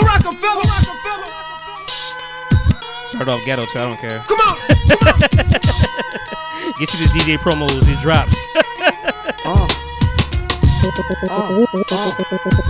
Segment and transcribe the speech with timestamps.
[0.00, 0.64] For Roc-A-Fella.
[3.10, 4.24] Start off ghetto, so I don't care.
[4.26, 4.56] Come on.
[4.88, 5.20] Come on.
[6.78, 8.34] Get you the DJ promos, these drops.
[11.28, 11.66] Uh,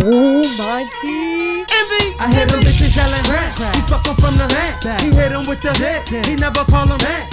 [0.03, 1.63] Almighty.
[1.63, 2.05] Envy.
[2.19, 3.55] I hear them bitches yelling rat.
[3.77, 5.01] He fuck 'em from the head.
[5.01, 6.27] He hit him with the hit.
[6.27, 7.31] He never call him that.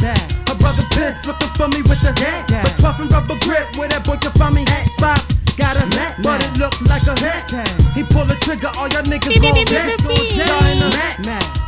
[0.47, 2.45] Her brother pissed, looking for me with the hat.
[2.63, 4.87] But puffin' rubber grip where that boy can find me hat.
[4.99, 5.19] Bop.
[5.57, 7.49] Got a mat, but it look like a hat.
[7.95, 9.99] He pull the trigger, all y'all niggas gon' dead.
[10.37, 11.17] Y'all in a mat,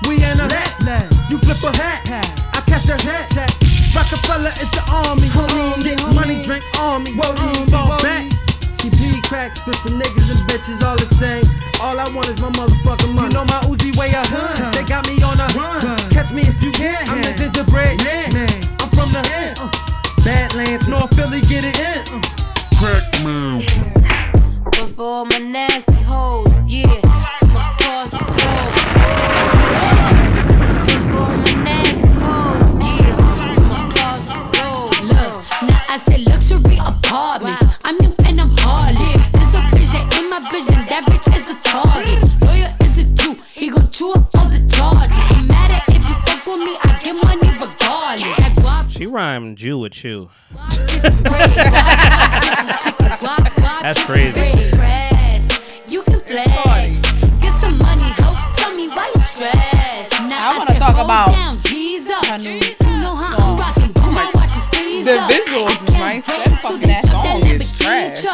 [0.07, 1.09] we in a lat.
[1.29, 2.05] You flip a hat,
[2.53, 3.33] I catch a hat.
[3.95, 5.83] Roc-A-Fella is the army, homie.
[5.83, 7.11] Get money, drink army.
[7.13, 7.33] Whoa,
[7.67, 8.29] fall back.
[8.79, 11.45] Peedi Crakk, spit for niggas and bitches all the same.
[11.81, 13.27] All I want is my motherfucking money.
[13.27, 14.71] You know my Uzi weigh a hun.
[14.71, 15.81] They got me on a run.
[16.09, 17.07] Catch me if you can.
[17.09, 18.29] I'm the gingerbread man.
[18.79, 19.57] I'm from the hood.
[19.59, 19.69] Uh,
[20.23, 22.48] Badlands, North Philly, get it in.
[22.81, 23.61] Uh.
[24.63, 26.87] But for all my nasty hoes, yeah,
[31.01, 33.17] for all my nasty hoes, yeah.
[35.03, 37.68] Look, now I said luxury apartment.
[49.09, 50.29] Guap She rhymed Jew with chew.
[50.55, 50.77] That's
[53.81, 54.39] That's crazy.
[55.87, 57.01] You can flex.
[57.41, 58.57] Get some money, hoes.
[58.57, 60.11] Tell me why you stressed.
[60.29, 63.93] Now I wanna talk about down, her new You know how I'm rocking.
[63.93, 66.27] Put my watches squeezed The visuals is can't nice.
[66.27, 68.25] wait That fucking that song is trash.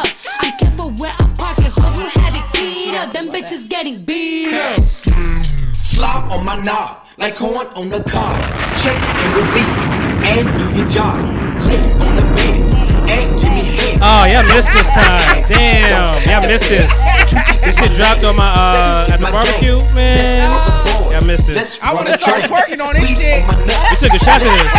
[0.42, 1.72] I'm careful where I park it.
[1.72, 3.14] Hoes will have it clean up.
[3.14, 4.80] Them bitches getting beat up.
[5.96, 8.36] Slop on my knob, like corn on the cob.
[8.84, 9.64] Check in with me,
[10.28, 11.24] and do your job.
[11.64, 14.00] Lay on the bed, and give me head.
[14.04, 15.48] Oh, y'all missed this time.
[15.48, 16.92] Damn, y'all missed this.
[17.64, 20.52] This shit dropped on my uh at the barbecue, man.
[21.10, 21.56] Y'all missed it.
[21.56, 22.68] Let's I run wanna start track.
[22.68, 23.44] twerking on this shit.
[23.44, 23.88] on my.
[23.92, 24.72] We took a shot to this.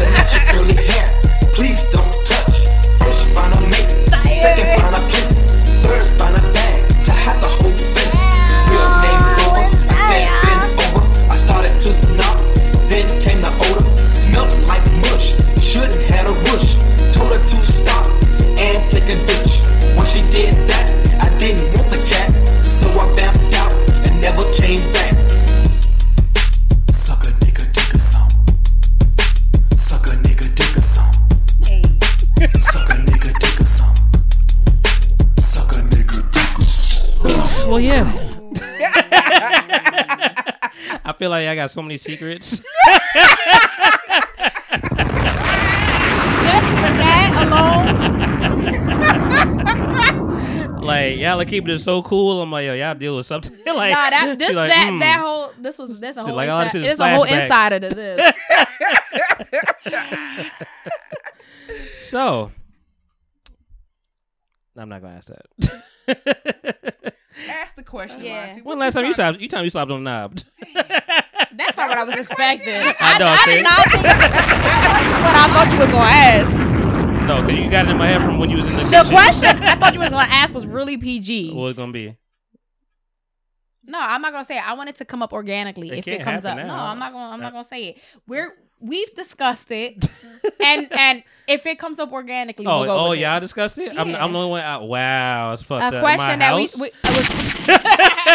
[0.00, 1.06] The natural curly hair.
[1.52, 2.72] Please don't touch.
[3.04, 4.08] First find a mate,
[4.40, 4.81] second
[37.92, 38.32] yeah.
[41.04, 42.50] I feel like I got so many secrets.
[42.50, 42.62] Just
[46.78, 47.92] for that alone.
[50.82, 52.40] like y'all are keeping it so cool.
[52.40, 53.52] I'm like, yo, y'all deal with something.
[53.66, 54.98] like, nah, that this like, that hmm.
[54.98, 57.80] that whole this was this a whole like, oh, this inside, is a whole insider
[57.80, 58.32] to this.
[61.96, 62.50] So,
[64.76, 65.30] I'm not gonna ask
[66.06, 67.14] that.
[67.48, 68.46] Ask the question, Yeah.
[68.46, 68.62] Monty.
[68.62, 69.40] when last time you trying- slapped?
[69.42, 70.38] You time you slapped on the knob?
[70.74, 72.94] That's not what I was expecting.
[72.98, 73.54] I know, I, see?
[73.56, 77.26] did not think what I thought you was gonna ask.
[77.26, 78.90] no, because you got it in my head from when you was in the The
[78.90, 79.10] kitchen.
[79.10, 81.52] question I thought you were gonna ask was really PG.
[81.54, 82.16] What it gonna be?
[83.84, 84.66] No, I'm not gonna say it.
[84.68, 86.56] I want it to come up organically It if it can't comes up.
[86.56, 86.74] happen No.
[86.74, 87.30] I'm not gonna.
[87.34, 87.98] I'm not gonna say it.
[88.28, 90.04] We're we've discussed it,
[90.64, 93.40] and and if it comes up organically, Oh, we'll go oh, with y'all It.
[93.40, 93.90] discussed it.
[93.92, 94.60] I'm, I'm the only one.
[94.60, 94.88] Out.
[94.88, 95.94] Wow, it's fucked A up.
[95.94, 96.78] In question my that we, house?
[96.78, 96.90] we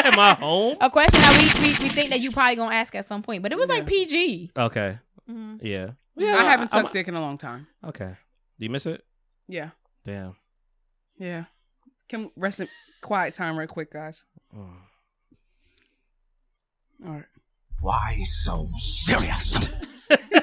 [0.03, 0.77] a in my home.
[0.81, 3.43] a question that we, we we think that you probably gonna ask at some point,
[3.43, 4.51] but it was like PG.
[4.57, 4.97] Okay.
[5.29, 5.59] Mhm.
[5.61, 5.91] Yeah.
[6.19, 7.67] I haven't I'm- sucked dick in a long time.
[7.85, 8.15] Okay.
[8.59, 9.03] Do you miss it?
[9.47, 9.69] Yeah,
[10.03, 10.35] Damn.
[11.17, 11.45] yeah.
[12.09, 12.67] Can rest in
[13.01, 14.23] quiet time right quick, guys.
[14.55, 14.69] Oh.
[17.05, 17.25] All right.
[17.81, 19.57] Why so serious?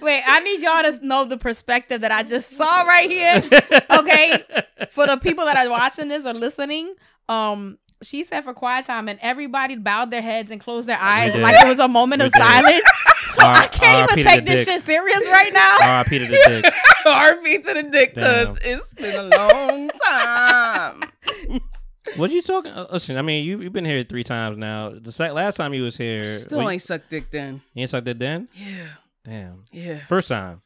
[0.00, 3.42] Wait, I need y'all to know the perspective that I just saw right here.
[3.90, 4.42] Okay,
[4.90, 6.94] for the people that are watching this or listening,
[7.28, 11.34] um, she said for quiet time, and everybody bowed their heads and closed their eyes
[11.36, 12.42] like it was a moment We of did.
[12.42, 12.82] silence.
[13.28, 14.74] So I R- can't RIP even to take this dick.
[14.74, 15.76] shit serious right now.
[15.82, 16.18] R.I.P.
[16.18, 16.30] to the
[16.62, 16.64] dick.
[17.06, 21.04] RP to the dick, cause it's been a long time.
[22.18, 22.72] What you talking?
[22.72, 24.90] uh, Listen, I mean, you you've been here three times now.
[24.90, 27.62] The sec- last time you was here, Still what- ain't sucked dick then.
[27.74, 28.48] you ain't sucked dick then.
[28.54, 28.86] Yeah,
[29.24, 29.64] Damn.
[29.72, 30.04] yeah.
[30.06, 30.62] First time.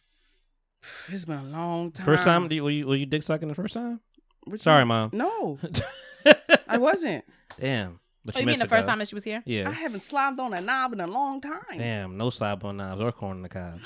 [1.09, 2.05] It's been a long time.
[2.07, 2.49] First time.
[2.49, 4.01] do you- Were you, were you dick sucking the first time?
[4.45, 5.11] What you- Sorry, mom.
[5.13, 5.59] No,
[6.69, 7.25] I wasn't.
[7.61, 8.01] Damn.
[8.25, 8.93] But Oh, you missed mean the it, first though.
[8.93, 9.43] time that she was here?
[9.47, 9.69] Yeah.
[9.69, 11.77] I haven't slobbed on a knob in a long time.
[11.77, 12.17] Damn.
[12.17, 13.83] No slap on knobs or corn in the cobs.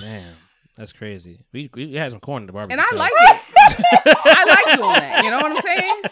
[0.00, 0.34] Damn.
[0.76, 1.44] That's crazy.
[1.52, 2.78] We we had some corn in the barbecue.
[2.80, 4.16] And I like it.
[4.24, 5.24] I like doing that.
[5.24, 6.02] You know what I'm saying?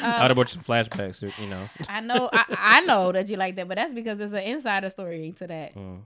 [0.02, 1.68] I would have brought you some flashbacks, or, you know.
[1.88, 4.90] I know, I, I know that you like that, but that's because there's an insider
[4.90, 5.74] story to that.
[5.76, 6.00] Mm.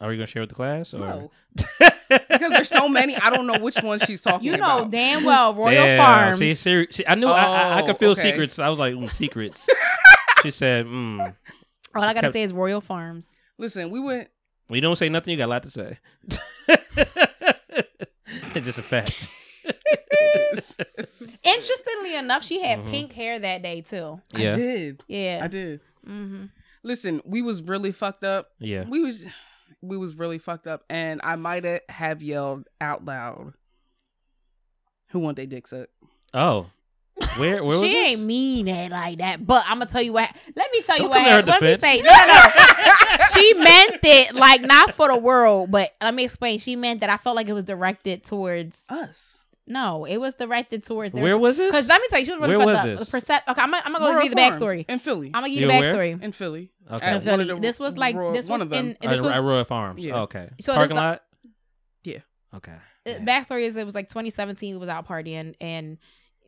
[0.00, 0.94] Are you gonna share with the class?
[0.94, 0.98] Or?
[0.98, 1.30] No.
[2.08, 3.16] because there's so many.
[3.16, 4.90] I don't know which one she's talking You know about.
[4.90, 6.38] damn well Royal Damn, Farms.
[6.38, 8.22] See, ser- see, I knew I, I, I Oh, could feel okay.
[8.30, 8.58] secrets.
[8.58, 9.68] I was like, mm, secrets.
[10.42, 11.34] she said, mm.
[11.94, 13.26] All I gotta kept- say is Royal Farms.
[13.58, 14.28] Listen, we went.
[14.68, 15.98] We don't say nothing, you got a lot to say.
[18.54, 19.28] it's just a fact.
[21.44, 22.90] Interestingly enough, she had Mhm.
[22.90, 24.20] pink hair that day too.
[24.34, 25.02] I did.
[25.08, 25.40] Yeah.
[25.42, 25.80] I did.
[26.04, 26.46] hmm
[26.82, 28.50] Listen, we was really fucked up.
[28.58, 28.84] Yeah.
[28.88, 29.26] We was
[29.82, 33.54] we was really fucked up, and I might have yelled out loud.
[35.10, 35.92] Who want their dick sucked?
[36.34, 36.70] Oh.
[37.36, 40.30] Where where was she ain't mean it like that, but I'm gonna tell you what.
[40.56, 41.24] Let me tell you Don't what.
[41.24, 43.24] come to Let me say, no, no, no.
[43.34, 46.58] she meant it like not for the world, but let me explain.
[46.58, 48.84] She meant that I felt like it was directed towards.
[48.88, 49.44] Us.
[49.66, 51.14] No, it was directed towards.
[51.14, 51.70] Where was this?
[51.70, 52.98] Because let me tell you, she was really Where fucked was up.
[52.98, 53.06] this?
[53.08, 53.42] The percent.
[53.48, 54.84] Okay, I'm gonna, I'm gonna go Royal give you the Farms backstory.
[54.88, 55.26] in Philly.
[55.28, 55.94] I'm gonna give you You the where?
[55.94, 56.22] backstory.
[56.22, 56.70] in Philly.
[56.90, 57.14] Okay.
[57.14, 57.44] In Philly.
[57.44, 58.84] the- This was like Royal- this one was of them.
[58.86, 58.90] in.
[59.02, 60.04] At, This was at Royal Farms.
[60.04, 60.14] Yeah.
[60.16, 60.48] Oh, okay.
[60.60, 61.22] So Parking lot.
[62.02, 62.18] Yeah.
[62.56, 62.72] Okay.
[62.72, 63.18] Uh, Yeah.
[63.20, 65.98] backstory is it was like 2017 we was out partying and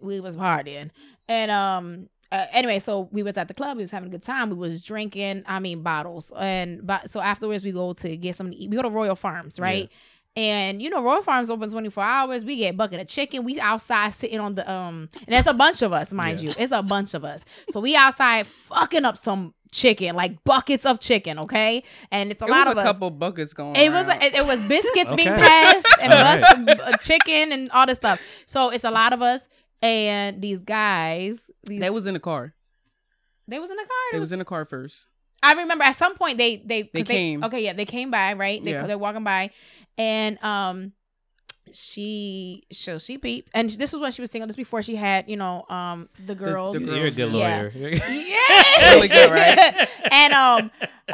[0.02, 0.90] we was partying
[1.28, 4.22] and um uh, anyway so we was at the club we was having a good
[4.22, 8.34] time we was drinking i mean bottles and but so afterwards we go to get
[8.34, 9.90] something to eat we go to royal farms right
[10.34, 12.42] And you know, Royal Farms open 24 hours.
[12.42, 13.44] We get bucket of chicken.
[13.44, 16.48] We outside sitting on the um and there's a bunch of us, mind Yeah.
[16.48, 16.54] you.
[16.58, 17.44] It's a bunch of us.
[17.68, 21.82] So we outside fucking up some chicken, like buckets of chicken, okay?
[22.10, 22.86] And it's a It lot was of a us.
[22.86, 23.76] couple buckets going.
[23.76, 24.22] It was around.
[24.22, 28.18] it, it was biscuits being passed and bus, uh, chicken and all this stuff.
[28.46, 29.46] So it's a lot of us,
[29.82, 32.54] and these guys, these, They was in the car.
[33.48, 34.08] they was in the car.
[34.12, 35.06] They was in the car first.
[35.42, 37.42] I remember at some point they they They came.
[37.42, 38.62] Okay, yeah, they came by right.
[38.62, 38.86] They Yeah.
[38.86, 39.50] they're walking by,
[39.98, 40.92] and um,
[41.74, 44.46] she so she peeped, and this was when she was single.
[44.46, 46.78] This before she had you know um the girls.
[46.80, 47.72] the You're a good lawyer.
[47.74, 47.92] Yeah,
[48.94, 49.88] Really good, right?
[50.12, 50.70] and um,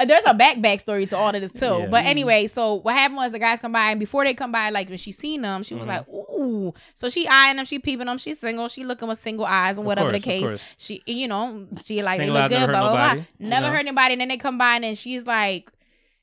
[0.06, 1.64] there's a back backstory to all of this too.
[1.66, 1.86] Yeah.
[1.90, 4.70] But anyway, so what happened was the guys come by, and before they come by,
[4.70, 5.88] like when she seen them, she was Mhm.
[5.88, 9.46] like, "Ooh!" So she eyeing them, she peeping them, she's single, she looking with single
[9.46, 10.60] eyes and whatever course, the case.
[10.78, 13.26] She, you know, she like Single they look good, hurt blah blah nobody, blah.
[13.38, 13.72] you Never know?
[13.72, 14.12] hurt anybody.
[14.14, 15.70] And then they come by, and she's like,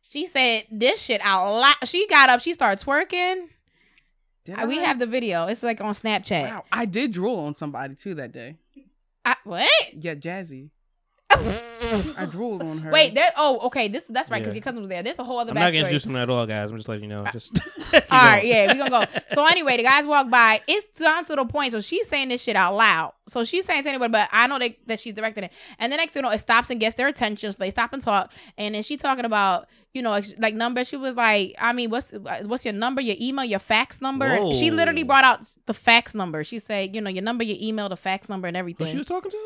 [0.02, 1.76] she said this shit out loud.
[1.86, 3.48] She got up, she started twerking.
[4.48, 5.48] We have the video.
[5.48, 6.44] It's like on Snapchat.
[6.44, 8.58] Wow, I did drool on somebody too that day.
[9.24, 9.70] I, what?
[9.94, 10.70] Yeah, Jazzy.
[11.32, 12.92] I drooled on her.
[12.92, 13.30] Wait, there.
[13.38, 13.88] Oh, okay.
[13.88, 14.60] This that's right because Yeah.
[14.60, 15.04] your cousin was there.
[15.04, 15.72] There's a whole other I'm not backstory.
[15.74, 16.72] gonna introduce him at all, guys.
[16.72, 17.26] I'm just letting you know.
[17.32, 17.60] Just
[17.94, 19.20] All right, yeah, we gonna go.
[19.34, 20.62] So anyway, the guys walk by.
[20.68, 21.72] It's down to the point.
[21.74, 23.14] So she's saying this shit out loud.
[23.28, 25.54] So she's saying to anybody, but I know that, that she's directing it.
[25.80, 27.52] And the next thing you know, it stops and gets their attention.
[27.52, 28.32] So they stop and talk.
[28.58, 30.88] And then she talking about, you know, like numbers.
[30.88, 34.54] She was like, I mean, what's what's your number, your email, your fax number?
[34.54, 36.44] She literally brought out the fax number.
[36.44, 38.88] She said, you know, your number, your email, the fax number, and Who everything.
[38.88, 39.38] she was talking to?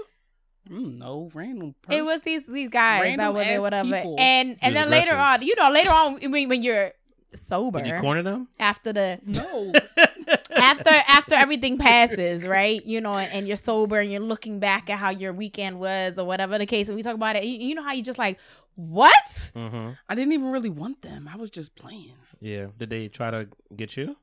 [0.71, 1.75] Mm, no, random.
[1.81, 1.99] Person.
[1.99, 3.89] It was these these guys that Random were there, whatever.
[3.89, 4.15] people.
[4.19, 6.91] And and was then later on, you know, later on when, when you're
[7.33, 8.47] sober Did you corner them?
[8.59, 9.73] after the no.
[10.55, 12.85] after after everything passes, right?
[12.85, 16.13] You know, and, and you're sober and you're looking back at how your weekend was
[16.17, 17.43] or whatever the case, and we talk about it.
[17.43, 18.37] You, you know how you just like,
[18.75, 19.51] what?
[19.55, 19.91] Mm-hmm.
[20.07, 21.29] I didn't even really want them.
[21.31, 22.13] I was just playing.
[22.39, 22.67] Yeah.
[22.77, 24.15] Did they try to get you?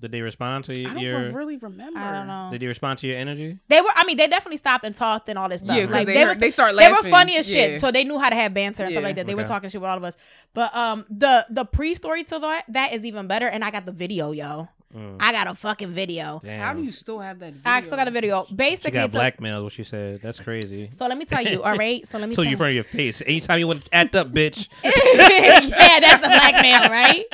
[0.00, 0.90] Did they respond to your?
[0.90, 1.30] I don't your?
[1.32, 1.98] really remember.
[1.98, 2.48] I don't know.
[2.50, 3.58] Did they respond to your energy?
[3.68, 3.88] They were.
[3.94, 5.76] I mean, they definitely stopped and talked and all this stuff.
[5.76, 7.10] Yeah, like they, they, heard- was, they start they laughing.
[7.10, 7.78] were funny as shit, Yeah.
[7.78, 9.06] so they knew how to have banter and stuff Yeah.
[9.06, 9.26] like that.
[9.26, 9.48] They were Okay.
[9.48, 10.16] talking shit with all of us.
[10.52, 13.86] But um, the the pre story to that that is even better, and I got
[13.86, 14.68] the video, yo.
[14.94, 15.16] Mm.
[15.18, 16.40] I got a fucking video.
[16.44, 16.60] Damn.
[16.60, 17.52] How do you still have that?
[17.54, 17.70] Video?
[17.72, 18.44] I still got a video.
[18.48, 19.64] She Basically, got it's a- blackmailed.
[19.64, 20.20] What she said.
[20.20, 20.88] That's crazy.
[20.96, 21.62] so let me tell you.
[21.62, 22.06] All right.
[22.06, 23.20] So let me Told tell you in front of your face.
[23.26, 24.68] Anytime you want to act up, bitch.
[24.84, 27.24] yeah, that's the blackmail, right?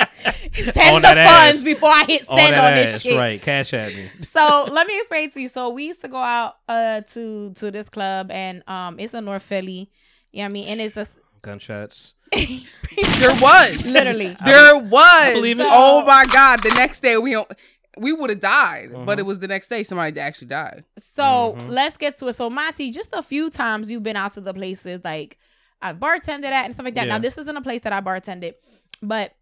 [0.55, 1.65] Send On the that funds ass.
[1.65, 3.17] before I hit All send that on this ass, shit.
[3.17, 3.41] right?
[3.41, 4.09] Cash at me.
[4.23, 5.49] So let me explain to you.
[5.49, 9.25] So we used to go out uh to to this club and um it's in
[9.25, 9.91] North Philly.
[10.33, 11.07] Yeah, I mean, and it's a
[11.43, 12.15] Gunshots.
[13.19, 14.37] There was literally.
[14.45, 15.33] There was.
[15.33, 15.67] believe it.
[15.69, 16.63] Oh my god!
[16.63, 17.37] The next day we.
[17.99, 19.19] We would have died, but Mhm.
[19.19, 20.85] it was the next day somebody actually died.
[20.99, 21.71] So Mhm.
[21.71, 22.35] let's get to it.
[22.35, 25.37] So Monty, just a few times you've been out to the places like
[25.83, 27.07] I bartended at and stuff like that.
[27.09, 27.15] Yeah.
[27.15, 28.55] Now this isn't a place that I bartended,
[29.03, 29.33] but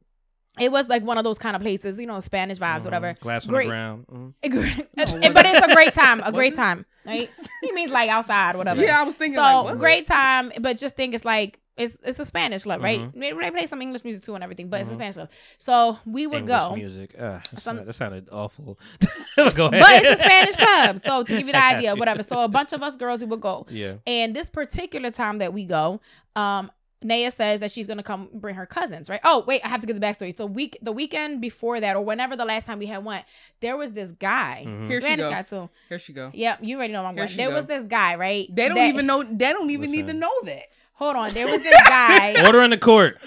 [0.58, 2.84] it was like one of those kind of places, you know, Spanish vibes, Mhm.
[2.86, 3.14] whatever.
[3.20, 3.64] Glass on Great.
[3.66, 4.06] the ground.
[4.42, 6.56] It- but it's a great time, a Was great it?
[6.56, 7.30] time, right?
[7.60, 8.82] He means like outside, whatever.
[8.82, 9.82] Yeah, I was thinking so like, was it?
[9.82, 13.00] great time, but just think it's like it's it's a Spanish club, right?
[13.00, 13.14] Mhm.
[13.14, 14.96] Maybe they play some English music too and everything, but it's a Mhm.
[14.96, 15.30] Spanish club.
[15.58, 17.14] So we would English go, music.
[17.18, 18.78] Uh, that, Some- sounded, that sounded awful.
[19.54, 19.80] Go ahead.
[19.82, 20.98] but it's a Spanish club.
[21.04, 22.22] So to give you the idea, whatever.
[22.22, 23.94] So a bunch of us girls we would go, Yeah.
[24.06, 26.00] and this particular time that we go,
[26.36, 26.70] um,
[27.04, 29.20] Neya says that she's gonna come bring her cousins, right?
[29.22, 30.36] Oh, wait, I have to give the backstory.
[30.36, 33.24] So week the weekend before that, or whenever the last time we had went,
[33.60, 34.88] there was this guy, Mhm.
[34.88, 35.30] Here she Spanish go.
[35.30, 35.70] guy too.
[35.88, 36.32] Here she go.
[36.34, 37.28] Yep, you already know where I'm Here going.
[37.28, 37.54] she There go.
[37.54, 38.48] was this guy, right?
[38.52, 39.22] They don't that- even know.
[39.22, 40.64] They don't even need to know that.
[40.98, 42.34] Hold on, there was this guy.
[42.46, 43.18] Order in the court.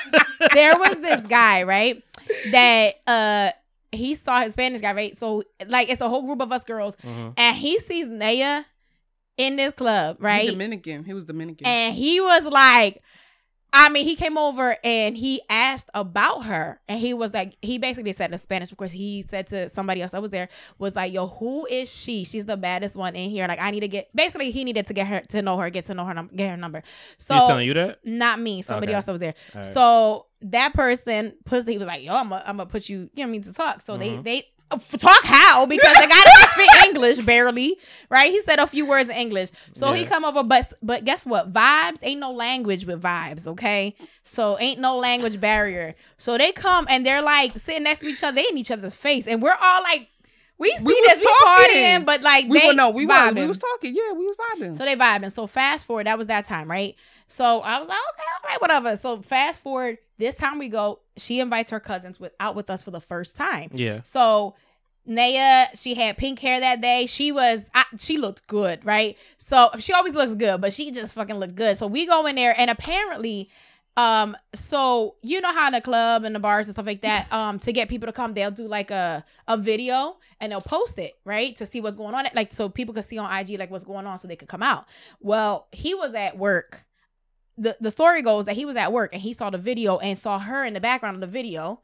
[0.54, 2.02] there was this guy, right?
[2.52, 3.50] That uh
[3.92, 5.16] he saw his Spanish guy, right?
[5.16, 7.34] So like it's a whole group of us girls, Mhm.
[7.36, 8.64] and he sees Neya
[9.36, 10.50] in this club, He right?
[10.50, 11.04] Dominican.
[11.04, 11.66] He was Dominican.
[11.66, 13.02] And he was like,
[13.72, 16.80] I mean, he came over and he asked about her.
[16.88, 20.02] And he was like, he basically said in Spanish, of course, he said to somebody
[20.02, 20.48] else that was there,
[20.78, 22.24] was like, yo, who is she?
[22.24, 23.46] She's the baddest one in here.
[23.46, 25.84] Like, I need to get, basically, he needed to get her, to know her, get
[25.86, 26.82] to know her, num- get her number.
[27.18, 27.98] So, He's telling you that?
[28.04, 28.96] not me, somebody Okay.
[28.96, 29.34] else that was there.
[29.54, 29.64] Right.
[29.66, 33.26] So that person puts he was like, yo, I'm gonna put you, you know what
[33.26, 33.82] I mean, to talk.
[33.82, 33.98] So Mhm.
[33.98, 34.46] they they
[34.98, 37.76] talk how because the guy doesn't speak English barely,
[38.08, 38.30] right?
[38.30, 39.50] He said a few words in English.
[39.72, 41.52] So he come over, but but guess what?
[41.52, 43.94] Vibes ain't no language with vibes, okay?
[44.24, 45.94] So ain't no language barrier.
[46.18, 48.94] So they come and they're like sitting next to each other, they in each other's
[48.94, 50.08] face, and we're all like,
[50.58, 51.74] we see We this, was we talking.
[51.76, 53.14] partying, but like we they were no, we were.
[53.14, 53.34] vibing.
[53.36, 53.94] We was talking.
[53.96, 54.76] Yeah, we was vibing.
[54.76, 55.32] So they vibing.
[55.32, 56.94] So fast forward, that was that time, right?
[57.28, 58.96] So I was like, okay, all right, whatever.
[58.96, 62.82] So fast forward, this time we go, she invites her cousins with out with us
[62.82, 63.70] for the first time.
[63.72, 64.02] Yeah.
[64.02, 64.54] So
[65.08, 67.06] Neya, she had pink hair that day.
[67.06, 69.16] She was, I, she looked good, right?
[69.38, 71.76] So she always looks good, but she just fucking looked good.
[71.76, 73.48] So we go in there, and apparently,
[73.96, 77.32] um, so you know how in the club and the bars and stuff like that,
[77.32, 80.98] um, to get people to come, they'll do like a a video and they'll post
[80.98, 83.70] it, right, to see what's going on, like so people could see on IG like
[83.70, 84.86] what's going on, so they could come out.
[85.20, 86.84] Well, he was at work.
[87.62, 90.18] The, the story goes that he was at work and he saw the video and
[90.18, 91.80] saw her in the background of the video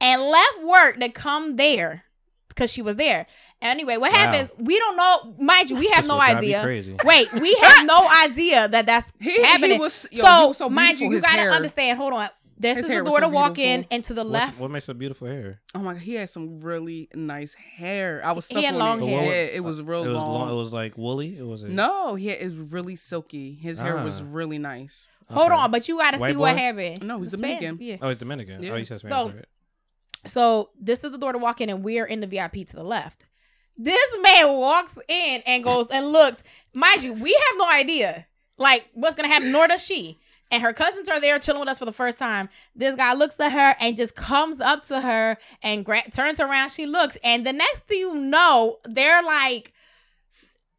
[0.00, 2.04] and left work to come there
[2.48, 3.26] because she was there.
[3.60, 4.18] Anyway, what Wow.
[4.18, 4.50] happens?
[4.58, 5.34] We don't know.
[5.40, 6.62] Mind you, we have This no will drive me idea.
[6.62, 6.96] Crazy.
[7.04, 9.80] Wait, we have no idea that that's He- he happening.
[9.80, 11.98] was- yo, so, he was so mind you, you gotta hair- understand.
[11.98, 12.28] Hold on.
[12.60, 14.58] There's his this hair was door so to walk in, and to the What's- left,
[14.60, 15.60] what makes her beautiful hair?
[15.74, 18.20] oh my god, he had some really nice hair.
[18.24, 19.08] I was He had on long it.
[19.08, 19.24] hair.
[19.24, 20.50] Yeah, it was real it was long.
[20.50, 21.38] It was like woolly.
[21.38, 21.62] It was.
[21.62, 23.54] A, no, he had, it was really silky.
[23.54, 24.24] His hair was Ah.
[24.28, 25.08] really nice.
[25.30, 27.02] hold on, but you gotta White see what happened.
[27.04, 27.86] No, he's The Span- Dominican.
[27.86, 27.96] Yeah.
[28.02, 28.62] Oh, he's Dominican.
[28.62, 28.72] Yeah.
[28.72, 29.44] Oh, he says So- right?
[30.26, 32.82] So this is the door to walk in, and we're in the VIP to the
[32.82, 33.24] left.
[33.76, 36.42] This man walks in and goes and looks.
[36.74, 40.18] Mind you, we have no idea like what's gonna happen, nor does she.
[40.50, 42.48] And her cousins are there chilling with us for the first time.
[42.74, 46.70] This guy looks at her and just comes up to her and gra- turns around.
[46.70, 49.72] She looks, and the next thing you know, they're like,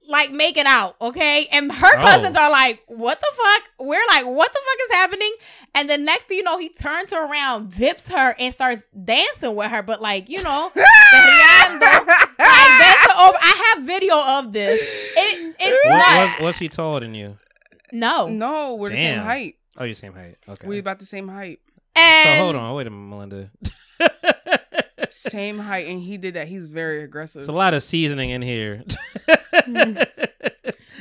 [0.08, 1.46] like making out, okay?
[1.52, 2.00] And her Oh.
[2.02, 5.32] cousins are like, "What the fuck?" We're like, "What the fuck is happening?"
[5.76, 9.54] And the next thing you know, he turns her around, dips her, and starts dancing
[9.56, 9.84] with her.
[9.84, 12.10] But like, you know, the like
[12.80, 13.38] that's over.
[13.40, 14.80] I have video of this.
[14.82, 16.40] It it's What, not.
[16.40, 17.38] was, was he taller than you?
[17.92, 18.28] no.
[18.30, 19.26] No, we're the same Damn.
[19.26, 19.56] height.
[19.80, 20.36] Oh, you're same height.
[20.48, 20.68] Okay.
[20.68, 21.60] We about the same height.
[21.96, 22.76] so hold on.
[22.76, 23.52] Wait a minute, Melinda.
[25.10, 26.48] Same height, and he did that.
[26.48, 27.40] He's very aggressive.
[27.40, 28.84] It's a lot of seasoning in here.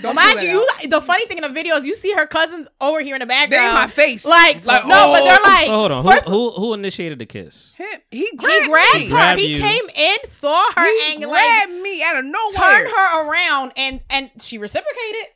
[0.00, 2.12] Don't mind pull you, that you, the funny thing in the video is you see
[2.12, 3.50] her cousins over here in the out.
[3.50, 3.75] They're in background.
[3.75, 4.25] my face.
[4.25, 5.44] Like, Like, no, but they're oh.
[5.44, 6.04] oh like, hold on.
[6.04, 7.73] Who, first who who initiated the kiss?
[7.76, 7.87] him.
[8.11, 9.04] He he grabbed, grabbed me.
[9.06, 9.11] her.
[9.11, 9.61] grabbed he you.
[9.61, 12.54] came in, saw her, He and like grabbed me out of nowhere.
[12.54, 15.26] turned her around, and and she reciprocated.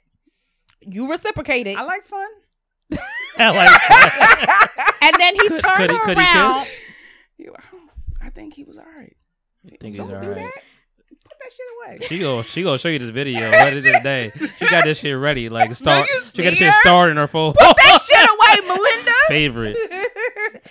[0.81, 2.29] You reciprocated, I like fun.
[3.39, 5.03] I like.
[5.03, 6.65] and then he Could- turned could he- her could he around.
[6.65, 6.79] kiss?
[8.25, 9.15] I think he was all right.
[9.65, 10.37] You think he's Don't all do right?
[10.37, 10.53] that.
[11.25, 12.07] Put that shit away.
[12.09, 14.33] She go, she gonna show you this video later this day.
[14.59, 16.09] She got this shit ready, like start.
[16.09, 16.81] you she got this shit her?
[16.83, 17.53] starred in her phone.
[17.53, 19.13] Put that shit away, Melinda.
[19.29, 19.77] Favorite.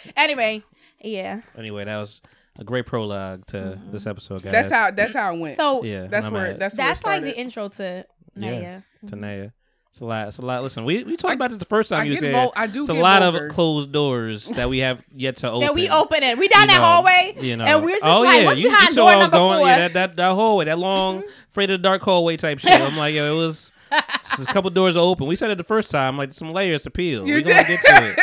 [0.15, 0.63] anyway,
[1.01, 1.41] yeah.
[1.57, 2.21] Anyway, that was
[2.57, 3.91] a great prologue to Mm-hmm.
[3.91, 4.51] this episode, guys.
[4.53, 4.91] That's how.
[4.91, 5.57] That's how it went.
[5.57, 6.47] So Yeah, that's where.
[6.47, 6.59] at.
[6.59, 8.05] That's where it that's like the intro to
[8.37, 8.61] Neya.
[8.61, 9.51] Yeah, to Neya.
[9.91, 10.27] It's a lot.
[10.29, 10.63] It's a lot.
[10.63, 12.31] Listen, we we talked about this the first time I you said.
[12.31, 13.47] vul- I do It's a lot vulgar.
[13.47, 15.59] of closed doors that we have yet to open.
[15.67, 16.37] That we open it.
[16.37, 17.65] We down You that know, hallway, You know.
[17.65, 18.45] and we're just oh, like, yeah.
[18.45, 19.67] what's you, behind you saw door I was number going, four?
[19.67, 22.71] Yeah, that, that that hallway, that long, afraid of the dark hallway type shit.
[22.71, 23.71] I'm like, yo, it was.
[23.91, 25.27] a couple doors open.
[25.27, 27.27] We said it the first time, like some layers to peel.
[27.27, 27.81] You we gonna did.
[27.81, 28.19] get to it.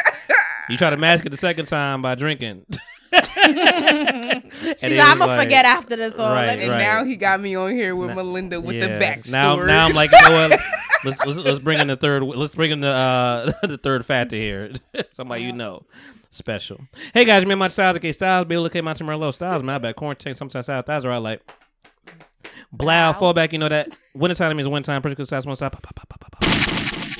[0.70, 2.64] You try to mask it the second time by drinking.
[4.78, 6.14] She's it like, I'm gonna like- forget after this.
[6.14, 6.78] So Right, let me and right.
[6.78, 8.98] now he got me on here with Now- Melinda with Yeah.
[8.98, 9.30] the backstory.
[9.32, 10.60] Now, now I'm like, you know what?
[11.04, 12.24] Let's, let's let's bring in the third.
[12.24, 14.72] Let's bring in the uh the third factor here.
[15.12, 15.84] Somebody you know.
[16.30, 16.80] Special.
[17.14, 17.96] Hey guys, you remember my Styles?
[17.98, 19.32] Okay, Styles, Bill, look at my Merlot.
[19.32, 19.94] Styles, my bad.
[19.94, 20.84] Quarantine, sometimes Styles.
[20.86, 21.40] Styles are all like.
[22.72, 25.00] Blow, fallback, you know that wintertime means wintertime.
[25.00, 25.80] Pretty good size, one stop.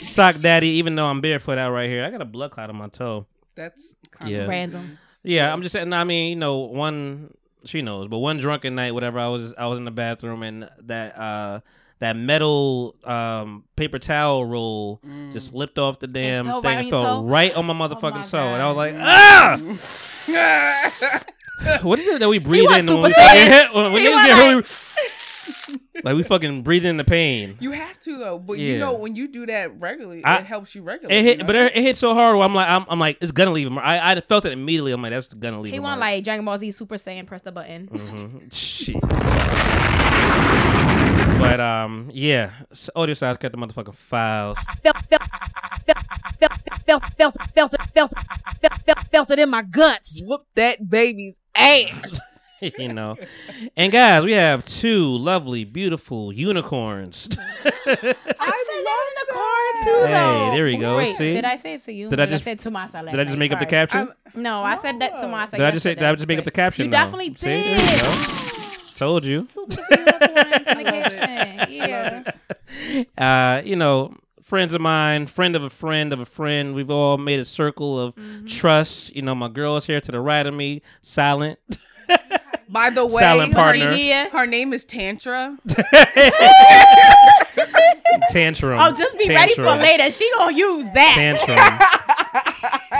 [0.03, 2.05] Sock daddy, even though I'm barefoot out right here.
[2.05, 3.27] I got a blood clot on my toe.
[3.55, 4.39] That's kind Yeah.
[4.41, 4.99] of Random.
[5.29, 5.93] Yeah, I'm just saying.
[5.93, 9.19] I mean, you know, one she knows, but one drunken night, whatever.
[9.19, 11.61] I was I was in the bathroom and that uh
[11.99, 15.01] that metal um, paper towel roll
[15.33, 17.25] just slipped off the damn fell thing right fell toe?
[17.25, 19.59] right on my Oh motherfucking my toe, and I was like, ah.
[21.83, 23.13] what is it that we breathe was in when we?
[23.75, 27.57] When, He was get like- we fucking breathe in the pain.
[27.61, 28.73] You have to though, but Yeah.
[28.75, 31.19] you know when you do that regularly, I- it helps you regularly.
[31.19, 31.47] It hit, you know?
[31.47, 32.37] but it, it hit so hard.
[32.37, 33.79] Where I'm like, I'm, I'm like, it's gonna leave him.
[33.79, 34.93] I, I felt it immediately.
[34.93, 35.77] I'm like, that's gonna leave him.
[35.77, 37.89] He want like Dragon Ball Z Super Saiyan, press the button.
[37.89, 38.53] Mhm.
[38.53, 38.97] Shit.
[41.39, 44.59] But um, yeah, S- audio size got the motherfucking files.
[44.67, 45.23] I felt felt
[45.87, 45.99] felt
[46.41, 49.31] felt I felt I felt I felt it felt I felt I felt I felt
[49.31, 50.21] it in my guts.
[50.25, 52.21] whoop that baby's ass.
[52.79, 53.17] you know.
[53.77, 57.29] And guys, we have two lovely, beautiful unicorns.
[57.39, 59.33] I said that in the
[59.85, 60.51] too, Hey, though.
[60.55, 60.97] there we go.
[60.97, 61.35] Wait, See?
[61.35, 62.09] did I say it to you?
[62.11, 63.05] Did I just- say it to myself?
[63.07, 63.39] last Did I just night?
[63.39, 63.87] make up the Sorry.
[63.87, 64.09] caption?
[64.35, 65.59] No, I said that to myself.
[65.59, 65.95] Did I just say?
[65.95, 66.87] Did I just make up the caption?
[66.87, 66.97] You though?
[66.97, 67.47] definitely See?
[67.47, 68.01] There you did.
[68.03, 68.13] go.
[68.97, 69.47] Told you.
[69.49, 70.85] Super unicorns in the
[71.65, 71.73] caption.
[71.73, 73.05] Yeah.
[73.17, 76.75] uh, you know, friends of mine, friend of a friend of a friend.
[76.75, 78.47] We've all made a circle of Mm-hmm.
[78.47, 79.15] trust.
[79.15, 81.59] You know, my girl's here to the right of me, silent.
[82.71, 83.93] By the way, Silent her, partner.
[83.95, 84.29] Yeah.
[84.29, 85.57] her name is Tantra.
[88.31, 88.79] Tantrum.
[88.81, 90.11] Oh, just be ready for later.
[90.11, 91.13] She gonna use that.
[91.15, 91.59] Tantrum.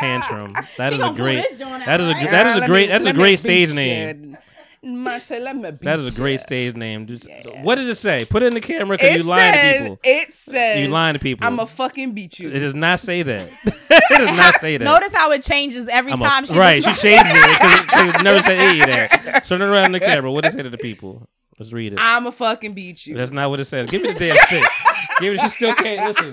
[0.01, 0.55] Tantrum.
[0.79, 1.45] That She is a gonna pull great.
[1.49, 2.31] this joint out, That is a right?
[2.31, 3.75] that is a great me- that's a great beat stage you.
[3.75, 4.39] name.
[4.83, 7.07] Mate, let me That is a great stage name.
[7.07, 7.27] Just,
[7.63, 8.25] What does it say?
[8.25, 9.99] Put it in the camera because you lying to people.
[10.05, 11.47] it says, You lying to people.
[11.47, 12.49] I'm a fucking beat you.
[12.51, 13.49] It does not say that.
[13.65, 14.85] it does not say that.
[14.85, 18.15] Notice how it changes every I'm a- time she right, she describes- changed it because
[18.15, 19.45] it never said any of that.
[19.45, 20.31] Turn it around in the camera.
[20.31, 21.29] What does it say to the people?
[21.59, 21.99] Let's read it.
[22.01, 23.17] I'm a fucking beat you.
[23.17, 23.91] That's not what it says.
[23.91, 24.65] Give me the damn shit.
[25.21, 25.41] Give it.
[25.41, 26.33] She still can't listen.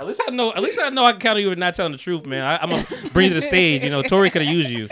[0.00, 0.52] At least I know.
[0.52, 2.42] At least I know I can count on you for not telling the truth, man.
[2.42, 3.82] I, I'm gonna bring you to the stage.
[3.82, 4.88] You know, Tori could have used you.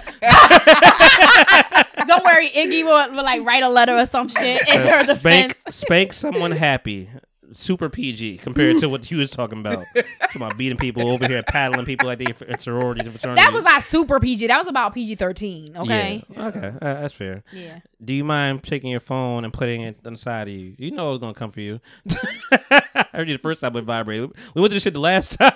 [2.06, 5.54] Don't worry, Iggy will, will like write a letter or some shit in her defense.
[5.54, 7.08] spank, spank someone happy.
[7.52, 9.84] Super PG compared to what you was talking about.
[9.94, 13.44] Talking about beating people over here, paddling people like they in sororities and fraternities.
[13.44, 14.48] That was not super PG.
[14.48, 15.68] That was about PG thirteen.
[15.76, 16.24] Okay.
[16.28, 16.46] Yeah.
[16.48, 16.66] Okay.
[16.66, 17.44] Uh, that's fair.
[17.52, 17.78] Yeah.
[18.04, 20.74] Do you mind taking your phone and putting it on the side of you?
[20.76, 21.80] You know it's gonna come for you.
[22.52, 24.32] I heard you the first time it vibrated.
[24.54, 25.52] We went through this shit the last time.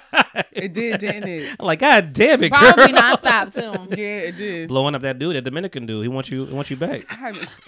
[0.50, 1.54] It did, didn't it?
[1.60, 3.02] I'm like, God damn it, Probably girl.
[3.02, 3.94] nonstop too.
[4.00, 4.68] Yeah, it did.
[4.68, 6.02] Blowing up that dude, that Dominican dude.
[6.02, 6.46] He wants you.
[6.46, 7.02] He wants you back.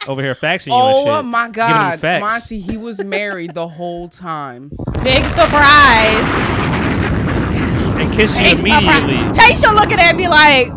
[0.09, 1.25] Over here faxing you and Oh shit.
[1.27, 2.23] my God, facts.
[2.23, 4.73] Monty, he was married the whole time.
[5.03, 6.25] Big surprise.
[8.01, 9.16] and kiss you Big immediately.
[9.18, 9.37] surprise.
[9.37, 10.70] Tasha looking at me like,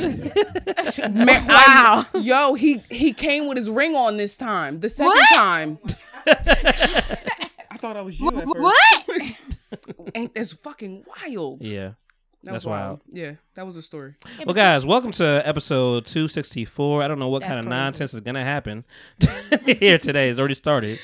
[1.10, 2.06] Ma- Wow.
[2.14, 4.80] I- yo, he he came with his ring on this time.
[4.80, 5.28] The second What?
[5.34, 5.78] time.
[6.26, 8.56] I thought I was you at first.
[8.58, 9.34] what?
[10.14, 11.64] Ain't that's fucking wild.
[11.64, 11.90] Yeah.
[12.42, 13.00] that that's was wild.
[13.12, 14.14] Yeah, that was a story.
[14.44, 17.02] Well, guys, welcome to episode 264.
[17.02, 17.78] I don't know what That's kind of crazy.
[17.78, 18.84] nonsense is going to happen
[19.78, 20.28] here today.
[20.30, 20.98] It's already started.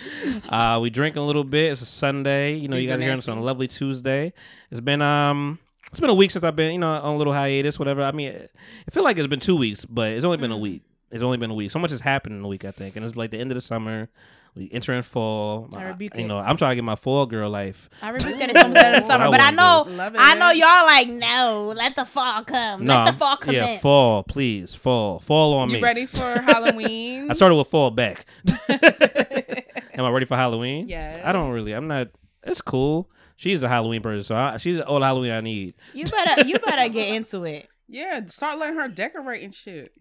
[0.49, 1.73] Uh, we drinking a little bit.
[1.73, 2.55] It's a Sunday.
[2.55, 4.33] You know, These you guys are are hearing this on a lovely Tuesday.
[4.71, 5.59] It's been um,
[5.91, 8.03] it's been a week since I've been, you know, on a little hiatus, whatever.
[8.03, 8.51] I mean, it
[8.91, 10.55] feel like it's been two weeks, but it's only been Mm.
[10.55, 10.83] a week.
[11.11, 11.71] It's only been a week.
[11.71, 13.55] So much has happened in a week, I think, and it's like the end of
[13.55, 14.09] the summer.
[14.57, 15.69] We enter in fall.
[15.75, 16.29] I rebuke you it.
[16.29, 17.91] know, I'm trying to get my fall girl life.
[18.01, 20.15] I rebuke that it's almost the end of summer, but I wouldn't know, it.
[20.17, 21.75] I know y'all like no.
[21.77, 22.87] Let the fall come.
[22.87, 23.81] No, let the fall come yeah, in.
[23.81, 25.77] fall, please, fall, fall on me.
[25.77, 27.31] You ready for Halloween?
[27.31, 28.25] I started with fall back.
[28.69, 30.89] Am I ready for Halloween?
[30.89, 31.23] Yeah.
[31.25, 31.73] I don't really.
[31.73, 32.09] I'm not.
[32.43, 33.11] It's cool.
[33.37, 35.75] She's a Halloween person, so I, she's all Halloween I need.
[35.93, 37.69] You better, you better get into it.
[37.89, 39.93] yeah, start letting her decorate and shit.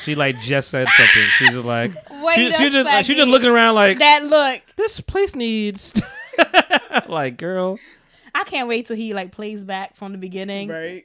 [0.00, 1.22] She like just said something.
[1.38, 1.92] She's just like
[2.22, 5.92] Wait she, she just like, she just looking around like That look, this place needs.
[7.08, 7.78] like girl,
[8.34, 10.68] I can't wait till he like plays back from the beginning.
[10.68, 11.04] Right.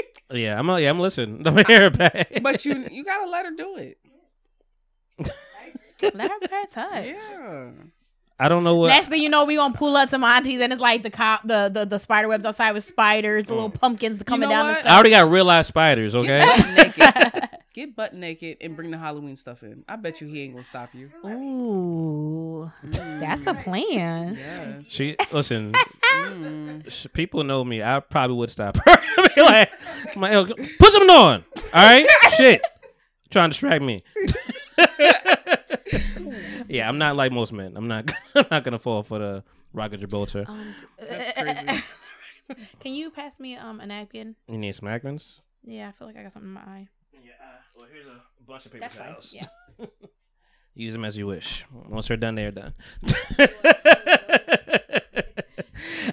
[0.30, 1.46] yeah, I'm yeah, I'm listening.
[1.46, 2.40] I'm hear back.
[2.42, 3.98] but you you gotta let her do it.
[6.02, 7.06] Let her touch.
[7.06, 7.70] Yeah.
[8.40, 8.88] I don't know what.
[8.88, 11.42] Next thing you know, we gonna pull up to Monty's and it's like the cop,
[11.46, 14.66] the the, the spider webs outside with spiders, the little pumpkins coming know down.
[14.66, 14.82] what?
[14.84, 16.14] The I already got real life spiders.
[16.14, 16.38] Okay.
[16.38, 17.48] Get butt naked.
[17.72, 19.84] Get butt naked and bring the Halloween stuff in.
[19.88, 21.10] I bet you he ain't gonna stop you.
[21.24, 24.36] Ooh, that's the plan.
[24.36, 24.88] Yes.
[24.88, 25.74] She listen.
[26.10, 26.90] Mm.
[26.90, 27.84] sh- People know me.
[27.84, 29.28] I probably would stop her.
[29.36, 29.70] Be like,
[30.16, 31.44] my, put something on.
[31.56, 32.04] All right,
[32.36, 32.60] shit.
[33.30, 34.02] Trying to distract me.
[36.68, 37.76] Yeah, I'm not like most men.
[37.76, 38.10] I'm not.
[38.34, 40.44] I'm not gonna fall for the rocket Gibraltar.
[40.48, 41.82] Um, That's crazy.
[42.80, 44.34] Can you pass me um a napkin?
[44.48, 45.40] You need some macarons?
[45.64, 46.88] Yeah, I feel like I got something in my eye.
[47.12, 47.30] Yeah.
[47.76, 49.16] well, here's a bunch of paper That's fine.
[49.78, 49.86] Yeah.
[50.74, 51.64] Use them as you wish.
[51.88, 52.74] Once they're done, they're done.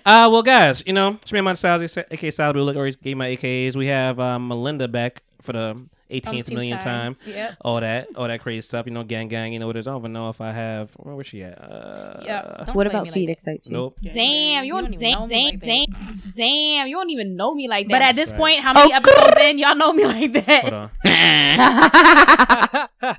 [0.06, 2.56] uh, well, guys, you know, it's me and my Styles, aka Styles.
[2.56, 3.76] We look already gave my AKAs.
[3.76, 7.16] We have um, Melinda back for the 18th million time.
[7.16, 7.34] time.
[7.34, 7.56] Yep.
[7.62, 8.86] All that, all that crazy stuff.
[8.86, 9.52] You know, gang, gang.
[9.54, 9.88] You know what it is.
[9.88, 10.92] I don't even know if I have.
[10.98, 11.60] Where was she at?
[11.62, 12.66] Uh, Yep.
[12.68, 13.74] Don't What about me feet like excite you?
[13.74, 13.98] Nope.
[14.02, 16.34] Damn, you don't, Damn, even know me damn, like damn, that.
[16.36, 16.88] damn.
[16.88, 17.92] You don't even know me like that.
[17.94, 18.40] But at this Right.
[18.40, 20.74] point, how many episodes in, y'all know me like Hold that?
[20.74, 20.90] on.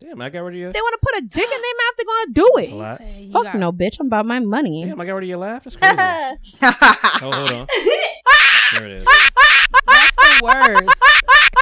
[0.00, 0.72] Damn, I got rid of you.
[0.72, 2.74] they want to put a dick in their mouth, they're gonna do That's a it.
[2.76, 3.00] lot.
[3.22, 3.96] You Fuck got- no, bitch.
[4.00, 4.84] I'm about my money.
[4.84, 5.64] Damn, I got rid of your laugh.
[5.64, 5.96] That's crazy.
[6.62, 7.66] oh, hold on.
[8.74, 9.04] There it is.
[9.86, 11.02] That's the worst.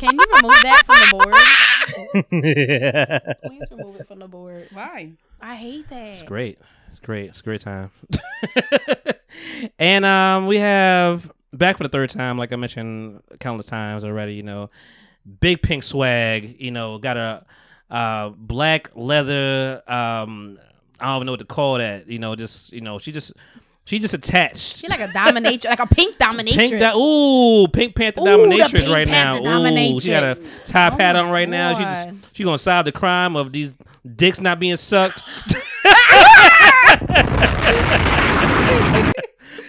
[0.01, 2.33] Can you remove that from the board?
[2.33, 4.69] it's Please remove it from the board.
[4.73, 5.13] Why?
[5.41, 6.09] I hate that.
[6.09, 6.59] It's great.
[6.91, 7.29] It's great.
[7.31, 7.91] It's a great time.
[9.79, 14.35] and um, we have back for the third time, like I mentioned countless times already.
[14.35, 14.71] You know,
[15.41, 16.61] big pink swag.
[16.61, 17.45] You know, got a
[17.91, 19.83] uh black leather.
[19.87, 20.59] Um,
[20.99, 22.09] I don't even know what to call that.
[22.09, 23.33] You know, just you know, she just
[23.85, 24.77] she just attached.
[24.79, 26.55] She like a dominatrix, like a pink dominatrix.
[26.55, 29.65] Pink da- ooh, Pink Panther Ooh, dominatrix Pink right Panther now.
[29.65, 30.65] Ooh, she got a dominatrix.
[30.67, 31.75] top Oh hat on right now.
[31.75, 33.75] She just she gonna solve the crime of these
[34.17, 35.23] dicks not being sucked.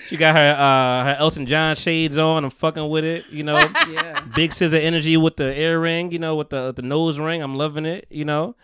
[0.08, 2.44] she got her uh her Elton John shades on.
[2.44, 3.26] I'm fucking with it.
[3.30, 3.58] You know,
[3.90, 4.20] Yeah.
[4.36, 6.12] big scissor energy with the earring.
[6.12, 7.42] You know, with the the nose ring.
[7.42, 8.06] I'm loving it.
[8.10, 8.56] You know,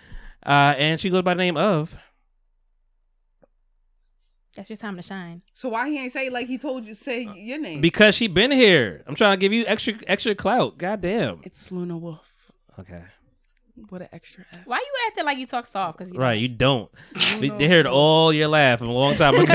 [0.45, 1.95] uh, and she goes by the name of.
[4.59, 5.41] That's your time to shine.
[5.53, 7.79] So why he ain't say like he told you say your name?
[7.79, 9.03] Because she been here.
[9.07, 10.77] I'm trying to give you extra extra clout.
[10.77, 11.39] Goddamn.
[11.43, 12.33] it's Luna Wolf.
[12.77, 13.01] Okay.
[13.87, 14.59] What an extra F.
[14.65, 15.97] Why you acting like you talk soft?
[15.97, 16.41] Because Right, don't.
[16.41, 16.91] you don't.
[17.35, 19.53] You They, know- they heard all your laugh from a long time ago.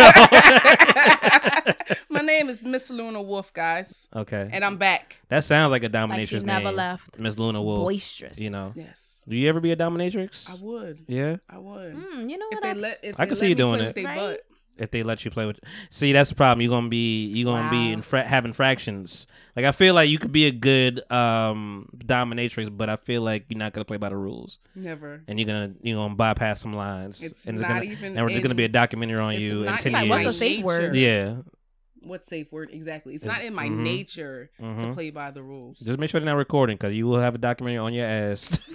[2.09, 5.21] My name is Miss Luna Wolf, guys, okay, and I'm back.
[5.29, 6.77] that sounds like a Like dominatrix she never name.
[6.77, 7.19] left.
[7.19, 7.81] Miss Luna Wolf.
[7.81, 8.39] Boisterous.
[8.39, 10.49] You know, Yes, do you ever be a dominatrix?
[10.49, 11.05] I would.
[11.07, 11.95] yeah, I would.
[11.95, 12.63] Mm, you know If what?
[12.63, 13.97] they I, let, if I they can see you doing it.
[14.03, 14.39] Right?
[14.77, 14.85] Butt.
[14.85, 15.59] if they let you play with.
[15.91, 16.61] See, that's the problem.
[16.63, 19.27] You're gonna be you're gonna be in fra- have infractions.
[19.57, 23.45] Like I feel like you could be a good um dominatrix, but I feel like
[23.49, 25.23] you're not gonna play by the rules, Never.
[25.29, 27.23] and you're gonna you're gonna bypass some lines.
[27.23, 29.67] It's and not gonna, even And there's gonna be a documentary on it's you in
[29.67, 30.25] not ten Like, years.
[30.25, 30.95] what's a safe word?
[30.97, 31.37] yeah,
[32.03, 33.15] What safe word exactly?
[33.15, 33.79] It's, It's- not in my mhm.
[33.83, 34.95] nature to Mhm.
[34.95, 35.79] play by the rules.
[35.79, 38.51] just make sure they're not recording because you will have a documentary on your ass.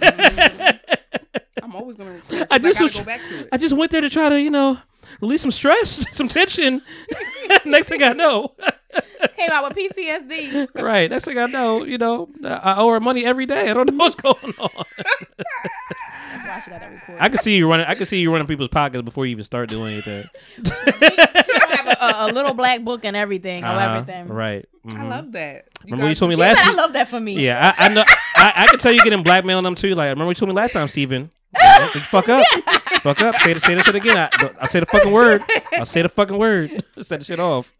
[1.62, 2.48] I'm always gonna record.
[2.50, 3.48] I I just just was gotta go back to it.
[3.52, 4.78] I just went there to try to, you know,
[5.20, 6.82] release some stress, some tension.
[7.64, 8.54] Next thing I know,
[9.36, 10.68] came out with PTSD.
[10.74, 11.10] right?
[11.10, 13.70] Next thing I know, you know, I owe her money every day.
[13.70, 14.84] I don't know what's going on.
[16.32, 17.20] That's why she got that recorded.
[17.22, 17.86] I can see you running.
[17.86, 20.24] I can see you running people's pockets before you even start doing anything.
[20.56, 24.28] she gonna have a, a, a little black book and everything Uh-huh, everything.
[24.28, 24.64] Right.
[24.86, 25.08] I mhm.
[25.10, 25.66] love that.
[25.84, 27.44] Remember you told me last said, I love that for me.
[27.44, 28.04] Yeah, I, I know.
[28.36, 29.94] I, I can tell you getting blackmailing them too.
[29.94, 31.30] Like, remember you told me last time, Steven?
[32.10, 32.44] Fuck up,
[33.02, 33.34] fuck up.
[33.40, 34.16] Say the say the shit again.
[34.16, 35.42] I, I say the fucking word.
[35.72, 36.84] I say the fucking word.
[37.00, 37.72] Set the shit off.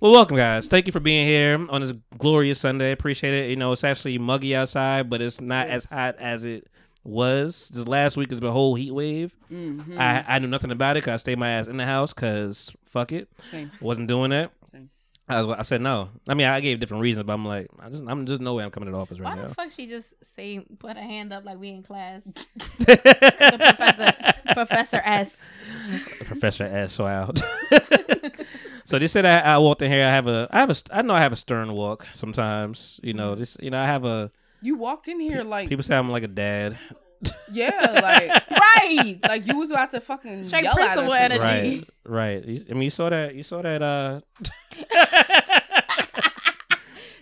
[0.00, 0.68] Well, welcome guys.
[0.68, 2.92] Thank you for being here on this glorious Sunday.
[2.92, 3.50] Appreciate it.
[3.50, 6.68] You know, it's actually muggy outside, but it's not as hot as it
[7.02, 7.70] was.
[7.74, 9.34] This last week has been a whole heat wave.
[9.50, 9.98] Mhm.
[9.98, 12.70] I I knew nothing about it because I stayed my ass in the house because
[12.86, 13.70] fuck it, Same.
[13.80, 14.52] wasn't doing that.
[15.30, 15.38] Same.
[15.38, 16.10] I was, I said no.
[16.28, 18.64] I mean, I gave different reasons, but I'm like, I just, I'm just no way
[18.64, 19.36] I'm coming to the office right now.
[19.36, 22.22] Why right the fuck she just say put her hand up like we in class?
[22.78, 24.12] Professor
[24.52, 25.36] Professor S.
[26.24, 26.92] Professor S.
[26.92, 27.40] So out.
[28.84, 30.04] so they said I, I walked in here.
[30.04, 32.98] I have a, I have a, I know I have a stern walk sometimes.
[33.02, 33.40] You know, mm-hmm.
[33.40, 34.30] this, you know, I have a.
[34.62, 36.78] You walked in here like People say I'm like a dad.
[37.52, 39.18] Yeah, like Right.
[39.22, 41.12] like you was about to fucking Straight yell at us.
[41.14, 41.86] energy.
[42.04, 42.62] Right, right.
[42.68, 43.34] I mean, you saw that.
[43.34, 43.82] You saw that.
[43.82, 44.20] Uh,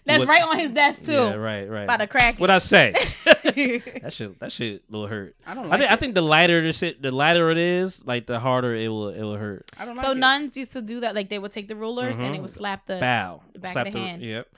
[0.05, 1.13] That's What- right on his desk too.
[1.13, 1.83] yeah, right, right.
[1.85, 2.93] About to crack What I say?
[3.25, 5.37] that shit, that shit will hurt.
[5.47, 8.03] I don't I like think, I think the lighter the shit, the lighter it is,
[8.07, 9.71] like the harder it will, it will hurt.
[9.77, 10.17] I don't like so it.
[10.17, 11.15] nuns used to do that.
[11.15, 12.43] Like they would take the rulers and they Mhm.
[12.43, 14.23] would slap the Bow, the back of Slap the hand.
[14.23, 14.49] Yep.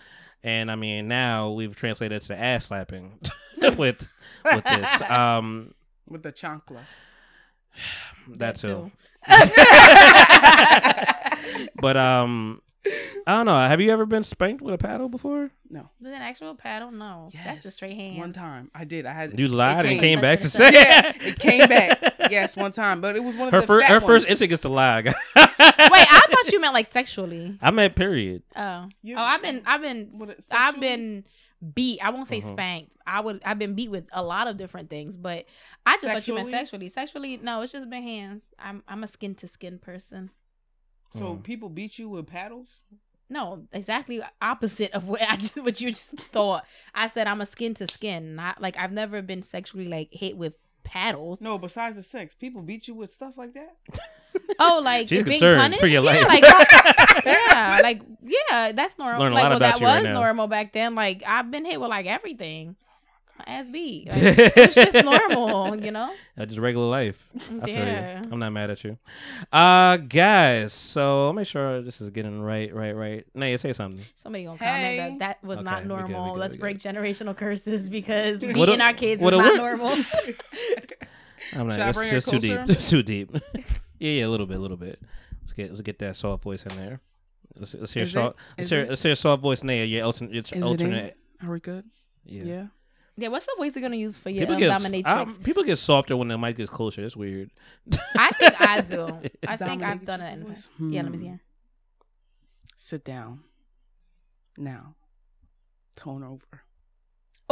[0.44, 3.18] And I mean, now we've translated it to ass slapping
[3.76, 4.07] with
[4.44, 5.03] with this.
[5.11, 5.74] Um,
[6.09, 6.81] with the chancla.
[8.37, 8.90] that too.
[9.29, 9.29] too.
[11.81, 12.62] But um,
[13.26, 13.57] I don't know.
[13.57, 15.50] Have you ever been spanked with a paddle before?
[15.68, 15.88] No.
[16.00, 16.90] With an actual paddle?
[16.90, 17.29] No.
[17.44, 18.18] That's the straight hand.
[18.18, 19.07] One time I did.
[19.07, 22.14] I had You lied it and came back to say yeah, it came back.
[22.31, 24.31] Yes, one time, but it was one of her the first fat her first ones.
[24.31, 25.03] instinct is to lie.
[25.03, 27.59] Wait, I thought you meant like sexually.
[27.61, 28.42] I meant period.
[28.55, 30.12] Oh, You- oh, I've been, I've been,
[30.53, 31.24] I've been
[31.75, 32.01] beat.
[32.05, 32.49] I won't say Mhm.
[32.53, 32.92] spanked.
[33.07, 35.46] I would, I've been beat with a lot of different things, but
[35.85, 36.88] I just thought you meant Sexually?
[36.88, 36.88] sexually.
[36.88, 38.42] Sexually, no, it's just been hands.
[38.59, 40.31] I'm, I'm a skin to skin person.
[41.12, 41.42] So Mm.
[41.42, 42.83] people beat you with paddles?
[43.29, 46.64] No, exactly opposite of what I just what you just thought.
[46.94, 48.35] I said I'm a skin to skin.
[48.35, 51.40] Not like I've never been sexually like hit with paddles.
[51.40, 53.77] No, besides the sex, people beat you with stuff like that.
[54.58, 55.80] Oh, like She's being concerned punished?
[55.80, 56.28] for your yeah, life.
[56.28, 59.20] Like, yeah, like yeah, that's normal.
[59.20, 60.14] Learn a like, lot well, about that you right was now.
[60.20, 60.94] normal back then.
[60.94, 62.76] Like, I've been hit with like everything.
[63.38, 64.08] My ass beat.
[64.14, 66.12] Like, it's just normal, you know.
[66.40, 67.28] Uh, just regular life.
[67.62, 68.96] I yeah, I'm not mad at you.
[69.52, 73.26] Uh guys, so I'll make sure this is getting right, right, right.
[73.36, 74.02] Neya, say something.
[74.14, 74.96] Somebody gonna Hey.
[74.96, 76.34] comment that that was Okay, not we good, we normal.
[76.34, 79.36] good, Let's we break generational curses because What beating a- our kids is what a
[79.36, 79.78] not word.
[79.78, 80.04] normal.
[81.54, 82.58] I'm not Should I that's just too deep.
[82.68, 83.36] It's too deep.
[84.00, 85.00] Yeah, yeah, a little bit, a little bit.
[85.42, 87.00] Let's get let's get that soft voice in there.
[87.56, 88.12] Let's, let's hear Is it?
[88.12, 88.88] soft let's hear it?
[88.88, 90.62] let's hear soft voice Neya, your alternate your Is it in?
[90.64, 91.84] alternate Are we good?
[92.24, 92.42] yeah.
[92.44, 92.66] Yeah.
[93.16, 95.06] yeah, what's the voice you're gonna use for your People um, get dominatrix?
[95.06, 97.04] um, people get softer when the mic gets closer.
[97.04, 97.50] It's weird.
[98.16, 99.18] I think I do.
[99.48, 100.68] I think I've done it in the voice?
[100.68, 100.90] past.
[100.90, 101.24] Yeah, let me Hmm.
[101.34, 101.40] see.
[102.76, 103.40] Sit down.
[104.56, 104.94] Now.
[105.96, 106.62] Tone over.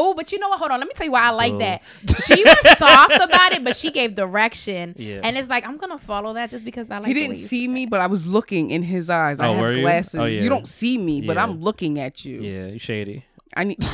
[0.00, 0.60] Oh, but you know what?
[0.60, 0.78] Hold on.
[0.78, 1.58] Let me tell you why I like Boo.
[1.58, 1.82] that.
[2.24, 4.94] She was soft about it, but she gave direction.
[4.96, 5.20] Yeah.
[5.24, 7.32] And it's like, I'm going to follow that just because I like he the didn't
[7.34, 9.40] way you see said me, but I was looking in his eyes.
[9.40, 9.82] I Oh, were have you?
[9.82, 10.14] glasses.
[10.20, 10.40] Oh, yeah.
[10.40, 11.42] You don't see me, but Yeah.
[11.42, 12.40] I'm looking at you.
[12.40, 13.24] yeah, you shady.
[13.56, 13.82] I need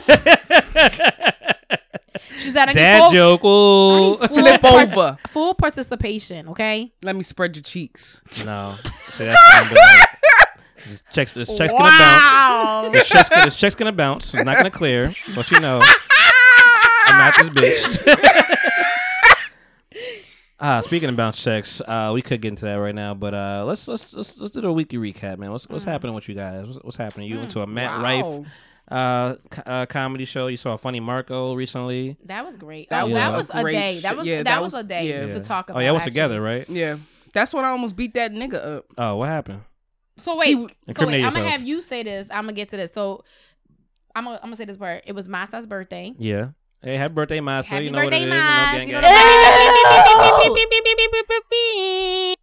[2.37, 3.45] She's said, I Dad full, joke.
[3.45, 4.17] Ooh.
[4.19, 5.19] full flip part- over.
[5.29, 6.93] Full participation, okay?
[7.03, 8.23] Let me spread your cheeks.
[8.45, 8.77] No.
[9.15, 9.25] See,
[10.87, 11.99] This check's, this check's gonna bounce.
[12.01, 12.91] Wow.
[12.93, 14.35] This check's, this check's gonna bounce.
[14.35, 15.13] It's not gonna clear.
[15.35, 15.81] But you know,
[17.07, 18.57] I'm not this bitch.
[20.61, 23.65] Ah, speaking of bounce checks, uh, we could get into that right now, but uh,
[23.67, 25.51] let's let's let's let's do a weekly recap, man.
[25.53, 25.71] What's Mm.
[25.73, 26.67] what's happening with you guys?
[26.67, 27.29] What's, what's happening?
[27.29, 28.47] You went to a Matt Rife
[28.91, 30.47] uh, co- uh comedy show.
[30.49, 32.17] You saw a Funny Marco recently.
[32.25, 32.91] That was great.
[32.91, 33.99] That oh, was that a was a great day.
[33.99, 35.27] sh- That was yeah, that, that was, was- a day yeah.
[35.29, 35.79] to talk about.
[35.81, 36.69] Oh, yeah, we're together, right?
[36.69, 36.97] Yeah.
[37.33, 38.85] That's when I almost beat that nigga up.
[38.97, 39.63] Oh, what happened?
[40.19, 42.27] So wait, He- so wait, I'm gonna have you say this.
[42.31, 42.93] I'm gonna get to this.
[42.93, 43.25] So
[44.15, 45.03] I'm gonna, I'm gonna say this part.
[45.07, 46.13] It was Masa's birthday.
[46.19, 46.49] Yeah.
[46.83, 47.65] Hey, happy birthday, Masa.
[47.65, 48.31] Happy you know birthday, what it is.
[48.31, 48.87] Mas.
[48.89, 49.09] You You know, know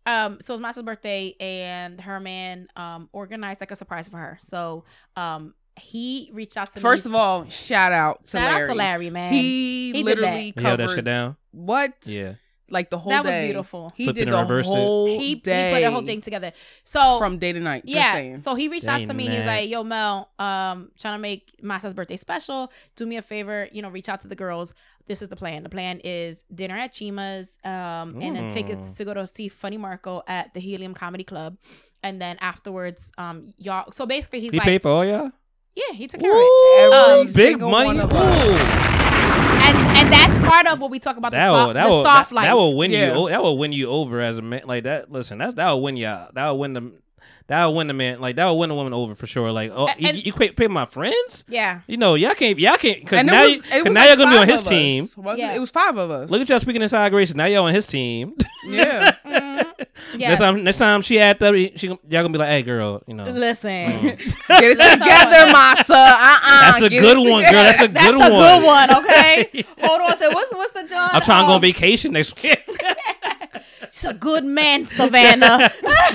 [0.08, 4.18] Um, so it was Masa's birthday, and her man um organized like a surprise for
[4.18, 4.40] her.
[4.42, 4.84] So
[5.16, 6.82] um, he reached out to me.
[6.82, 8.68] First of all, shout out to shout out Larry.
[8.68, 9.34] to Larry, man.
[9.34, 11.38] He, He literally You held that shit down?
[11.52, 11.94] what?
[12.06, 12.34] Yeah.
[12.72, 13.92] Like the whole That was beautiful.
[13.96, 14.74] He Flipped did and the reversed it.
[14.76, 16.54] whole he, he put the whole thing together.
[16.84, 17.86] So from day to night.
[17.86, 18.14] Just yeah.
[18.14, 18.38] saying.
[18.38, 19.28] So he reached out to me.
[19.28, 22.72] He was like, "Yo, Mel, um, trying to make Masa's birthday special.
[22.96, 24.74] Do me a favor, you know, reach out to the girls.
[25.08, 25.64] This is the plan.
[25.64, 29.76] The plan is dinner at Chima's, um, and then tickets to go to see Funny
[29.78, 31.58] Marco at the Helium Comedy Club,
[32.02, 33.92] and then afterwards, um, y'all.
[33.92, 35.32] So basically, he's He like, paid for all y'all?
[35.76, 36.94] yeah, he took care of it.
[36.94, 38.00] Every Um, Big money.
[38.00, 39.11] one of us.
[39.64, 41.90] And and that's part of what we talk about the, That soft, will that the
[41.90, 42.46] will soft that, life.
[42.46, 43.16] that will win Yeah.
[43.18, 43.30] you.
[43.30, 44.62] That will win you over as a man.
[44.66, 45.12] Like that.
[45.12, 46.08] Listen, that that will win you.
[46.08, 46.34] out.
[46.36, 46.92] That will win the.
[47.48, 48.22] That will win the man.
[48.22, 49.52] Like that will win the woman over for sure.
[49.52, 51.44] Like oh, A- you, and- you pay, pay my friends.
[51.50, 51.82] yeah.
[51.86, 52.58] You know, y'all can't.
[52.58, 53.02] Y'all can't.
[53.02, 54.48] Because And now, it was, you, it 'cause was now like you're gonna be on
[54.48, 55.10] his us, team.
[55.36, 55.52] Yeah.
[55.52, 55.56] it?
[55.58, 56.30] It was five of us.
[56.30, 57.34] Look at y'all speaking inside grace.
[57.34, 58.36] Now y'all on his team.
[58.66, 59.16] yeah.
[60.16, 60.30] Yeah.
[60.30, 63.14] Next time, next time she at that, she y'all gonna be like, "Hey, girl, you
[63.14, 63.72] know." Listen.
[64.22, 64.60] Mm.
[64.60, 65.92] Get it together, Masa.
[65.96, 66.72] Uh-uh.
[66.72, 67.64] That's a good one, girl.
[67.64, 68.30] That's a That's good one.
[68.30, 69.66] That's a good one, okay?
[69.88, 70.18] Hold on.
[70.18, 71.10] So what's what's the John?
[71.14, 72.58] I'm trying to go on vacation next week.
[73.92, 75.72] She's a good man, Savannah.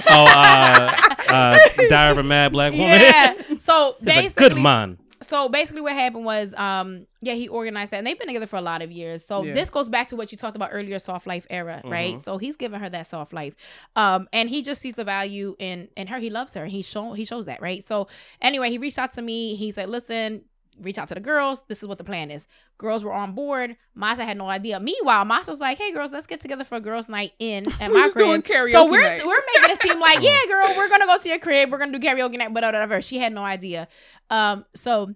[0.09, 0.93] oh, uh,
[1.29, 2.89] uh, Diary of a Mad Black Woman.
[3.01, 3.35] yeah.
[3.59, 4.99] So He's a basically, good man.
[5.27, 8.57] So basically, what happened was, um, yeah, he organized that, and they've been together for
[8.57, 9.25] a lot of years.
[9.25, 9.53] So Yeah.
[9.55, 11.91] this goes back to what you talked about earlier, soft life era, Mm-hmm.
[11.93, 12.21] right?
[12.21, 13.55] So he's giving her that soft life,
[13.97, 16.19] um, and he just sees the value in in her.
[16.19, 17.83] He loves her, and he show he shows that, right?
[17.85, 18.09] So
[18.41, 19.55] anyway, he reached out to me.
[19.57, 20.43] He said, "Listen."
[20.81, 21.63] Reach out to the girls.
[21.69, 22.47] This is what the plan is.
[22.79, 23.77] Girls were on board.
[23.97, 24.79] Masa had no idea.
[24.79, 28.05] Meanwhile, Masa's like, "Hey, girls, let's get together for a girls' night in at my
[28.05, 29.25] was crib." doing karaoke so we're night.
[29.25, 31.71] we're making it seem like, yeah, girl, we're gonna go to your crib.
[31.71, 33.01] We're gonna do karaoke night, but whatever.
[33.01, 33.89] She had no idea.
[34.29, 35.15] Um, so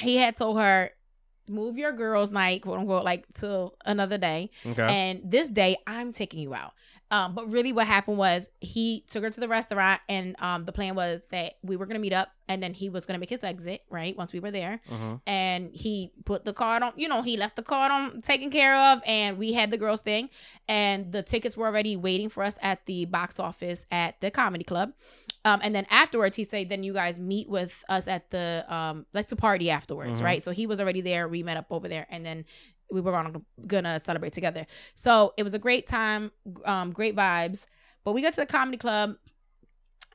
[0.00, 0.90] he had told her,
[1.48, 4.50] move your girls' night, quote unquote, like to another day.
[4.64, 4.82] Okay.
[4.82, 6.72] And this day, I'm taking you out.
[7.10, 10.72] Um, but really, what happened was he took her to the restaurant, and um, the
[10.72, 13.44] plan was that we were gonna meet up, and then he was gonna make his
[13.44, 14.80] exit right once we were there.
[14.90, 15.20] Mhm.
[15.26, 18.74] and he put the card on you know he left the card on taken care
[18.74, 20.28] of and we had the girls thing.
[20.68, 24.64] And the tickets were already waiting for us at the box office at the comedy
[24.64, 24.92] club.
[25.44, 29.06] Um, and then afterwards he said then you guys meet with us at the um
[29.12, 30.24] like to party afterwards Mhm.
[30.24, 30.42] right?
[30.42, 31.28] So he was already there.
[31.28, 32.06] We met up over there.
[32.10, 32.44] And then
[32.94, 36.30] we were gonna, gonna celebrate together so it was a great time
[36.64, 37.66] um great vibes
[38.04, 39.16] but we got to the comedy club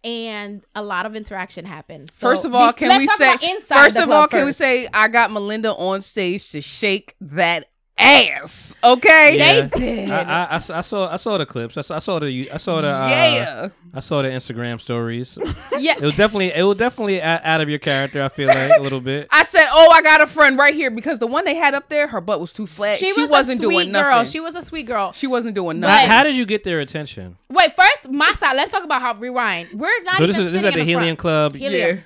[0.03, 2.09] and a lot of interaction happened.
[2.11, 3.37] So First of all, can we say?
[3.67, 8.75] First of all, can we say I got Melinda on stage to shake that ass.
[8.83, 9.35] Okay.
[9.37, 9.61] Yeah.
[9.61, 10.11] They did.
[10.11, 11.77] I, I, I s- I saw I saw the clips.
[11.77, 13.69] I saw, I saw the I saw the uh, yeah.
[13.93, 15.37] I saw the Instagram stories.
[15.79, 15.95] yeah.
[15.97, 18.23] It was definitely it was definitely out of your character.
[18.23, 19.27] I feel like a little bit.
[19.31, 21.89] I said, "Oh, I got a friend right here because the one they had up
[21.89, 22.99] there, her butt was too flat.
[22.99, 24.11] She, She was wasn't a sweet doing nothing.
[24.11, 24.23] girl.
[24.25, 25.11] She was a sweet girl.
[25.11, 26.09] She wasn't doing But- How, nothing.
[26.09, 27.37] how did you get their attention?
[27.49, 28.55] Wait, first, my side.
[28.55, 29.69] Let's talk about how rewind.
[29.73, 31.19] We're not So even this is this is at the in Helium front.
[31.19, 31.55] Club.
[31.55, 31.97] Helium.
[31.97, 32.01] yeah.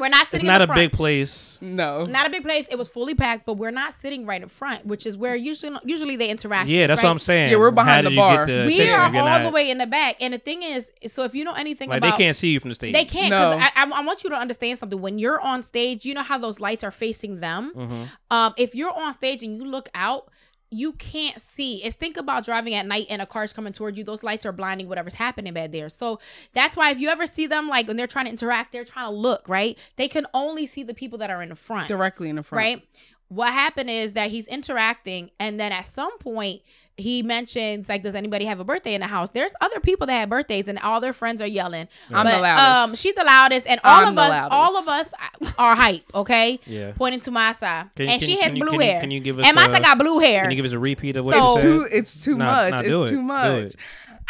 [0.00, 0.46] We're not It's sitting.
[0.46, 0.78] not in a front.
[0.78, 1.58] big place.
[1.60, 2.04] No.
[2.04, 2.64] Not a big place.
[2.70, 5.76] It was fully packed, but we're not sitting right in front, which is where usually
[5.84, 6.68] usually they interact.
[6.68, 7.04] Yeah, that's right?
[7.08, 7.50] what I'm saying.
[7.50, 8.46] Yeah, we're behind How the bar.
[8.46, 11.24] The We are all not- the way in the back, and the thing is, so
[11.24, 12.92] if you know anything about Like about, they can't see you from the stage.
[12.94, 13.62] They can't because No.
[13.62, 15.00] I, I, I want you to understand something.
[15.00, 17.72] When you're on stage, you know how those lights are facing them.
[17.76, 18.08] Mhm.
[18.34, 20.30] Um, if you're on stage and you look out,
[20.70, 21.82] you can't see.
[21.82, 24.04] It's think about driving at night and a car's coming towards you.
[24.04, 25.88] Those lights are blinding whatever's happening back there.
[25.88, 26.20] So
[26.52, 29.08] that's why if you ever see them like when they're trying to interact, they're trying
[29.08, 29.76] to look right.
[29.96, 32.58] They can only see the people that are in the front Directly in the front.
[32.58, 32.88] right?
[33.28, 36.62] What happened is that he's interacting, and then at some point
[37.00, 40.12] he mentions like, "Does anybody have a birthday in the house?" There's other people that
[40.14, 41.88] have birthdays, and all their friends are yelling.
[42.12, 42.90] I'm the loudest.
[42.92, 44.52] Um, she's the loudest, and all I'm of us, loudest.
[44.52, 45.12] all of us
[45.58, 46.02] are hype.
[46.14, 46.92] Okay, Yeah.
[46.96, 49.00] pointing to my side, Can- and can- she has can you- blue you- hair.
[49.00, 50.42] can you give us and my a- got blue hair.
[50.42, 51.64] Can you give us a repeat of what So- It's said?
[51.68, 51.88] too.
[51.92, 52.70] It's too Nah, much.
[52.72, 53.08] nah, it's do it.
[53.08, 53.62] too Do much.
[53.64, 53.76] it.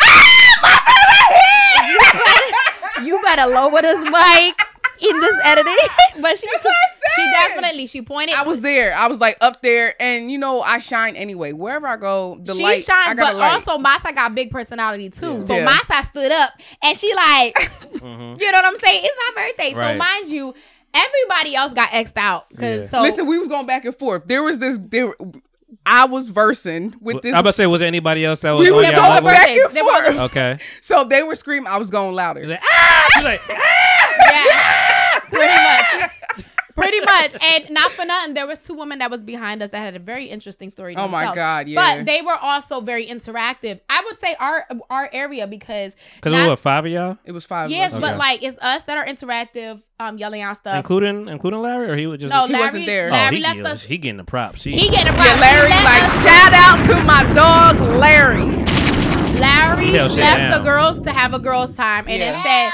[3.04, 4.61] you better lower this mic
[5.02, 5.76] in this editing.
[6.20, 8.36] but she, That's what I she definitely she pointed.
[8.36, 8.94] I was there.
[8.94, 11.52] I was like up there, and you know I shine anyway.
[11.52, 12.88] Wherever I go, the she light.
[12.88, 13.52] I shines, got but a light.
[13.66, 15.34] also Masa got big personality too.
[15.34, 15.40] Yeah.
[15.40, 15.66] So Yeah.
[15.68, 17.54] Masa stood up and she like,
[18.00, 18.40] Mhm.
[18.40, 19.02] you know what I'm saying?
[19.04, 20.54] It's my birthday, so mind you,
[20.94, 22.90] everybody else got xed out because Yeah.
[22.90, 24.24] so Listen, we was going back and forth.
[24.26, 24.78] There was this.
[24.80, 25.14] There,
[25.86, 27.32] I was versing with this.
[27.32, 29.00] I'm about to say, was there anybody else that was We on were your there
[29.00, 30.30] going back and forth.
[30.30, 30.58] Okay.
[30.82, 31.68] So they were screaming.
[31.68, 32.40] I was going louder.
[32.42, 33.06] She's like, ah!
[33.14, 33.56] She's like, yeah,
[35.30, 36.10] pretty much.
[36.76, 39.80] Pretty much, and not for nothing, there was two women that was behind us that
[39.80, 40.94] had a very interesting story.
[40.96, 41.36] Oh my themselves.
[41.36, 41.96] God, yeah.
[41.98, 43.80] But they were also very interactive.
[43.90, 47.18] I would say our our area because because not- there was what five of y'all,
[47.24, 47.70] It was five.
[47.70, 48.00] yes, of us.
[48.00, 48.18] but Okay.
[48.18, 50.76] like it's us that are interactive, um, yelling out stuff.
[50.76, 53.08] including including Larry, or he was just no, He Larry, wasn't there.
[53.08, 53.82] Oh, Larry he, left he, us.
[53.82, 54.62] he getting the props.
[54.62, 55.40] He, He getting a Yeah, prize.
[55.40, 58.59] Larry, He like us- shout out to my dog Larry.
[59.40, 60.50] Larry Hell, left down.
[60.50, 62.31] the girls to have a girls' time, and Yeah.
[62.38, 62.70] it said,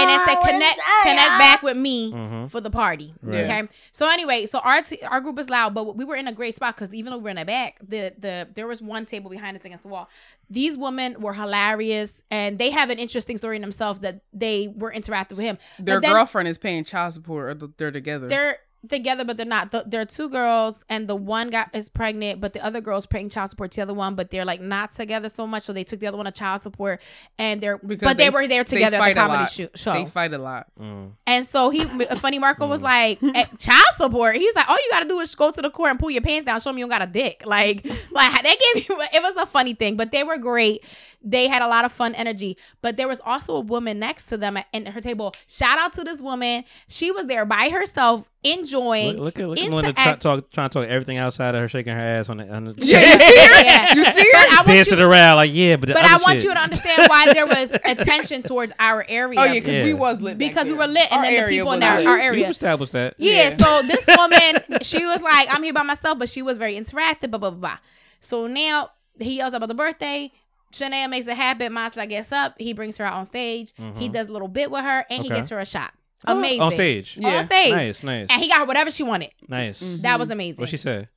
[0.00, 2.50] and it said connect connect back with me Mhm.
[2.50, 3.14] for the party.
[3.22, 3.40] Right.
[3.44, 3.68] Okay.
[3.92, 6.56] So anyway, so our t- our group is loud, but we were in a great
[6.56, 9.30] spot because even though we were in the back, the the there was one table
[9.30, 10.08] behind us against the wall.
[10.50, 14.92] These women were hilarious, and they have an interesting story in themselves that they were
[14.92, 15.58] interacting with him.
[15.78, 18.28] Their then girlfriend is paying child support, or they're together.
[18.28, 19.72] They're together, but they're not.
[19.72, 23.06] The, there are two girls, and the one got is pregnant, but the other girl's
[23.06, 24.14] paying child support to the other one.
[24.14, 26.60] But they're like not together so much, so they took the other one to child
[26.60, 27.00] support,
[27.38, 29.50] and they're Because but they, were there together at the comedy lot.
[29.50, 29.68] show.
[29.74, 29.92] show.
[29.92, 30.68] They fight a lot.
[30.80, 31.12] Mm.
[31.26, 31.84] And so he,
[32.16, 34.36] funny Marco was like, eh, child support.
[34.36, 36.46] He's like, all you gotta do is go to the court and pull your pants
[36.46, 37.42] down, show me you don't got a dick.
[37.44, 39.00] Like, like they gave you.
[39.12, 40.84] It was a funny thing, but they were great.
[41.20, 42.56] They had a lot of fun energy.
[42.80, 45.34] But there was also a woman next to them at, at her table.
[45.48, 46.64] Shout out to this woman.
[46.86, 49.16] She was there by herself, enjoying.
[49.16, 51.66] Look, look at look at Linda try, talk, trying to talk everything outside of her
[51.68, 53.64] shaking her ass on the, on the Yeah, you see her?
[53.64, 53.94] Yeah.
[53.96, 54.64] You see But I her?
[54.64, 57.08] dancing you- around like yeah, but the But other I want shit- you to understand
[57.08, 59.40] why there was attention towards our area.
[59.40, 60.38] Oh yeah, because we was lit.
[60.38, 62.08] back because we were lit, and Our then the people in was our, area.
[62.08, 62.48] our You area.
[62.48, 63.14] established that.
[63.18, 63.56] Yeah, Yeah.
[63.56, 67.30] so this woman, she was like, I'm here by myself, but she was very interactive,
[67.30, 67.78] blah, blah, blah, blah.
[68.20, 70.30] So now he yells about the birthday.
[70.72, 71.72] Shanae makes a habit.
[71.72, 72.54] Masa gets up.
[72.58, 73.72] He brings her out on stage.
[73.76, 74.12] He mm-hmm.
[74.12, 75.92] does a little bit with her, and he gets her a shot.
[76.26, 76.60] Oh, Amazing.
[76.62, 77.16] on stage.
[77.18, 77.38] Yeah.
[77.38, 77.70] On stage.
[77.70, 79.30] Nice, nice, And he got her whatever she wanted.
[79.46, 79.80] nice.
[79.80, 80.32] That was mm-hmm.
[80.32, 80.62] amazing.
[80.62, 81.08] What she said?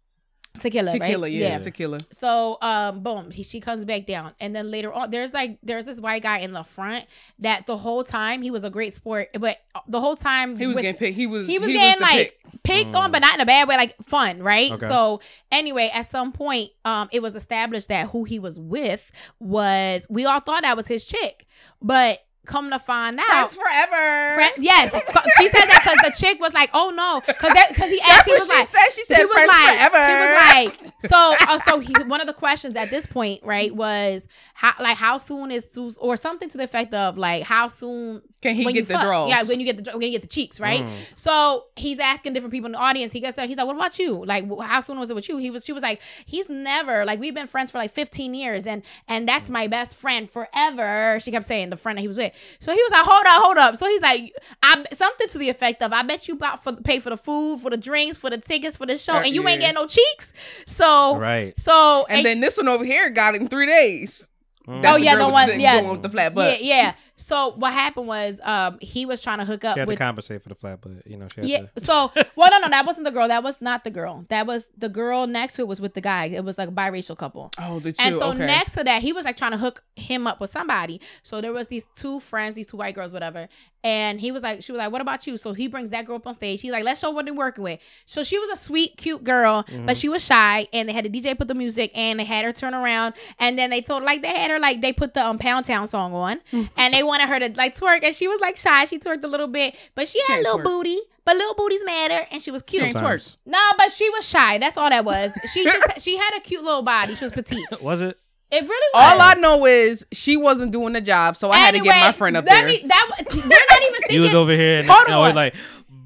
[0.61, 1.31] Tequila, Tequila, right?
[1.31, 1.99] yeah, tequila.
[2.11, 5.85] So, um, boom, he, she comes back down, and then later on, there's like there's
[5.85, 7.05] this white guy in the front
[7.39, 10.75] that the whole time he was a great sport, but the whole time He was
[10.75, 11.15] with- getting picked.
[11.17, 11.47] He was.
[11.47, 12.63] he was getting the like pick.
[12.63, 14.71] picked on, but not in a bad way, like fun, right?
[14.71, 14.87] Okay.
[14.87, 15.19] So
[15.51, 20.25] anyway, at some point, um, it was established that who he was with was we
[20.25, 21.45] all thought that was his chick,
[21.81, 23.25] but come to find out.
[23.25, 24.35] Friends forever.
[24.35, 24.91] Friend- yes,
[25.37, 28.25] she said that because the chick was like, "Oh no," because because he That's asked,
[28.25, 28.89] he what was she like, said.
[28.95, 30.07] She said he was like, forever.
[30.07, 33.73] he was like, so, uh, so he, one of the questions at this point, right,
[33.75, 37.67] was how, like, how soon is, Sus- or something to the effect of, like, how
[37.67, 39.03] soon Can he when get the fuck.
[39.03, 39.29] draws?
[39.29, 40.83] Yeah, when you get the when you get the cheeks, right?
[40.83, 40.91] Mm.
[41.15, 43.11] So he's asking different people in the audience.
[43.11, 43.45] He gets there.
[43.47, 44.25] He's like, "What about you?
[44.25, 45.63] Like, how soon was it with you?" He was.
[45.65, 49.27] She was like, "He's never like we've been friends for like 15 years, and and
[49.27, 52.30] that's my best friend forever." She kept saying the friend that he was with.
[52.59, 55.49] So he was like, "Hold up, hold up." So he's like, "I something to the
[55.49, 58.29] effect of, I bet you about for pay for the food, for the drinks, for
[58.29, 59.67] the tickets, for the show, Uh, and you ain't yeah.
[59.71, 60.33] getting no cheeks."
[60.67, 61.53] So Right.
[61.59, 64.27] So and then this one over here got it in three days.
[64.67, 64.81] Mm.
[64.83, 65.77] That's Oh, yeah, girl the one- the, yeah.
[65.77, 66.61] the one with the flat butt.
[66.63, 66.93] Yeah, yeah.
[67.21, 70.03] So what happened was, um, he was trying to hook up She had with to
[70.03, 71.59] compensate for the flat, but you know she had yeah.
[71.75, 71.85] to.
[71.85, 73.27] So, well, no, no, that wasn't the girl.
[73.27, 74.25] That was not the girl.
[74.29, 76.25] That was the girl next to it was with the guy.
[76.25, 77.51] It was like a biracial couple.
[77.59, 78.03] Oh, the two.
[78.03, 78.45] And so okay.
[78.45, 81.01] next to that, he was like trying to hook him up with somebody.
[81.23, 83.47] So there was these two friends, these two white girls, whatever.
[83.83, 86.17] And he was like, she was like, "What about you?" So he brings that girl
[86.17, 86.61] up on stage.
[86.61, 89.63] He's like, "Let's show what they're working with." So she was a sweet, cute girl,
[89.63, 89.85] Mm-hmm.
[89.87, 90.67] but she was shy.
[90.71, 93.15] And they had the DJ put the music, and they had her turn around.
[93.39, 95.87] And then they told like they had her like they put the um, Pound Town
[95.87, 96.39] song on,
[96.77, 98.85] and they wanted her to like twerk, and she was like shy.
[98.85, 100.63] She twerked a little bit, but she, She had a little twerk.
[100.63, 100.99] booty.
[101.23, 102.81] But little booties matter, and she was cute.
[102.81, 103.37] ain't Sometimes.
[103.45, 104.57] No, but she was shy.
[104.57, 105.31] That's all that was.
[105.53, 107.13] She just she had a cute little body.
[107.13, 107.63] She was petite.
[107.81, 108.17] Was it?
[108.49, 109.13] It really was.
[109.13, 112.11] All I know is she wasn't doing the job, so I had to get my
[112.11, 112.67] friend up let there.
[112.67, 114.15] Me, that wa- we're not even thinking.
[114.15, 115.35] You was over here and, Hold and always on.
[115.35, 115.53] like,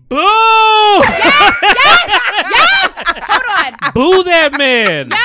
[0.10, 2.94] boo, Yes, yes, yes.
[3.24, 3.92] Hold on.
[3.94, 5.08] boo that man.
[5.08, 5.16] No.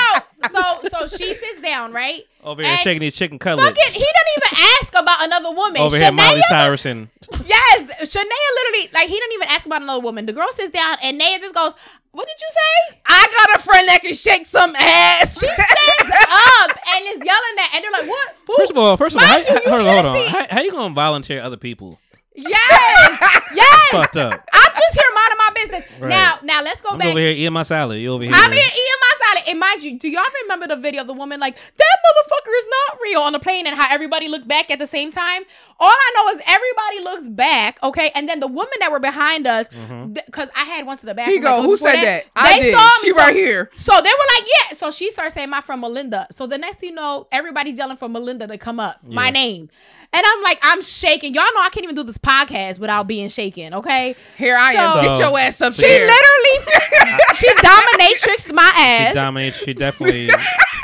[0.51, 2.23] So so she sits down, right?
[2.43, 3.69] Over here And shaking his chicken cutlets.
[3.79, 5.83] Fucking, he didn't even ask about another woman.
[5.83, 8.25] Over here, Miley Shania- Cyrus Yes, Shania
[8.57, 10.27] literally like he didn't even ask about another woman.
[10.27, 11.73] The girl sits down and Neya just goes,
[12.13, 15.39] "What did you say?" I got a friend that can shake some ass.
[15.39, 18.35] She stands up and is yelling at, and they're like, "What?
[18.47, 20.27] Who?" First of all, first of all, how, you, you hold on, hold on.
[20.29, 22.00] How, how you gonna volunteer other people?
[22.35, 23.19] Yes,
[23.55, 23.91] yes.
[23.91, 24.49] Fucked up.
[24.53, 26.01] I'm just here minding my business.
[26.01, 26.09] Right.
[26.11, 27.09] Now, now let's go I'm back.
[27.09, 27.99] over here eating my salad.
[28.01, 28.33] You over here?
[28.35, 29.45] I'm here eating my salad.
[29.49, 32.65] And mind you, do y'all remember the video of the woman like that motherfucker is
[32.89, 35.43] not real on the plane and how everybody looked back at the same time?
[35.79, 39.47] All I know is everybody looks back, okay, and then the women that were behind
[39.47, 40.13] us, Mm-hmm.
[40.13, 41.33] because I had one to the bathroom.
[41.33, 41.57] Here you go.
[41.61, 42.27] like, Who said that?
[42.37, 42.73] I they did.
[42.73, 42.91] saw me.
[43.03, 43.71] She so- right here.
[43.77, 44.77] So they were like, yeah.
[44.77, 46.27] So she starts saying my friend Melinda.
[46.31, 49.71] So the next thing you know, everybody's yelling for Melinda to come up, my name.
[50.13, 51.35] And I'm like, I'm shaking.
[51.35, 54.17] Y'all know I can't even do this podcast without being shaken, okay?
[54.37, 55.05] Here I am.
[55.05, 56.05] Get your ass up She there.
[56.07, 56.75] literally,
[57.37, 58.77] she dominatrixed my ass.
[58.77, 59.15] She ass.
[59.15, 59.57] dominates.
[59.59, 60.31] She definitely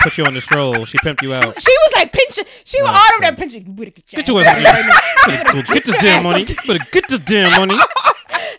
[0.03, 0.85] put you on the stroll.
[0.85, 1.61] She pimped you out.
[1.61, 2.45] She was like pinching.
[2.65, 3.67] She was Oh, all over there pinching.
[3.67, 5.27] You Get Get your your ass ass.
[5.27, 6.45] Better go Get the damn money.
[6.45, 7.81] Better get the damn money.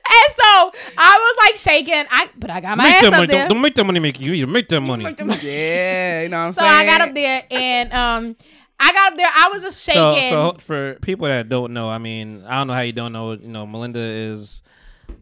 [0.09, 2.05] And so I was like shaking.
[2.09, 3.28] I but I got my Make ass that up money.
[3.28, 3.41] there.
[3.43, 4.32] Don't, don't make that money make you.
[4.34, 5.03] You make that money.
[5.41, 6.72] Yeah, you know what I'm so saying?
[6.72, 8.36] So I got up there and um
[8.80, 9.28] I got there.
[9.34, 10.32] I was just So, shaking.
[10.32, 13.32] so for people that don't know, I mean, I don't know how you don't know.
[13.34, 14.61] You know, Melinda is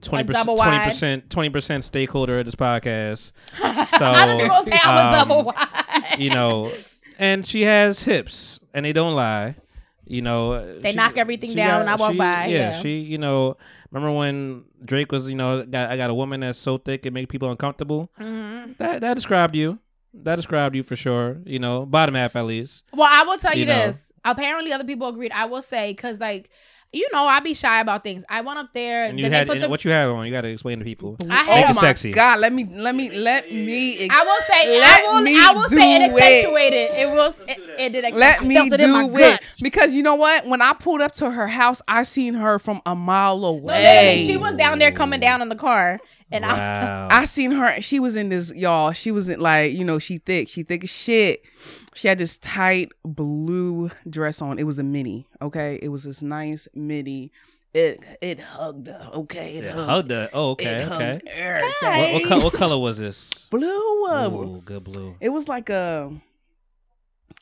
[0.01, 3.31] twenty percent, 20%, twenty percent stakeholder of this podcast.
[3.57, 6.15] So How did you gonna say I'm a um, double wide?
[6.17, 6.71] you know,
[7.17, 9.55] and she has hips, and they don't lie.
[10.07, 12.81] You know, They she- knock everything down when I walk she- by, Yeah, yeah.
[12.81, 13.57] she, you know,
[13.89, 17.11] remember when Drake was, you know, got, I got a woman that's so thick it
[17.13, 18.11] make people uncomfortable.
[18.19, 18.73] Mm-hmm.
[18.77, 19.79] That that described you.
[20.23, 21.37] That described you for sure.
[21.45, 22.83] You know, bottom half at least.
[22.93, 23.87] Well, I will tell you, You know.
[23.87, 23.97] this.
[24.23, 25.31] Apparently, other people agreed.
[25.31, 26.49] I will say because like.
[26.93, 28.23] You know, I be shy about things.
[28.29, 29.03] I went up there.
[29.03, 30.25] And you had put and the, what you had on.
[30.25, 31.17] You got to explain to people.
[31.29, 32.11] I Oh had Make it my sexy.
[32.11, 35.51] God, let me let me let me I will say, Let I will, me I
[35.51, 36.21] will say it do it.
[36.23, 36.89] accentuated.
[36.91, 38.13] It will, it, it did.
[38.15, 38.47] let accentuate.
[38.47, 39.61] me felt it in my do it guts.
[39.61, 40.47] because you know what?
[40.47, 43.73] When I pulled up to her house, I seen her from a mile away.
[43.73, 45.99] literally, she was down there coming down in the car,
[46.31, 46.57] and I.
[46.57, 47.07] Wow.
[47.11, 47.81] I seen her.
[47.81, 48.91] She was in this, y'all.
[48.91, 50.49] She wasn't like, you know, she thick.
[50.49, 51.43] She thick as shit.
[51.93, 54.59] She had this tight blue dress on.
[54.59, 55.27] It was a mini.
[55.41, 57.31] Okay, it was this nice mini.
[57.73, 59.09] It it hugged her.
[59.13, 59.89] Okay, it Yeah, hugged.
[59.89, 60.29] hugged that.
[60.33, 61.05] Oh, okay, it okay.
[61.11, 61.73] hugged everything.
[61.81, 63.29] What, what, co- what color was this?
[63.51, 63.67] Blue.
[63.67, 65.15] Ooh, good blue.
[65.19, 66.11] It was like a.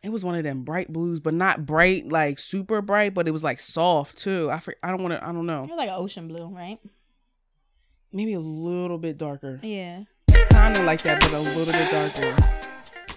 [0.03, 3.31] It was one of them bright blues, but not bright like super bright, but it
[3.31, 4.49] was like soft too.
[4.51, 5.23] I for, I don't want to.
[5.23, 5.61] I don't It know.
[5.61, 6.77] was like an ocean blue, right?
[8.13, 9.59] Maybe a little bit darker.
[9.63, 10.03] Yeah.
[10.49, 12.49] Kind of like that, but a little bit darker.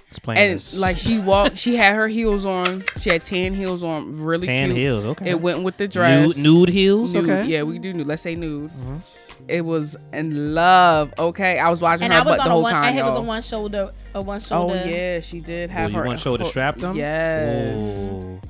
[0.08, 0.74] Explain and this.
[0.74, 2.82] like she walked, she had her heels on.
[2.98, 4.78] She had tan heels on, really tan cute.
[4.78, 5.04] heels.
[5.04, 5.30] Okay.
[5.30, 6.36] It went with the dress.
[6.36, 7.12] nude, nude heels.
[7.12, 7.28] Nude.
[7.28, 7.46] Okay.
[7.46, 8.06] Yeah, we do nude.
[8.06, 8.70] Let's say nude.
[8.70, 9.00] Mhm.
[9.48, 11.12] It was in love.
[11.18, 12.72] Okay, I was watching And her I was butt on the a whole one.
[12.72, 12.84] time.
[12.84, 13.18] I was y'all.
[13.18, 13.92] on one shoulder.
[14.14, 14.80] A one shoulder.
[14.82, 16.96] Oh yeah, she did have Ooh, you her one shoulder ho- strapped them?
[16.96, 18.40] Yes, Ooh.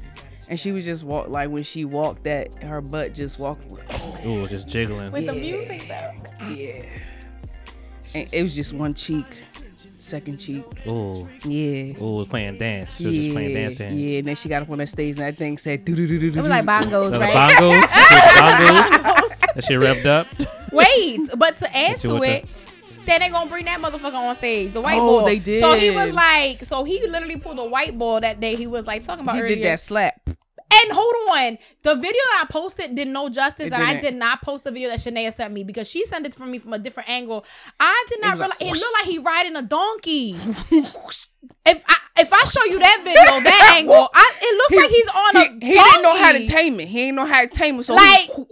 [0.49, 3.65] And she was just walk like when she walked that her butt just walked.
[4.25, 5.13] Ooh, just jiggling.
[5.13, 6.49] With the music though.
[6.51, 6.83] Yeah,
[8.15, 9.27] and it was just one cheek,
[9.95, 10.65] second cheek.
[10.87, 11.29] Ooh.
[11.45, 12.01] Yeah.
[12.03, 12.97] Ooh, was playing dance.
[12.97, 13.95] She was yeah, just playing dance dance.
[13.95, 16.07] yeah, and then she got up on that stage and that thing said do do
[16.07, 16.39] do do do.
[16.39, 17.35] It was like bongos, right?
[17.35, 17.81] bongos.
[17.83, 19.33] bongos.
[19.57, 20.27] That shit revved up.
[20.71, 22.47] Wait, but to add to with it,
[23.07, 25.39] then they gonna bring that motherfucker on stage, the white Oh, boy.
[25.41, 28.55] they So he was like, so he literally pulled a white ball that day.
[28.55, 29.55] He was like talking about He earlier.
[29.57, 30.21] did that slap.
[30.69, 34.43] And hold on, the video I posted did no justice, It and I did not
[34.43, 36.79] post the video that Shania sent me because she sent it for me from a
[36.79, 37.45] different angle.
[37.79, 40.33] I did not was realize like, it looked like he riding a donkey.
[41.67, 45.09] if I if I show you that video, that angle, I, it looks like he's
[45.09, 46.89] on a he, he didn't know how to tame it.
[46.89, 47.85] He didn't know how to tame it.
[47.85, 48.45] So Like, he,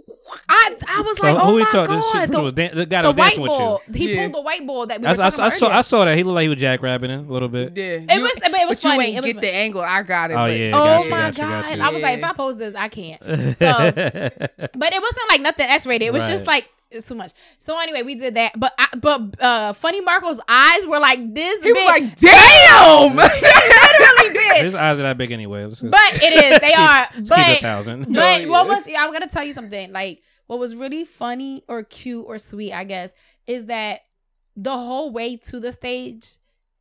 [0.49, 1.95] I I was So like, who oh we my talking?
[1.95, 3.81] This god, shit the, dan- the guy the white dancing with bull.
[3.87, 3.93] you.
[3.93, 4.21] He Yeah.
[4.23, 6.05] pulled the white bull that we I, were I, talking I about saw I saw
[6.05, 6.17] that.
[6.17, 7.77] He looked like he was jackrabbing a little bit.
[7.77, 7.83] Yeah,
[8.15, 9.05] It was, but it was but you funny.
[9.05, 9.81] ain't It was get the angle.
[9.81, 10.33] I got it.
[10.33, 10.71] Oh, but- yeah.
[10.73, 11.77] Oh you, my got you, got god!
[11.77, 11.83] you.
[11.83, 13.21] I was like, if I post this, I can't.
[13.55, 16.07] So, but it wasn't like nothing X rated.
[16.07, 17.31] It was just like it's too much.
[17.59, 18.59] So anyway, we did that.
[18.59, 21.61] But I, but uh, Funny Marco's eyes were like this.
[21.61, 24.65] He was like, "Damn!" literally did.
[24.65, 25.69] His eyes are that big anyway.
[25.69, 26.59] Just- But it is.
[26.59, 27.07] They are.
[27.15, 28.13] let's keep it a But thousand.
[28.13, 28.73] but Oh, what yeah.
[28.75, 29.91] was I'm gonna tell you something.
[29.91, 33.13] Like what was really funny or cute or sweet, I guess,
[33.47, 34.01] is that
[34.55, 36.37] the whole way to the stage,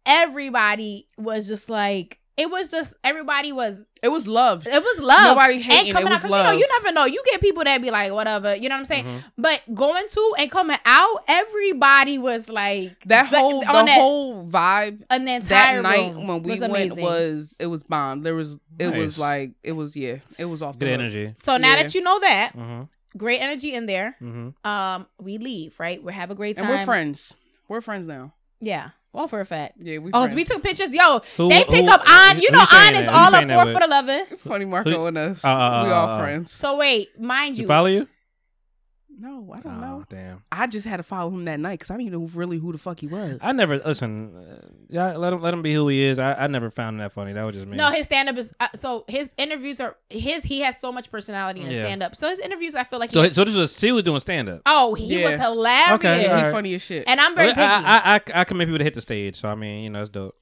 [0.06, 4.66] everybody was just like it was just everybody was it was love.
[4.66, 5.36] it was love.
[5.36, 5.92] Nobody and hating.
[5.92, 6.44] coming It was out, 'cause, love.
[6.46, 7.04] You know, you never know.
[7.06, 8.54] You get people that be like, whatever.
[8.54, 9.04] You know what I'm saying?
[9.04, 9.24] Mhm.
[9.38, 14.46] But going to and coming out, everybody was like that whole the on that, whole
[14.46, 17.02] vibe on the entire that night when we was went amazing.
[17.02, 18.22] was it was bomb.
[18.22, 18.98] There was it Nice.
[18.98, 21.00] was like it was yeah it was off Good the hook.
[21.00, 21.34] energy.
[21.38, 21.82] so now Yeah.
[21.82, 22.82] that you know that, hmm
[23.16, 24.16] great energy in there.
[24.18, 26.02] hmm Um, we leave right.
[26.02, 26.66] We have a great time.
[26.66, 27.32] and we're friends.
[27.68, 28.34] We're friends now.
[28.60, 29.74] Yeah, all for a fact.
[29.78, 30.10] Yeah, we.
[30.12, 30.34] Oh, friends.
[30.34, 30.94] we took pictures.
[30.94, 32.40] Yo, Who- they who- pick up on.
[32.40, 33.08] You know, you on is that?
[33.08, 34.26] All you a four foot eleven.
[34.38, 35.44] funny Marco Who- and us.
[35.44, 36.50] Uh, uh, we uh, all uh, friends.
[36.52, 38.08] So wait, mind You you, follow you?
[39.16, 40.04] No, I don't Oh, know.
[40.08, 40.42] damn.
[40.50, 42.72] I just had to follow him that night because I didn't even know really who
[42.72, 43.40] the fuck he was.
[43.44, 44.34] I never listen.
[44.36, 46.18] Uh, yeah, let him let him be who he is.
[46.18, 47.32] I, I never found him that funny.
[47.32, 47.76] That was just me.
[47.76, 50.42] No, his stand up is uh, so his interviews are his.
[50.44, 51.84] He has so much personality in his Yeah.
[51.84, 52.16] stand up.
[52.16, 53.12] So his interviews, I feel like.
[53.12, 54.62] so he, so this was he was doing stand up.
[54.66, 55.30] oh, he Yeah.
[55.30, 55.92] was hilarious.
[55.94, 56.52] Okay, yeah, all right.
[56.52, 57.04] funny as shit.
[57.06, 57.60] And I'm very picky.
[57.60, 59.36] I, I, I, I can make people to hit the stage.
[59.40, 60.34] So I mean, you know, it's dope.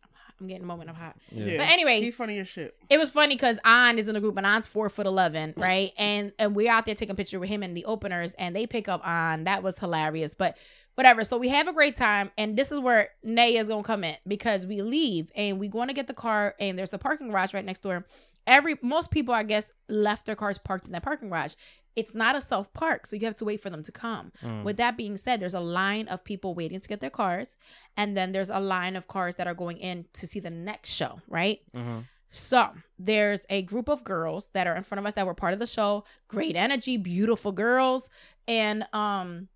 [0.43, 1.17] I'm getting a moment of hot.
[1.31, 1.59] Yeah.
[1.59, 2.75] But anyway, he funny as shit.
[2.91, 5.93] it was funny because An is in the group and An's four foot eleven, right?
[5.99, 8.67] And and we're out there taking a picture with him and the openers, and they
[8.67, 9.45] pick up An.
[9.45, 10.35] That was hilarious.
[10.35, 10.57] But
[10.95, 11.25] whatever.
[11.25, 14.17] So we have a great time, and this is where Nay is gonna come in
[14.27, 17.55] because we leave and we going to get the car, and there's a parking garage
[17.55, 18.05] right next door.
[18.47, 21.55] Every most people, I guess, left their cars parked in that parking garage.
[21.95, 24.33] It's not a self park, so you have to wait for them to come.
[24.43, 24.65] Mm.
[24.65, 27.57] With that being said, there's a line of people waiting to get their cars,
[27.97, 30.91] and then there's a line of cars that are going in to see the next
[30.91, 31.61] show, right?
[31.75, 32.05] Mhm.
[32.31, 35.53] So there's a group of girls that are in front of us that were part
[35.53, 36.05] of the show.
[36.29, 38.09] Great energy, beautiful girls,
[38.49, 39.49] and um,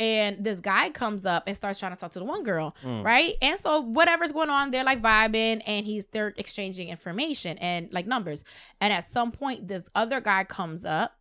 [0.00, 3.04] and this guy comes up and starts trying to talk to the one girl, Mm.
[3.04, 3.34] right?
[3.42, 8.06] And so whatever's going on, they're like vibing, and he's they're exchanging information and like
[8.06, 8.42] numbers.
[8.80, 11.12] And at some point, this other guy comes up,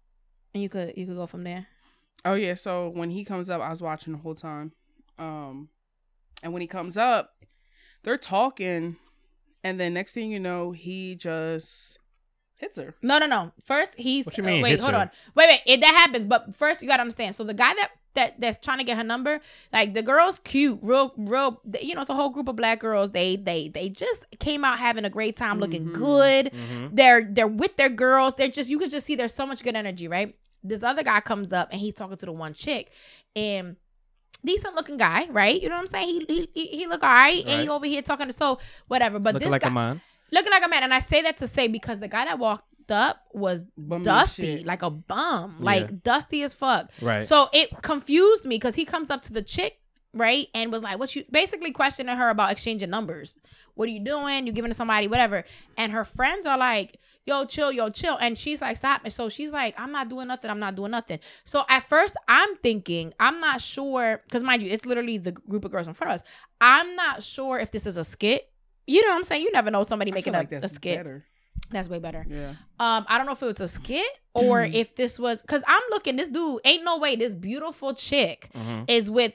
[0.54, 1.68] and you could you could go from there.
[2.26, 4.74] Oh yeah, so when he comes up, I was watching the whole time.
[5.18, 5.70] Um
[6.44, 7.34] and when he comes up,
[8.04, 8.98] they're talking
[9.64, 12.00] and then next thing you know, he just
[12.56, 12.96] hits her.
[13.02, 13.52] No, no, no.
[13.64, 15.00] First, he's What you uh, mean, wait, hits hold her?
[15.02, 15.12] on.
[15.36, 15.62] Wait, wait.
[15.66, 17.36] It, that happens, but first you gotta understand.
[17.36, 19.40] So the guy that that that's trying to get her number,
[19.72, 21.62] like the girl's cute, real, real.
[21.80, 23.12] You know, it's a whole group of black girls.
[23.12, 25.94] They they they just came out having a great time, looking Mhm.
[25.94, 26.52] good.
[26.52, 26.96] Mhm.
[26.96, 28.34] They're they're with their girls.
[28.36, 30.36] They're just you could just see there's so much good energy, right?
[30.64, 32.92] This other guy comes up and he's talking to the one chick,
[33.36, 33.76] and
[34.44, 35.62] decent looking guy, right?
[35.62, 36.08] You know what I'm saying?
[36.08, 39.20] He he he, he look all right, and he over here talking to so whatever.
[39.20, 40.02] But Looking this like guy, a man.
[40.32, 40.84] looking like a man.
[40.84, 44.58] And I say that to say because the guy that walked up was Bummy dusty,
[44.58, 44.66] shit.
[44.66, 45.66] like a bum, Yeah.
[45.66, 46.90] like dusty as fuck.
[47.02, 47.24] Right.
[47.24, 49.80] So it confused me because he comes up to the chick,
[50.14, 53.38] right, and was like, "What you?" Basically questioning her about exchanging numbers.
[53.76, 54.46] What are you doing?
[54.48, 55.46] You giving to somebody, whatever.
[55.78, 57.00] And her friends are like,
[57.30, 60.28] "Yo, chill, yo, chill," and she's like, "Stop!" And so she's like, "I'm not doing
[60.28, 60.50] nothing.
[60.52, 64.72] I'm not doing nothing." So at first, I'm thinking, I'm not sure, because mind you,
[64.72, 66.24] it's literally the group of girls in front of us.
[66.60, 68.50] I'm not sure if this is a skit.
[68.88, 69.44] You know what I'm saying?
[69.44, 70.98] You never know somebody making feel a, like a skit.
[70.98, 71.24] better.
[71.72, 72.26] That's way better.
[72.28, 72.50] Yeah.
[72.80, 75.84] Um, I don't know if it was a skit or if this was because I'm
[75.92, 76.16] looking.
[76.16, 77.16] This dude ain't no way.
[77.16, 78.86] This beautiful chick Mhm.
[78.90, 79.34] is with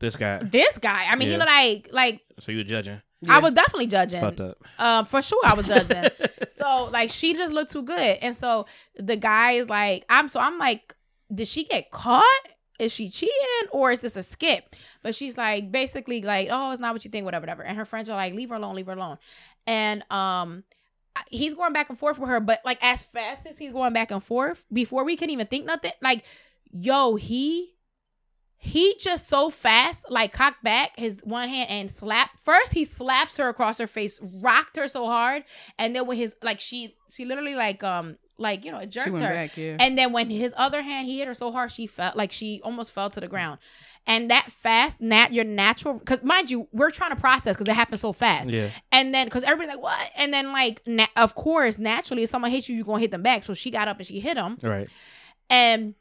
[0.00, 0.38] This guy.
[0.38, 1.06] this guy.
[1.08, 2.64] I mean, he look like like So you were
[3.24, 3.34] judging.
[3.34, 4.20] I was definitely judging.
[4.20, 4.64] Fucked up.
[4.78, 6.04] Um, for sure, I was judging.
[6.58, 8.66] so like, she just looked too good, and so
[8.96, 10.94] the guy is like, I'm so I'm like,
[11.34, 12.24] did she get caught?
[12.78, 16.80] Is she cheating or is this a skip?" But she's like, basically like, oh, it's
[16.80, 17.62] not what you think, whatever, whatever.
[17.62, 19.18] And her friends are like, leave her alone, leave her alone.
[19.66, 20.64] And um,
[21.30, 24.10] he's going back and forth with her, but like as fast as he's going back
[24.10, 26.24] and forth, before we can even think nothing, like,
[26.72, 27.73] yo, he
[28.58, 32.30] he just so fast, like cocked back his one hand and slap.
[32.38, 35.44] First, he slaps her across her face, rocked her so hard,
[35.78, 38.98] and then with his like she she literally like um like you know it She
[39.00, 39.30] jerked went her.
[39.32, 39.76] back, yeah.
[39.78, 42.60] And then when his other hand, he hit her so hard she felt like she
[42.64, 43.58] almost fell to the ground.
[44.06, 47.74] And that fast, nat your natural, because mind you, we're trying to process because it
[47.74, 48.50] happened so fast.
[48.50, 48.68] Yeah.
[48.92, 50.10] And then, because everybody's like, what?
[50.14, 53.12] And then, like, na- of course, naturally, if someone hits you, you're going to hit
[53.12, 53.44] them back.
[53.44, 54.58] So she got up and she hit him.
[54.62, 54.88] Right.
[55.48, 55.94] And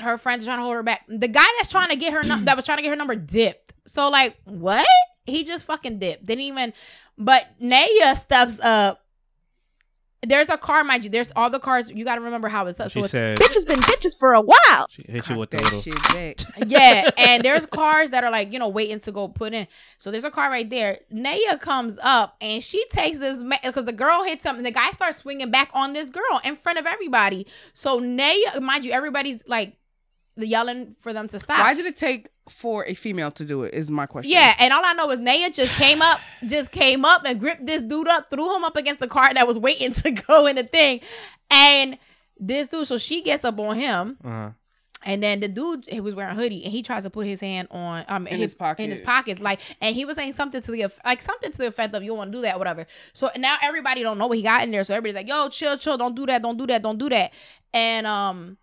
[0.00, 1.04] her friends are trying to hold her back.
[1.08, 3.14] The guy that's trying to get her, num- that was trying to get her number
[3.16, 3.74] dipped.
[3.86, 4.86] So, like, what?
[5.26, 6.24] He just fucking dipped.
[6.26, 6.72] Didn't even,
[7.16, 9.04] but Neya steps up
[10.26, 11.10] there's a car, mind you.
[11.10, 11.90] There's all the cars.
[11.92, 12.76] You got to remember how it's.
[12.76, 14.86] So She it's said has been bitches for a while.
[14.90, 15.80] she hit you with the little.
[15.80, 19.68] shit yeah, and there's cars that are like you know waiting to go put in.
[19.96, 20.98] So there's a car right there.
[21.14, 24.56] Neya comes up and she takes this because the girl hits him.
[24.56, 27.46] And the guy starts swinging back on this girl in front of everybody.
[27.72, 29.74] So Neya, mind you, everybody's like
[30.46, 31.58] yelling for them to stop.
[31.58, 33.74] Why did it take for a female to do it?
[33.74, 34.32] Is my question.
[34.32, 37.66] Yeah, and all I know is Neya just came up, just came up and gripped
[37.66, 40.56] this dude up, threw him up against the car that was waiting to go in
[40.56, 41.00] the thing,
[41.50, 41.98] and
[42.38, 42.86] this dude.
[42.86, 44.50] So she gets up on him, Uh-huh.
[45.04, 47.40] and then the dude he was wearing a hoodie, and he tries to put his
[47.40, 48.82] hand on um In his pocket.
[48.84, 51.58] in his pockets, like, and he was saying something to the eff- like something to
[51.58, 52.86] the effect of you don't want to do that, whatever.
[53.12, 55.76] So now everybody don't know what he got in there, so everybody's like, yo, chill,
[55.76, 57.32] chill, don't do that, don't do that, don't do that,
[57.74, 58.56] and um.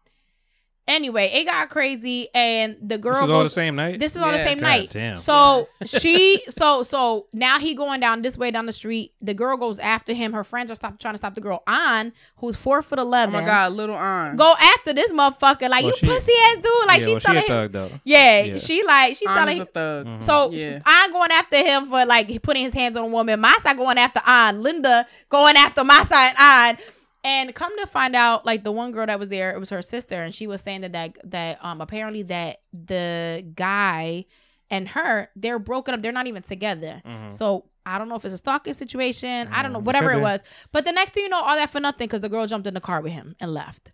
[0.87, 3.97] Anyway, it got crazy, and the girl This is all the same night.
[3.99, 4.89] this is on the same God night.
[4.91, 5.17] damn.
[5.17, 9.11] So she so so now he going down this way down the street.
[9.19, 10.33] The girl goes after him.
[10.33, 13.33] Her friends are stop trying to stop the girl on, who's four foot Oh eleven.
[13.33, 14.35] my god, little on.
[14.35, 15.69] Go after this motherfucker.
[15.69, 16.65] Like Well, you she- pussy ass dude.
[16.85, 17.47] Like yeah, she well, she a telling him.
[17.47, 17.91] thug though.
[18.03, 18.57] Yeah, Yeah.
[18.57, 19.67] she like she On telling is a him.
[19.73, 20.05] thug.
[20.05, 20.23] Mhm.
[20.23, 20.79] So Yeah.
[20.85, 23.39] I'm going after him for like putting his hands on a woman.
[23.39, 24.61] My side going after on.
[24.61, 26.77] Linda going after my side on.
[27.25, 29.81] And come to find out, like the one girl that was there, it was her
[29.81, 34.25] sister, and she was saying that that, that um apparently that the guy
[34.69, 36.01] and her they're broken up.
[36.01, 37.01] They're not even together.
[37.05, 37.31] Mhm.
[37.33, 39.47] So I don't know if it's a stalking situation.
[39.51, 40.43] I don't know Mm, whatever it was.
[40.71, 42.73] But the next thing you know, all that for nothing because the girl jumped in
[42.73, 43.91] the car with him and left.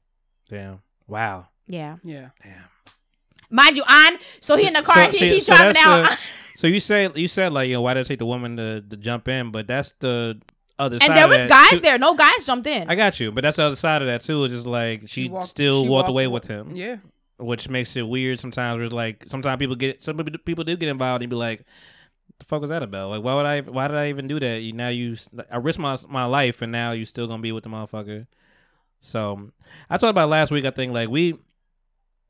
[0.50, 0.82] Damn.
[1.08, 1.48] Wow.
[1.68, 2.30] Yeah, Yeah.
[2.44, 2.64] Damn.
[3.50, 4.18] mind you, on.
[4.42, 4.96] So he in the car.
[5.06, 6.10] So- he, see, he's so driving out.
[6.10, 6.18] the-
[6.58, 8.82] So you said you said like you know why did it take the woman to,
[8.82, 10.40] to jump in, but that's the
[10.82, 11.10] other side.
[11.10, 11.80] and there of was that, guys too.
[11.80, 11.98] there.
[11.98, 12.90] No guys jumped in.
[12.90, 14.44] I got you, but that's the other side of that too.
[14.46, 16.98] Is just like she, walked- still she walked walked away with him, Yeah.
[17.38, 18.78] which makes it weird sometimes.
[18.78, 21.64] Where it's like sometimes people get some people, people do get involved and be like,
[22.40, 23.10] "The fuck was that about?
[23.12, 23.62] Like why would I?
[23.62, 24.62] Why did I even do that?
[24.62, 25.16] You now you
[25.52, 28.28] I risked my my life and now you still gonna be with the motherfucker."
[29.00, 29.50] So
[29.90, 30.66] I talked about last week.
[30.66, 31.36] I think like we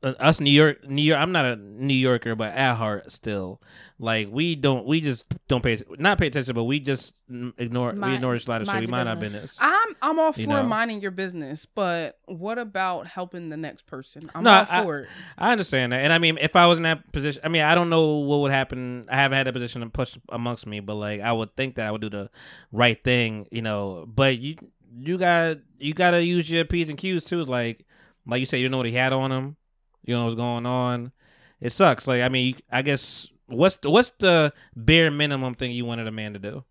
[0.02, 1.20] Uh, us New York, New York.
[1.20, 3.60] I'm not a New Yorker, but at heart, still,
[3.98, 7.12] like we don't, we just don't pay, not pay attention, but we just
[7.56, 8.74] ignore, we ignore a lot of shit.
[8.74, 9.42] We your mind our business.
[9.42, 9.58] business.
[9.60, 10.62] I'm I'm all for You know.
[10.64, 14.28] minding your business, but what about helping the next person?
[14.34, 15.08] I'm No, all I- for it.
[15.38, 17.76] I understand that, and I mean, if I was in that position, I mean, I
[17.76, 19.04] don't know what would happen.
[19.08, 21.92] I haven't had that position pushed amongst me, but like, I would think that I
[21.92, 22.28] would do the
[22.72, 24.04] right thing, you know.
[24.12, 24.56] But you,
[24.98, 27.44] you got, you got to use your p's and q's too.
[27.44, 27.86] Like,
[28.26, 29.56] like you said, you know what he had on him,
[30.04, 31.12] you know what's going on.
[31.60, 32.06] It sucks.
[32.08, 36.10] Like, I mean, I guess what's the, what's the bare minimum thing you wanted a
[36.10, 36.64] man to do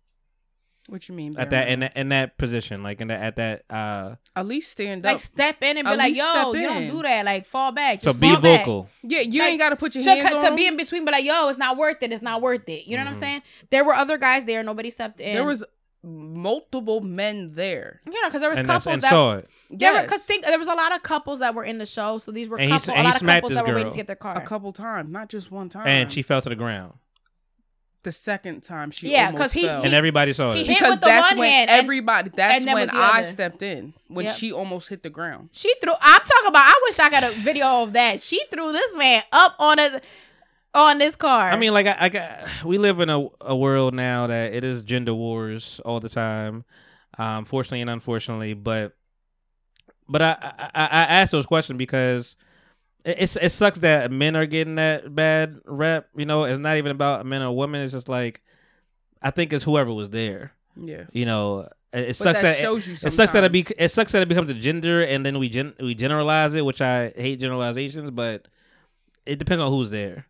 [0.88, 1.38] What you mean?
[1.38, 3.64] at that in that in that position, like in that at that.
[3.70, 6.86] uh At least stand up, like step in and be At like, yo, you don't
[6.88, 7.24] do that.
[7.24, 8.02] Like fall back.
[8.02, 8.66] So be fall back.
[8.66, 8.88] vocal.
[9.02, 10.56] yeah, you like, ain't got to put your To, hands to on.
[10.56, 12.12] be in between, but like, yo, it's not worth it.
[12.12, 12.86] It's not worth it.
[12.86, 13.20] You know what I'm Mhm.
[13.20, 13.42] saying?
[13.70, 14.62] There were other guys there.
[14.62, 15.32] Nobody stepped in.
[15.34, 15.64] there was
[16.02, 18.00] multiple men there.
[18.06, 19.48] you know, because there was And, couples and that saw it.
[19.70, 20.04] there were Yes.
[20.06, 22.18] because think there was a lot of couples that were in the show.
[22.18, 24.06] So these were And couple, and a lot of couples that were waiting to get
[24.08, 24.36] their car.
[24.36, 25.86] a couple times, not just one time.
[25.86, 26.94] And she fell to the ground.
[28.04, 29.84] the second time she Yeah, almost 'cause he- fell.
[29.84, 30.56] and everybody saw it.
[30.56, 30.66] he it.
[30.66, 32.30] hit because with the that's one when hand and- everybody.
[32.34, 33.24] That's and when I other.
[33.28, 34.34] stepped in when Yep.
[34.34, 35.50] she almost hit the ground.
[35.52, 35.92] She threw.
[36.00, 36.64] I'm talking about.
[36.66, 38.20] I wish I got a video of that.
[38.20, 40.00] She threw this man up on a
[40.74, 41.50] on this car.
[41.50, 44.64] I mean, like I, I got, we live in a, a world now that it
[44.64, 46.64] is gender wars all the time,
[47.18, 48.54] um, fortunately and unfortunately.
[48.54, 48.94] But,
[50.08, 52.36] but I, I, I I asked those questions because
[53.04, 56.08] it, it's it sucks that men are getting that bad rep.
[56.16, 57.82] You know, it's not even about men or women.
[57.82, 58.40] It's just like
[59.20, 60.52] I think it's whoever was there.
[60.74, 62.94] Yeah, You know, it, it sucks that that, shows you.
[62.94, 63.76] it sucks that it be sometimes.
[63.78, 66.80] it sucks that it becomes a gender and then we gen, we generalize it, which
[66.80, 68.48] I hate generalizations, but
[69.26, 70.26] it depends on who's there.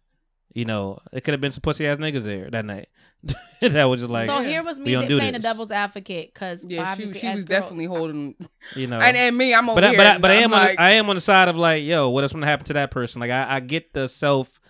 [0.54, 2.88] You know, it could have been some pussy ass niggas there that night.
[3.60, 6.34] that was just like so here was me don't that do playing the devil's advocate
[6.34, 8.34] because Yeah, she, she was definitely holding,
[8.76, 8.98] you know.
[8.98, 9.96] and, and me, I'm over but I, here.
[9.96, 11.84] but I, but I I'm am on the, I am on the side of like,
[11.84, 13.20] yo, what is going to happen to that person?
[13.20, 14.60] Like I, I get the self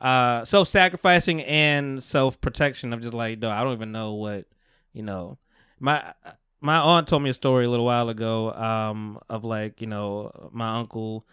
[0.00, 4.44] uh self sacrificing and self protection of just like, no, I don't even know what
[4.92, 5.38] you know.
[5.80, 6.12] My
[6.60, 10.50] my aunt told me a story a little while ago um of like you know
[10.52, 11.26] my uncle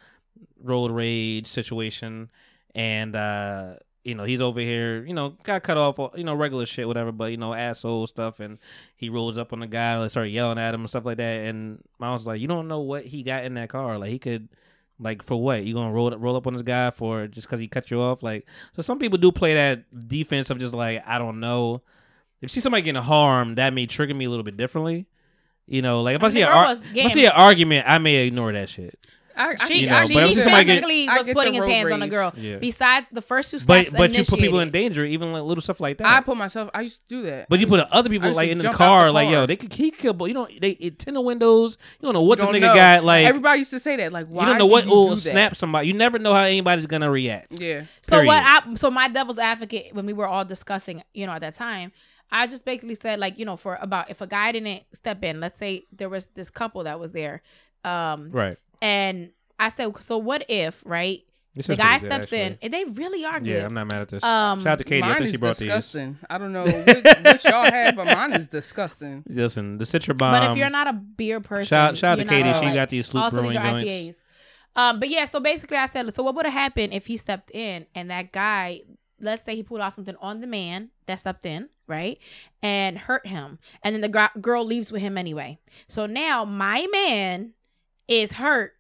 [0.62, 2.32] road rage situation
[2.76, 6.66] and uh you know he's over here you know got cut off you know regular
[6.66, 8.40] shit whatever but you know asshole stuff.
[8.40, 8.58] And
[8.96, 11.46] he rolls up on the guy and started yelling at him and stuff like that.
[11.46, 13.98] And I was like you don't know what he got in that car.
[13.98, 14.50] Like he could
[15.00, 15.64] like for what?
[15.64, 18.24] You gonna roll roll up on this guy for just because he cut you off?
[18.24, 18.46] Like
[18.76, 21.82] so some people do play that defense of just like I don't know.
[22.42, 25.08] If you see somebody getting harmed that may trigger me a little bit differently.
[25.66, 27.98] You know like if I, I mean, see ar- if I see an argument I
[27.98, 29.00] may ignore that shit
[29.36, 31.62] I, I, She, You know, I, she but I'm he get- basically was putting his
[31.62, 32.12] road hands on the rage.
[32.12, 32.34] girl.
[32.38, 32.58] Yeah.
[32.58, 35.62] Besides the first two But steps, but you put people in danger, even like little
[35.62, 36.08] stuff like that.
[36.08, 36.70] I put myself.
[36.74, 37.48] I used to do that.
[37.50, 39.74] but you put other people like in the jump out car, like yo, they could
[39.74, 41.78] he could, but you don't they it tint the windows.
[42.00, 42.76] You don't know what You this don't nigga know.
[42.76, 43.04] got.
[43.04, 44.12] Like everybody used to say that.
[44.12, 45.88] Like, why you don't know do what you will snap somebody.
[45.88, 47.54] You never know how anybody's gonna react.
[47.60, 47.84] Yeah.
[48.02, 48.28] So Period.
[48.28, 48.44] what?
[48.44, 51.92] I so my devil's advocate when we were all discussing, you know, at that time,
[52.32, 55.40] I just basically said like, you know, for about if a guy didn't step in,
[55.40, 57.42] let's say there was this couple that was there,
[57.84, 58.58] um, Right.
[58.84, 61.22] And I said, so what if, right?
[61.56, 62.40] This the guy pretty good, steps actually.
[62.42, 63.48] in, and they really are good.
[63.48, 64.24] Yeah, I'm not mad at this.
[64.24, 65.04] Um, Shout out to Katie.
[65.04, 66.18] I mine think is she brought disgusting.
[66.28, 66.88] I don't know what,
[67.24, 69.24] what y'all had, but mine is disgusting.
[69.28, 69.38] these.
[69.38, 70.34] Listen, the Citra bomb.
[70.34, 72.44] But if you're not a beer person, shout shout out to you're not Katie.
[72.50, 73.90] gonna She like- got these sloop also these brewing are joints.
[73.90, 74.24] IPAs.
[74.76, 77.52] Um, but yeah, so basically, I said, so what would have happened if he stepped
[77.52, 78.82] in and that guy,
[79.22, 82.18] let's say he pulled out something on the man that stepped in, right,
[82.64, 85.60] and hurt him, and then the gr- girl leaves with him anyway.
[85.88, 87.54] So now my man
[88.08, 88.74] is hurt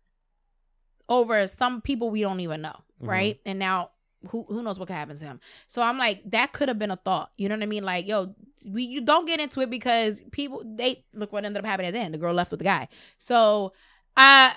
[1.09, 3.07] over some people we don't even know, Mhm.
[3.07, 3.39] right?
[3.45, 3.89] And now
[4.29, 5.39] who who knows what could happen to him.
[5.67, 7.31] So I'm like, that could have been a thought.
[7.37, 7.83] You know what I mean?
[7.83, 8.33] Like, yo,
[8.65, 11.93] we you don't get into it because people they look what ended up happening at
[11.93, 12.13] the end.
[12.13, 12.87] The girl left with the guy.
[13.17, 13.73] So
[14.15, 14.53] I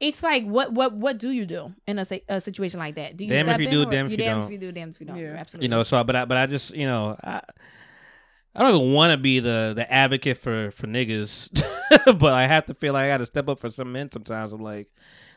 [0.00, 3.16] it's like what what what do you do in a, a situation like that?
[3.16, 4.46] Do you Damn if you in do, damn if you you damn don't.
[4.46, 5.16] if you do, damn if you don't.
[5.18, 5.34] Yeah.
[5.38, 5.64] Absolutely.
[5.64, 7.40] you know so but i but i just you know i
[8.54, 11.50] i don't even want to be the the advocate for for niggas
[12.18, 14.52] but i have to feel like i gotta step up for some men sometimes.
[14.52, 14.88] I'm like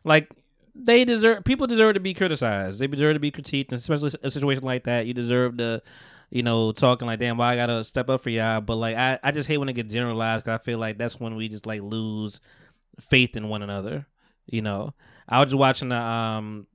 [0.04, 0.30] like
[0.76, 2.80] they deserve people deserve to be criticized.
[2.80, 5.82] They deserve to be critiqued and especially a situation like that you deserve to
[6.30, 8.62] you know talking like damn why i gotta step up for y'all?
[8.62, 11.20] But like i i just hate when it get generalized because i feel like that's
[11.20, 12.40] when we just like lose
[13.00, 14.06] faith in one another
[14.48, 14.94] you know?
[15.30, 16.68] I was just watching the um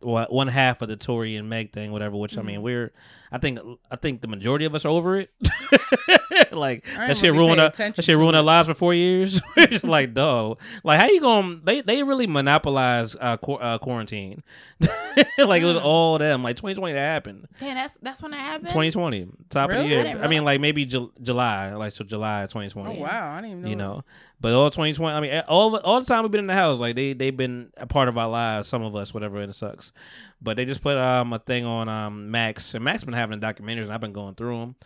[0.00, 2.16] what one half of the Tory and Meg thing, whatever.
[2.16, 2.62] Which I mean, Mhm.
[2.62, 2.92] we're
[3.32, 3.58] I think
[3.90, 5.30] I think the majority of us are over it.
[6.52, 8.68] like I that ain't shit really ruined pay our, attention that shit ruined our lives
[8.68, 9.40] for four years.
[9.56, 10.58] We're like, dog.
[10.84, 11.60] Like, how you going?
[11.64, 14.42] They they really monopolize uh, qu- uh, quarantine.
[14.80, 15.84] like it was Mm.
[15.84, 16.42] all them.
[16.42, 17.48] Like 2020 that happened.
[17.58, 18.68] Damn, that's that's when it happened.
[18.68, 20.02] 2020 top of the I year.
[20.04, 22.98] didn't I, mean, like maybe Ju- July, like so July 2020.
[22.98, 23.68] Oh wow, I didn't even know.
[23.68, 23.82] You that.
[23.82, 24.04] know,
[24.40, 25.14] but all 2020.
[25.14, 27.70] I mean, all all the time we've been in the house, like they they've been
[27.76, 28.68] a part of our lives.
[28.68, 29.92] Some of us, whatever, and it sucks.
[30.40, 33.84] But they just put um a thing on um Max, and Max been having documentaries,
[33.84, 34.76] and I've been going through them.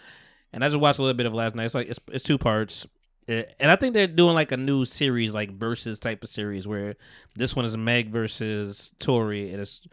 [0.52, 1.64] And I just watched a little bit of last night.
[1.64, 2.86] It's like it's, it's two parts,
[3.28, 6.66] Eh, and I think they're doing like a new series, like versus type of series,
[6.66, 6.96] where
[7.36, 9.86] this one is Meg versus Tory, and it's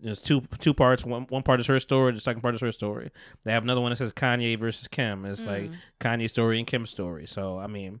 [0.00, 1.04] there's two two parts.
[1.04, 3.10] One one part is her story, the second part is her story.
[3.44, 5.24] They have another one that says Kanye versus Kim.
[5.24, 5.70] It's like
[6.00, 7.26] Kanye's story and Kim's story.
[7.26, 8.00] So I mean,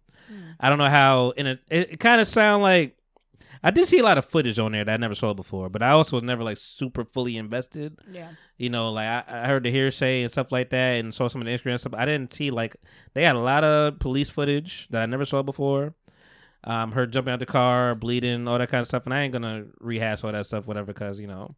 [0.60, 1.30] I don't know how.
[1.30, 2.96] In it, it, it kind of sound like
[3.62, 5.82] I did see a lot of footage on there that I never saw before, but
[5.82, 7.98] I also was never like super fully invested.
[8.10, 8.30] Yeah.
[8.56, 11.40] You know, like I, I heard the hearsay and stuff like that, and saw some
[11.40, 11.94] of the Instagram stuff.
[11.94, 12.76] I didn't see like
[13.14, 15.94] they had a lot of police footage that I never saw before.
[16.64, 19.32] Um, her jumping out the car, bleeding, all that kind of stuff, and I ain't
[19.32, 21.54] gonna rehash all that stuff, whatever, because you know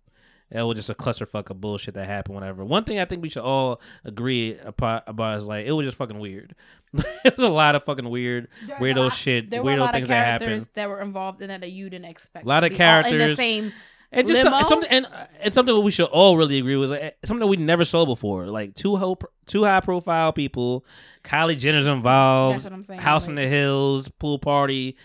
[0.51, 2.35] it was just a clusterfuck of bullshit that happened.
[2.35, 2.65] Whatever.
[2.65, 5.05] One thing I think we should all agree about,
[5.37, 6.55] is like it was just fucking weird.
[7.25, 8.49] it was a lot of fucking weird,
[8.81, 10.75] weirdo shit, There were a weirdo lot things of that characters happened.
[10.75, 12.45] that were involved in that that you didn't expect.
[12.45, 13.37] A lot of all in the characters.
[13.37, 13.73] same.
[14.13, 15.07] And just some- something, and
[15.41, 18.05] and something that we should all really agree with, like, something that we never saw
[18.05, 18.47] before.
[18.47, 20.85] Like two ho- two high profile people,
[21.23, 24.97] Kylie Jenner's involved, That's what I'm saying, House in the Hills, pool party.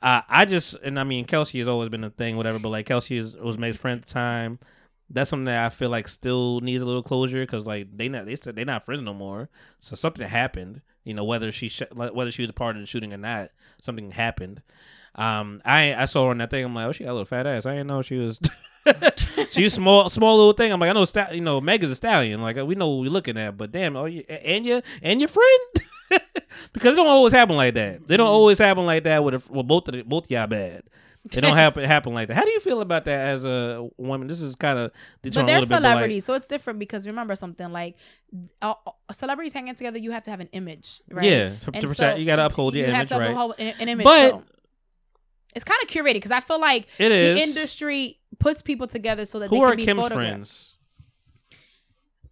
[0.00, 2.58] Uh, I just and I mean Kelsey has always been a thing, whatever.
[2.58, 4.58] But like Kelsey is, was Meg's friend at the time.
[5.10, 8.26] That's something that I feel like still needs a little closure because like they not
[8.26, 9.48] they said they're not friends no more.
[9.80, 10.82] So something happened.
[11.04, 13.50] You know whether she sh- whether she was a part of the shooting or not,
[13.80, 14.62] something happened.
[15.16, 16.64] Um, I I saw her on that thing.
[16.64, 17.66] I'm like, oh, she got a little fat ass.
[17.66, 18.40] I didn't know she was.
[19.50, 20.72] she was small, small little thing.
[20.72, 22.40] I'm like, I know, sta- you know, Meg is a stallion.
[22.40, 25.28] Like we know what we're looking at, but damn, oh, you, and your and your
[25.28, 25.60] friend,
[26.72, 28.06] because it don't always happen like that.
[28.06, 30.84] They don't always happen like that with a, with both of the, both y'all bad.
[31.36, 32.34] It don't happen happen like that.
[32.34, 34.26] How do you feel about that as a woman?
[34.26, 34.90] This is kind of
[35.22, 37.96] But they're celebrities, so it's different because remember something like
[38.62, 39.98] uh, uh, celebrities hanging together.
[39.98, 41.24] You have to have an image, right?
[41.24, 43.54] Yeah, to- to protect- you gotta uphold your you image, have to right.
[43.58, 44.04] an, an image.
[44.04, 44.44] But- so
[45.54, 49.40] it's kind of curated because I feel like It the industry puts people together so
[49.40, 50.28] that Who they are can be Kim's photographed.
[50.30, 50.74] friends?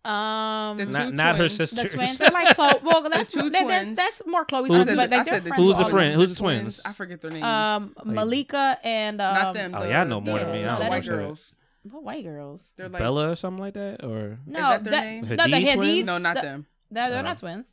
[0.09, 1.67] Um, The the, Not two not her sister.
[1.83, 1.93] sisters.
[1.95, 2.83] twins are like Khloe.
[2.83, 3.97] Well, that's two that- that- twins.
[3.97, 5.63] that's more Khloe's Who's twins, the- but they're said the friends.
[5.63, 6.15] Who's the friend?
[6.15, 6.81] Who's the twins?
[6.85, 7.43] I forget their name.
[7.45, 9.75] Um, Malika and um, Not them.
[9.75, 10.65] Oh, yeah, I know more the- than me.
[10.65, 11.11] I don't white watch that.
[11.13, 11.53] girls.
[11.91, 12.63] what white girls?
[12.77, 15.23] They're like Bella or something like that, or No, that their name?
[15.29, 16.07] No, the Hadid twins?
[16.07, 16.67] No, not the- them.
[16.91, 17.23] They're, they're Oh.
[17.23, 17.67] not twins.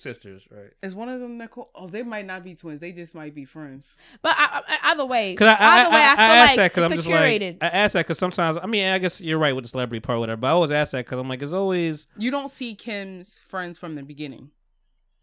[0.00, 0.72] Sisters, right?
[0.82, 1.70] Is one of them Nicole?
[1.74, 2.80] Oh, they might not be twins.
[2.80, 3.94] They just might be friends.
[4.22, 6.48] But I, I, either way, Because I, I, either way, I, I, I feel asked
[6.48, 7.62] like that because it's I'm just curated.
[7.62, 10.00] like I ask that because sometimes I mean I guess you're right with the celebrity
[10.00, 10.40] part, whatever.
[10.40, 13.78] But I always ask that because I'm like it's always You don't see Kim's friends
[13.78, 14.50] from the beginning.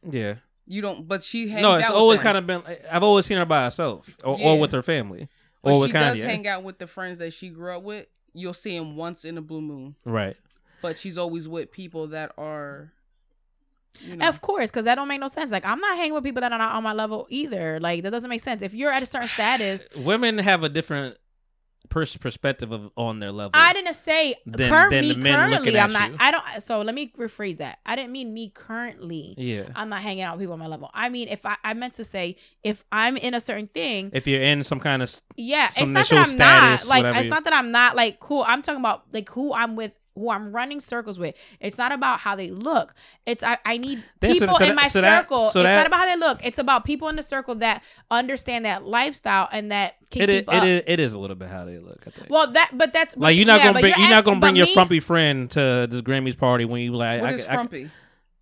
[0.10, 0.36] yeah.
[0.70, 2.62] You don't, but she hangs no, it's with always kind of been.
[2.92, 4.48] I've always seen her by herself or, Yeah.
[4.48, 5.30] or with her family
[5.64, 6.24] But or with she does Kanye.
[6.24, 8.06] hang out with the friends that she grew up with.
[8.34, 10.36] You'll see him once in a blue moon, Right.
[10.82, 12.92] but she's always with people that are,
[14.02, 15.52] you know, Of course, because that don't make no sense.
[15.52, 17.80] Like I'm not hanging with people that are not on my level either.
[17.80, 18.62] Like that doesn't make sense.
[18.62, 21.18] If you're at a certain status, Women have a different
[21.90, 23.52] pers- perspective of on their level.
[23.54, 25.80] I didn't say Than- current than me currently.
[25.80, 26.12] I'm not.
[26.12, 26.18] you.
[26.20, 26.44] I don't.
[26.62, 27.80] So let me rephrase that.
[27.86, 29.34] I didn't mean me currently.
[29.38, 29.70] yeah.
[29.76, 30.90] I'm not hanging out with people on my level.
[30.94, 34.28] I mean, if I, I meant to say, if I'm in a certain thing, If
[34.28, 37.04] you're in some kind of yeah, it's not that I'm not like.
[37.04, 38.44] whatever It's not that I'm not like cool.
[38.48, 41.36] I'm talking about like who I'm with, who I'm running circles with.
[41.60, 42.94] It's not about how they look.
[43.26, 45.50] It's I, I need Then people so in that- my so that- circle.
[45.52, 46.44] so it's that- not about how they look.
[46.46, 50.38] It's about people in the circle that understand that lifestyle and that can it is,
[50.40, 50.64] keep it up.
[50.64, 52.04] is it is a little bit how they look.
[52.08, 52.30] I think.
[52.30, 54.56] Well, that but that's like you're not yeah, gonna bring you're, not asking- gonna bring
[54.56, 57.22] your me- frumpy friend to this Grammys party when you like.
[57.22, 57.90] what I, is I- frumpy?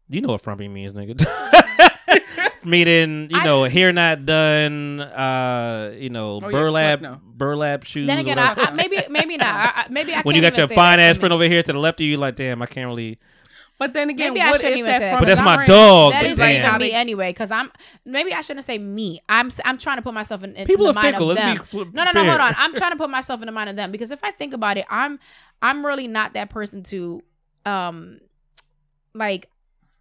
[0.09, 1.19] you know what frumpy means, nigga.
[2.65, 7.21] Meaning, you I- know, hair not done, uh, you know, Oh, burlap, fuck no.
[7.23, 8.07] burlap shoes.
[8.07, 8.71] Then again, I, whatever.
[8.71, 9.47] I, maybe maybe not.
[9.55, 11.73] I, I- maybe I when can't you got your fine ass friend over here to
[11.73, 13.19] the left of you, like, damn, I can't really.
[13.77, 15.19] But then again, Maybe I shouldn't if even that say that.
[15.19, 16.13] But that's my dog.
[16.13, 17.69] That is but like not me anyway, because I'm
[18.05, 19.19] maybe I shouldn't say me.
[19.27, 21.31] I'm s- I'm trying to put myself in, in People the are mind fickle.
[21.31, 21.57] of Let's them.
[21.57, 22.21] be fl- no, no, no.
[22.21, 22.29] fair.
[22.29, 22.55] Hold on.
[22.57, 24.77] I'm trying to put myself in the mind of them because if I think about
[24.77, 25.19] it, I'm
[25.61, 27.21] I'm really not that person to
[27.65, 28.21] um
[29.13, 29.49] like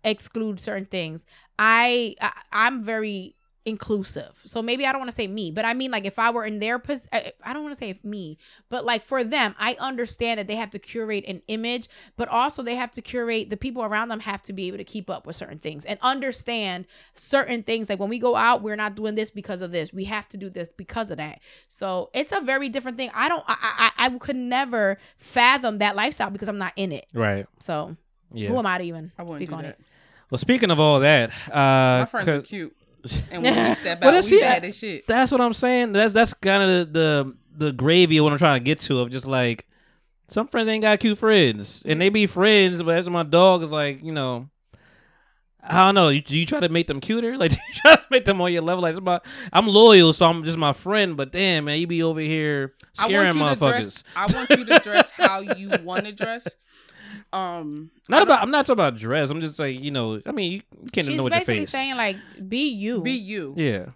[0.05, 1.24] exclude certain things.
[1.59, 3.34] I, I I'm very
[3.66, 4.32] inclusive.
[4.44, 6.44] So maybe I don't want to say me, but I mean like if I were
[6.44, 8.36] in their pos- I I don't want to say if me,
[8.68, 12.62] but like for them, I understand that they have to curate an image, but also
[12.62, 15.26] they have to curate the people around them have to be able to keep up
[15.26, 19.14] with certain things and understand certain things like when we go out, we're not doing
[19.14, 19.94] this because of this.
[19.94, 21.40] We have to do this because of that.
[21.68, 23.11] So it's a very different thing.
[23.14, 27.07] I don't I I, I could never fathom that lifestyle because I'm not in it.
[27.14, 27.46] Right.
[27.61, 27.96] So
[28.30, 28.50] Yeah.
[28.50, 29.68] who am I to even I speak on that.
[29.70, 29.80] it?
[30.31, 32.77] Well, speaking of all that, uh, My friends are cute,
[33.31, 35.07] and when we step out, we bad as shit.
[35.07, 35.93] That's what I'm saying.
[35.93, 39.01] That's that's kind of the, the the gravy of what I'm trying to get to.
[39.01, 39.66] Of just like
[40.29, 43.70] some friends ain't got cute friends, and they be friends, but as my dog is
[43.70, 44.49] like, you know,
[45.62, 46.09] I don't know.
[46.09, 47.37] You, do you try to make them cuter?
[47.45, 48.83] Like, do you try to make them on your level?
[48.83, 49.22] Like,
[49.53, 51.16] I'm loyal, so I'm just my friend.
[51.16, 54.05] But damn, man, you be over here I scaring want you to dress.
[54.16, 56.49] I want you to dress how you want to dress.
[57.35, 58.43] Um, Not about.
[58.43, 59.30] I'm not talking about dress.
[59.30, 60.20] I'm just like, you know.
[60.24, 61.70] I mean, you, you can't She's know with your basically face.
[61.70, 62.16] saying like
[62.49, 63.01] be you.
[63.03, 63.87] be you, yeah.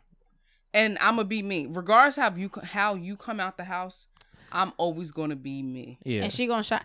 [0.75, 4.07] and I'm gonna be me, regardless how you how you come out the house.
[4.51, 5.99] I'm always gonna be me.
[6.05, 6.23] Yeah.
[6.25, 6.85] and she gonna shine.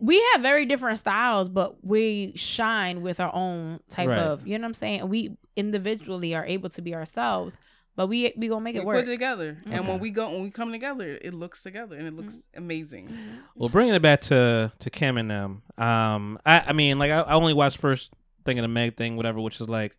[0.00, 4.18] We have very different styles, but we shine with our own type Right.
[4.18, 4.46] of.
[4.46, 5.08] You know what I'm saying?
[5.08, 7.54] We individually are able to be ourselves,
[7.96, 8.96] but we we gonna make We work.
[8.96, 12.06] put it together, and when we go when we come together, it looks together and
[12.06, 12.58] it looks Mm-hmm.
[12.58, 13.16] amazing.
[13.54, 15.62] Well, bringing it back to to Kim and them.
[15.78, 18.12] Um, I I mean, like I, I only watched first
[18.44, 19.96] thing of the Meg thing, whatever, which is like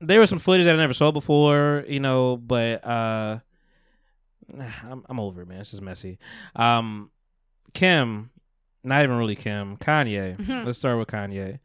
[0.00, 3.38] there was some footage that I never saw before, you know, but uh,
[4.84, 5.60] I'm I'm over it, man.
[5.60, 6.18] It's just messy.
[6.54, 7.10] Um,
[7.74, 8.30] Kim,
[8.84, 10.64] not even really Kim, Kanye.
[10.66, 11.60] Let's start with Kanye.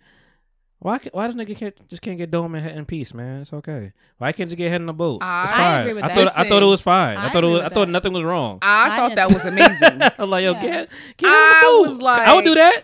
[0.84, 3.41] Why ca- why does nigga can't, just can't get dome and head in peace, man?
[3.41, 3.93] It's okay.
[4.17, 5.19] Why can't you get head in the boat?
[5.21, 5.82] I- it's I fine.
[5.82, 6.15] agree with I that.
[6.15, 7.17] thought I thought it was fine.
[7.17, 7.91] I, I thought it was, I thought that.
[7.91, 8.57] nothing was wrong.
[8.63, 10.01] I, I thought that was amazing.
[10.17, 10.61] I'm like, yo, Yeah.
[10.61, 11.89] get, get I in the boat.
[11.91, 12.84] was like- I would do that.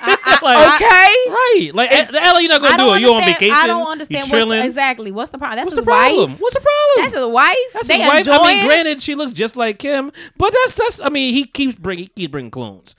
[0.00, 0.86] I, I, Like, I- okay,
[1.66, 1.74] right.
[1.74, 3.00] Like, eh, the hell you're not gonna do don't it?
[3.00, 3.56] You on understand- vacation?
[3.56, 4.60] I don't understand You what's chilling?
[4.60, 5.56] the, exactly what's the problem.
[5.56, 6.30] That's What's his the problem?
[6.30, 6.40] wife.
[6.40, 7.02] What's the problem?
[7.02, 7.56] That's his wife.
[7.74, 8.18] That's they his wife.
[8.20, 8.66] enjoy I mean, it.
[8.66, 11.00] granted, she looks just like Kim, but that's that's.
[11.00, 12.94] I mean, he keeps bringing he keeps bringing clones.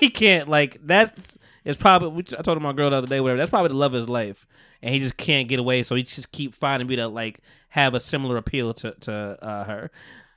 [0.00, 1.35] he can't like that's.
[1.66, 2.10] It's probably.
[2.10, 3.20] Which I told my girl the other day.
[3.20, 3.38] Whatever.
[3.38, 4.46] That's probably the love of his life,
[4.82, 5.82] and he just can't get away.
[5.82, 7.40] So he just keep finding me to like
[7.70, 9.90] have a similar appeal to to uh, her.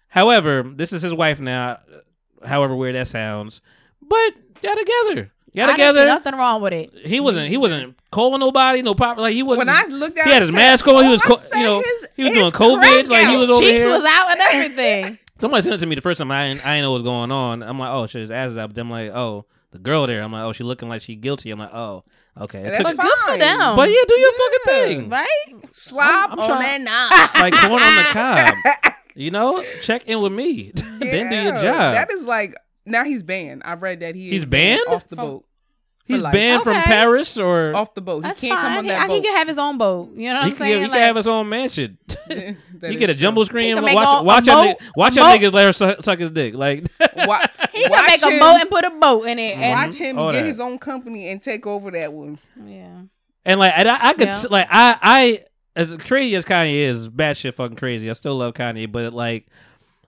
[0.07, 1.79] However, this is his wife now.
[2.43, 3.61] However weird that sounds,
[4.01, 5.31] but y'all together.
[5.53, 6.05] Y'all I didn't see together.
[6.05, 6.91] nothing wrong with it.
[7.05, 7.49] He wasn't.
[7.49, 8.81] He wasn't calling nobody.
[8.81, 9.17] No pop.
[9.17, 9.67] Like he wasn't.
[9.67, 11.03] when I looked at, he had his I mask said, on.
[11.03, 13.07] He oh, was, co- said you know, his- he was doing COVID.
[13.07, 13.39] Like he out.
[13.39, 13.89] was over Cheeks here.
[13.89, 15.19] was out and everything.
[15.39, 16.31] Somebody sent it to me the first time.
[16.31, 17.63] I didn't, I didn't know what was going on.
[17.63, 18.69] I'm like, oh shit, his ass is out.
[18.69, 20.21] But then I'm like, oh, the girl there.
[20.23, 21.51] I'm like, oh, she looking like she guilty.
[21.51, 22.03] I'm like, oh,
[22.39, 22.59] okay.
[22.61, 23.39] It That's took- But good for fine.
[23.39, 23.75] them.
[23.75, 25.09] but yeah, do your fucking thing.
[25.09, 25.27] right?
[25.73, 27.41] Slob I'm on trying- that knob.
[27.41, 28.93] Like corn on the cob.
[29.15, 30.71] You know, check in with me.
[30.99, 31.93] then do your job.
[31.93, 32.55] That is like
[32.85, 33.63] now he's banned.
[33.65, 34.95] I've read that he He's is banned banned?
[34.95, 35.45] off the From- boat.
[36.09, 36.33] He's life.
[36.33, 38.23] banned from Paris, or Off the boat.
[38.23, 38.69] That's he can't fine.
[38.69, 39.23] come on He, that he boat.
[39.23, 40.09] can have his own boat.
[40.15, 40.83] You know what he I'm can, saying?
[40.83, 41.97] he can have his own mansion.
[42.27, 43.75] That you is get a jumbo screen.
[43.75, 46.03] can Watch, make a- watch, a your boat- watch a your niggas let her suck,
[46.03, 46.53] suck his dick.
[46.53, 46.85] Like
[47.15, 49.57] Wa- he can watch make a boat and put a boat in it.
[49.57, 50.45] And, Watch him All get that.
[50.47, 52.39] his own company and take over that one.
[52.65, 53.01] yeah.
[53.45, 54.43] And like, and I, I could Yeah.
[54.49, 55.43] like, I, I,
[55.75, 58.09] as crazy as Kanye is, batshit fucking crazy.
[58.09, 59.47] I still love Kanye, but like,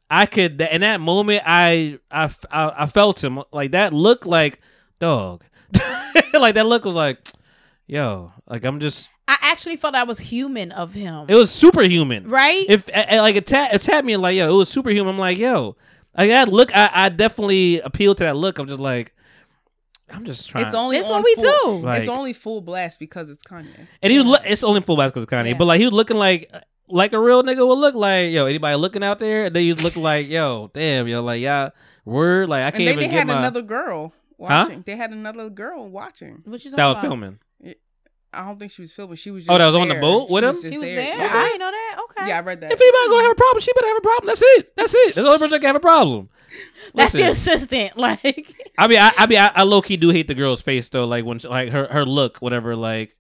[0.10, 3.93] I could in that moment, I, I, I felt him like that.
[3.93, 4.60] Looked like
[4.99, 5.43] dog,
[6.34, 7.19] like that look was like,
[7.88, 9.07] yo, like I'm just.
[9.28, 11.26] I actually felt I was human of him.
[11.30, 12.28] It was superhuman.
[12.28, 12.65] right?
[12.67, 15.13] If like it, ta- it tapped me like yo, it was superhuman.
[15.13, 15.78] I'm like yo,
[16.17, 16.76] like that look.
[16.76, 18.57] I, I definitely appeal to that look.
[18.59, 19.13] I'm just like,
[20.09, 20.65] I'm just trying.
[20.65, 21.86] It's only It's on what we full, do.
[21.86, 23.67] Like- it's only full blast because it's Kanye.
[24.01, 24.41] and he was look.
[24.45, 25.57] It's only full blast because of Kanye, Yeah.
[25.57, 26.51] but like he was looking like
[26.89, 28.32] like a real nigga would look like.
[28.32, 29.45] Yo, anybody looking out there?
[29.45, 31.69] And then you look like yo, damn, yo, like yeah,
[32.03, 32.49] word.
[32.49, 33.38] Like I can't they, even they get had my.
[33.39, 34.84] another girl watching.
[34.86, 36.42] They had another girl watching.
[36.46, 37.02] what you that was about?
[37.02, 37.39] filming.
[38.34, 39.18] I don't think she was filming.
[39.18, 39.44] She was.
[39.44, 40.56] Just oh, that was on the boat with She him?
[40.56, 40.96] Was She was there.
[40.96, 41.18] there.
[41.18, 41.32] Yeah.
[41.36, 41.98] I didn't know that.
[42.04, 42.28] Okay.
[42.30, 42.72] Yeah, I read that.
[42.72, 44.28] If anybody gonna have a problem, she better have a problem.
[44.28, 44.76] That's it.
[44.78, 45.06] That's it.
[45.16, 46.30] That's the only person that can have a problem.
[46.96, 47.98] That's Listen, the assistant.
[47.98, 50.88] Like, I mean, I, I mean, I, I low key do hate the girl's face
[50.89, 51.06] though.
[51.06, 52.76] Like when, she, like her her look, whatever.
[52.76, 53.16] Like,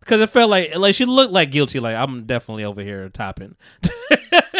[0.00, 1.78] because it felt like like she looked like guilty.
[1.80, 3.56] Like I'm definitely over here topping.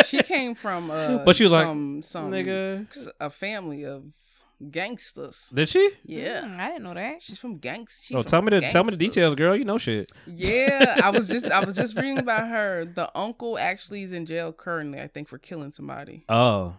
[0.05, 0.91] she came from.
[0.91, 2.87] Uh, But she was like, some, some "Nigga."
[3.21, 4.05] a family of
[4.71, 5.51] gangsters.
[5.53, 5.91] Did she?
[6.05, 7.23] Yeah, hmm, I didn't know that.
[7.23, 8.11] she's from gangs.
[8.15, 9.57] Oh, tell me the tell me the details, girl.
[9.57, 10.11] You know shit.
[10.27, 12.85] Yeah, I was just I was just reading about her.
[12.85, 15.01] The uncle actually is in jail currently.
[15.01, 16.25] I think for killing somebody.
[16.29, 16.77] Oh,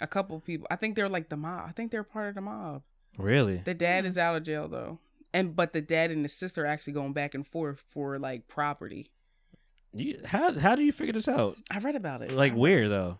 [0.00, 0.66] A couple people.
[0.70, 1.64] I think they're like the mob.
[1.68, 2.82] I think they're part of the mob.
[3.18, 3.56] really?
[3.64, 4.98] The dad is out of jail though,
[5.32, 8.48] and but the dad and the sister are actually going back and forth for like
[8.48, 9.10] property.
[9.94, 11.56] You, how how do you figure this out?
[11.70, 12.32] I read about it.
[12.32, 13.18] Like I- where though?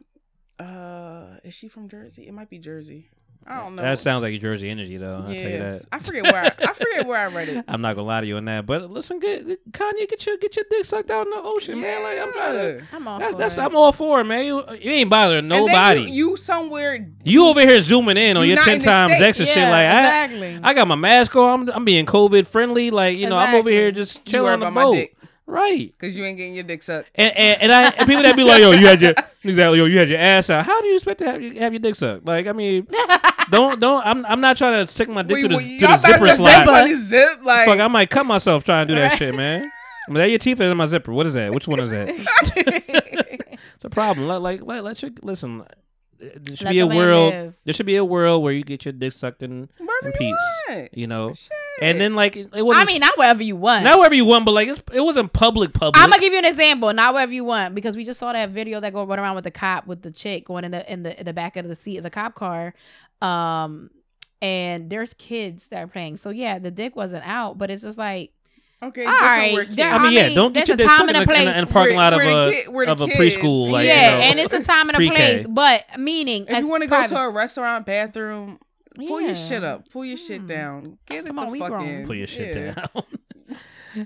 [0.59, 2.27] Uh, is she from Jersey?
[2.27, 3.11] It might be Jersey.
[3.47, 3.83] I don't know.
[3.83, 5.25] That sounds like your Jersey energy though.
[5.27, 5.83] I'll tell you that.
[5.93, 7.65] I forget where I, I forget where I read it.
[7.69, 10.57] I'm not gonna lie to you on that, but listen, get Kanye, get your get
[10.57, 12.03] your dick sucked out in the ocean, man.
[12.03, 12.85] Like I'm trying to.
[12.93, 13.61] I'm all That's, for that's it.
[13.63, 14.45] I'm all for it, man.
[14.45, 16.03] You, you ain't bothering And then nobody.
[16.03, 17.09] You, you somewhere.
[17.25, 19.39] You over here zooming in on your ten times States.
[19.39, 19.69] X and shit.
[19.69, 20.61] Like exactly.
[20.63, 21.69] I, I got my mask on.
[21.69, 22.91] I'm, I'm being COVID friendly.
[22.91, 25.09] Like you know, I'm over here just chilling on the about my boat.
[25.47, 25.91] Dick Right.
[25.99, 27.09] because you ain't getting your dick sucked.
[27.15, 29.85] And, and and I and people that be like, yo, you had your exactly, yo,
[29.85, 30.65] you had your ass out.
[30.67, 32.25] How do you expect to have, have your dick sucked?
[32.27, 32.87] Like, I mean,
[33.51, 34.05] don't don't.
[34.07, 36.09] I'm I'm not trying to stick my dick Wait, through the, wait, through y'all the
[36.09, 36.89] about zipper to slot.
[36.89, 39.71] zip zip like Fuck, I might cut myself trying to do that shit, man.
[40.09, 41.13] I mean, that your teeth is in my zipper.
[41.13, 41.53] What is that?
[41.53, 42.09] Which one is that?
[43.75, 44.29] it's a problem.
[44.29, 45.65] Let, like, let, let your listen.
[46.19, 47.35] There should Let be a world.
[47.35, 47.55] live.
[47.65, 50.35] There should be a world where you get your dick sucked in, in you peace.
[50.69, 50.97] want.
[50.97, 51.51] You know, Shit.
[51.83, 52.83] And then like it, it wasn't.
[52.89, 53.85] I mean, not wherever you want.
[53.85, 55.73] not wherever you want, but like it's, it wasn't public.
[55.73, 56.03] Public.
[56.03, 56.93] I'm gonna give you an example.
[56.93, 59.45] Not wherever you want, because we just saw that video that go run around with
[59.45, 61.75] the cop with the chick going in the in the in the back of the
[61.75, 62.75] seat of the cop car,
[63.23, 63.91] um,
[64.43, 66.17] and there's kids that are playing.
[66.17, 68.33] So yeah, the dick wasn't out, but it's just like
[68.83, 71.09] Okay, All different right, where there- I mean, yeah, don't get there's your dick time
[71.09, 73.01] in and a, a in a, place in a parking lot of a kid- of
[73.01, 73.71] a kids- preschool.
[73.71, 74.25] Like, yeah, you know.
[74.25, 75.15] and it's a time and a pre-K.
[75.15, 78.59] place, but meaning If as you want to go to a restaurant bathroom,
[78.97, 80.47] pull your shit up, pull your shit Hmm.
[80.47, 81.85] down, get it Come the on, we fuck grown.
[81.87, 82.07] in.
[82.07, 82.73] Put your shit Yeah.
[82.75, 83.05] down.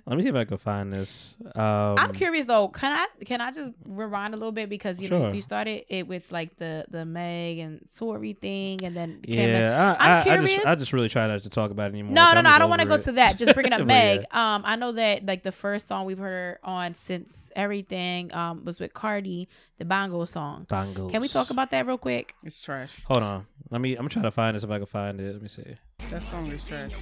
[0.07, 1.37] Let me see if I can find this.
[1.55, 2.69] Um, I'm curious though.
[2.69, 6.07] Can I can I just rewind a little bit because you know you started it
[6.07, 10.11] with like the the Meg and Sorry thing, and then Kim and- Yeah, I, I'm
[10.11, 10.53] I, I curious.
[10.55, 12.13] just I just really try not to talk about it anymore.
[12.15, 12.51] No, no, no.
[12.51, 13.37] I don't want to go to that.
[13.37, 14.27] Just bringing up Meg.
[14.33, 14.55] yeah.
[14.55, 18.65] Um, I know that like the first song we've heard her on since everything um
[18.65, 20.67] was with Cardi, the Bongo song.
[20.69, 21.11] Bongos.
[21.11, 22.35] Can we talk about that real quick?
[22.45, 23.03] It's trash.
[23.07, 23.47] Hold on.
[23.71, 23.97] Let me.
[23.97, 25.33] I'm trying to find this if I can find it.
[25.33, 25.77] Let me see.
[26.09, 26.93] That song is trash.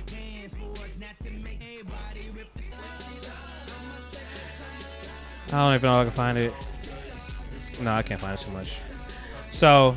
[5.49, 6.53] I don't even know if I can find it.
[7.81, 8.75] No, I can't find it too much.
[9.51, 9.97] So,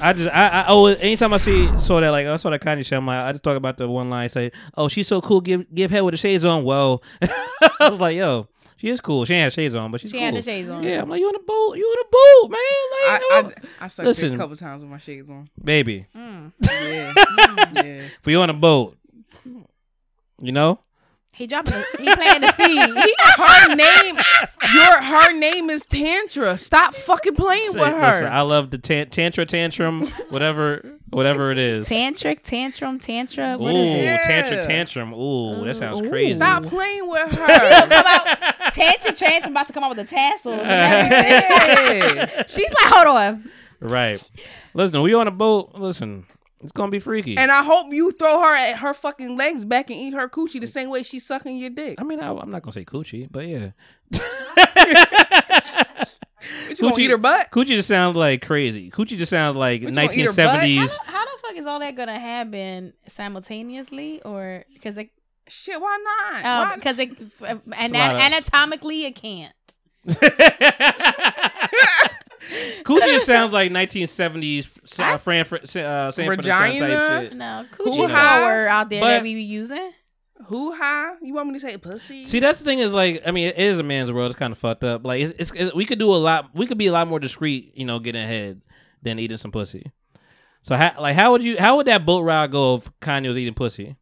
[0.00, 2.84] I just I, I oh anytime I see saw that like I saw that Kanye
[2.84, 5.40] show, like, I just talk about the one line say, "Oh, she's so cool.
[5.40, 8.48] Give give head with the shades on." Well, I was like, "Yo,
[8.84, 9.24] she is cool.
[9.24, 10.82] She ain't had shades on, but she's She cool." had the shades on.
[10.82, 11.76] Yeah, I'm like, "You on a boat?
[11.78, 12.60] You on a boat, man?
[12.60, 14.32] I Like, I, no." I sucked Listen.
[14.32, 15.48] it a couple times with my shades on.
[15.62, 16.52] baby, Mm.
[16.62, 17.12] Yeah,
[17.82, 18.02] yeah.
[18.20, 18.96] for you on a boat,
[20.42, 20.80] you know."
[21.34, 21.72] He dropping.
[21.72, 22.78] The, he planting the seed.
[23.36, 24.16] Her name,
[24.72, 26.56] your her name is Tantra.
[26.56, 28.28] Stop fucking playing with Listen, her.
[28.30, 31.88] I love the tan- tantra tantrum, whatever, whatever it is.
[31.88, 33.54] Tantric, tantrum, tantra.
[33.54, 34.04] Ooh, What is it?
[34.04, 34.26] Yeah.
[34.26, 35.12] tantra tantrum.
[35.12, 36.08] Ooh, that sounds Ooh.
[36.08, 36.34] crazy.
[36.34, 37.46] Stop playing with her.
[37.46, 38.26] Come out,
[38.72, 43.50] tantric trans about to come out with the tassels and She's like, hold on.
[43.80, 44.30] Right.
[44.72, 45.72] Listen, we on a boat.
[45.74, 46.26] Listen,
[46.64, 47.36] it's gonna be freaky.
[47.38, 50.60] And I hope you throw her at her fucking legs back and eat her coochie
[50.60, 52.00] the same way she's sucking your dick.
[52.00, 53.70] I mean, I, I'm not gonna say coochie, but yeah.
[56.68, 57.50] But you gonna eat her butt?
[57.50, 58.90] Coochie just sounds like crazy.
[58.90, 60.60] Coochie just sounds like What, you gonna eat her butt?
[60.60, 60.90] 1970s.
[61.04, 65.08] How the fuck is all that gonna happen simultaneously, or because it,
[65.48, 65.98] Shit, why
[66.42, 66.44] not?
[66.44, 67.10] um, because it,
[67.42, 69.54] and a of- anatomically it can't.
[72.84, 77.36] Coochie sounds like 1970s I- uh, Fran, uh, Sanford and Son type shit.
[77.36, 78.40] No, Who coochie's high?
[78.40, 79.92] not a word out there But- that we be using.
[80.46, 81.12] Who high?
[81.22, 82.26] You want me to say pussy?
[82.26, 84.30] See, that's the thing is like, I mean, it is a man's world.
[84.32, 85.04] It's kind of fucked up.
[85.06, 86.50] Like, it's, it's, it- we could do a lot.
[86.54, 88.60] We could be a lot more discreet, you know, getting ahead
[89.00, 89.90] than eating some pussy.
[90.60, 91.56] So, how, like, how would you?
[91.58, 93.96] How would that boat ride go if Kanye was eating pussy?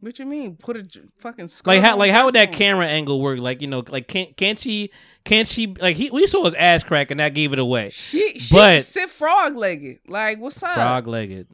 [0.00, 0.56] What you mean?
[0.56, 3.38] Put a j- fucking skirt Like how like how would that camera angle work?
[3.40, 4.90] Like you know, like can't can't she
[5.24, 7.90] can't she like he we saw his ass crack and that gave it away.
[7.90, 9.98] She she But- sit frog legged.
[10.06, 10.74] Like what's up?
[10.74, 11.48] Frog legged.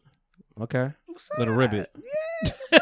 [0.61, 0.90] Okay.
[1.07, 1.38] What's up?
[1.38, 1.61] Little up?
[1.61, 1.90] ribbit.
[1.95, 2.72] Yeah, what's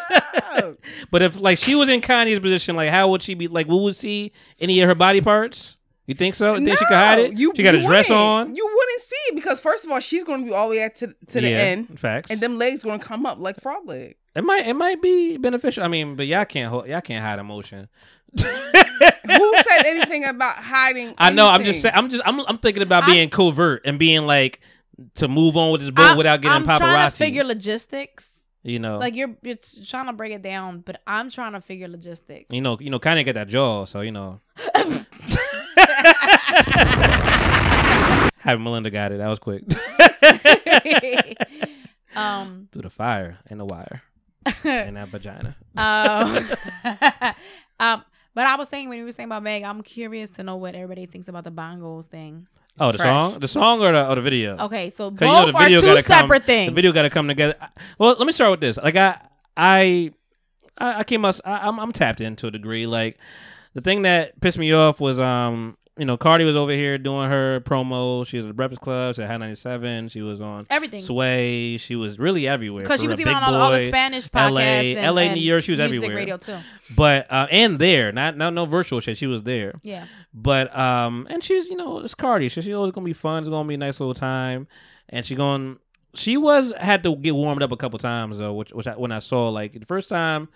[0.65, 0.77] up?
[1.11, 3.49] But if like she was in Kanye's position, like how would she be?
[3.49, 5.77] Like, we would see any of her body parts?
[6.07, 6.57] You think so?
[6.57, 7.33] You think she could hide it?
[7.39, 8.55] You, she got a dress on.
[8.57, 10.83] You wouldn't see it because first of all, she's going to be all the way
[10.83, 12.31] at to, to the Yeah, end, Facts.
[12.31, 14.17] and them legs going to come up like frog leg.
[14.35, 15.85] it might it might be beneficial.
[15.85, 17.89] I mean, but y'all can't hold, y'all can't hide emotion.
[18.37, 18.43] Who
[19.63, 21.15] said anything about hiding?
[21.19, 21.49] I know.
[21.49, 21.95] I'm just saying.
[21.95, 22.23] I'm just.
[22.27, 22.41] I'm.
[22.41, 24.61] I'm thinking about I- being covert and being like
[25.17, 26.79] to move on with this boat I'm- without getting I'm paparazzi.
[26.79, 28.29] trying to figure logistics.
[28.63, 28.99] You know.
[28.99, 29.57] Like you're, you're
[29.87, 32.55] trying to break it down, but I'm trying to figure logistics.
[32.55, 32.77] you know.
[32.81, 32.99] You know.
[32.99, 33.85] Kind of get that jaw.
[33.85, 34.41] So you know.
[38.39, 39.19] Having Melinda got it.
[39.19, 39.63] That was quick.
[42.17, 44.03] um, Through the fire and the wire
[44.65, 45.57] and that vagina.
[45.77, 46.49] um,
[47.79, 48.05] um,
[48.35, 50.75] but I was saying when you were saying about Meg, I'm curious to know what
[50.75, 52.49] everybody thinks about the bongos thing.
[52.81, 53.07] Oh, the Trash.
[53.33, 54.57] song, the song, or the or the video.
[54.59, 55.57] Okay, so both you know the
[55.93, 56.71] are two separate come, things.
[56.71, 57.55] The video got to come together.
[57.61, 57.69] I-
[57.99, 58.77] Well, let me start with this.
[58.79, 59.21] Like I,
[59.57, 60.13] I,
[60.79, 61.37] I I came up.
[61.45, 62.87] I, I'm I'm tapped into a degree.
[62.87, 63.19] Like
[63.75, 65.77] the thing that pissed me off was um.
[65.99, 68.27] You know, Cardi was over here doing her promo.
[68.27, 69.15] She was at the Breakfast Club.
[69.15, 70.09] She had High 97.
[70.09, 71.03] She was on Everything.
[71.03, 71.77] Sway.
[71.77, 72.83] She was really everywhere.
[72.83, 74.97] Because she was even on all, all the Spanish LA, podcasts.
[74.97, 75.63] and, LA, and New York.
[75.63, 76.17] She was music everywhere.
[76.17, 76.57] radio too.
[76.97, 79.19] But uh, and there, not not no virtual shit.
[79.19, 79.75] She was there.
[79.83, 80.07] Yeah.
[80.33, 83.43] But um, and she's you know it's Cardi, she always gonna be fun.
[83.43, 84.69] It's gonna be a nice little time,
[85.11, 85.79] and she going.
[86.15, 89.13] She was had to get warmed up a couple times though, which which I, when
[89.13, 90.49] I saw like the first time,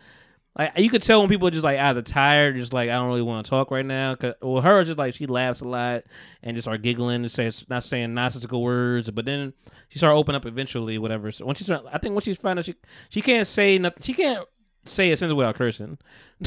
[0.59, 3.09] like you could tell when people are just like either tired, just like I don't
[3.09, 4.15] really want to talk right now.
[4.15, 6.05] Cause well, her just like she laughs a lot
[6.43, 9.53] and just start giggling and says not saying nonsensical words, but then
[9.89, 11.31] she started opening up eventually, whatever.
[11.31, 12.75] So when she started, I think when she's found she
[13.11, 14.47] she can't say nothing, she can't
[14.87, 15.99] say a sentence without cursing.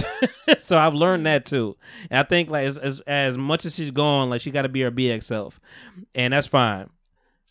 [0.57, 1.77] so I've learned that too.
[2.09, 4.69] And I think like as as, as much as she's gone, like she got to
[4.69, 5.59] be her BX self,
[6.15, 6.89] and that's fine.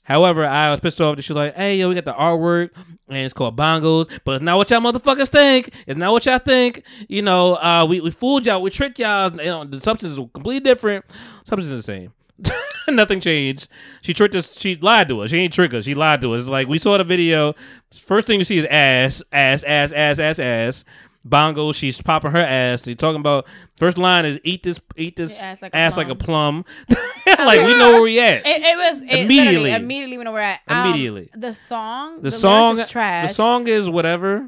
[0.09, 2.71] However, I was pissed off that she was like, "Hey, yo, we got the artwork,
[3.09, 5.75] and it's called bongos, but it's not what y'all motherfuckers think.
[5.87, 6.83] It's not what y'all think.
[7.09, 9.31] You know, uh, we we fooled y'all, we tricked y'all.
[9.31, 11.05] You know, the substance is completely different.
[11.45, 12.13] Substance is the same.
[12.89, 13.69] Nothing changed.
[14.01, 14.59] She tricked us.
[14.59, 15.31] She lied to us.
[15.31, 15.85] She ain't trick us.
[15.85, 16.41] She lied to us.
[16.41, 17.55] It's Like we saw the video.
[17.93, 20.85] First thing you see is ass, ass, ass, ass, ass, ass.
[21.25, 21.73] Bongo.
[21.73, 22.83] She's popping her ass.
[22.83, 23.47] They talking about
[23.77, 26.65] first line is eat this, eat this Your ass ass like like a a plum.
[27.27, 28.47] like we know where we at.
[28.47, 29.73] It, it was it, Immediately.
[29.73, 30.19] immediately.
[30.19, 30.61] We know where we're at.
[30.69, 31.31] Um, Immediately.
[31.35, 32.17] the song.
[32.17, 33.29] the, The, song, is trash.
[33.29, 34.47] the song is whatever.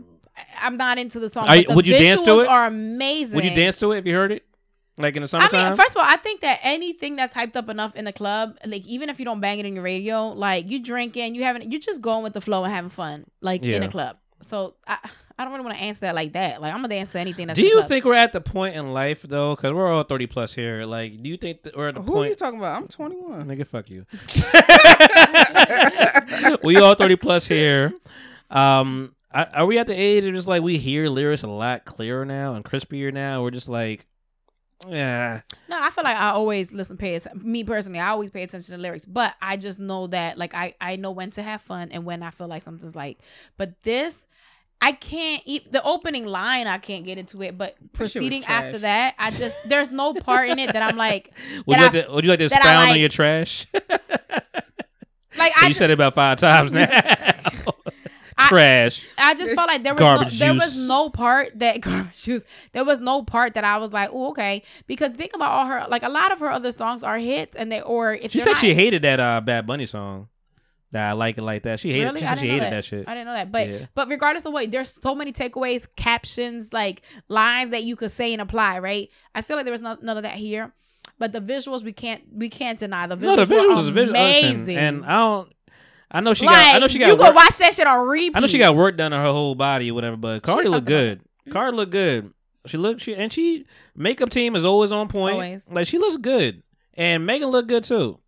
[0.60, 1.48] I'm not into the song.
[1.48, 2.48] Are the would you dance to it?
[2.48, 3.36] Are amazing.
[3.36, 4.44] Would you dance to it if you heard it?
[4.96, 5.68] Like in the I summertime?
[5.70, 8.56] mean, first of all, I think that anything that's hyped up enough in the club,
[8.66, 11.70] like even if you don't bang it in your radio, like you drinking, you having,
[11.70, 14.18] you're just going with the flow and having fun, like in a club.
[14.42, 14.98] So I,
[15.40, 16.60] I don't really want to answer that like that.
[16.60, 17.56] Like I'm gonna answer anything that's.
[17.58, 17.88] do you club.
[17.88, 19.56] think we're at the point in life though?
[19.56, 20.84] Because we're all thirty plus here.
[20.84, 22.10] Like, do you think that we're at the point?
[22.10, 22.38] Who are you point?
[22.38, 22.82] talking about?
[22.82, 23.48] I'm 21.
[23.48, 24.04] Nigga, fuck you.
[26.62, 27.94] we all thirty plus here.
[28.50, 31.86] Um, are are we at the age of just like we hear lyrics a lot
[31.86, 33.42] clearer now and crispier now?
[33.42, 34.04] We're just like,
[34.88, 37.50] yeah, No, I feel like I always listen, pay attention.
[37.50, 40.74] Me personally, I always pay attention to lyrics, but I just know that, like, I
[40.80, 43.18] I know when to have fun and when I feel like something's like.
[43.56, 44.26] But this,
[44.82, 46.66] I can't eat the opening line.
[46.66, 50.58] I can't get into it, but proceeding after that, I just there's no part in
[50.58, 51.32] it that I'm like,
[51.66, 53.66] would you, like I- to, would you like to expound on your trash?
[53.74, 56.88] like I you just, said it about five times now.
[58.38, 59.06] I- trash.
[59.18, 62.44] I just felt like there was Garbage no, there was no part that garbage juice.
[62.72, 64.62] There was no part that I was like, oh, okay.
[64.86, 67.70] Because think about all her like a lot of her other songs are hits, and
[67.70, 70.28] they or if She said not- she hated that uh, Bad Bunny song.
[70.92, 71.78] That I like it like that.
[71.78, 72.04] She hated.
[72.06, 72.20] Really?
[72.20, 72.70] She she hated that.
[72.70, 72.84] that.
[72.84, 73.08] shit.
[73.08, 73.52] I didn't know that.
[73.52, 73.86] But Yeah.
[73.94, 78.32] but regardless of what, there's so many takeaways, captions, like lines that you could say
[78.32, 79.08] and apply, right?
[79.34, 80.72] I feel like there was no, none of that here.
[81.18, 83.06] But the visuals we can't we can't deny.
[83.06, 84.16] The visuals, No, the visuals is visual.
[84.16, 84.76] amazing.
[84.76, 85.52] And I don't.
[86.10, 86.74] I know she like, got.
[86.74, 87.06] I know she got.
[87.08, 88.32] you could watch that shit on repeat.
[88.34, 90.16] I know she got work done on her whole body or whatever.
[90.16, 91.18] But Cardi looked about good.
[91.20, 91.52] Mm-hmm.
[91.52, 92.32] Cardi looked good.
[92.66, 93.02] She looked.
[93.02, 93.64] She and she
[93.94, 95.34] makeup team is always on point.
[95.34, 95.68] Always.
[95.70, 96.62] Like she looks good,
[96.94, 98.18] and Megan looked good too.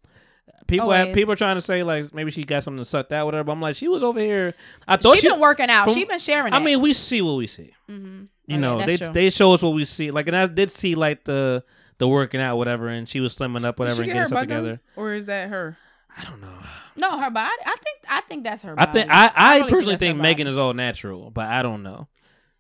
[0.67, 3.25] People have, people are trying to say like maybe she got something to suck that
[3.27, 3.45] whatever.
[3.45, 4.55] But I'm like she was over here.
[4.89, 5.29] I thought She she.
[5.29, 5.85] been working out.
[5.85, 6.53] from- She been sharing.
[6.55, 6.61] I it.
[6.61, 7.75] mean, we see what we see.
[7.91, 8.29] Mhm.
[8.47, 9.09] You Okay, know, they true.
[9.09, 10.11] they show us what we see.
[10.11, 11.63] Like, and I did see like the
[11.99, 14.81] the working out whatever, and she was slimming up whatever and get getting stuff together.
[14.97, 15.77] Or is that her?
[16.17, 16.49] I don't know.
[16.97, 17.53] no her body.
[17.65, 18.75] I think I think that's her.
[18.79, 21.83] I think I, I, really personally that's think Megan is all natural, but I don't
[21.83, 22.09] know.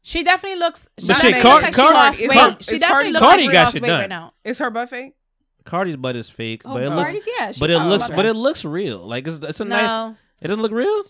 [0.02, 0.88] She definitely looks.
[0.98, 2.38] She But definitely shit, looks Car- like Cardi- she lost is weight.
[2.38, 4.32] Car- she definitely Cardi- looks Cardi like she lost weight right now.
[4.44, 5.14] Is her butt fake?
[5.64, 7.52] Cardi's butt is fake, Oh, but it looks yeah.
[7.52, 8.98] she but it looks but it looks real.
[8.98, 9.76] Like it's it's a no.
[9.76, 10.16] nice.
[10.40, 11.04] It doesn't look real.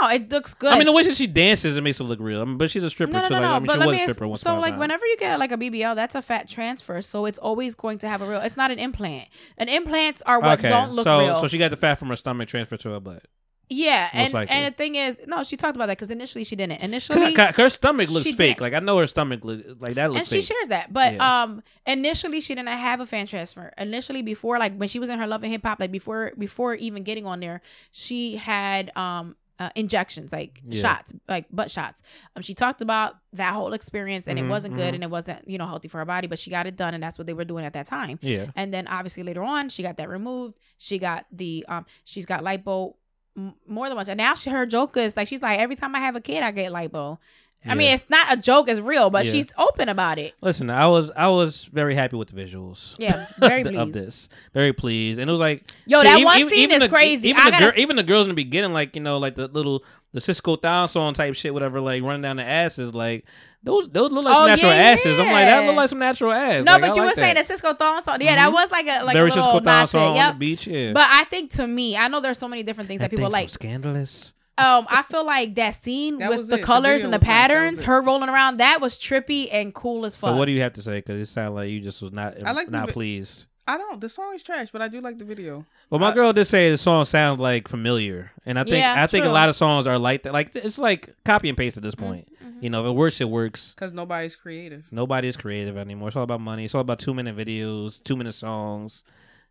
[0.00, 0.72] No, it looks good.
[0.72, 2.40] I mean, the way that she dances, it makes it look real.
[2.40, 3.34] I mean, but she's a stripper no, no, too.
[3.34, 3.54] no, like, no.
[3.54, 4.80] I mean, but she let was me a stripper once so upon a like time.
[4.80, 8.08] whenever you get like a BBL, that's a fat transfer, so it's always going to
[8.08, 8.40] have a real.
[8.40, 9.28] It's not an implant.
[9.58, 11.40] And implants are what okay, don't look so real.
[11.40, 13.24] so she got the fat from her stomach transferred to her butt.
[13.70, 14.54] Yeah, and likely.
[14.54, 16.76] and the thing is, no, she talked about that because initially she didn't.
[16.76, 18.36] Cause, Initially, 'cause her stomach looks fake.
[18.36, 18.60] didn't.
[18.60, 20.44] Like I know her stomach look like that and looks she fake.
[20.44, 20.92] shares that.
[20.92, 21.42] But Yeah.
[21.42, 23.72] um, initially she didn't have a fan transfer.
[23.78, 26.74] Initially, before like when she was in her Love and Hip Hop, like before before
[26.74, 27.60] even getting on there,
[27.90, 29.36] she had um.
[29.56, 30.82] Uh, injections like Yeah.
[30.82, 32.02] shots like butt shots
[32.34, 34.94] um she talked about that whole experience and Mhm, it wasn't good mhm.
[34.96, 37.00] and it wasn't you know healthy for her body but she got it done and
[37.00, 38.46] that's what they were doing at that time yeah.
[38.56, 42.42] and then obviously later on she got that removed she got the um she's got
[42.42, 42.94] lipo
[43.36, 45.94] m- more than once and now she her joke is like she's like every time
[45.94, 47.18] i have a kid i get lipo
[47.66, 49.32] i mean it's not a joke it's real but Yeah.
[49.32, 52.94] she's open about it Listen, I was I was very happy with the visuals.
[52.98, 54.28] yeah very the- of pleased this.
[54.52, 56.82] Very pleased, and it was like Yo, shit, that even- one even- scene even is
[56.82, 57.28] the- crazy.
[57.30, 59.34] Even the gotta girl, s- even the girls in the beginning, like you know, like
[59.36, 59.82] the little
[60.12, 63.24] the Sisqo Down song type shit, whatever, like running down the asses, like
[63.64, 65.18] those those look like Oh, some natural yeah, asses.
[65.18, 66.64] I'm like that look like some natural ass.
[66.64, 67.48] no Like, but I you like were saying that.
[67.48, 68.52] that Sisqo thong song yeah that Mhm.
[68.52, 70.10] was like a like very a little Sisqo Down nod song it.
[70.10, 70.32] on Yep.
[70.34, 70.66] the beach.
[70.66, 73.24] Yeah, but i think to me i know there's so many different things that, people
[73.24, 74.34] thing's so like scandalous.
[74.58, 76.62] um i feel like that scene That with the it.
[76.62, 77.36] Colors video and the was nice.
[77.48, 80.60] Patterns her rolling around that was trippy and cool as fuck So what do you
[80.60, 80.96] have to say?
[80.98, 83.46] Because it sounded like you just was not I like not vi- pleased.
[83.66, 84.00] I don't.
[84.00, 85.64] The song is trash, but I do like the video.
[85.88, 89.02] Well, my Uh, girl did say the song sounds like familiar, and I think Yeah,
[89.02, 90.32] I think a lot of songs are like that.
[90.34, 92.28] Like it's like copy and paste at this point.
[92.44, 92.62] Mm-hmm.
[92.62, 93.72] You know, if it works, it works.
[93.74, 94.86] Because nobody's creative.
[94.90, 96.08] Nobody is creative anymore.
[96.08, 96.64] It's all about money.
[96.64, 99.04] It's all about two minute videos, two minute songs.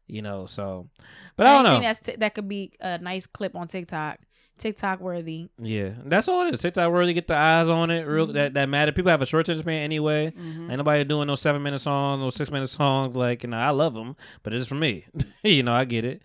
[0.07, 0.89] You know, so.
[1.35, 1.87] But I don't Anything know.
[1.87, 4.19] That's t- that could be a nice clip on TikTok,
[4.57, 5.49] TikTok worthy.
[5.57, 6.59] Yeah, that's all it is.
[6.61, 7.13] TikTok worthy.
[7.13, 8.03] get the eyes on it.
[8.07, 8.33] Real Mm-hmm.
[8.35, 8.91] that that matter.
[8.91, 10.31] People have a short attention span anyway.
[10.37, 10.69] Mhm.
[10.69, 13.15] Ain't nobody doing no seven minute songs, no six minute songs.
[13.15, 15.05] Like you know, I love them, but it's for me.
[15.43, 16.21] you know, I get it.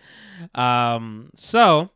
[0.55, 1.91] Um, so,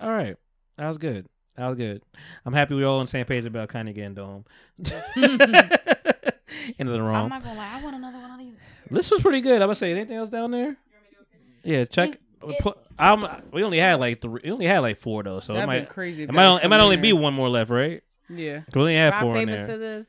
[0.00, 0.36] all right,
[0.78, 1.26] that was good.
[1.56, 2.02] That was good.
[2.44, 4.44] I'm happy we're all on the same page about kind of getting dome.
[6.78, 7.24] Into the wrong.
[7.24, 8.54] I'm not gonna lie, I want another one of these.
[8.90, 9.54] This was pretty good.
[9.62, 10.76] I'm gonna say anything else down there.
[11.62, 12.10] Yeah, check.
[12.10, 12.16] Is-
[12.48, 14.40] it- put, I'm, we only had like three.
[14.44, 15.88] We only had like four though, so it That'd be might.
[15.88, 16.22] crazy.
[16.24, 18.02] It might, was it might only be one more left, right?
[18.28, 18.60] Yeah.
[18.60, 19.66] 'Cause We only had Rock four in paper there.
[19.66, 20.06] scissors.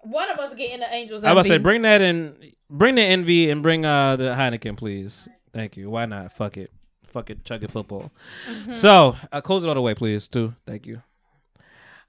[0.00, 1.22] One of us get in the angels.
[1.22, 4.24] I was about to say, bring that in, bring the envy, and bring uh the
[4.34, 5.28] Heineken, please.
[5.52, 5.90] Thank you.
[5.90, 6.32] Why not?
[6.32, 6.70] Fuck it,
[7.06, 8.10] fuck it, chug it football.
[8.50, 8.72] Mm-hmm.
[8.72, 10.54] So, uh, close it all the way, please, too.
[10.66, 11.02] Thank you.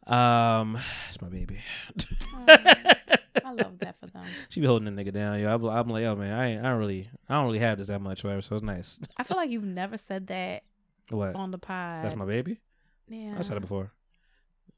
[0.08, 0.78] Um,
[1.10, 1.60] it's my baby.
[3.44, 4.24] I love that for them.
[4.50, 5.54] she be holding the nigga down, yo.
[5.54, 7.88] I'm, I'm like, oh man, I ain't, I don't really, I don't really have this
[7.88, 8.42] that much, whatever.
[8.42, 9.00] So it's nice.
[9.18, 10.64] I feel like you've never said that
[11.10, 11.36] What?
[11.36, 12.06] on the pod.
[12.06, 12.60] That's my baby.
[13.08, 13.36] yeah.
[13.38, 13.92] I said it before.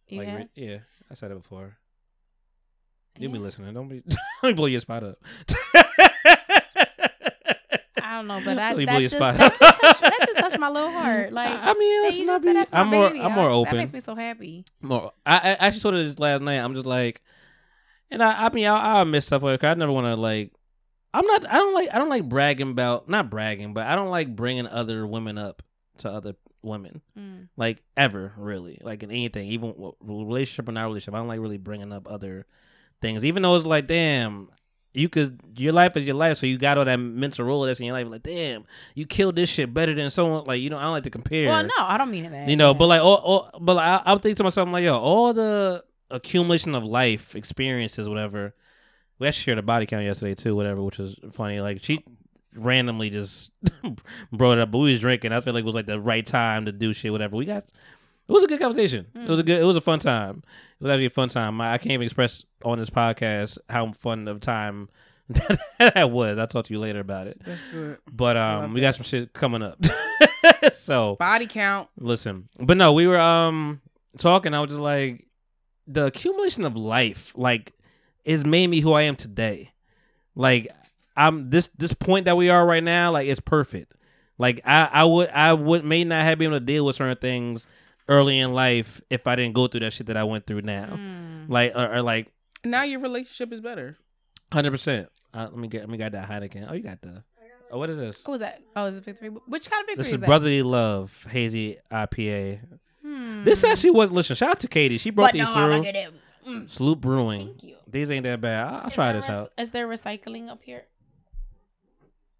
[0.08, 0.78] You Like, yeah,
[1.10, 1.78] I said it before.
[3.18, 3.74] You be listening.
[3.74, 4.04] Don't be,
[4.42, 5.18] don't be blow your spot up.
[7.98, 9.60] I don't know, but I, that, just, spot that, up.
[9.60, 11.32] just touched, that just touched my little heart.
[11.36, 13.22] Like, I mean, hey, listen, you I just be- that's my I'm more, baby.
[13.22, 13.78] I'm I- more That open.
[13.78, 14.64] makes me so happy.
[14.82, 15.12] more.
[15.26, 16.56] I, I actually told her this last night.
[16.60, 17.22] I'm just like,
[18.16, 20.54] and I, I mean, I, I miss stuff like I never want to like.
[21.14, 21.46] I'm not.
[21.50, 21.90] I don't like.
[21.94, 23.10] I don't like bragging about.
[23.10, 25.62] Not bragging, but I don't like bringing other women up
[25.98, 27.02] to other women.
[27.20, 27.50] Mm.
[27.58, 28.80] Like ever, really.
[28.82, 31.14] Like in anything, even relationship or not relationship.
[31.14, 32.46] I don't like really bringing up other
[33.02, 34.50] things, even though it's like, damn.
[34.98, 37.88] You could your life is your life, so you got all that mental Rolodex in
[37.88, 38.08] your life.
[38.10, 38.64] Like, damn,
[38.94, 40.46] you killed this shit better than someone.
[40.46, 41.50] Like, you know, I don't like to compare.
[41.50, 42.48] Well, no, I don't mean it.
[42.48, 44.86] You know, but like, all, all, but like, I, I think to myself, I'm like,
[44.86, 45.84] yo, all the
[46.16, 48.56] accumulation of life experiences, whatever.
[49.20, 51.62] We actually shared a body count yesterday too, whatever, which was funny.
[51.62, 52.04] Like she
[52.56, 53.52] randomly just
[54.32, 55.32] brought it up, but we was drinking.
[55.32, 57.36] I feel like it was like the right time to do shit, whatever.
[57.36, 57.64] We got.
[58.28, 59.06] It was a good conversation.
[59.14, 59.62] It was a good.
[59.62, 60.44] It was a fun time.
[60.80, 61.62] It was actually a fun time.
[61.62, 64.90] I, I can't even express on this podcast how fun of time
[65.80, 66.38] that was.
[66.38, 67.42] I'll talk to you later about it.
[67.46, 68.00] That's good.
[68.12, 69.80] But um, we got some shit coming up.
[70.74, 71.90] so Body count.
[72.00, 73.82] Listen, but no, we were um
[74.18, 74.54] talking.
[74.54, 75.28] I was just like,
[75.88, 77.74] the accumulation of life, like,
[78.24, 79.72] is made me who I am today.
[80.36, 80.72] Like,
[81.16, 83.12] I'm this this point that we are right now.
[83.12, 83.96] Like, it's perfect.
[84.38, 87.18] Like, I I would I would may not have been able to deal with certain
[87.18, 87.68] things
[88.08, 90.88] early in life if I didn't go through that shit that I went through now.
[90.92, 91.50] Mm.
[91.50, 92.32] Like, or, or like,
[92.64, 93.98] Now your relationship is better.
[94.52, 95.10] hundred percent.
[95.34, 96.68] Uh, let me get let me get that Heineken.
[96.70, 97.24] Oh, you got the.
[97.72, 98.20] Oh, what is this?
[98.24, 98.62] What was that?
[98.76, 99.30] Oh, is it victory?
[99.30, 100.28] Which kind of victory This is, is that?
[100.28, 102.60] Brotherly Love Hazy IPA.
[103.44, 104.36] This actually was listen.
[104.36, 104.98] Shout out to Katie.
[104.98, 105.72] She brought But no, these I'm through.
[105.72, 106.14] gonna get it.
[106.48, 106.70] Mm.
[106.70, 107.48] Sloop Brewing.
[107.48, 107.76] Thank you.
[107.88, 108.68] These ain't that bad.
[108.68, 109.52] I'll, I'll try this out.
[109.58, 110.84] Is there recycling up here?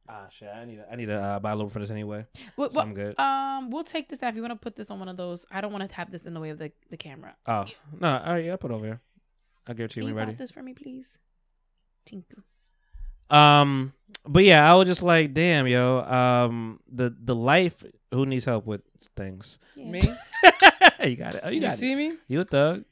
[0.08, 0.50] Ah, shit.
[0.50, 0.78] I need.
[0.80, 2.28] A, I need a uh, bottle for this anyway.
[2.56, 3.18] What, So I'm good.
[3.20, 4.30] Um, we'll take this out.
[4.30, 6.12] If you want to put this on one of those, I don't want to have
[6.12, 7.36] this in the way of the, the camera.
[7.48, 7.66] Oh
[8.00, 8.18] no.
[8.20, 8.46] All right.
[8.46, 9.02] Yeah, I'll put it over here.
[9.68, 10.38] I'll give it to you you when you're ready.
[10.38, 11.18] this for me, please?
[12.08, 12.44] Thank you.
[13.30, 13.94] Um,
[14.28, 16.00] but yeah, I was just like, damn, yo.
[16.02, 17.84] Um, the the life.
[18.14, 18.82] Who needs help with
[19.18, 19.60] things?
[19.76, 19.86] Yeah.
[19.92, 20.00] Me?
[21.10, 21.42] you got it.
[21.44, 21.80] Oh, you You, got it.
[21.80, 22.14] see me?
[22.28, 22.86] You a thug.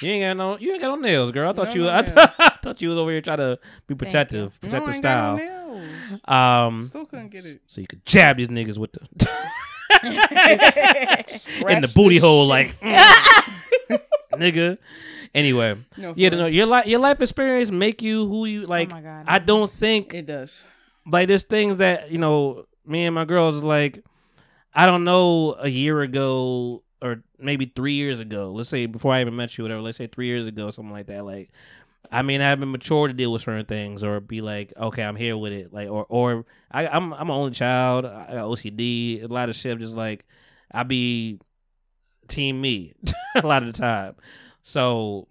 [0.00, 0.58] You ain't got no.
[0.58, 1.50] You ain't got no nails, girl.
[1.50, 1.82] I thought No, you.
[1.84, 2.10] no I, nails.
[2.12, 3.96] thought, I thought you was over here trying to be you.
[3.96, 5.36] protective, No, I protective ain't got style.
[5.36, 6.20] no nails.
[6.24, 7.60] Um, Still couldn't get it.
[7.66, 9.00] so you could jab these niggas with the
[10.04, 12.48] in the booty the hole, shit.
[12.48, 13.52] like mm,
[14.32, 14.78] nigga.
[15.34, 18.90] Anyway, No, yeah, no, your life, your life experience make you who you oh like.
[18.92, 19.24] Oh my God.
[19.26, 20.66] I don't think It does.
[21.06, 24.04] like there's things that you know me and my girls like
[24.74, 29.20] i don't know a year ago or maybe three years ago let's say before i
[29.20, 31.50] even met you whatever let's say three years ago something like that like
[32.10, 35.14] i mean i haven't matured to deal with certain things or be like okay i'm
[35.16, 39.22] here with it like or or I, i'm i'm an only child i got ocd
[39.22, 40.24] a lot of shit just like
[40.72, 41.38] i be
[42.32, 42.94] team me
[43.36, 44.14] a lot of the time
[44.62, 45.28] so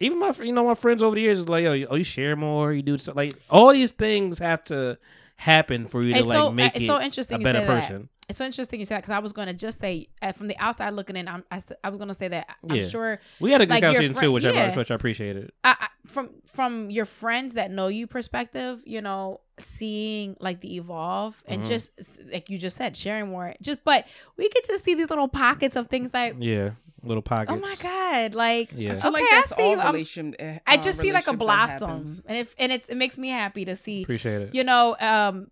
[0.00, 2.04] even my you know my friends over the years is like yo you, oh you
[2.04, 4.98] share more you do stuff like all these things have to
[5.36, 8.02] happen for you to It's like so make it's it so interesting a better person.
[8.02, 8.19] that.
[8.30, 10.32] Person It's so interesting you say that because I was going to just say uh,
[10.32, 12.76] from the outside looking in, I'm, I, s- I was going to say that I'm
[12.76, 12.88] Yeah.
[12.88, 15.76] sure we had a good like, conversation friend- too which, I, which I appreciated I,
[15.80, 21.42] I, from from your friends that know you perspective, you know, seeing like the evolve
[21.46, 21.66] and Mhm.
[21.68, 21.90] just
[22.32, 23.54] like you just said, sharing more.
[23.60, 26.70] Just but we could just see these little pockets of things like, yeah
[27.02, 28.92] little pockets oh my god, like Yeah.
[28.92, 29.80] I feel like okay, that's I see all.
[29.80, 30.34] I'm- relation.
[30.38, 32.22] uh, I just see like a blossom, happens.
[32.26, 35.50] and if and it, it makes me happy to see appreciate it you know um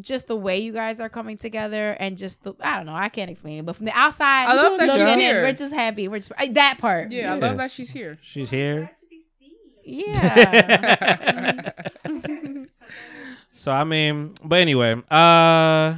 [0.00, 3.08] just the way you guys are coming together and just the I don't know I
[3.10, 5.42] can't explain it but from the outside I love that looking she's in, here.
[5.42, 8.18] we're just happy we're just uh, that part Yeah, I love that she's here.
[8.22, 8.90] she's here
[9.84, 11.72] yeah
[13.52, 15.94] so i mean but anyway uh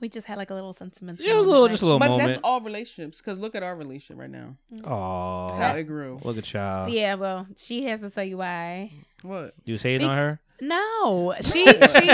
[0.00, 1.98] we just had like a little sentimental yeah, it was a little just a little
[1.98, 3.18] But moment that's all relationships.
[3.20, 4.54] Because look at our relationship right now.
[4.84, 6.20] Oh, how it grew.
[6.22, 8.92] look at y'all yeah well she has to tell you why
[9.22, 9.54] What?
[9.64, 12.10] you was hating Be- on her no she she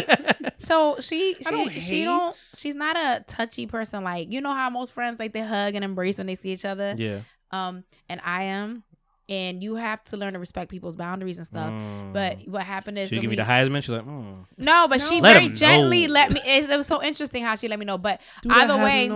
[0.59, 4.69] so she she don't she don't she's not a touchy person like you know how
[4.71, 8.21] most friends like they hug and embrace when they see each other yeah um and
[8.25, 8.83] I am
[9.29, 12.13] and you have to learn to respect people's boundaries and stuff Mm.
[12.13, 14.45] but what happened is she give me the heisman she's like mm.
[14.59, 16.13] No, but she Let very gently know.
[16.13, 16.41] let me.
[16.45, 17.97] It, it was so interesting how she let me know.
[17.99, 19.09] But Do either way,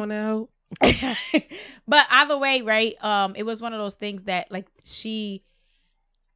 [1.86, 3.02] but either way, right?
[3.04, 5.42] Um, it was one of those things that like she,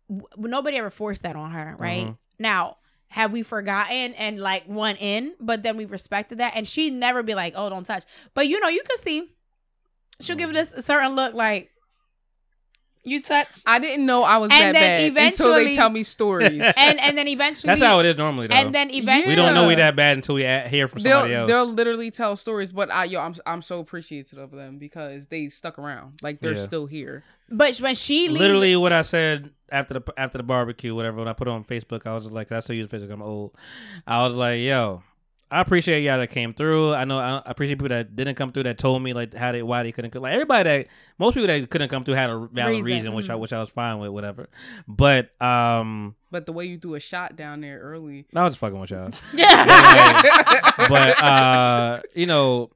[0.08, 2.06] w- nobody ever forced that on her, right?
[2.08, 2.16] Mhm.
[2.38, 2.76] Now,
[3.12, 7.22] have we forgotten and like went in, but then we respected that, and she'd never
[7.22, 9.28] be like, "Oh, don't touch." But you know, you can see
[10.20, 10.84] she'll give this a mm.
[10.84, 11.70] certain look, like
[13.04, 16.04] you touch, I didn't know I was And that then bad until they tell me
[16.04, 16.62] stories.
[16.76, 19.54] and and then eventually, that's how it is normally though and then eventually, we don't
[19.54, 22.72] know we that bad until we hear from somebody they'll else they'll literally tell stories,
[22.72, 26.54] but I yo I'm I'm so appreciative of them because they stuck around, like they're
[26.54, 26.64] Yeah.
[26.64, 27.24] still here.
[27.52, 31.18] But when she leaves, literally what I said after the after the barbecue, whatever.
[31.18, 33.12] When I put it on Facebook, I was just like, I still use Facebook.
[33.12, 33.56] I'm old.
[34.06, 35.02] I was like, yo,
[35.52, 36.94] I appreciate y'all that came through.
[36.94, 39.62] I know I appreciate people that didn't come through that told me like how they
[39.62, 40.22] why they couldn't come.
[40.22, 40.86] Like everybody that
[41.18, 43.40] most people that couldn't come through had a valid Reason, reason, which I mhm.
[43.40, 44.48] which I was fine with, whatever.
[44.88, 48.60] But um, But the way you threw a shot down there early, I was just
[48.60, 49.10] fucking with y'all.
[49.34, 50.72] yeah.
[50.88, 52.70] but uh, you know,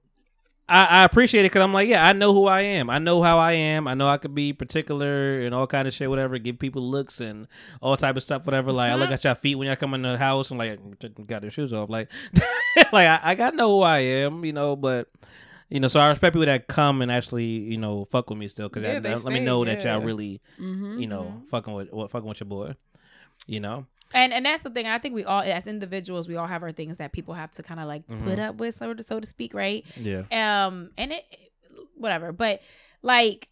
[0.69, 2.91] I, I appreciate it because I'm like, yeah, I know who I am.
[2.91, 3.87] I know how I am.
[3.87, 6.39] I know I could be particular and all kind of shit, whatever.
[6.39, 7.47] Give people looks and
[7.81, 8.73] all type of stuff, whatever.
[8.73, 9.15] Like I look uh-huh.
[9.15, 11.73] at y'all feet when y'all come in the house and like mm, got their shoes
[11.73, 11.89] off.
[11.89, 12.11] Like,
[12.93, 14.75] like I, I got know who I am, you know.
[14.75, 15.09] But
[15.69, 18.49] you know, so I respect people that come and actually, you know, fuck with me
[18.49, 20.99] still because Yeah, that, they that- let me know that y'all really, mm-hmm.
[20.99, 21.47] you know, mm-hmm.
[21.47, 22.75] fucking with what fucking with your boy.
[23.47, 24.87] You know, And and that's the thing.
[24.87, 27.63] I think we all, as individuals, we all have our things that people have to
[27.63, 29.85] kind of like put up with, so to so to speak, right?
[29.97, 30.23] yeah.
[30.31, 31.25] Um, and it,
[31.97, 32.33] whatever.
[32.33, 32.61] But
[33.03, 33.49] like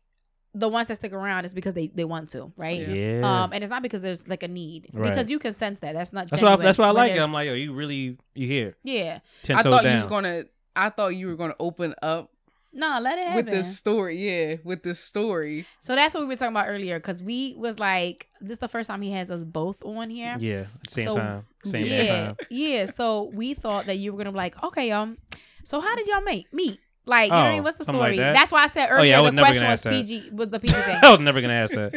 [0.56, 2.86] the ones that stick around is because they they want to, right?
[2.86, 3.42] Yeah.
[3.44, 5.10] Um, and it's not because there's like a need, Right.
[5.10, 5.94] because you can sense that.
[5.94, 6.30] That's not.
[6.30, 6.48] that's why.
[6.48, 7.20] I, genuine that's why I like it.
[7.20, 8.76] I'm like, yo, you really, you here?
[8.84, 9.18] yeah.
[9.42, 9.92] Ten I toes thought down.
[9.92, 10.44] you was gonna.
[10.76, 12.30] I thought you were gonna open up
[12.74, 13.44] No, let it happen.
[13.46, 14.16] with this story.
[14.18, 15.64] Yeah, with this story.
[15.80, 18.68] So that's what we were talking about earlier, because we was like, this is the
[18.68, 20.36] first time he has us both on here.
[20.38, 22.36] Yeah, same So, time, same yeah, time.
[22.50, 22.68] yeah.
[22.80, 22.86] Yeah.
[22.86, 25.18] So we thought that you were gonna be like, okay, um,
[25.62, 26.52] so how did y'all meet?
[26.52, 26.78] Meet?
[27.06, 27.60] Like, you know what I mean?
[27.60, 28.24] Oh, What's the something like story?
[28.24, 28.32] that?
[28.34, 29.78] That's why I said earlier Oh, earlier yeah, I was the never question gonna was
[29.80, 29.90] ask that.
[29.92, 30.98] PG was the PG thing.
[31.02, 31.94] I was never gonna ask that.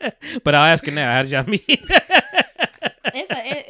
[0.00, 1.12] Um, but I'll ask it now.
[1.12, 1.66] How did y'all meet?
[3.12, 3.69] It's a it, it's it's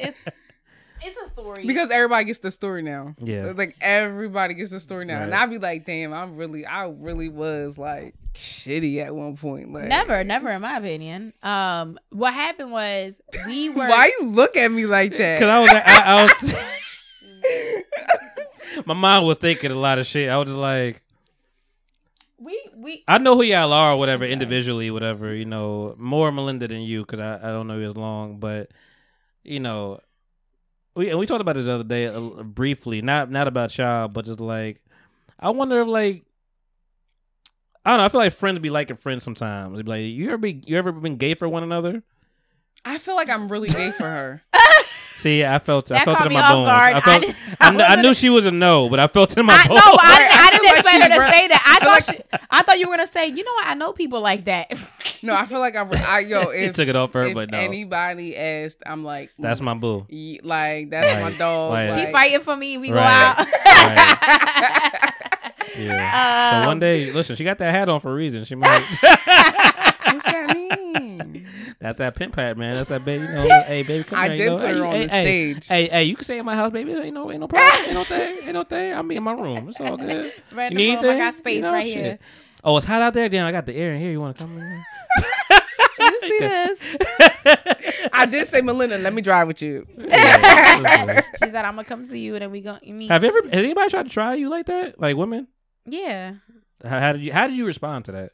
[1.61, 3.15] story Because everybody gets the story now.
[3.19, 3.53] Yeah.
[3.55, 5.21] Like everybody gets the story now.
[5.21, 9.71] And I'd be like, damn, I'm really I really was like shitty at one point.
[9.73, 11.33] Like never, never in my opinion.
[11.43, 15.39] Um, what happened was we were Why you look at me like that?
[15.39, 16.55] Because I was, I, I was.
[18.85, 20.29] my mind was thinking a lot of shit.
[20.29, 21.01] I was just like,
[22.37, 25.33] we we I know who y'all are, or whatever, individually, whatever.
[25.33, 28.71] You know, more Melinda than you, because I, I don't know you as long, but
[29.43, 29.99] you know,
[30.95, 34.07] we and we talked about this the other day uh, briefly, not not about y'all,
[34.07, 34.81] but just like,
[35.39, 36.25] I wonder if like
[37.83, 38.05] I don't know.
[38.05, 39.75] I feel like friends be liking friends sometimes.
[39.75, 42.03] They be like, you ever be, you ever been gay for one another?
[42.85, 44.43] I feel like I'm really gay for her.
[45.21, 46.67] See, I felt, I felt it in my off bones.
[46.67, 46.93] guard.
[46.93, 48.99] I, I felt, didn't- I, I kn- I wasn't- knew she was a no, but
[48.99, 49.81] I felt it in my I, no, bones.
[49.85, 51.61] I, Right, didn't, I I didn't like expect her to brought- say that.
[51.81, 53.67] I, thought like- she, I thought you were gonna say, you know what?
[53.67, 54.73] I know people like that.
[55.23, 55.87] No, I feel like I'm.
[55.93, 59.29] I, yo, he if, took it off her, if but no, anybody asked, I'm like,
[59.37, 60.07] that's mm, my boo.
[60.09, 61.69] ye- like that's my Like- dog.
[61.73, 62.79] like- she fighting for me.
[62.79, 63.35] We go Right.
[63.37, 65.11] out.
[65.77, 66.51] Yeah.
[66.63, 68.43] so one Um, day, listen, she got that hat on for a reason.
[68.45, 68.81] She might.
[70.23, 71.47] What's that mean?
[71.79, 72.75] That's that pimp hat, man.
[72.75, 73.23] That's that baby.
[73.23, 74.37] You know, hey, baby, come I here.
[74.37, 75.21] did you know, put her on hey, the hey,
[75.53, 75.67] stage.
[75.67, 76.93] Hey, hey, you can stay in my house, baby.
[76.93, 77.85] Ain't no, ain't no problem.
[77.85, 78.37] Ain't no thing.
[78.43, 78.93] Ain't no thing.
[78.93, 79.69] I'm in my room.
[79.69, 80.31] It's all good.
[80.51, 81.95] Random you need room, I got space You know, right shit.
[81.95, 82.19] here.
[82.63, 83.29] Oh, it's hot out there.
[83.29, 84.11] Damn, I got the air in here.
[84.11, 84.83] You want to come in?
[85.99, 86.79] You see this?
[88.13, 89.85] I did say, Melinda, let me drive with you.
[89.97, 91.21] Yeah.
[91.43, 93.41] She said, "I'm gonna come see you, and then we gonna meet." Have you ever?
[93.49, 94.99] Has anybody tried to try you like that?
[94.99, 95.47] Like women?
[95.85, 96.35] yeah.
[96.83, 97.31] How, how did you?
[97.33, 98.31] How did you respond to that?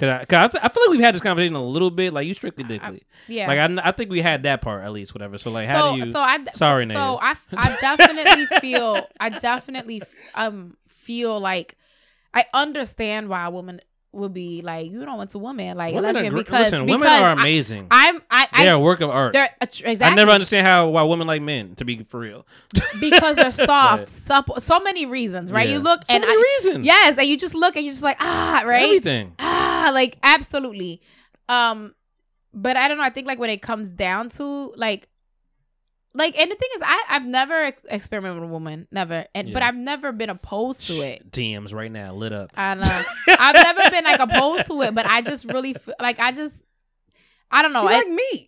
[0.00, 2.14] Cause I, cause I, I feel like we've had this conversation a little bit.
[2.14, 3.02] Like you strictly dickly.
[3.28, 3.46] Yeah.
[3.46, 5.14] Like I, I think we had that part at least.
[5.14, 5.36] Whatever.
[5.36, 6.12] So like, how so, do you?
[6.12, 7.18] so I Sorry, so.
[7.20, 10.02] I, I definitely feel I definitely
[10.34, 11.76] um feel like
[12.32, 13.82] I understand why a woman
[14.12, 16.64] would be like you don't want to woman like a women are lesbian gr- because
[16.72, 17.86] listen, because women are amazing.
[17.92, 19.32] I'm I I They're a work of art.
[19.32, 21.76] they're exactly I never understand how why women like men.
[21.76, 22.44] To be for real,
[23.00, 25.74] because they're soft supple so many reasons right Yeah.
[25.76, 26.86] you look So and many I, reasons.
[26.86, 29.34] yes and you just look and you're just like ah It's right everything.
[29.38, 31.00] ah like absolutely
[31.48, 31.94] um
[32.52, 35.06] but i don't know i think like when it comes down to like
[36.14, 39.52] like and the thing is i i've never ex- experimented with a woman never and
[39.52, 42.50] but i've never been opposed to it DMs right now lit up.
[42.56, 43.02] i know
[43.38, 46.54] i've never been like opposed to it but i just really feel like i just
[47.50, 48.46] i don't know she I, like meat.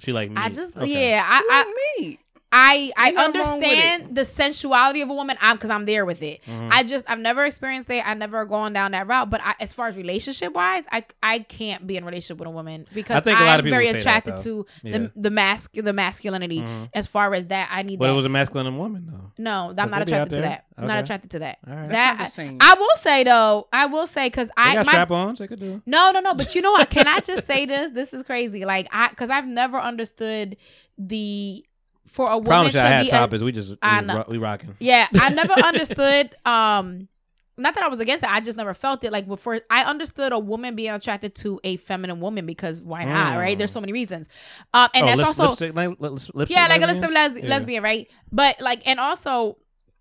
[0.00, 0.36] She like me.
[0.36, 1.10] I just Okay.
[1.10, 2.20] yeah She i like i meat.
[2.56, 5.36] I, I Ain't nothing wrong with understand the sensuality of a woman.
[5.40, 6.40] I'm because I'm there with it.
[6.46, 6.68] Mhm.
[6.70, 8.06] I just I've never experienced it.
[8.06, 9.28] I never gone down that route.
[9.28, 12.46] But I, as far as relationship wise, I I can't be in a relationship with
[12.46, 14.42] a woman because I think a lot I'm of people very say that, attracted though.
[14.42, 14.92] to Yeah.
[14.98, 16.60] the the mask the masculinity.
[16.60, 16.90] Mhm.
[16.94, 18.12] As far as that, I need to But that.
[18.12, 19.32] it was a masculine woman though.
[19.36, 20.42] no, I'm not they be out attracted to there?
[20.50, 20.64] that.
[20.78, 21.58] I'm not attracted to that.
[21.68, 21.86] All right.
[21.86, 22.58] That's That not the same.
[22.60, 25.38] I will say though, I will say because I got my strap-ons.
[25.40, 25.82] They could do.
[25.86, 26.34] no, no, no.
[26.34, 26.88] But you know what?
[26.90, 27.90] Can I just say this?
[27.90, 28.64] This is crazy.
[28.64, 30.56] Like I, because I've never understood
[30.98, 31.64] the
[32.06, 34.06] for a woman Promise you, to I had be a- we just we, I was
[34.06, 34.16] know.
[34.18, 34.76] ro- we rocking.
[34.80, 36.34] yeah, I never understood.
[36.44, 37.08] Um,
[37.56, 38.30] not that I was against it.
[38.30, 39.12] I just never felt it.
[39.12, 43.34] Like before, I understood a woman being attracted to a feminine woman because why not?
[43.34, 43.38] Mm.
[43.38, 43.56] Right?
[43.56, 44.28] There's so many reasons.
[44.72, 47.10] Um, and oh, that's lip, also lipstick, like, lip, lipstick yeah, like a list of
[47.12, 47.34] lesbians?
[47.44, 47.56] les- Yeah.
[47.56, 48.10] lesbian, right?
[48.32, 49.58] But like, and also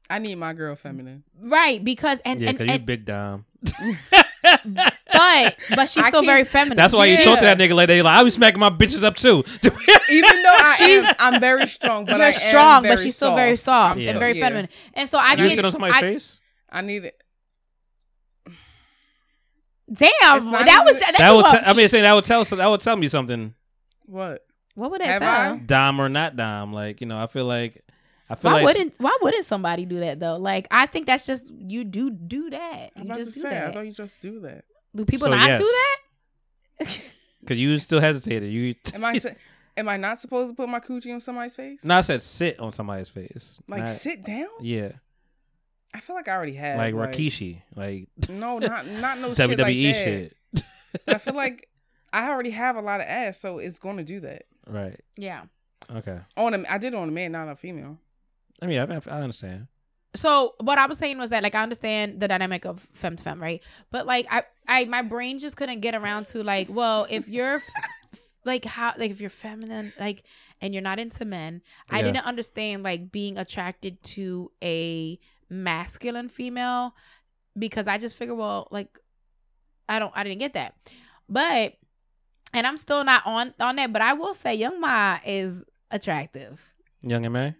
[0.10, 1.24] I need my girl feminine.
[1.40, 3.46] right because and Yeah, and, because you big dom.
[4.44, 6.78] but but she's I still can't- very feminine.
[6.78, 7.24] That's why you Yeah.
[7.24, 8.04] talk to that nigga like that.
[8.04, 9.44] Like, I be smacking my bitches up too.
[9.64, 13.16] Even though I am, I'm very strong, but You're I am strong, but very she's
[13.16, 14.12] still very soft Yeah.
[14.12, 14.46] and very yeah.
[14.46, 14.70] feminine.
[14.94, 16.40] And so I you get sit on somebody's I- face.
[16.70, 17.16] I need it.
[19.92, 21.46] Damn, It's not that was even- that, That would.
[21.46, 22.44] a- T- I mean, saying that would tell.
[22.46, 23.54] That would tell me something.
[24.06, 24.42] What?
[24.76, 25.62] what would that Have sound?
[25.62, 25.66] I?
[25.66, 26.74] Dom or not dom.
[26.74, 27.83] Like you know, I feel like.
[28.34, 30.38] I feel Why like wouldn't Why wouldn't somebody do that though?
[30.38, 32.92] Like I think that's just you do do that.
[32.96, 33.66] I'm You about to just do say.
[33.66, 34.66] I thought you just do that.
[34.96, 35.60] Do people So, not yes.
[35.60, 36.88] do that?
[37.42, 38.52] because you still hesitated.
[38.52, 38.76] You.
[38.94, 39.18] Am I?
[39.18, 39.30] sa-
[39.76, 41.84] am I not supposed to put my coochie on somebody's face?
[41.84, 43.60] No, I said sit on somebody's face.
[43.68, 44.48] Like Not- sit down.
[44.62, 44.92] Yeah,
[45.94, 46.78] I feel like I already have.
[46.78, 49.72] like Rikishi, like No, not not no shit WWE like that.
[49.72, 50.38] E shit.
[51.08, 51.68] I feel like
[52.12, 54.44] I already have a lot of ass, so it's going to do that.
[54.68, 55.00] Right.
[55.18, 55.44] Yeah.
[55.92, 56.20] Okay.
[56.38, 57.98] On a, I did it on a man, not a female.
[58.64, 59.68] I mean, I, I understand.
[60.16, 63.24] So what I was saying was that like I understand the dynamic of femme to
[63.24, 63.64] femme, right?
[63.92, 67.62] But like I, I my brain just couldn't get around to like, well, if you're
[68.46, 70.24] like how like if you're feminine, like
[70.62, 75.20] and you're not into men, I didn't understand like being attracted to a
[75.50, 76.94] masculine female
[77.58, 79.00] because I just figured, well, like
[79.90, 80.76] I don't I didn't get that.
[81.28, 81.74] But
[82.54, 86.62] and I'm still not on on that, but I will say Young M.A is attractive.
[87.02, 87.56] Young and May.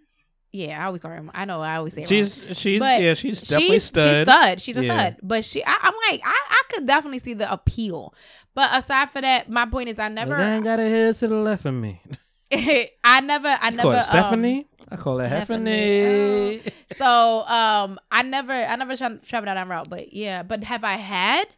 [0.54, 1.24] Yeah, I always call her.
[1.34, 2.08] I know I always say it wrong.
[2.08, 4.14] She's she's But yeah she's definitely she's, stud.
[4.14, 4.60] She's stud.
[4.60, 4.98] She's a Yeah.
[4.98, 5.16] stud.
[5.20, 8.14] But she, I, I'm like, I, I could definitely see the appeal.
[8.54, 11.16] But aside for that, my point is, I But never, I ain't got a head
[11.16, 12.00] to the left of me.
[12.52, 14.66] I never, I You never, call it um, Stephanie.
[14.90, 16.60] I call it Stephanie.
[16.60, 16.72] Stephanie.
[16.98, 19.90] so, um, I never, I never tra- traveled down that route.
[19.90, 21.48] But yeah, but have I had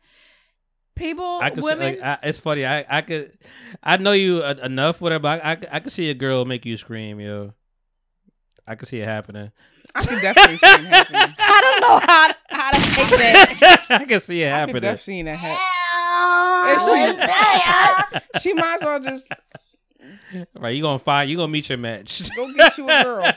[0.94, 1.97] people, I could see, women?
[1.97, 2.64] like, I, it's funny.
[2.64, 3.36] I I could
[3.82, 5.28] I know you uh, enough, whatever.
[5.28, 7.52] I, I I could see a girl make you scream, yo.
[8.66, 9.52] I could see it happening.
[9.94, 11.34] I can definitely see it happening.
[11.38, 13.86] I don't know how to, how to take that.
[13.90, 14.76] I can see it happening.
[14.76, 14.82] I can happening.
[14.82, 15.56] definitely see that happen.
[18.43, 19.26] She might as well just
[20.59, 22.22] Right, you gonna find you gonna meet your match.
[22.34, 23.32] go get you a girl.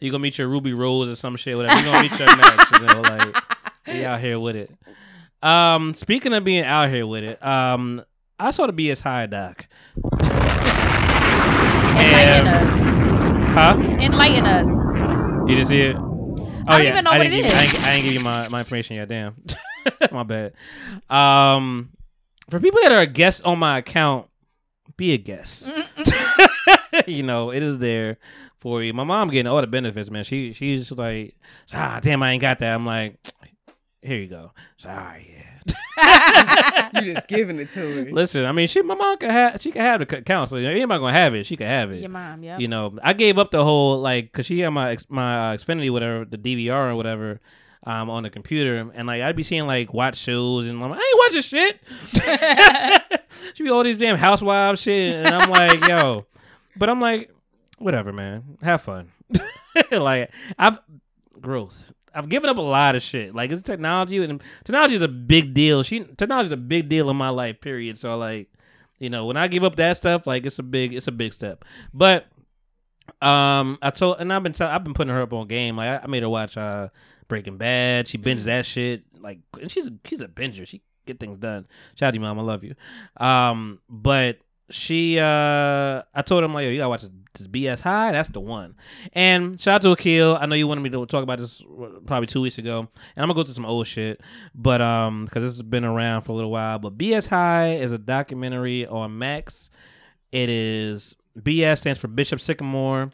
[0.00, 1.56] you gonna meet your Ruby Rose or some shit.
[1.56, 1.78] Whatever.
[1.78, 2.80] You gonna meet your match.
[2.80, 3.34] You know, like
[3.86, 4.70] be out here with it.
[5.42, 8.02] Um, speaking of being out here with it, um,
[8.38, 9.66] I saw the BS High doc.
[11.94, 12.91] Enlighten And- us.
[13.52, 13.76] Huh?
[14.00, 14.66] Enlighten us.
[15.48, 15.96] You didn't see it?
[15.96, 17.54] Oh don't yeah, even know I what it give, is.
[17.54, 19.08] I didn't, I didn't give you my, my information yet.
[19.08, 19.34] Damn,
[20.12, 20.54] my bad.
[21.10, 21.90] Um,
[22.48, 24.28] for people that are guests on my account,
[24.96, 25.70] be a guest.
[27.06, 28.18] you know, it is there
[28.56, 28.94] for you.
[28.94, 30.24] My mom getting all the benefits, man.
[30.24, 31.36] She she's like,
[31.74, 32.72] ah, damn, I ain't got that.
[32.74, 33.18] I'm like,
[34.00, 34.52] here you go.
[34.78, 35.51] Sorry, yeah.
[36.94, 38.10] You just giving it to her.
[38.10, 40.50] Listen, I mean, she my mom could have she could have the account.
[40.50, 42.00] So if anybody gonna have it, she could have it.
[42.00, 42.58] Your mom, yeah.
[42.58, 45.90] You know, I gave up the whole like because she had my my uh, Xfinity
[45.90, 47.40] whatever the DVR or whatever
[47.84, 51.00] um on the computer and like I'd be seeing like watch shows and I'm like
[51.00, 53.40] I ain't watching shit.
[53.54, 56.26] she be all these damn housewives shit and I'm like yo,
[56.76, 57.30] but I'm like
[57.78, 59.10] whatever man, have fun.
[59.90, 60.78] like I've
[61.40, 61.92] growth.
[62.14, 63.34] I've given up a lot of shit.
[63.34, 65.82] Like it's technology and technology is a big deal.
[65.82, 67.60] She technology is a big deal in my life.
[67.60, 67.98] Period.
[67.98, 68.48] So like,
[68.98, 71.32] you know, when I give up that stuff, like it's a big, it's a big
[71.32, 71.64] step.
[71.92, 72.26] But
[73.20, 75.76] um, I told, and I've been, I've been putting her up on game.
[75.76, 76.88] Like I, I made her watch uh
[77.28, 78.08] Breaking Bad.
[78.08, 79.04] She binged that shit.
[79.18, 80.66] Like, and she's a, she's a binger.
[80.66, 81.66] She get things done.
[81.94, 82.38] Shout out to you, mom.
[82.38, 82.74] I love you.
[83.16, 84.38] Um, but
[84.70, 88.12] she, uh, I told him like, yo, you gotta watch this, this BS High.
[88.12, 88.74] That's the one.
[89.12, 90.36] And shout out to Akil.
[90.40, 91.62] I know you wanted me to talk about this
[92.06, 94.20] probably two weeks ago, and I'm gonna go through some old shit,
[94.54, 96.78] but um, because this has been around for a little while.
[96.78, 99.70] But BS High is a documentary on Max.
[100.30, 103.10] It is BS stands for Bishop Sycamore,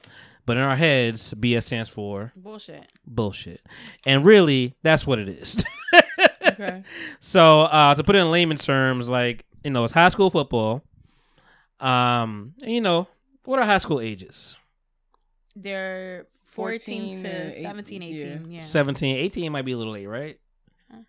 [0.47, 2.93] but in our heads, BS stands for Bullshit.
[3.07, 3.61] bullshit,
[4.07, 5.57] and really, that's what it is.
[6.45, 6.83] Okay.
[7.21, 10.83] So uh, to put it in layman's terms, like you know, it's high school football.
[11.81, 13.09] Um, and, you know,
[13.45, 14.57] what are high school ages?
[15.57, 18.51] They're 14, 14 to and eight- 17, 18.
[18.53, 18.61] Yeah.
[18.61, 20.39] 17, 18 might be a little late, right?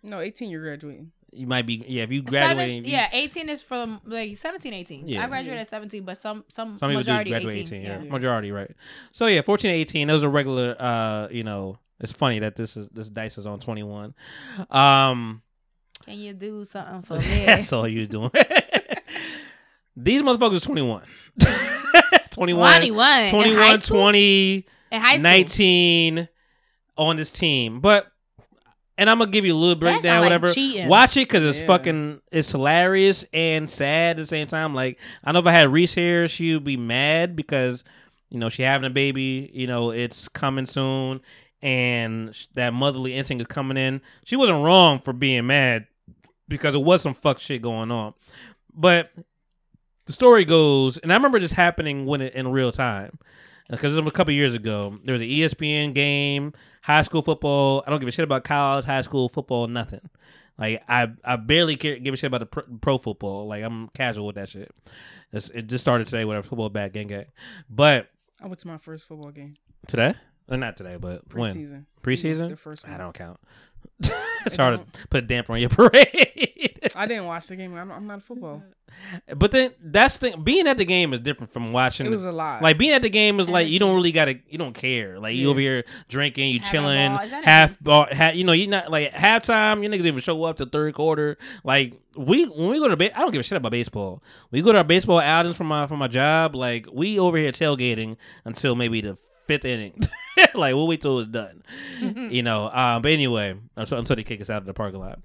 [0.02, 1.12] No, 18, you're graduating.
[1.32, 2.02] You might be, yeah.
[2.02, 5.06] If you Seven- graduate, if you- yeah, 18 is from like 17, 18.
[5.06, 5.24] Yeah.
[5.24, 7.66] I graduated at 17, but some some, Some people do majority graduate 18.
[7.78, 8.02] 18, yeah.
[8.02, 8.10] yeah.
[8.10, 8.70] Majority, right.
[9.12, 12.88] So yeah, 14 18, those are regular uh, you know, it's funny that this is
[12.88, 14.12] this dice is on 21.
[14.70, 15.42] Um
[16.04, 17.44] Can you do something for me?
[17.46, 18.30] that's all you're doing.
[19.96, 21.02] These motherfuckers are 21.
[22.30, 23.30] 21 21.
[23.30, 25.22] 21 high 20 In high school.
[25.22, 26.28] 19
[26.96, 27.80] on this team.
[27.80, 28.06] But
[28.96, 30.52] and I'm gonna give you a little breakdown, sound like whatever.
[30.52, 30.88] cheating.
[30.88, 31.66] Watch it because it's Yeah.
[31.66, 34.74] fucking it's hilarious and sad at the same time.
[34.74, 37.82] Like I know if I had Reese here, she would be mad because
[38.28, 39.50] you know she having a baby.
[39.54, 41.20] You know it's coming soon,
[41.62, 44.02] and that motherly instinct is coming in.
[44.24, 45.86] She wasn't wrong for being mad
[46.48, 48.12] because it was some fuck shit going on,
[48.74, 49.10] but
[50.10, 53.96] the story goes, and I remember this happening when it in real time uh, because
[53.96, 54.96] it was a couple years ago.
[55.04, 57.84] There was an ESPN game, high school football.
[57.86, 60.00] I don't give a shit about college, high school football, nothing.
[60.58, 63.46] Like I, I barely care, give a shit about the pro, pro football.
[63.46, 64.74] Like I'm casual with that shit.
[65.32, 66.44] It's, it just started today, whatever.
[66.44, 67.26] Football back, gang gang.
[67.70, 68.08] But
[68.42, 69.54] I went to my first football game.
[69.86, 70.14] today,
[70.48, 71.84] or not today, but when Preseason.
[72.02, 72.48] preseason.
[72.48, 72.94] The first one.
[72.94, 73.38] I don't count.
[74.46, 76.90] It's hard to put a damper on your parade.
[76.94, 77.74] I didn't watch the game.
[77.74, 78.62] I'm, I'm not football.
[79.36, 82.06] but then that's the being at the game is different from watching.
[82.06, 82.62] It the- was a lot.
[82.62, 85.20] Like being at the game is like you don't really gotta, you don't care.
[85.20, 87.24] Like you over here drinking, you Having chilling, ball.
[87.24, 89.82] Is that half, ball, half, you know, you not like halftime.
[89.82, 91.36] You niggas even show up to third quarter.
[91.62, 94.22] Like we when we go to, ba- I don't give a shit about baseball.
[94.50, 96.54] We go to our baseball outings from my from my job.
[96.56, 99.18] Like we over here tailgating until maybe the
[99.50, 99.98] fifth inning.
[100.54, 101.62] like we'll wait till it's done.
[102.00, 102.70] you know.
[102.70, 105.18] Um, but anyway, I'm until they kick us out of the parking lot.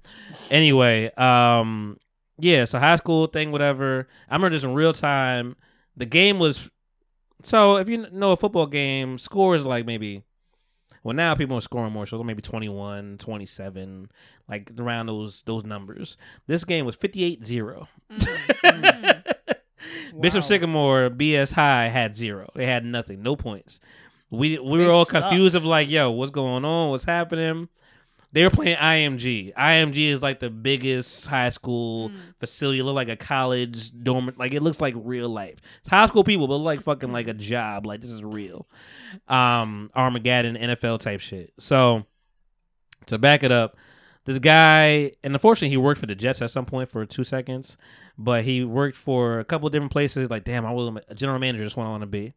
[0.50, 1.98] Anyway, um,
[2.38, 2.64] yeah.
[2.64, 4.08] So high school thing, whatever.
[4.28, 5.54] I remember this in real time.
[5.96, 6.68] The game was
[7.42, 10.24] so if you know a football game, score is like maybe
[11.04, 14.10] well now people are scoring more, so maybe 21, 27,
[14.48, 16.16] like around those those numbers.
[16.48, 17.86] This game was 58-0.
[20.20, 20.46] Bishop Wow.
[20.46, 22.50] Sycamore BS High had zero.
[22.54, 23.80] They had nothing, no points.
[24.30, 25.22] We we were all suck.
[25.22, 26.90] confused of like, yo, what's going on?
[26.90, 27.68] What's happening?
[28.32, 29.54] They were playing IMG.
[29.54, 32.80] IMG is like the biggest high school facility.
[32.80, 34.30] It look like a college dorm.
[34.36, 35.58] Like it looks like real life.
[35.80, 37.86] It's high school people, but like fucking like a job.
[37.86, 38.66] Like this is real.
[39.28, 41.54] Um, Armageddon NFL type shit.
[41.58, 42.04] So
[43.06, 43.76] to back it up,
[44.26, 47.78] this guy, and unfortunately, he worked for the Jets at some point for two seconds,
[48.18, 50.28] but he worked for a couple different places.
[50.28, 51.64] Like, damn, I was a general manager.
[51.64, 52.34] Just what I want to be.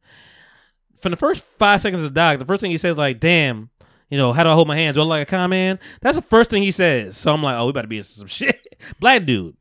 [0.99, 3.69] From the first five seconds of the doc, the first thing he says, like, damn,
[4.09, 4.95] you know, how do I hold my hands?
[4.95, 5.79] Do I look like a con man?
[6.01, 7.15] That's the first thing he says.
[7.15, 8.57] So I'm like, oh, we better be in some shit.
[8.99, 9.55] Black dude.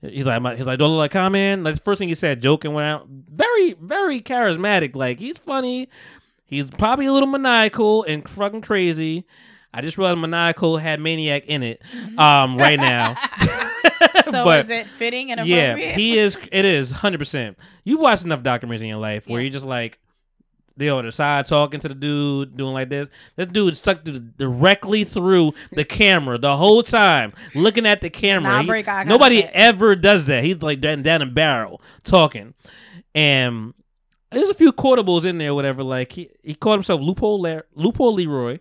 [0.00, 1.64] He's like, he's like, do I look like a con man?
[1.64, 3.06] Like the first thing he said, joking went out.
[3.08, 4.94] Very, very charismatic.
[4.96, 5.88] Like he's funny.
[6.46, 9.26] He's probably a little maniacal and fucking crazy.
[9.74, 11.82] I just realized Maniacal had Maniac in it
[12.16, 13.16] um, right now.
[14.24, 16.36] So But- is it fitting and yeah, he is.
[16.52, 17.58] It is hundred percent.
[17.84, 19.46] You've watched enough documentaries in your life where Yes.
[19.46, 19.98] you're just like,
[20.78, 23.08] they on the side talking to the dude, doing like this.
[23.36, 28.52] This dude stuck to directly through the camera the whole time, looking at the camera.
[28.62, 28.68] He-
[29.08, 30.44] nobody ever does that.
[30.44, 32.54] He's like down, down in barrel talking,
[33.14, 33.74] and
[34.30, 35.82] there's a few quotables in there, whatever.
[35.82, 38.60] Like he, he called himself loophole La- loophole Leroy.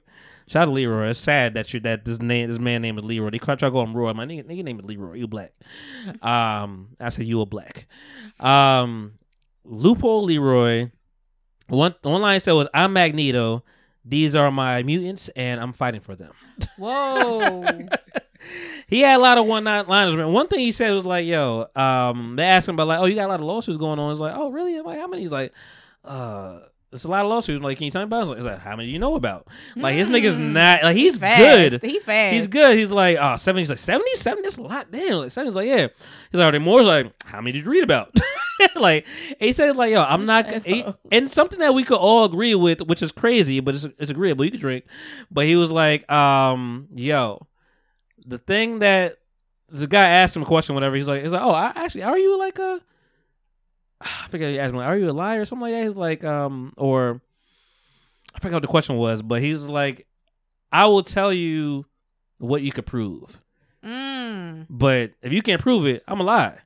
[0.50, 1.10] Shout out to Leroy.
[1.10, 3.32] It's sad that you that this name this man name is Leroy.
[3.32, 4.14] They try to call him Roy.
[4.14, 5.16] My nigga, nigga name is Leroy.
[5.16, 5.52] You black.
[6.22, 7.86] Um, I said you a black.
[8.40, 9.16] Um,
[9.66, 10.90] loophole Leroy.
[11.68, 13.64] One one line said was I'm Magneto.
[14.06, 16.32] These are my mutants, and I'm fighting for them.
[16.78, 17.66] Whoa.
[18.88, 20.16] He had a lot of one liners.
[20.16, 23.06] Man, one thing he said was like, "Yo," um, they asked him about like, "Oh,
[23.06, 25.08] you got a lot of lawsuits going on." It's like, "Oh, really?" I'm like, "How
[25.08, 25.54] many?" He's like,
[26.06, 26.60] "Uh."
[26.94, 27.58] It's a lot of lawsuits.
[27.58, 28.30] I'm like, can you tell me about?
[28.30, 28.38] it?
[28.38, 29.46] It's like, how many do you know about?
[29.76, 31.38] Like, his nigga's not like he's fast.
[31.38, 31.84] good.
[31.84, 32.34] He fast.
[32.34, 32.78] He's good.
[32.78, 33.62] He's like, oh, 70.
[33.62, 34.16] He's like, 70?
[34.16, 34.42] 70?
[34.42, 34.90] That's a lot.
[34.90, 35.18] Damn.
[35.18, 35.50] Like, 70.
[35.50, 35.88] He's like, yeah.
[36.32, 36.80] He's like, are there more?
[36.80, 38.16] He's like, how many did you read about?
[38.76, 39.06] like,
[39.40, 40.52] he said, like, yo, I'm not.
[40.66, 44.10] He- and something that we could all agree with, which is crazy, but it's, it's
[44.12, 44.46] agreeable.
[44.46, 44.86] You could drink.
[45.32, 47.48] But he was like, um, yo,
[48.26, 49.18] the thing that
[49.70, 50.96] the guy asked him a question, whatever.
[50.96, 52.82] He's like, he's like, oh, I, actually, are you like a?
[54.02, 54.50] I forget.
[54.50, 55.84] He asked him, like, are you a liar or something like that?
[55.84, 57.22] He's like, um, or
[58.36, 60.06] I forgot what the question was, but he's like,
[60.72, 61.86] I will tell you
[62.38, 63.42] what you could prove,
[63.84, 64.68] Mm.
[64.70, 66.58] but if you can't prove it, I'm a lie.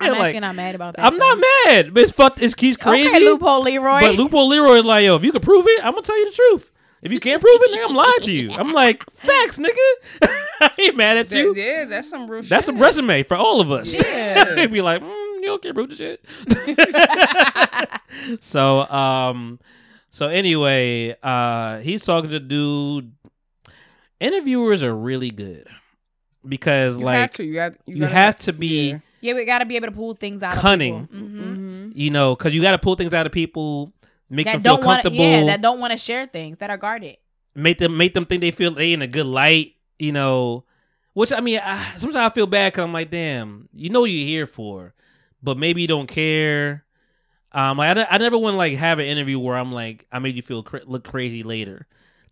[0.00, 1.04] I'm Like, actually not mad about that.
[1.04, 1.92] I'm not mad.
[1.94, 2.40] But it's fucked.
[2.42, 3.08] It's he's crazy.
[3.08, 4.00] Okay, loophole Leroy.
[4.00, 6.26] But loophole Leroy is like, yo, if you can prove it, I'm gonna tell you
[6.26, 6.72] the truth.
[7.02, 8.50] If you can't prove it, nigga, I'm lying to you.
[8.58, 9.76] I'm like, facts, nigga.
[10.60, 11.54] I ain't mad at That- you.
[11.54, 12.50] yeah, that's some real shit.
[12.50, 13.94] That's a resume for all of us.
[13.94, 14.44] Yeah.
[14.54, 15.08] They'd be like, mm,
[15.40, 16.22] you don't care prove the shit.
[18.40, 19.58] so, um,
[20.10, 23.12] so anyway, uh, he's talking to dude.
[24.20, 25.66] Interviewers are really good
[26.46, 27.44] because, You like, have to.
[27.44, 28.98] You have, you you gotta have to be, yeah.
[29.20, 30.54] Yeah, we got to be able to pull things out.
[30.54, 30.94] Cunning.
[31.02, 31.26] Of people.
[31.26, 31.56] Mhm.
[31.56, 31.92] Mhm.
[31.94, 33.92] you know, because you got to pull things out of people,
[34.28, 36.70] make That them feel don't want, comfortable, yeah, that don't want to share things that
[36.70, 37.16] are guarded.
[37.54, 40.64] make them make them think they feel they in a good light, you know.
[41.14, 44.10] Which I mean, I, sometimes I feel bad because I'm like, damn, you know, what
[44.10, 44.94] you're here for,
[45.42, 46.84] but maybe you don't care.
[47.52, 50.20] Um, like, I, I never want to like have an interview where I'm like, I
[50.20, 51.88] made you feel cra- look crazy later.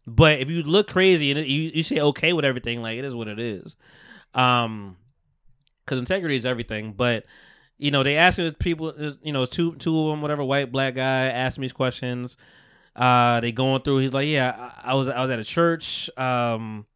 [0.06, 3.14] But if you look crazy and you you say okay with everything, like it is
[3.16, 3.74] what it is.
[4.32, 4.96] Um,
[5.88, 6.92] because integrity is everything.
[6.92, 7.24] But
[7.78, 8.92] you know, they asked people,
[9.22, 12.36] you know, two two of them, whatever, white black guy, asked me these questions.
[12.94, 13.98] Uh, they going through.
[13.98, 16.10] He's like, yeah, I, I was I was at a church.
[16.18, 16.86] Um,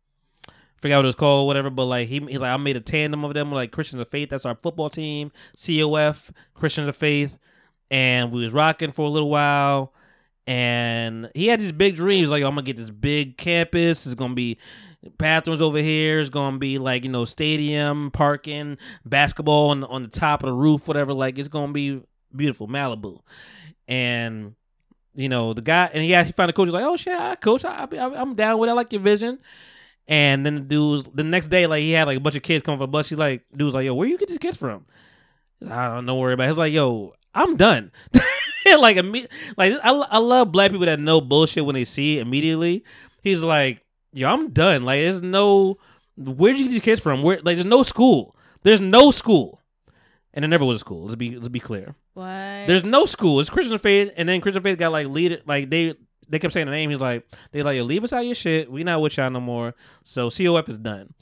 [0.77, 1.71] forgot what it was called, whatever.
[1.71, 4.31] But like he he's like, I made a tandem of them, like Christians of Faith.
[4.31, 5.33] That's our football team.
[5.57, 7.39] COF Christians of Faith,
[7.91, 9.95] and we was rocking for a little while.
[10.45, 14.05] And he had these big dreams, like I'm gonna get this big campus.
[14.05, 14.59] It's gonna be
[15.19, 16.21] bathrooms over here.
[16.21, 20.55] It's gonna be like you know stadium parking, basketball on on the top of the
[20.55, 21.13] roof, whatever.
[21.13, 22.03] Like it's gonna be
[22.35, 23.21] beautiful, Malibu.
[23.89, 24.55] And
[25.15, 26.67] you know the guy, and he actually found the coach.
[26.67, 28.73] He's like, "Oh shit, I coach, I, I, I'm down with it.
[28.73, 29.39] I like your vision."
[30.09, 32.63] And then the dudes the next day, like he had like a bunch of kids
[32.63, 33.09] come the bus.
[33.09, 34.87] He's like, dude's like, "Yo, where you get these kids from?"
[35.59, 36.45] He's like, I don't know worry about.
[36.45, 36.49] It.
[36.49, 37.93] He's like, "Yo, I'm done."
[38.67, 38.97] like,
[39.57, 42.85] like I, I love black people that know bullshit when they see it immediately.
[43.23, 43.82] He's like,
[44.13, 45.79] "Yo, I'm done." Like, there's no,
[46.17, 47.23] where'd you get these kids from?
[47.23, 48.37] Where, like, there's no school.
[48.63, 49.61] There's no school,
[50.33, 51.05] and there never was a school.
[51.05, 51.95] Let's be let's be clear.
[52.15, 52.27] What?
[52.67, 53.41] There's no school.
[53.41, 55.95] It's Christian faith, and then Christian faith got like lead like they
[56.29, 56.91] they kept saying the name.
[56.91, 58.71] He's like they like yo leave us out your shit.
[58.71, 59.75] We not with y'all no more.
[60.05, 61.15] So COF is done.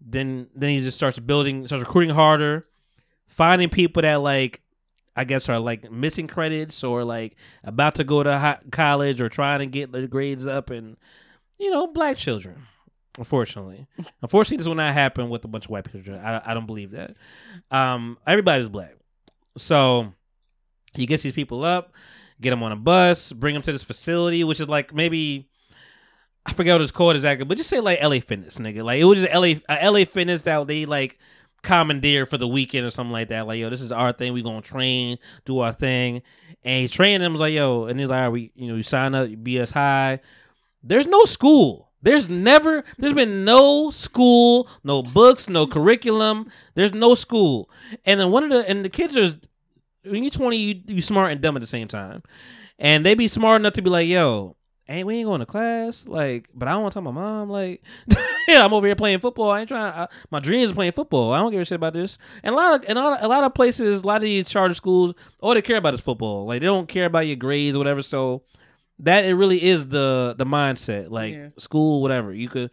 [0.00, 2.66] Then then he just starts building, starts recruiting harder,
[3.26, 4.60] finding people that like
[5.16, 9.60] I guess are like missing credits or like about to go to college or trying
[9.60, 10.96] to get their grades up, and
[11.58, 12.66] you know black children.
[13.16, 13.86] Unfortunately,
[14.22, 16.18] unfortunately, this will not happen with a bunch of white children.
[16.18, 17.14] I, I don't believe that.
[17.70, 18.96] Um, everybody's black,
[19.56, 20.12] so
[20.94, 21.92] he gets these people up,
[22.40, 25.48] get them on a bus, bring them to this facility, which is like maybe
[26.46, 28.84] I forget what it's called exactly, but just say like LA Fitness, nigga.
[28.84, 31.18] Like it was just LA uh, LA Fitness that they like
[31.62, 33.46] commandeer for the weekend or something like that.
[33.46, 34.32] Like yo, this is our thing.
[34.32, 36.22] We gonna train, do our thing,
[36.62, 37.32] and he's training them.
[37.32, 39.36] Was like yo, and he's like, all right, we you know you sign up, you
[39.36, 40.20] be us high.
[40.84, 41.90] There's no school.
[42.02, 46.50] There's never, there's been no school, no books, no curriculum.
[46.74, 47.70] There's no school.
[48.04, 49.32] And then one of the, and the kids are,
[50.04, 52.22] when you're 20, you, you smart and dumb at the same time.
[52.78, 54.54] And they be smart enough to be like, yo,
[54.86, 56.06] ain't we ain't going to class?
[56.06, 57.82] Like, but I don't want to tell my mom, like,
[58.48, 59.50] yeah, I'm over here playing football.
[59.50, 61.32] I ain't trying, I, my dreams is playing football.
[61.32, 62.18] I don't give a shit about this.
[62.42, 64.46] And a lot of, and a lot, a lot of places, a lot of these
[64.46, 66.44] charter schools, all they care about is football.
[66.44, 68.02] Like, they don't care about your grades or whatever.
[68.02, 68.42] So,
[69.00, 71.10] that it really is the the mindset.
[71.10, 71.48] Like Yeah.
[71.58, 72.70] school, whatever you could.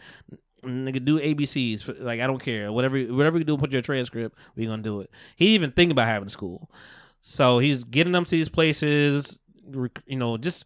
[0.63, 1.81] Nigga, do ABCs.
[1.81, 2.71] for- Like I don't care.
[2.71, 4.37] Whatever, whatever you do, put your transcript.
[4.55, 5.09] We gonna do it.
[5.35, 6.69] He didn't even think about having school,
[7.21, 9.39] so he's getting them to these places.
[10.05, 10.63] You know, just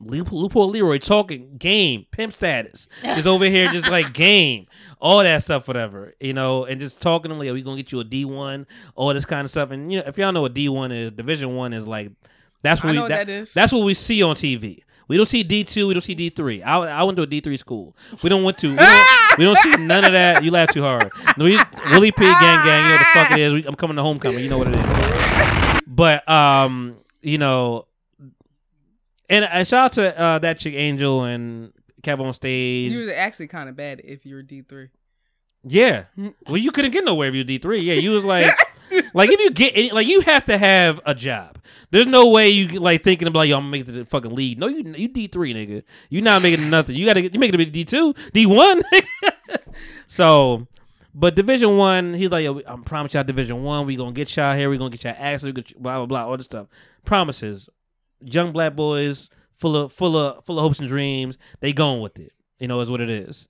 [0.00, 2.86] Loop- loophole Leroy talking game pimp status.
[3.02, 4.66] Just over here, just like game,
[5.00, 6.14] all that stuff, whatever.
[6.20, 8.66] You know, and just talking to them like, we gonna get you a D one,
[8.94, 9.70] all this kind of stuff.
[9.72, 12.12] And you know, if y'all know what D one is, Division one is like
[12.62, 13.52] that's what we that- that is.
[13.54, 14.82] That's what we see on TV.
[15.08, 15.88] We don't see D two.
[15.88, 16.62] We don't see D three.
[16.62, 17.96] I, I went to a D three school.
[18.22, 18.70] We don't want to.
[18.70, 20.44] We don't, we don't see none of that.
[20.44, 21.10] You laugh too hard.
[21.36, 21.58] We,
[21.90, 22.82] Willie P gang gang.
[22.84, 23.54] You know what the fuck it is.
[23.54, 24.40] We, I'm coming to homecoming.
[24.40, 25.82] You know what it is.
[25.86, 27.86] But um, you know,
[29.28, 31.72] and uh, shout out to uh, that chick Angel and
[32.02, 32.92] Kev on stage.
[32.92, 34.90] You was actually kind of bad if you were D three.
[35.64, 36.04] Yeah.
[36.46, 37.80] Well, you couldn't get nowhere if you D three.
[37.80, 38.52] Yeah, you was like,
[39.14, 41.58] like if you get any, like you have to have a job.
[41.90, 44.58] There's no way you like thinking about gonna make the fucking league.
[44.58, 45.82] No, you you D three nigga.
[46.10, 46.96] You not making nothing.
[46.96, 48.82] You gotta you making it D two, D one.
[50.06, 50.66] so,
[51.14, 53.86] but Division One, he's like, yo, I'm promise y'all Division One.
[53.86, 54.68] We gonna get y'all here.
[54.68, 55.52] We gonna get y'all access.
[55.52, 56.26] Blah blah blah.
[56.26, 56.66] All this stuff.
[57.04, 57.68] Promises.
[58.20, 61.38] Young black boys, full of full of full of hopes and dreams.
[61.60, 62.32] They going with it.
[62.58, 63.48] You know, is what it is.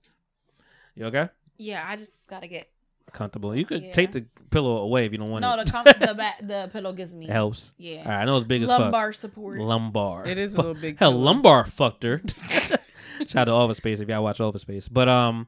[0.95, 1.29] You okay?
[1.57, 2.69] Yeah, I just gotta get
[3.13, 3.55] comfortable.
[3.55, 3.91] You could Yeah.
[3.91, 5.65] take the pillow away if you don't want no it.
[5.65, 7.73] the com- the back the pillow gives me it helps.
[7.77, 7.97] Yeah.
[7.99, 9.59] All right, I know it's big as lumbar support.
[9.59, 10.25] Lumbar.
[10.25, 11.21] It is a little big Hell, pillow.
[11.23, 12.21] lumbar fucked her.
[13.27, 14.87] Shout out to Office Space if y'all watch Office Space.
[14.87, 15.47] But um,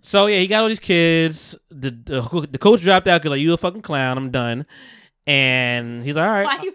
[0.00, 1.54] so yeah, he got all these kids.
[1.70, 4.18] The the, the coach dropped out because like you a fucking clown.
[4.18, 4.66] I'm done.
[5.26, 6.74] And he's like, all right, Why you?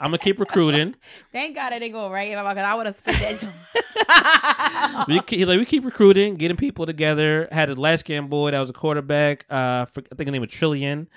[0.00, 0.94] I'm gonna keep recruiting.
[1.32, 5.08] Thank God I didn't go right because I would have spit that joint.
[5.08, 7.48] we, ke- he's like, we keep recruiting, getting people together.
[7.52, 9.44] Had a light skinned boy that was a quarterback.
[9.50, 11.08] Uh, for, I think his name was Trillion.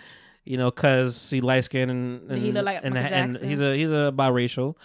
[0.44, 3.62] You know, cause he light skinned and, Did he and, look like and, and he's
[3.62, 4.76] a he's a biracial.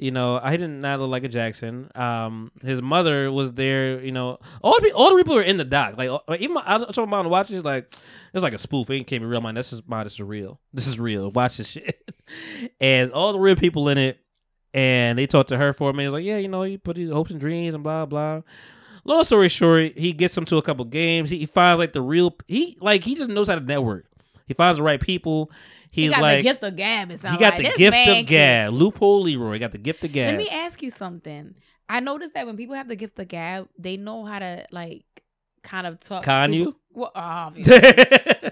[0.00, 1.90] You know, I did not look like a Jackson.
[1.94, 4.02] Um, his mother was there.
[4.02, 5.98] You know, all the all the people were in the doc.
[5.98, 6.08] Like
[6.40, 7.62] even my, I told my mom to watch it.
[7.62, 7.94] Like
[8.32, 8.88] it's like a spoof.
[8.88, 9.42] It can't be real.
[9.42, 10.04] Man, this is mine.
[10.04, 10.58] This is real.
[10.72, 11.30] This is real.
[11.30, 12.02] Watch this shit.
[12.80, 14.18] and all the real people in it.
[14.72, 16.14] And they talked to her for a minute.
[16.14, 18.40] Like, yeah, you know, you put these hopes and dreams and blah blah.
[19.04, 21.28] Long story short, he gets them to a couple games.
[21.28, 22.34] He, he finds like the real.
[22.48, 24.06] He like he just knows how to network.
[24.46, 25.50] He finds the right people.
[25.90, 27.10] He He's got like the gift of gab.
[27.10, 27.72] It he sounds got like.
[27.72, 28.72] the gift of gab.
[28.72, 30.30] Loophole Leroy got the gift of gab.
[30.30, 31.54] Let me ask you something.
[31.88, 35.04] I noticed that when people have the gift of gab, they know how to like
[35.62, 36.22] kind of talk.
[36.24, 36.76] Con people- you?
[36.92, 37.80] Well, obviously.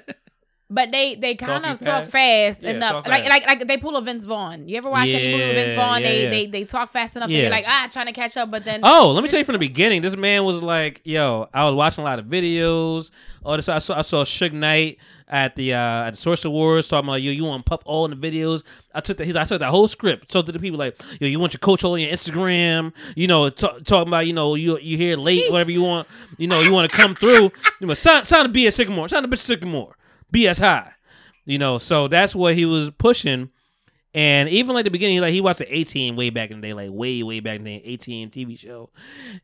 [0.71, 2.63] but they they kind Talk of talk fast?
[2.63, 2.93] Yeah, enough.
[2.93, 3.31] talk Like, fast.
[3.31, 4.69] like like they pull a Vince Vaughn.
[4.69, 6.03] You ever watch any movie with Vince Vaughn?
[6.03, 7.29] they, they they talk fast enough.
[7.29, 7.43] that Yeah.
[7.43, 9.55] You're like ah, trying to catch up, but then Oh, let me tell you from
[9.55, 10.03] the beginning.
[10.03, 13.11] This man was like, "Yo, I was watching a lot of videos.
[13.45, 16.89] All this, I saw, I saw Suge Knight at the uh, at the Source Awards
[16.89, 18.63] talking about, yo, you want Puff all in the videos.
[18.95, 19.25] I took that.
[19.25, 20.31] He's, I took that whole script.
[20.31, 22.93] Talked to the people like, yo, you want your coach all on your Instagram.
[23.15, 26.09] You know, talk, talking about, you know, you you here late, whatever you want.
[26.37, 27.53] You know, you want to come through.
[27.81, 29.09] You know, sign sign to be a Sycamore.
[29.09, 29.95] Sign to be a Sycamore.
[30.33, 30.93] BS high.
[31.45, 33.51] You know, so that's what he was pushing.
[34.15, 36.69] And even like the beginning, he like he watched the A-Team way back in the
[36.69, 38.91] day, like way, way back in the A-Team TV show.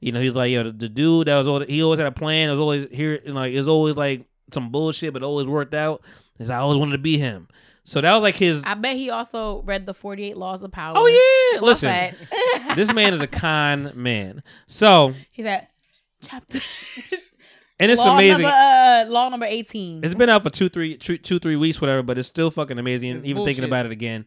[0.01, 2.13] You know, he's like, yo, the, the dude that was always, he always had a
[2.13, 2.49] plan.
[2.49, 5.47] It was always here, know, like it was always like some bullshit, but it always
[5.47, 6.03] worked out.
[6.39, 7.49] Is I always wanted to be him.
[7.85, 8.65] So that was like his.
[8.65, 10.95] I bet he also read the Forty Eight Laws of Power.
[10.97, 12.15] oh yeah, listen,
[12.75, 14.43] this man is a con man.
[14.67, 15.71] So he's at
[16.23, 16.61] chapter.
[17.81, 18.43] and it's law amazing.
[18.43, 20.05] Number, uh, law number eighteen.
[20.05, 22.03] It's been out for two, three, two, two, three weeks, whatever.
[22.03, 23.17] But it's still fucking amazing.
[23.17, 24.27] It's even thinking about it again,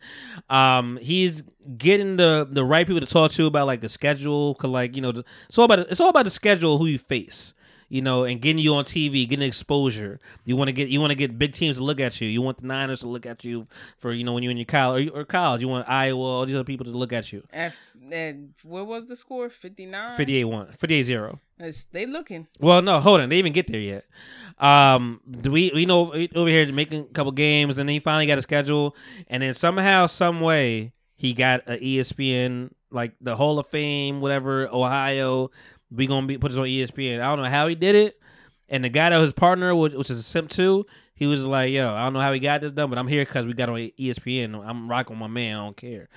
[0.50, 1.44] um, he's
[1.78, 4.56] getting the the right people to talk to about like the schedule.
[4.56, 7.00] Cause like you know, the, it's all about it's all about the schedule, who you
[7.00, 7.54] face.
[7.90, 10.20] You know, and getting you on TV, getting exposure.
[10.44, 12.28] You want to get you want to get big teams to look at you.
[12.28, 13.66] You want the Niners to look at you
[13.98, 15.62] for you know when you're in your college or, or college.
[15.62, 17.44] You want Iowa, all these other people to look at you.
[17.50, 17.74] And,
[18.12, 19.50] and what was the score?
[19.50, 20.18] 59?
[20.18, 21.40] 58 1, 58 0.
[21.60, 22.48] It's- They looking.
[22.60, 23.30] Well, no, hold on.
[23.30, 24.06] They even get there yet.
[24.60, 28.26] Um, do we we know over here making a couple games, and then he finally
[28.26, 28.96] got a schedule,
[29.28, 34.68] and then somehow, some way, he got a ESPN like the Hall of Fame, whatever
[34.74, 35.52] Ohio.
[35.92, 37.22] We gonna be put this on ESPN.
[37.22, 38.20] I don't know how he did it,
[38.68, 40.86] and the guy that was partner, which, which is a simp too.
[41.18, 43.26] He was like, "Yo, I don't know how he got this done, but I'm here
[43.26, 44.64] because we got on ESPN.
[44.66, 45.58] I'm rocking with my man.
[45.58, 46.10] I don't care."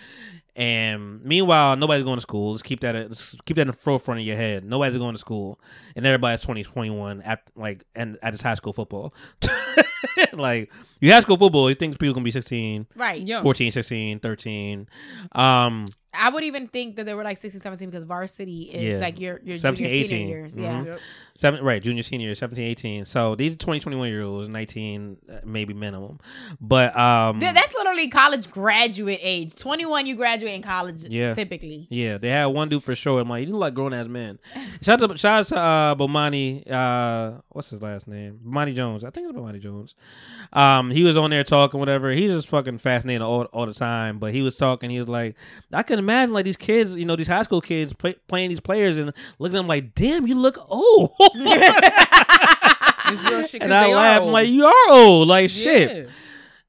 [0.54, 2.50] And meanwhile, nobody's going to school.
[2.50, 2.94] Let's keep that.
[2.94, 4.62] Let's keep that in the forefront of your head.
[4.62, 5.58] Nobody's going to school,
[5.96, 9.14] and everybody's 20, 21 at like and at his high school football.
[10.34, 10.70] like
[11.00, 13.22] you high school football, you think people gonna be 16, right.
[13.22, 13.42] Young.
[13.42, 14.88] 14, 16, 13.
[15.32, 18.98] Um, I would even think that they were like 16, 17 because varsity is Yeah.
[18.98, 20.08] like your your 17, junior 18.
[20.08, 20.56] senior years.
[20.56, 20.72] Yeah.
[20.72, 20.86] Mhm.
[20.86, 21.00] Yep.
[21.36, 23.04] Seven, right, junior, senior, 17, 18.
[23.06, 26.18] So these are 20, 21 year olds, 19, uh, maybe minimum.
[26.60, 29.54] But um, Th- That's literally college graduate age.
[29.54, 31.32] 21, you graduate in college Yeah.
[31.32, 31.86] typically.
[31.90, 33.20] yeah, they had one dude for sure.
[33.20, 34.38] I'm like, you look like grown ass men.
[34.82, 36.70] Shout out to shout out to uh, Bomani.
[36.70, 38.40] Uh, what's his last name?
[38.46, 39.04] Bomani Jones.
[39.04, 39.94] I think it's Bomani Jones.
[40.52, 42.10] Um, he was on there talking, whatever.
[42.10, 44.18] He's just fucking fascinating all, all the time.
[44.18, 44.90] But he was talking.
[44.90, 45.36] He was like,
[45.72, 48.60] I can imagine like these kids, you know, these high school kids play, playing these
[48.60, 51.12] players and looking at them like, damn, you look old.
[53.12, 55.28] It's real and I laugh I'm like, you are old.
[55.28, 56.08] Like shit.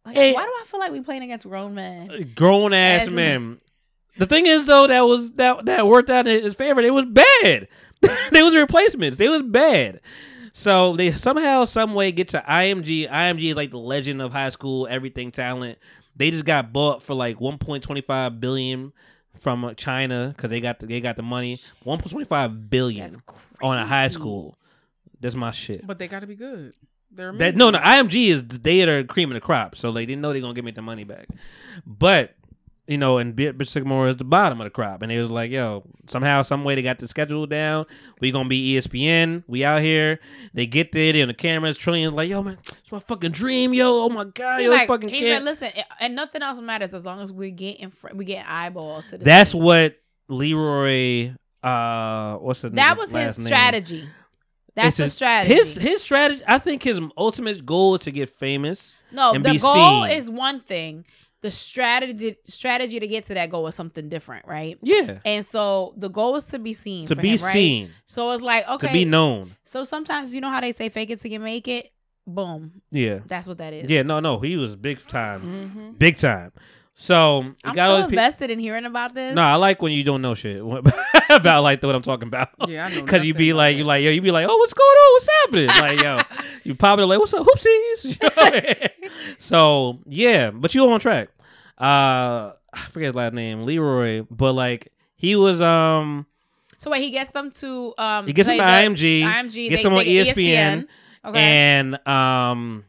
[0.05, 0.33] Like, Hey.
[0.33, 2.09] why do I feel like we playing against grown men?
[2.09, 3.59] Uh, grown ass men.
[4.17, 6.81] The thing is though that was that that worked out in his favor.
[6.81, 7.67] It was bad.
[8.31, 9.17] they was replacements.
[9.17, 10.01] They was bad.
[10.53, 13.09] So they somehow, some way get to IMG.
[13.09, 15.77] IMG is like the legend of high school everything talent.
[16.17, 18.91] They just got bought for like 1.25 billion
[19.41, 21.57] from uh, China because they got the, they got the money.
[21.85, 23.17] 1.25 billion
[23.61, 24.55] on a high school.
[25.19, 25.85] That's my shit.
[25.85, 26.73] But they got to be good.
[27.11, 27.79] They're That no, no.
[27.79, 30.53] IMG is they are the cream of the crop, so they didn't know they're gonna
[30.53, 31.27] give me the money back.
[31.85, 32.35] But
[32.91, 35.29] you know, and Bi- Bitch Sycamore is the bottom of the crop, and it was
[35.31, 37.85] like, yo, somehow, some way they got the schedule down.
[38.19, 39.43] We gonna be ESPN.
[39.47, 40.19] We out here.
[40.53, 41.13] They get there.
[41.13, 41.77] They on the cameras.
[41.77, 44.03] Trillions like, yo, man, it's my fucking dream, yo.
[44.03, 45.25] Oh my god, He's yo, like, fucking he kid.
[45.37, 45.69] said, listen,
[45.99, 49.17] and nothing else matters as long as we get in front, we get eyeballs to
[49.17, 49.25] this.
[49.25, 49.95] That's thing." what
[50.27, 51.33] Leroy.
[51.63, 53.45] Uh, what's the that nigga's was his name?
[53.47, 54.09] strategy.
[54.73, 55.53] That's his- strategy.
[55.53, 56.41] His his strategy.
[56.47, 58.95] I think his ultimate goal is to get famous.
[59.11, 60.11] no, and the be goal seen.
[60.11, 61.05] is one thing.
[61.41, 64.77] The strategy strategy to get to that goal is something different, right?
[64.83, 67.07] Yeah, And so the goal is to be seen.
[67.07, 67.53] to for be him, right?
[67.53, 69.55] seen, So it's like okay, to be known.
[69.65, 71.91] So sometimes you know how they say fake it till you make it.
[72.27, 73.19] Boom, Yeah.
[73.25, 73.89] that's what that is.
[73.89, 75.91] Yeah, no, no, he was big time, mm-hmm.
[75.97, 76.51] big time.
[76.93, 77.53] So he.
[77.63, 78.19] I'm got so all these people.
[78.19, 79.33] invested in hearing about this.
[79.33, 80.61] No, I like when you don't know shit
[81.29, 82.49] about like what I'm talking about.
[82.67, 83.77] Yeah, I know Because you nothing be about like, that.
[83.79, 85.13] you like, yo, you be like, oh, what's going on?
[85.13, 85.67] What's happening?
[85.67, 87.45] like, yo, you pop it like, what's up?
[87.45, 88.03] Hoopsies.
[88.05, 89.11] You know what I mean?
[89.39, 91.29] so yeah, but you on track.
[91.79, 96.25] Uh, I forget his last name, Leroy, but like he was um
[96.77, 98.27] So wait, he gets them to um.
[98.27, 100.87] he gets them to IMG, IMG gets they- him on E they get ESPN,
[101.25, 101.39] Okay.
[101.39, 102.83] and um,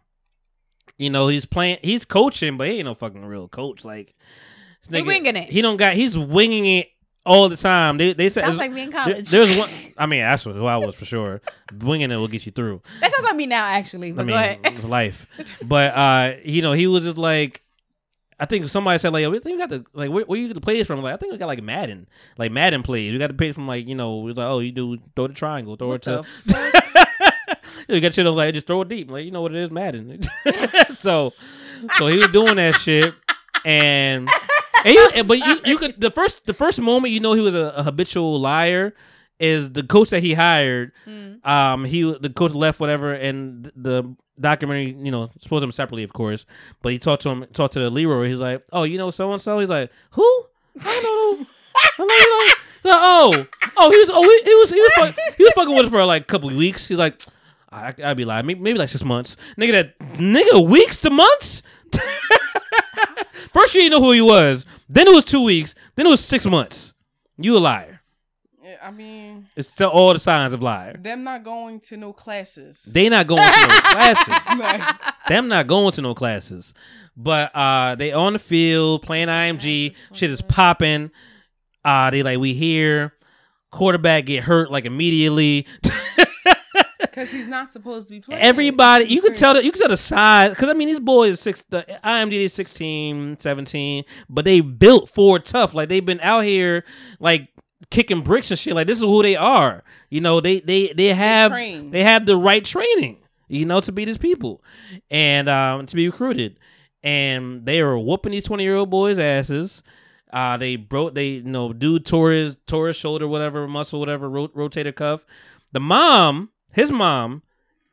[1.02, 3.84] you know he's playing, he's coaching, but he ain't no fucking real coach.
[3.84, 4.14] Like
[4.88, 5.48] this He winging it.
[5.50, 5.94] He don't got.
[5.94, 6.88] He's winging it
[7.24, 7.98] all the time.
[7.98, 9.30] They they said Sounds like me in there- college.
[9.30, 9.68] there's one.
[9.98, 11.40] I mean, that's what who I was for sure.
[11.80, 12.82] Winging it will get you through.
[13.00, 14.12] that sounds like me now, actually.
[14.12, 15.26] But I go mean, it's life.
[15.64, 17.62] But uh, you know, he was just like.
[18.40, 20.48] I think somebody said like, "Yo, we think we got the like, where, where you
[20.48, 22.08] get the plays from?" Like, I think we got like Madden,
[22.38, 23.12] like Madden plays.
[23.12, 25.28] We got the plays from like, you know, we was like, "Oh, you do throw
[25.28, 26.81] the triangle, throw What it to."
[27.88, 29.70] You got shit of like just throw it deep, like you know what it is,
[29.70, 30.22] Madden.
[30.98, 31.32] so,
[31.98, 33.14] so he was doing that shit,
[33.64, 34.28] and,
[34.84, 37.54] and you, but you, you could the first the first moment you know he was
[37.54, 38.94] a, a habitual liar
[39.38, 40.92] is the coach that he hired.
[41.06, 41.44] Mm.
[41.46, 46.12] Um, he the coach left whatever, and the documentary, you know, supposed him separately, of
[46.12, 46.46] course,
[46.82, 48.28] but he talked to him, talked to the Leroy.
[48.28, 49.58] He's like, oh, you know, so and so.
[49.58, 50.46] He's like, who?
[50.80, 51.46] I don't know.
[51.74, 52.54] I you know.
[52.84, 53.46] Like, oh,
[53.76, 55.90] oh, he was, oh, he, he was, he was, fuck, he was fucking with it
[55.90, 56.88] for like a couple of weeks.
[56.88, 57.22] He's like,
[57.72, 59.36] I, I'd be lying, maybe, maybe like six months.
[59.58, 61.62] Nigga, that nigga, weeks to months.
[63.52, 64.64] First, you didn't know who he was.
[64.88, 65.74] Then it was two weeks.
[65.94, 66.94] Then it was six months.
[67.38, 68.00] You a liar.
[68.82, 70.96] I mean, It's all the signs of liar.
[70.98, 72.82] them not going to no classes.
[72.82, 74.58] They not going to no classes.
[74.58, 74.82] Like,
[75.28, 76.74] Them not going to no classes.
[77.16, 79.94] But uh they on the field playing IMG.
[80.14, 81.10] Shit is popping.
[81.84, 83.12] Uh they like we here.
[83.70, 85.66] Quarterback get hurt like immediately.
[87.22, 88.42] Because he's not supposed to be playing.
[88.42, 91.34] Everybody, you can tell that you can tell the size because I mean these boys
[91.34, 95.74] are six the IMG is 16, 17, but they built for tough.
[95.74, 96.84] Like they've been out here
[97.20, 97.48] like
[97.90, 98.74] kicking bricks and shit.
[98.74, 99.84] Like this is who they are.
[100.10, 101.90] You know, they they they have train.
[101.90, 103.18] they have the right training,
[103.48, 104.62] you know, to be these people
[105.10, 106.58] and um to be recruited.
[107.04, 109.82] And they are whooping these 20 year old boys' asses.
[110.32, 114.30] Uh, they broke, they, you know, dude tore his, tore his shoulder, whatever, muscle, whatever,
[114.30, 115.26] rot- rotator cuff.
[115.72, 117.42] The mom, his mom,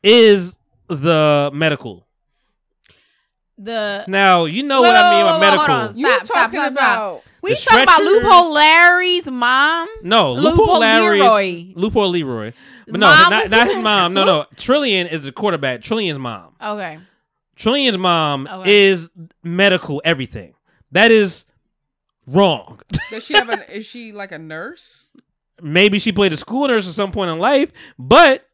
[0.03, 0.57] is
[0.87, 2.05] the medical.
[3.57, 5.75] The Now, you know Wait, what I mean by wait, hold medical.
[5.75, 5.97] on.
[5.97, 7.23] you Stop, stop, talking stop, stop.
[7.41, 9.87] we The talking about stretchers- loophole Larry's mom.
[10.01, 11.45] No, Loophole Loophole Larry Leroy.
[11.71, 12.53] is Loophole Leroy.
[12.87, 14.13] But no, Mom not, was not his mom.
[14.13, 14.45] No, no.
[14.55, 15.81] Trillion is the quarterback.
[15.81, 16.55] Trillion's mom.
[16.63, 16.99] Okay.
[17.57, 18.87] Trillion's mom Okay.
[18.87, 19.09] is
[19.43, 20.53] medical everything.
[20.91, 21.45] That is
[22.25, 22.79] wrong.
[23.11, 23.61] Does she have an?
[23.71, 25.07] Is she like a nurse?
[25.61, 28.47] Maybe she played a school nurse at some point in life, but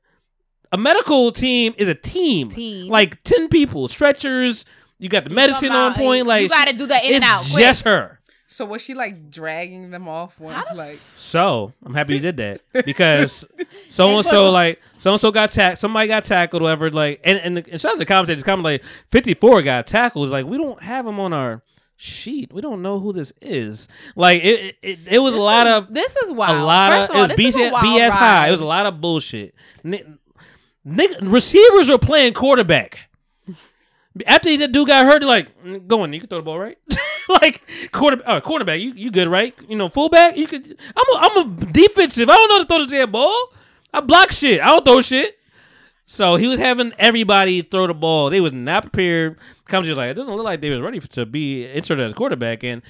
[0.71, 2.49] a medical team is a team.
[2.49, 2.87] Team.
[2.89, 4.65] Like 10 people, stretchers,
[4.97, 6.27] you got the medicine on about, point.
[6.27, 7.63] Like you gotta do that in and out, quick.
[7.63, 8.19] just her.
[8.47, 12.61] So was she like dragging them off one like So I'm happy you did that
[12.85, 13.43] because
[13.89, 15.79] so and so like so and so got tackled.
[15.79, 16.89] Somebody got tackled, whatever.
[16.91, 18.43] Like and and, the, and shout out to the commentators.
[18.43, 20.25] Comment like 54 got tackled.
[20.27, 21.63] It's like we don't have him on our
[21.97, 22.53] sheet.
[22.53, 23.89] We don't know who this is.
[24.15, 26.55] Like it it, it, it was a lot of This is wild.
[26.55, 28.47] a lot First of, all, it was this is a BS, wild BS high.
[28.47, 29.55] It was a lot of bullshit.
[29.83, 30.03] Ni-
[30.85, 32.99] Nigga, receivers are playing quarterback.
[34.25, 36.77] After that dude got hurt, like, "Mm, go on, you can throw the ball, right?
[37.41, 39.53] like quarter, uh, cornerback, you you good, right?
[39.67, 40.77] You know, fullback, you could.
[40.95, 42.29] I'm a, I'm a defensive.
[42.29, 43.53] I don't know to throw this damn ball.
[43.93, 44.61] I block shit.
[44.61, 45.37] I don't throw shit.
[46.05, 48.29] So he was having everybody throw the ball.
[48.29, 49.37] They was not prepared.
[49.65, 52.63] Comes just like it doesn't look like they was ready to be inserted as quarterback,
[52.63, 52.83] and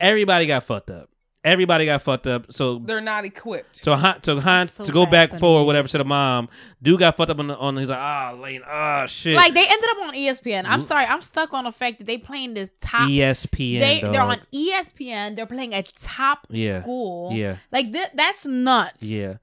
[0.00, 1.08] everybody got fucked up.
[1.44, 2.52] Everybody got fucked up.
[2.52, 3.76] So they're not equipped.
[3.76, 5.40] so Han, so Han so to go back fascinated.
[5.40, 6.48] forward, whatever to the mom.
[6.82, 7.76] Dude got fucked up on the on.
[7.76, 9.36] He's like, ah, Lane, ah, shit.
[9.36, 10.64] Like they ended up on ESPN.
[10.66, 13.08] I'm sorry, I'm stuck on the fact that they playing this top.
[13.08, 13.80] ESPN.
[13.80, 14.12] they dog.
[14.12, 15.36] they're on ESPN.
[15.36, 16.82] They're playing a top Yeah.
[16.82, 17.32] school.
[17.32, 17.56] Yeah.
[17.70, 19.02] like th- that's nuts.
[19.02, 19.34] Yeah.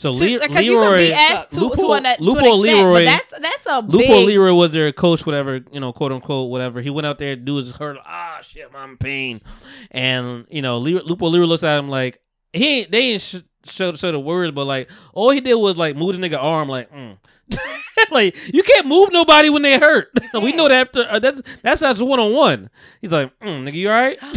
[0.00, 2.22] So To- Le- because you can Leroy, be asked to, to, Loophole, an, to an
[2.22, 4.26] extent, Leroy, but that's that's a Loophole big.
[4.28, 6.80] Leroy was their coach, whatever you know, quote unquote, whatever.
[6.80, 7.98] He went out there, do his hurt.
[8.06, 9.42] Ah, shit, I'm in pain,
[9.90, 12.18] and you know, Le- Loophole Leroy looks at him like
[12.54, 12.90] he ain't.
[12.90, 13.36] They ain't sh-
[13.66, 16.70] show show the words, but like all he did was like move the nigga arm,
[16.70, 16.90] like.
[16.90, 17.18] Mm.
[18.10, 20.08] like you can't move nobody when they hurt.
[20.34, 22.70] we know that after uh, that's that's us one on one.
[23.02, 24.18] He's like, mm, nigga, you all right?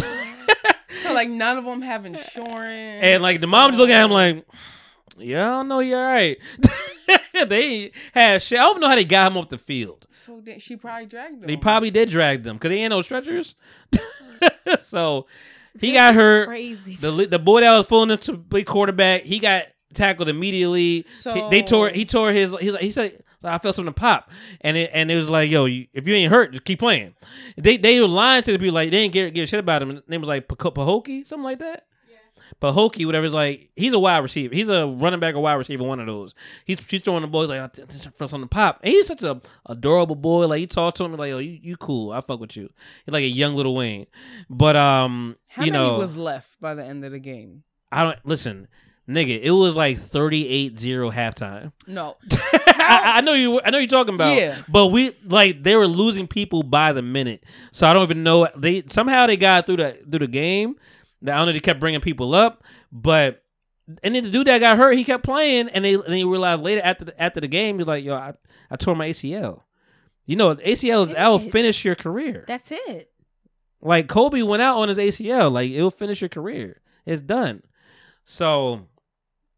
[0.99, 2.99] So like none of them have insurance.
[3.03, 4.45] And like the mom just looking at him like,
[5.17, 6.37] yeah, I don't know, you all right.
[7.47, 8.59] they had shit.
[8.59, 10.07] I don't know how they got him off the field.
[10.11, 11.47] So then she probably dragged them.
[11.47, 13.55] They probably did drag them because they ain't no stretchers.
[14.77, 15.25] so
[15.79, 16.47] he got hurt.
[16.47, 16.95] Crazy.
[16.95, 21.05] The the boy that was fooling him to be quarterback, he got tackled immediately.
[21.13, 24.31] So- He- they tore he tore his he's like he said I felt something pop,
[24.61, 27.13] and it and it was like yo, you, if you ain't hurt, just keep playing.
[27.57, 29.81] They they were lying to the people like they didn't give, give a shit about
[29.81, 29.89] him.
[29.89, 31.85] His name was like Pahokee, something like that.
[32.61, 33.25] Pahokee, whatever.
[33.25, 34.53] Is like he's a wide receiver.
[34.53, 35.83] He's a running back or wide receiver.
[35.83, 36.33] One of those.
[36.65, 38.79] He's she's throwing the boys like I think this is from the pop.
[38.83, 40.47] And he's such a adorable boy.
[40.47, 42.11] Like he talked to him like, "Yo, you, you cool.
[42.11, 42.69] I fuck with you."
[43.05, 44.07] He's like a young Lil Wayne.
[44.49, 47.63] But um, How you many know, was left by the end of the game?
[47.91, 48.67] I don't listen,
[49.07, 49.39] nigga.
[49.41, 51.71] It was like 38-0 halftime.
[51.85, 52.17] No.
[52.31, 53.61] I, I know you.
[53.61, 54.35] I know you're talking about.
[54.37, 54.61] Yeah.
[54.67, 58.47] But we like they were losing people by the minute, so I don't even know.
[58.57, 60.75] They somehow they got through the through the game.
[61.23, 61.53] I don't know.
[61.53, 63.43] They kept bringing people up, but
[64.03, 66.63] and then the dude that got hurt, he kept playing, and they and they realized
[66.63, 68.33] later after the, after the game, he's like, "Yo, I,
[68.69, 69.61] I tore my ACL."
[70.25, 72.45] You know, ACL is that'll finish your career.
[72.47, 73.11] That's it.
[73.81, 75.51] Like Kobe went out on his ACL.
[75.51, 76.81] Like it'll finish your career.
[77.05, 77.63] It's done.
[78.23, 78.87] So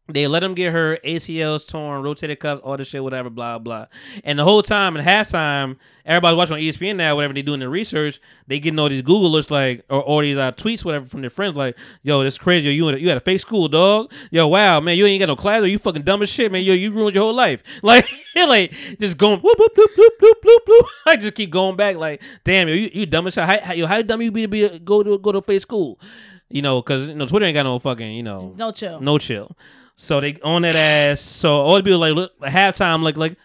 [0.08, 3.86] they let him get her ACLs torn, rotated cuffs, all this shit, whatever, blah blah.
[4.22, 7.68] And the whole time at halftime, everybody's watching on ESPN now, whatever they doing their
[7.68, 11.22] research, they getting all these Google alerts like or, all these uh, tweets, whatever, from
[11.22, 12.72] their friends, like, "Yo, this crazy.
[12.72, 14.12] You you had a fake school, dog.
[14.30, 16.62] Yo, wow, man, you ain't got no class, or you fucking dumb as shit, man.
[16.62, 17.62] Yo, you ruined your whole life.
[17.82, 20.86] Like, like just going whoop whoop whoop whoop whoop whoop whoop.
[21.06, 23.44] I just keep going back, like, damn, yo, you, you dumb as shit.
[23.44, 25.42] How, how, yo, how dumb you be to be a, go to go to a
[25.42, 25.98] fake school?
[26.48, 29.00] You know, because you know Twitter ain't got no fucking you know No chill.
[29.00, 29.56] no chill.
[29.96, 31.20] So they on that ass.
[31.20, 33.36] So all the people like look, at halftime like like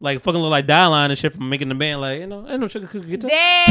[0.00, 2.60] like fucking look like Dylan and shit from making the band like you know ain't
[2.60, 3.30] no sugar cookie guitar.
[3.30, 3.68] Damn,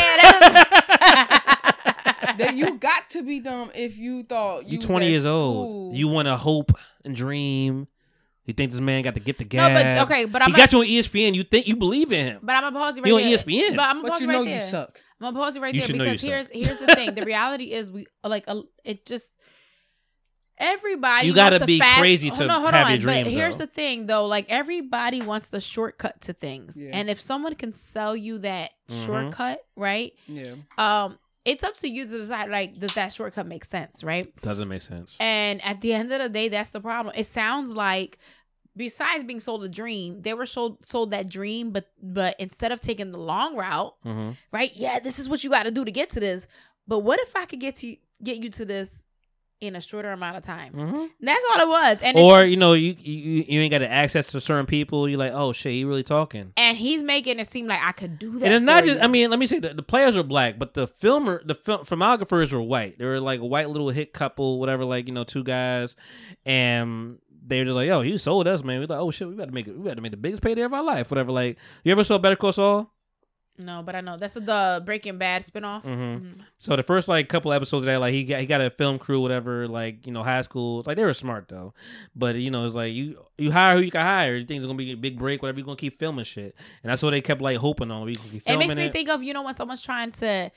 [0.53, 5.11] that that you got to be dumb if you thought you You was twenty at
[5.11, 5.95] years old.
[5.95, 6.71] You want to hope
[7.03, 7.87] and dream.
[8.45, 10.73] You think this man got to get the No, but- okay, but he I'm got
[10.73, 11.35] a- you on ESPN.
[11.35, 12.39] You think you believe in him?
[12.41, 13.19] But I'm gonna pause you right there.
[13.19, 13.43] You on.
[13.43, 13.75] ESPN.
[13.75, 14.67] But I'm gonna but pause you you know right you there.
[14.69, 14.99] suck.
[15.19, 16.55] I'm gonna pause you right You there should know you because here's suck.
[16.55, 17.13] here's the thing.
[17.15, 19.31] The reality is we like a, it just
[20.61, 21.27] everybody.
[21.27, 22.91] You gotta wants be fast- crazy hold to on, hold have on.
[22.91, 23.65] your dreams, But here's though.
[23.65, 24.25] the thing, though.
[24.27, 26.91] Like everybody wants the shortcut to things, Yeah.
[26.93, 29.05] and if someone can sell you that Mhm.
[29.05, 30.13] shortcut, right?
[30.27, 30.53] Yeah.
[30.77, 32.49] Um, it's up to you to decide.
[32.49, 34.27] Like, does that shortcut make sense, right?
[34.41, 35.17] Doesn't make sense.
[35.19, 37.15] And at the end of the day, that's the problem.
[37.17, 38.19] It sounds like
[38.77, 42.79] besides being sold a dream, they were sold sold that dream, but but instead of
[42.79, 44.71] taking the long route, hmm right?
[44.75, 46.47] Yeah, this is what you got to do to get to this.
[46.87, 48.89] But what if I could get to get you to this
[49.61, 50.73] in a shorter amount of time?
[50.73, 52.01] hmm That's all it was.
[52.01, 55.07] And Or you know you, you you ain't got access to certain people.
[55.07, 56.51] You're like, oh shit, he really talking.
[56.57, 58.45] and he's making it seem like I could do that.
[58.45, 58.97] And it's not just.
[58.97, 59.03] you.
[59.03, 61.85] I mean, let me say that the players are black, but the filmer, the film,
[61.85, 62.97] filmographers were white.
[62.97, 64.83] They were like a white little hit couple, whatever.
[64.83, 65.95] Like you know, two guys,
[66.45, 69.35] and they were just like, "Yo, you sold us, man." We're like, "Oh shit, we
[69.35, 69.77] got to make it.
[69.77, 72.17] We got to make the biggest payday of our life, whatever." Like, you ever saw
[72.17, 72.91] Better Call Saul?
[73.57, 75.83] No, but I know that's the, the Breaking Bad spinoff.
[75.83, 78.69] hmm So the first like couple episodes of that, like he got he got a
[78.69, 80.83] film crew, whatever, like you know high school.
[80.85, 81.73] Like they were smart though,
[82.15, 84.35] but you know it's like you you hire who you can hire.
[84.37, 85.59] You think it's gonna be a big break, whatever.
[85.59, 88.05] You are gonna keep filming shit, and that's what they kept like hoping on.
[88.05, 88.93] We can keep It makes me it.
[88.93, 90.49] think of you know when someone's trying to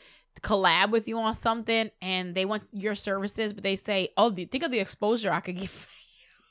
[0.43, 4.47] collab with you on something and they want your services, but they say, "Oh, the,
[4.47, 5.91] think of the exposure I could give."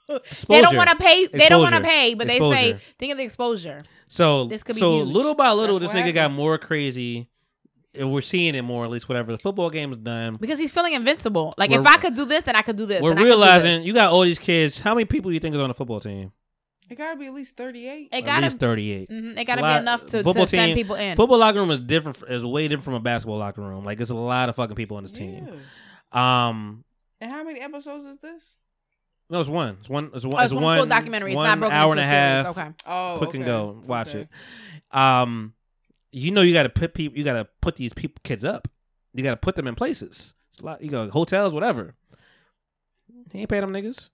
[0.07, 1.27] They don't want to pay.
[1.27, 4.75] They don't want to pay, but they say, "Think of the exposure." So This could
[4.75, 5.13] be so huge.
[5.13, 7.29] little by little, That's this what nigga got more crazy.
[7.95, 9.31] And we're seeing it more, at least whatever.
[9.31, 10.37] The football game's done.
[10.41, 11.53] Because he's feeling invincible.
[11.59, 13.03] Like We're- if I could do this, then I could do this.
[13.03, 13.85] We're then I could do realizing this.
[13.85, 14.79] you got all these kids.
[14.79, 16.31] How many people you think is on the football team?
[16.89, 18.09] It gotta be at least thirty eight.
[18.11, 19.09] it At gotta least thirty-eight.
[19.09, 21.15] mhm, it gotta a be enough to, football to send team- people in.
[21.15, 22.17] Football locker room is different.
[22.29, 23.85] Is way different from a basketball locker room.
[23.85, 25.47] Like it's a lot of fucking people on this team.
[26.11, 26.83] Um,
[27.21, 28.57] And how many episodes is this?
[29.29, 29.77] No, it's one.
[29.79, 30.11] It's one.
[30.13, 30.33] It's one.
[30.35, 31.31] Oh, it's one full documentary.
[31.31, 32.45] It's one not broken hour into and a a series.
[32.45, 32.57] half.
[32.57, 32.75] Okay.
[32.85, 33.37] Oh, quick okay.
[33.39, 33.81] and go.
[33.85, 34.27] Watch Okay.
[34.91, 34.97] it.
[34.97, 35.53] Um,
[36.11, 37.17] you know you got to put people.
[37.17, 38.67] You got to put these people kids up.
[39.13, 40.33] You got to put them in places.
[40.51, 40.81] It's a lot.
[40.83, 41.95] You go hotels, whatever.
[43.31, 44.09] He ain't pay them niggas.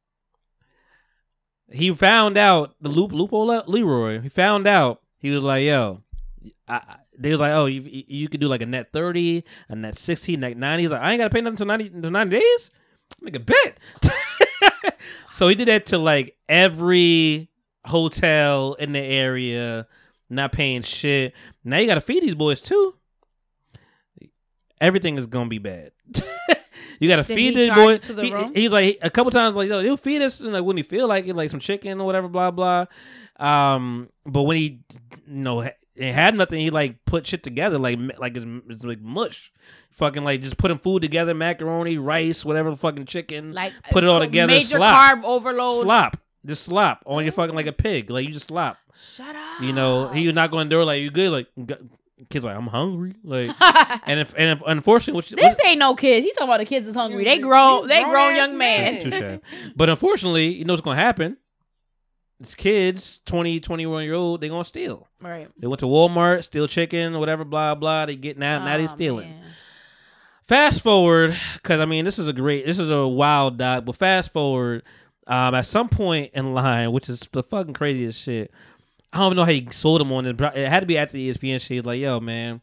[1.71, 3.47] He found out the loop loophole.
[3.47, 4.21] Le- Leroy.
[4.21, 5.01] He found out.
[5.19, 6.01] He was like, "Yo."
[6.67, 9.75] I, I- they was like, "Oh, you you could do like a net thirty, a
[9.75, 10.83] net sixty, net 90.
[10.83, 12.71] He's like, "I ain't got to pay nothing until ninety, until ninety days."
[13.21, 13.77] Nigga, bet.
[15.33, 17.49] so he did that to like every
[17.85, 19.87] hotel in the area,
[20.29, 21.33] not paying shit.
[21.63, 22.95] Now you got to feed these boys too.
[24.81, 25.91] Everything is gonna be bad.
[26.99, 27.99] you got to feed these boys.
[28.01, 28.53] to the He- room?
[28.55, 31.07] he's like a couple times like, yo, he'll feed us and like when he feel
[31.07, 32.85] like it, like some chicken or whatever, blah blah.
[33.37, 34.79] Um, but when he,
[35.27, 35.69] you know,
[35.99, 39.51] it had nothing, he like put shit together like like it's, it's like mush.
[39.91, 43.51] Fucking like just putting food together, macaroni, rice, whatever, fucking chicken.
[43.51, 44.53] Like put it all uh, together.
[44.53, 45.83] Major slop carb overload.
[45.83, 46.17] slop.
[46.45, 48.09] Just slop on your fucking like a pig.
[48.09, 48.77] Like you just slop.
[48.97, 49.61] Shut up.
[49.61, 51.31] You know, he not going to do it like you good.
[51.31, 51.47] Like
[52.29, 53.15] kids like I'm hungry.
[53.23, 53.51] Like
[54.07, 56.25] and if and if unfortunately, which, This ain't no kids.
[56.25, 57.25] He's talking about the kids is hungry.
[57.25, 57.81] They grown.
[57.81, 59.09] These They grown grown-ass young man.
[59.09, 59.39] men.
[59.41, 59.71] touche.
[59.75, 61.35] But unfortunately, you know what's going to happen.
[62.39, 64.39] It's kids, 20, 21 year old.
[64.41, 65.07] They gonna steal.
[65.21, 65.49] Right.
[65.57, 68.05] They went to Walmart, steal chicken, whatever, blah blah.
[68.05, 68.63] They get now.
[68.63, 69.29] now they Oh, stealing.
[69.31, 69.43] man.
[70.43, 73.85] Fast forward, because I mean, this is a great, this is a wild doc.
[73.85, 74.83] But fast forward,
[75.27, 78.51] um, at some point in line, which is the fucking craziest shit.
[79.13, 80.37] I don't even know how he sold them on it.
[80.37, 81.69] but It had to be after the ESPN shit.
[81.77, 82.61] He's like, yo, man.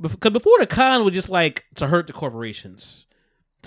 [0.00, 3.06] Because before the con was just like to hurt the corporations,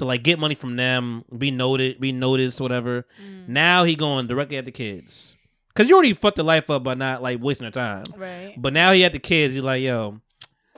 [0.02, 3.06] to like get money from them, be noted, be noticed, whatever.
[3.24, 3.48] Mm.
[3.48, 5.36] Now he going directly at the kids.
[5.70, 8.04] Because you already fucked the life up by not like wasting their time.
[8.18, 8.56] Right.
[8.58, 9.56] But now he had the kids.
[9.56, 10.20] He's like, yo,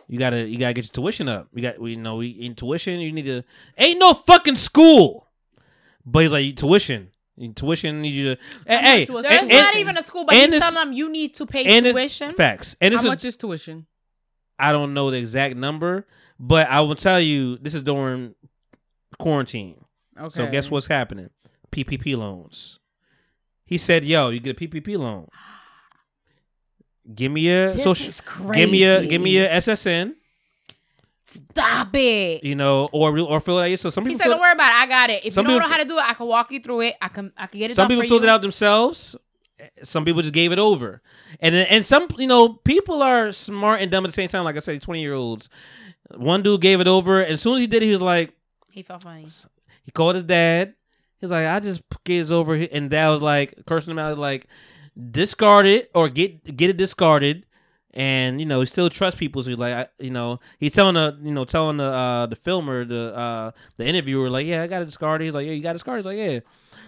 [0.07, 1.47] you gotta you gotta get your tuition up.
[1.53, 2.99] You got we know we in tuition.
[2.99, 3.43] You need to
[3.77, 5.27] ain't no fucking school.
[6.05, 7.09] But he's like tuition.
[7.35, 8.03] You- Tuition.
[8.03, 8.43] You need to.
[8.67, 11.47] Hey, hey, There's and- not even a school, but he's telling them you need to
[11.47, 12.33] pay tuition.
[12.33, 12.75] facts.
[12.79, 13.87] And How much is tuition?
[14.59, 16.05] I don't know the exact number,
[16.39, 18.35] but I will tell you this is during
[19.17, 19.83] quarantine.
[20.19, 20.29] Okay.
[20.29, 21.29] So guess what's happening?
[21.71, 22.79] PPP loans.
[23.65, 25.27] He said, "Yo, you get a PPP loan.
[27.15, 28.11] Give me a This social.
[28.53, 29.07] Give me crazy.
[29.07, 30.13] give me your SSN.
[31.25, 32.43] Stop it.
[32.43, 33.79] You know, or or fill it out.
[33.79, 34.75] So some He people said, fill, "Don't worry about it.
[34.75, 35.25] I got it.
[35.25, 36.95] If you don't know how to do it, I can walk you through it.
[37.01, 37.33] I can.
[37.35, 38.27] I can get it some people filled you.
[38.27, 39.15] it out themselves.
[39.83, 41.01] Some people just gave it over,
[41.39, 44.43] and and some you know people are smart and dumb at the same time.
[44.43, 45.49] Like I said, twenty year olds.
[46.15, 48.33] One dude gave it over, and as soon as he did it, he was like,
[48.73, 49.27] He felt funny.
[49.83, 50.73] he called his dad.
[51.19, 54.47] He's like, I just this over, here and dad was like, cursing him out, like,
[55.11, 57.45] discard it or get get it discarded.
[57.95, 59.43] And you know, he still trusts people.
[59.43, 62.35] So he's like, I, you know, he's telling the, you know, telling the uh the
[62.35, 65.25] filmer, the uh the interviewer, like, yeah, I got to discard it.
[65.25, 65.99] He's like, yeah, you got to discard it.
[65.99, 66.39] He's like, yeah.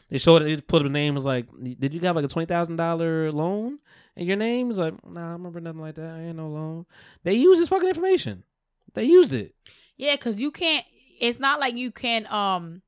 [0.10, 0.46] They showed it.
[0.46, 1.14] They put up the name.
[1.14, 1.46] Was like,
[1.80, 3.78] did you have like a twenty thousand dollar loan
[4.16, 4.68] in your name?
[4.68, 6.16] He's like, nah, I remember nothing like that.
[6.16, 6.88] I ain't no loan.
[7.24, 8.44] They used this fucking information.
[8.96, 9.54] They used it.
[9.98, 10.86] Yeah, because you can't.
[11.20, 12.82] It's not like you can um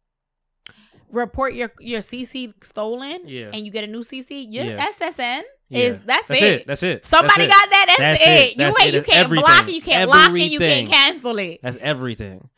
[1.12, 3.22] report your your CC stolen.
[3.26, 3.52] Yeah.
[3.54, 4.46] And you get a new CC.
[4.50, 4.88] Your Yeah.
[5.00, 5.80] SSN Yeah.
[5.80, 6.44] is that's, That's it.
[6.62, 6.68] it.
[6.68, 7.06] That's it.
[7.06, 7.62] Somebody That's it.
[7.62, 7.86] got that.
[7.88, 8.28] That's, That's it.
[8.30, 8.50] it.
[8.52, 8.94] You That's ain't.
[8.94, 8.94] it.
[8.96, 9.74] You can't block it.
[9.74, 10.52] You can't lock it.
[10.52, 11.60] You can't cancel it.
[11.64, 12.50] That's everything.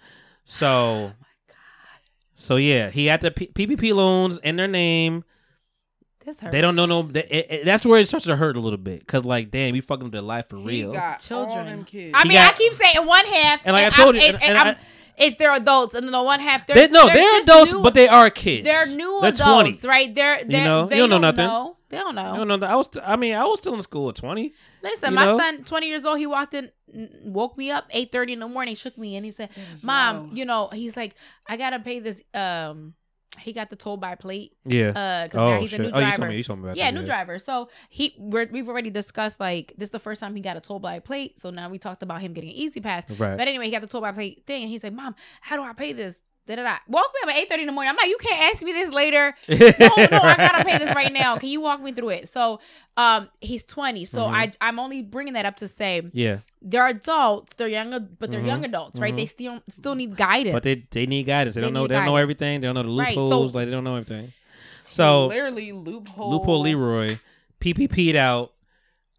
[0.45, 1.11] So,
[2.33, 5.23] so yeah, he had the P- PPP loans in their name.
[6.51, 7.01] They don't know no.
[7.03, 9.75] They, it, it- that's where it starts to hurt a little bit because, like, damn,
[9.75, 10.93] you fucking up their life for He real.
[10.93, 11.57] got Children.
[11.57, 12.13] all them kids.
[12.15, 14.43] I He mean, I keep saying one half, And like I told you, and, and-
[14.43, 14.79] and and I'm- I-
[15.19, 17.81] it's they're adults, and then the one half they're They, no, they're they're adults, new-
[17.81, 18.63] but they are kids.
[18.65, 19.87] they're new They're adults, 20.
[19.87, 20.15] right?
[20.15, 20.85] They're, they're know?
[20.87, 21.45] they You don't know don't nothing.
[21.45, 21.75] know.
[21.89, 22.33] They don't know.
[22.33, 22.67] I don't know.
[22.67, 22.89] I was.
[23.03, 24.53] I mean, I was still in school at twenty.
[24.83, 25.37] Listen, You my know?
[25.39, 26.69] son, twenty years old, he walked in,
[27.23, 30.17] woke me up eight thirty in the morning, shook me, and he said, is "Mom,
[30.27, 30.37] wild.
[30.37, 31.15] you know," he's like,
[31.47, 32.93] "I gotta pay this um
[33.37, 34.55] he got the toll by plate.
[34.65, 34.89] Yeah.
[34.89, 35.79] Uh, because oh now he's shit.
[35.79, 36.17] a new oh, you driver.
[36.17, 36.37] told me.
[36.37, 36.99] You told me about yeah, that.
[36.99, 37.39] new driver.
[37.39, 40.61] So he we're, we've already discussed like this is the first time he got a
[40.61, 41.39] toll by plate.
[41.39, 43.19] So now we talked about him getting an E-ZPass.
[43.19, 43.37] Right.
[43.37, 45.63] But anyway, he got the toll by plate thing, and he's like, "Mom, how do
[45.63, 46.17] I pay this?"
[46.49, 46.77] Da da da.
[46.87, 47.91] Woke me up at eight thirty in the morning.
[47.91, 51.13] I'm like, "You can't ask me this later." no, no, I gotta pay this right
[51.13, 51.37] now.
[51.37, 52.27] Can you walk me through it?
[52.27, 52.59] So,
[52.97, 54.03] um, he's 20.
[54.05, 54.33] So Mhm.
[54.33, 57.53] I I'm only bringing that up to say Yeah, they're adults.
[57.55, 58.47] They're younger, but they're Mhm.
[58.47, 59.13] young adults, right?
[59.13, 59.17] Mhm.
[59.17, 60.53] They still still need guidance.
[60.53, 61.53] but they they need guidance.
[61.53, 61.81] They, They don't know.
[61.83, 62.61] need They don't know everything.
[62.61, 63.53] They don't know the Right, so- loopholes.
[63.53, 64.33] like they don't know everything.
[64.81, 66.31] So Clearly, loophole.
[66.31, 67.19] loophole Leroy,
[67.61, 68.53] PPP'd out.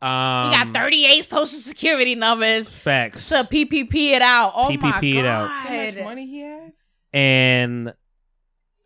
[0.02, 3.28] Um, he got 38 social security numbers facts.
[3.28, 4.52] to PPP it out.
[4.57, 5.47] Oh my PPP it out.
[5.47, 5.66] god!
[5.69, 6.73] How much money he had?
[7.12, 7.93] And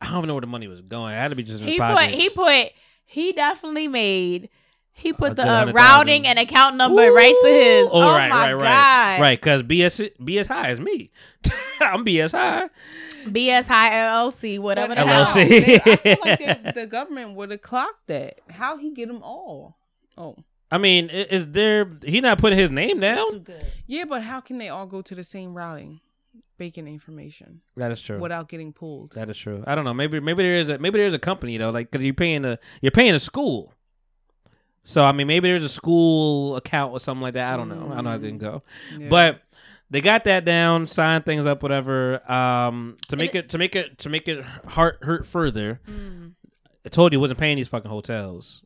[0.01, 1.13] I don't even know where the money was going.
[1.15, 2.13] It had to be just in He his put pockets.
[2.21, 2.73] he put
[3.05, 4.49] he definitely made
[4.97, 7.87] he A put the uh, routing and account number right to his.
[7.87, 9.21] Oh, Oh, right, my right, right, god!
[9.23, 9.41] right.
[9.41, 11.11] Because BS BS high is me.
[11.81, 12.69] I'm BS high.
[13.27, 15.25] BS High LLC, whatever the But hell.
[15.25, 15.35] how?
[15.35, 15.49] LLC.
[15.49, 18.39] They- I feel like they- the government would have clocked that.
[18.51, 19.79] How he get them all?
[20.19, 20.37] Oh,
[20.71, 21.91] I mean, is there?
[22.05, 23.47] He not putting his name down.
[23.87, 26.01] yeah, but how can they all go to the same routing,
[26.57, 28.19] bacon information That is true.
[28.19, 29.13] without getting pulled?
[29.15, 29.63] That is true.
[29.67, 29.95] I don't know.
[29.95, 32.59] Maybe maybe there is a maybe there's a company though, like because you're paying a
[32.81, 33.73] you're paying a school.
[34.83, 37.55] So I mean, maybe there's a school account or something like that.
[37.55, 37.91] I don't know.
[37.91, 38.63] I don't know I didn't go,
[38.99, 39.09] Yeah.
[39.09, 39.41] but
[39.91, 42.21] they got that down, signed things up, whatever.
[42.31, 45.81] Um, to make it to make it to make it heart hurt further.
[45.89, 46.33] Mm.
[46.85, 48.63] I told you he wasn't paying these fucking hotels.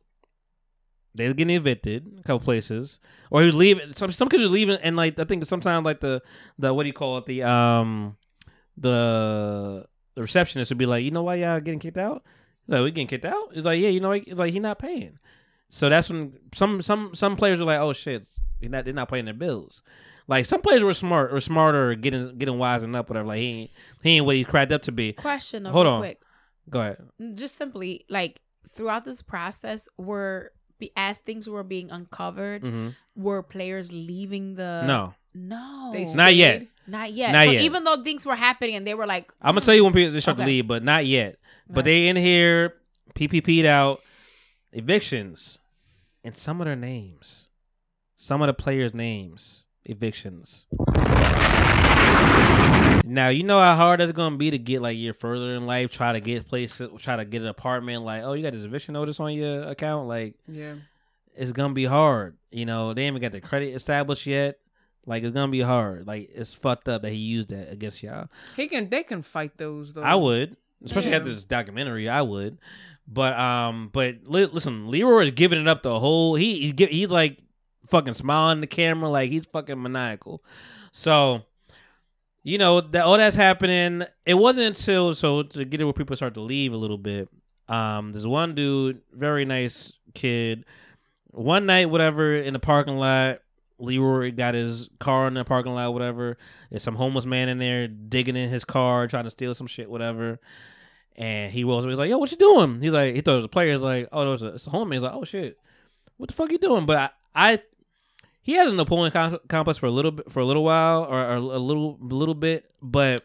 [1.15, 2.99] They were getting evicted a couple places,
[3.31, 3.93] or he was leaving.
[3.93, 6.21] Some some kids were leaving, and like I think sometimes like the
[6.57, 8.17] the what do you call it the um
[8.77, 12.23] the the receptionist would be like, you know why y'all getting kicked out?
[12.65, 13.53] He's like, we getting kicked out.
[13.53, 15.17] He's like, yeah, you know, he's like he not paying.
[15.69, 18.27] So that's when some some some players are like, oh shit,
[18.59, 19.83] he not they're not paying their bills.
[20.27, 23.27] Like some players were smart or smarter, or getting getting wising up, whatever.
[23.27, 23.71] Like he ain't
[24.03, 25.13] he ain't what he's cracked up to be.
[25.13, 26.01] Question Hold on.
[26.01, 26.21] quick.
[26.69, 27.03] Go ahead.
[27.33, 33.43] Just simply like throughout this process, were be as things were being uncovered, hmm were
[33.43, 36.65] players leaving the no, no They not yet.
[36.87, 37.61] not yet Not so yet.
[37.63, 40.13] even though things were happening and they were like I'm gonna tell you when people
[40.13, 41.35] they start to leave, but not yet.
[41.67, 41.91] But Okay.
[42.03, 42.75] they in here,
[43.15, 43.99] PPP'd out,
[44.71, 45.59] evictions,
[46.23, 47.47] and some of their names,
[48.15, 50.65] some of the players' names, evictions.
[53.09, 55.91] Now you know how hard it's gonna be to get like year further in life,
[55.91, 58.03] try to get places, try to get an apartment.
[58.03, 60.07] Like, oh, you got this eviction notice on your account.
[60.07, 60.75] Like, Yeah.
[61.35, 62.37] it's gonna be hard.
[62.51, 64.59] You know, they ain't even got the credit established yet.
[65.05, 66.05] Like, it's gonna be hard.
[66.05, 68.27] Like, it's fucked up that he used that against y'all.
[68.55, 68.89] He can.
[68.89, 70.03] They can fight those though.
[70.03, 70.55] I would,
[70.85, 71.17] especially Yeah.
[71.17, 72.07] after this documentary.
[72.09, 72.57] I would,
[73.07, 76.35] but um, but li- listen, Leroy is giving it up the whole.
[76.35, 77.39] He he's he's like
[77.87, 80.43] fucking smiling the camera, like he's fucking maniacal.
[80.91, 81.43] So,
[82.43, 84.03] you know that all that's happening.
[84.25, 87.29] It wasn't until so to get it where people start to leave a little bit.
[87.67, 90.65] Um, there's one dude, very nice kid.
[91.31, 93.39] One night, whatever, in the parking lot,
[93.77, 96.37] Leroy got his car in the parking lot, whatever.
[96.69, 99.89] There's some homeless man in there digging in his car, trying to steal some shit,
[99.89, 100.39] whatever.
[101.15, 101.85] And he rolls.
[101.85, 103.73] He's like, "Yo, what you doing?" He's like, he thought it was a player.
[103.73, 105.57] He's like, "Oh, no, it's a, it's a homie." He's like, "Oh shit,
[106.17, 106.97] what the fuck you doing?" But
[107.35, 107.61] I, I
[108.49, 111.19] he has a Napoleon com- complex for a little bit, for a little while, or,
[111.19, 113.21] or a little, little bit, but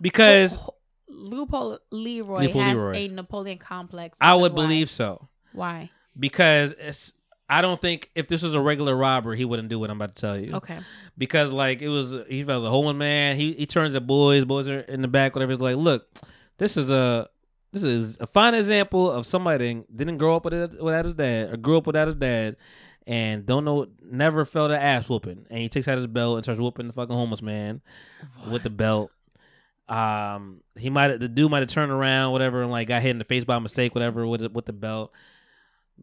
[0.00, 0.76] because Ho-
[1.10, 2.94] Loophole Leroy Loophole has Leroy.
[2.94, 4.16] a Napoleon complex.
[4.18, 4.62] I would why?
[4.62, 5.28] believe so.
[5.52, 5.90] Why?
[6.18, 7.12] Because it's,
[7.50, 10.16] I don't think if this was a regular robber, he wouldn't do what I'm about
[10.16, 10.54] to tell you.
[10.54, 10.78] Okay.
[11.18, 13.36] because like it was he was a homeless man.
[13.36, 15.52] He he turned to the boys, boys are in the back, whatever.
[15.52, 16.08] He's like, look,
[16.56, 17.28] this is a
[17.72, 21.52] this is a fine example of somebody that didn't grow up with without his dad
[21.52, 22.56] or grew up without his dad
[23.06, 25.46] and don't know never felt an ass whooping.
[25.50, 27.80] And he takes out his belt and starts whooping the fucking homeless man
[28.50, 29.10] with the belt.
[29.88, 33.18] Um, he might the dude might have turned around, whatever, and like got hit in
[33.18, 35.12] the face by mistake, whatever, with the, with the belt.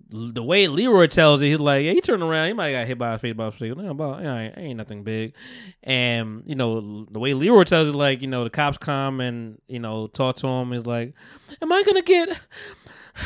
[0.10, 2.88] The way Leroy tells it, he's like, yeah, he turned around, he might have got
[2.88, 3.76] hit by a face by mistake.
[3.76, 5.34] No, about, you know, ain't, ain't nothing big.
[5.82, 9.60] And you know, the way Leroy tells it, like, you know, the cops come and
[9.68, 10.74] you know talk to him.
[10.74, 11.14] Is like,
[11.62, 12.38] am I gonna get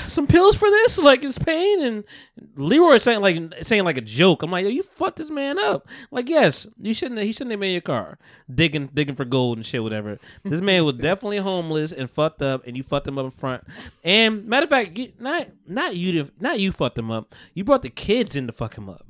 [0.08, 0.98] some pills for this?
[0.98, 1.82] Like, it's pain.
[1.82, 2.04] And
[2.56, 4.44] Leroy saying like saying like a joke.
[4.44, 5.88] I'm like, Yo, you fucked this man up.
[6.12, 7.20] Like, yes, you shouldn't.
[7.22, 8.18] He shouldn't have been in your car
[8.54, 10.18] digging digging for gold and shit, whatever.
[10.44, 13.64] This man was definitely homeless and fucked up, and you fucked him up in front.
[14.04, 17.34] And matter of fact, you- not not you not you fucked him up.
[17.54, 19.06] You brought the kids in to fuck him up.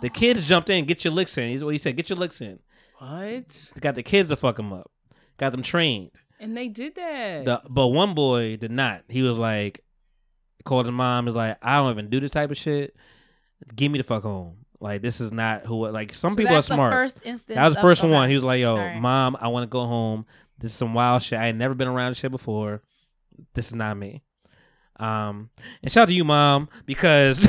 [0.00, 0.12] The oh.
[0.12, 1.50] kids jumped in, get your licks in.
[1.50, 2.58] He's what he said, get your licks in.
[2.98, 3.72] What?
[3.80, 4.90] Got the kids to fuck him up.
[5.36, 6.10] Got them trained.
[6.38, 7.44] And they did that.
[7.44, 9.02] The, but one boy did not.
[9.08, 9.84] He was like,
[10.64, 11.28] called his mom.
[11.28, 12.94] Is like, I don't even do this type of shit.
[13.74, 14.56] Give me the fuck home.
[14.80, 15.88] Like this is not who.
[15.88, 16.90] Like some So people are smart.
[16.90, 17.54] The first instance.
[17.56, 18.12] that was the of- first okay.
[18.12, 18.28] one.
[18.28, 19.00] He was like, "Yo, right.
[19.00, 20.26] mom, I want to go home.
[20.58, 21.38] This is some wild shit.
[21.38, 22.82] I ain't never been around this shit before.
[23.54, 24.22] this is not me.
[24.98, 25.50] Um,
[25.82, 27.48] and shout out to you, mom, because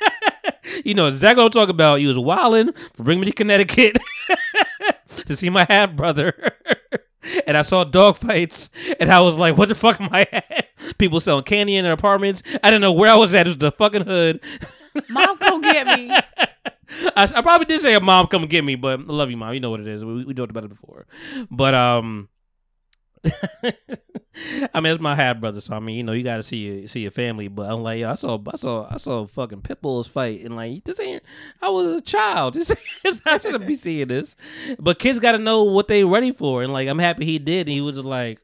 [0.84, 1.96] you know exactly what I'm talking about.
[1.96, 3.98] You was wilding for bringing me to Connecticut
[5.26, 6.52] to see my half brother.
[7.46, 10.68] And I saw dog fights, and I was like, "What the fuck am I at?"
[10.98, 12.42] People selling candy in their apartments.
[12.62, 13.46] I didn't know where I was at.
[13.46, 14.40] It was the fucking hood.
[15.08, 16.10] Mom, come get me.
[17.16, 19.54] I, I probably did say, a "Mom, come get me," but I love you, mom.
[19.54, 20.04] You know what it is.
[20.04, 21.06] We, we joked about it before,
[21.50, 22.28] but um,
[24.74, 26.56] I mean, it's my half brother, so I mean, you know, you got to see
[26.58, 27.48] your see your family.
[27.48, 30.56] But I'm like, yo, I saw, I saw, I saw fucking pit bulls fight, and
[30.56, 31.22] like, this ain't.
[31.60, 32.54] I was a child.
[32.60, 32.70] This,
[33.04, 34.36] is- I shouldn't be seeing this.
[34.78, 37.66] But kids got to know what they ready for, and like, I'm happy he did.
[37.66, 38.38] And he was just like,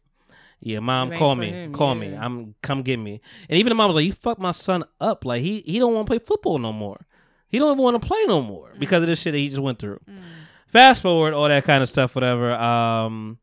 [0.60, 2.14] yeah, mom, call me, him, call me.
[2.14, 3.20] I'm come get me.
[3.48, 5.24] And even the mom was like, you fucked my son up.
[5.24, 7.06] Like he he don't want to play football no more.
[7.48, 9.62] He don't even want to play no more because of this shit that he just
[9.62, 10.00] went through.
[10.66, 12.52] Fast forward, all that kind of stuff, whatever.
[12.52, 13.38] Um,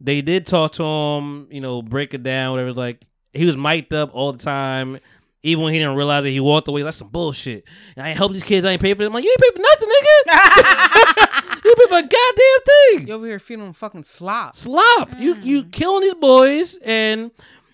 [0.00, 2.72] they did talk to him, you know, break it down, whatever.
[2.72, 4.98] Like he was mic'd up all the time.
[5.42, 6.82] Even when he didn't realize it, he walked away.
[6.82, 7.64] That's some bullshit.
[7.98, 8.64] I ain't help these kids.
[8.64, 9.08] I ain't pay for them.
[9.08, 11.60] I'm like, you ain't pay for nothing, nigga.
[11.64, 13.08] you pay for a goddamn thing.
[13.08, 14.56] You over here feeling fucking slop.
[14.56, 15.10] Slop.
[15.18, 15.44] You mm.
[15.44, 17.30] you killing these boys and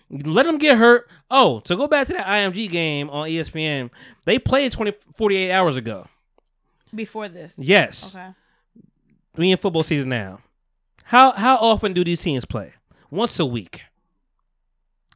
[0.09, 1.09] let them get hurt.
[1.29, 3.89] Oh, to go back to that IMG game on ESPN,
[4.25, 6.07] they played 20, 48 hours ago.
[6.93, 7.53] Before this.
[7.57, 8.13] Yes.
[8.13, 8.31] Okay.
[9.37, 10.39] we in football season now.
[11.05, 12.73] How how often do these teams play?
[13.09, 13.81] Once a week.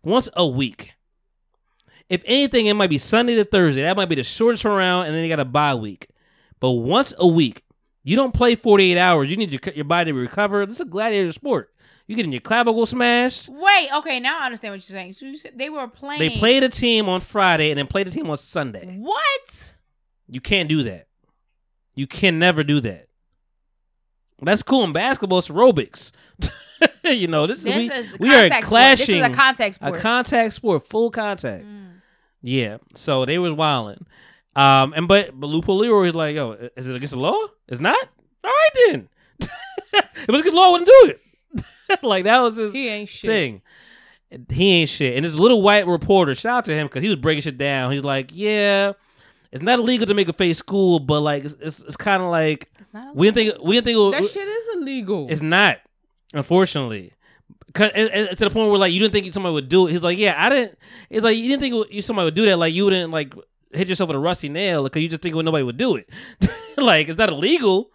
[0.03, 0.91] Once a week.
[2.09, 3.81] If anything, it might be Sunday to Thursday.
[3.81, 6.07] That might be the shortest round, and then you got a bye week.
[6.59, 7.63] But once a week,
[8.03, 9.31] you don't play forty eight hours.
[9.31, 10.65] You need your your body to recover.
[10.65, 11.71] This is a gladiator sport.
[12.07, 13.49] You getting your clavicle smashed.
[13.49, 15.13] Wait, okay, now I understand what you're saying.
[15.13, 16.19] So you said they were playing.
[16.19, 18.95] They played a team on Friday and then played a team on Sunday.
[18.99, 19.73] What?
[20.27, 21.07] You can't do that.
[21.95, 23.04] You can never do that.
[24.41, 25.39] That's cool in basketball.
[25.39, 26.11] It's aerobics.
[27.05, 28.63] you know, this, This is we, is we are contact sport.
[28.65, 29.05] clashing.
[29.19, 29.99] This is a contact a sport.
[30.01, 31.63] contact sport, full contact.
[31.65, 32.01] Mm.
[32.41, 32.77] Yeah.
[32.95, 34.05] So they was wilding.
[34.55, 37.37] Um, and but but Loophole Leroy is like, yo, is it against the law?
[37.67, 38.07] It's not.
[38.43, 39.09] All right then.
[39.39, 39.49] if
[39.93, 42.03] it was against the law, I wouldn't do it.
[42.03, 43.29] like that was his He ain't shit.
[43.29, 43.61] thing.
[44.49, 45.15] He ain't shit.
[45.15, 47.91] And this little white reporter, shout out to him because he was breaking shit down.
[47.91, 48.93] He's like, yeah,
[49.55, 52.29] it's not illegal to make a fake school, but like it's it's, it's kind of
[52.29, 55.27] like It's not we didn't think we didn't think it That shit is illegal.
[55.29, 55.77] it's not,
[56.33, 57.13] unfortunately.
[57.73, 59.91] Cause it, it- to the point where like you didn't think somebody would do it.
[59.91, 60.77] He's like, yeah, I didn't.
[61.09, 62.57] It's like you didn't think you somebody would do that.
[62.57, 63.33] Like you wouldn't like
[63.71, 66.09] hit yourself with a rusty nail because you just think nobody would do it.
[66.77, 67.91] like it's not illegal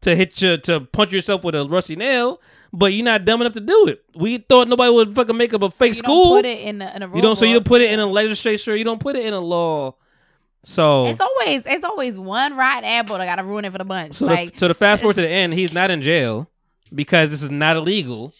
[0.00, 2.40] to hit you to punch yourself with a rusty nail,
[2.72, 4.02] but you're not dumb enough to do it.
[4.14, 6.24] We thought nobody would fucking make up a fake you school.
[6.24, 7.36] Don't put it in a, in a you don't.
[7.36, 8.74] So you don't put it in a legislature.
[8.76, 9.96] You don't put it in a law.
[10.64, 14.14] So It's always it's always one rotten apple that gotta ruin it for the bunch.
[14.16, 16.50] So, like the, so the fast forward to the end, he's not in jail
[16.94, 18.32] because this is not illegal.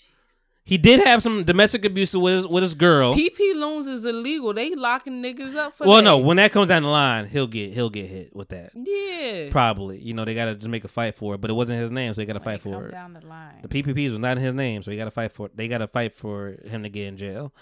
[0.64, 3.14] He did have some domestic abuse with his, with his girl.
[3.14, 4.52] PP loans is illegal.
[4.52, 6.02] They locking niggas up for well, that.
[6.02, 8.72] no, when that comes down the line, he'll get he'll get hit with that.
[8.74, 9.48] yeah.
[9.50, 11.90] Probably, you know, they gotta just make a fight for it, but it wasn't his
[11.90, 12.90] name, so they gotta when fight it come for it.
[12.90, 13.60] down the line.
[13.62, 15.56] The PPPs was not in his name, so he gotta fight for it.
[15.56, 17.54] They gotta fight for him to get in jail.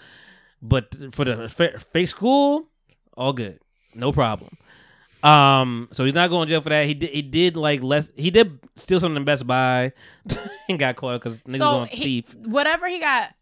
[0.61, 2.65] But for the fa- fake school,
[3.15, 3.59] all good,
[3.97, 4.57] no problem.
[5.23, 6.85] Um, so he's not going to jail for that.
[6.85, 7.09] He did.
[7.09, 8.09] He did like less.
[8.15, 9.91] He did steal something in Best Buy
[10.69, 12.35] and got caught because niggas so going he, thief.
[12.35, 13.33] whatever he got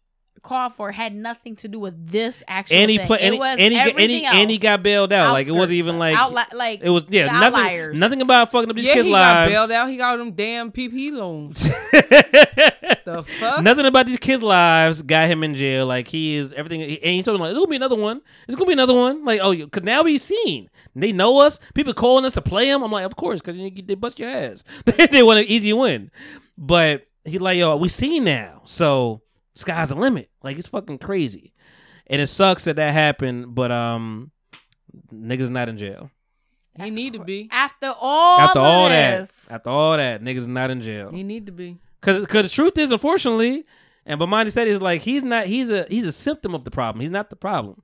[0.46, 3.06] called for had nothing to do with this actual and he thing.
[3.06, 4.36] play, and, it was he, and, he, and, everything he, else.
[4.36, 5.32] and he got bailed out.
[5.32, 7.04] Like it wasn't even like outli- like it was.
[7.08, 7.60] Yeah, nothing.
[7.60, 7.98] outliers.
[7.98, 9.52] Nothing about fucking up these yeah, kids' he lives.
[9.52, 9.90] got bailed out.
[9.90, 11.62] He got them damn PP loans.
[13.06, 13.62] the fuck?
[13.62, 15.86] Nothing about these kids' lives got him in jail.
[15.86, 18.22] Like he is everything, and he's talking like, "It's gonna be another one.
[18.46, 21.58] It's gonna be another one." Like, oh, because now we seen they know us.
[21.74, 22.82] People calling us to play him.
[22.82, 24.64] I'm like, of course, because they bust your ass.
[25.10, 26.10] they want an easy win,
[26.56, 28.62] but he like, yo, we seen now.
[28.64, 29.22] So
[29.56, 30.30] sky's the limit.
[30.42, 31.52] Like it's fucking crazy,
[32.06, 33.54] and it sucks that that happened.
[33.54, 34.30] But um,
[35.12, 36.10] niggas not in jail
[36.84, 37.48] he need to be.
[37.50, 39.28] after all after of all this.
[39.48, 39.54] that.
[39.54, 41.10] After all that, niggas not in jail.
[41.10, 41.78] He need to be.
[42.00, 43.64] Cause, cause the truth is, unfortunately,
[44.04, 45.46] and but Monty said is like he's not.
[45.46, 47.00] He's a he's a symptom of the problem.
[47.00, 47.82] He's not the problem.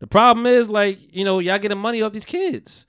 [0.00, 2.86] The problem is like you know y'all getting money off these kids,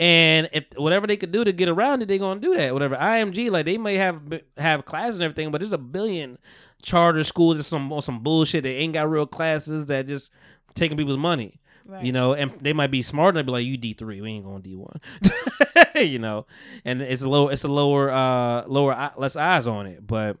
[0.00, 2.72] and if whatever they could do to get around it, they gonna do that.
[2.74, 4.20] Whatever IMG like they may have
[4.56, 6.36] have classes and everything, but there's a billion
[6.82, 10.30] charter schools and some on some bullshit that ain't got real classes that just
[10.74, 11.60] taking people's money.
[11.84, 12.04] Right.
[12.04, 14.44] You know, and they might be smart to be like, "You D three, we ain't
[14.44, 15.00] going D one."
[15.94, 16.46] you know,
[16.84, 20.06] and it's a low, it's a lower, uh, lower, eye- less eyes on it.
[20.06, 20.36] But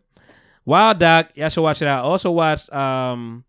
[0.66, 2.04] Wild Doc, y'all should watch it out.
[2.04, 3.46] Also watch um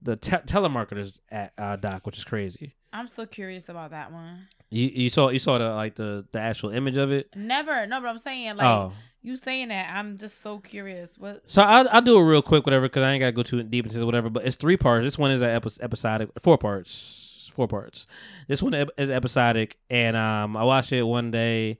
[0.00, 2.74] the te- telemarketers at uh, doc, which is crazy.
[2.92, 4.46] I'm so curious about that one.
[4.70, 7.28] You you saw you saw the like the the actual image of it.
[7.34, 9.94] Never, no, but I'm saying like oh, You saying that?
[9.94, 11.16] I'm just so curious.
[11.16, 11.42] What?
[11.46, 13.62] So I'll, I'll do it real quick, whatever, because I ain't got to go too
[13.62, 14.28] deep into whatever.
[14.28, 15.04] But it's three parts.
[15.04, 18.06] This one is epi- episodic, four parts, four parts.
[18.48, 21.78] This one is episodic, and um, I watched it one day.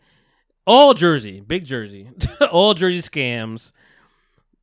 [0.64, 2.08] All Jersey, big Jersey,
[2.52, 3.72] all Jersey scams.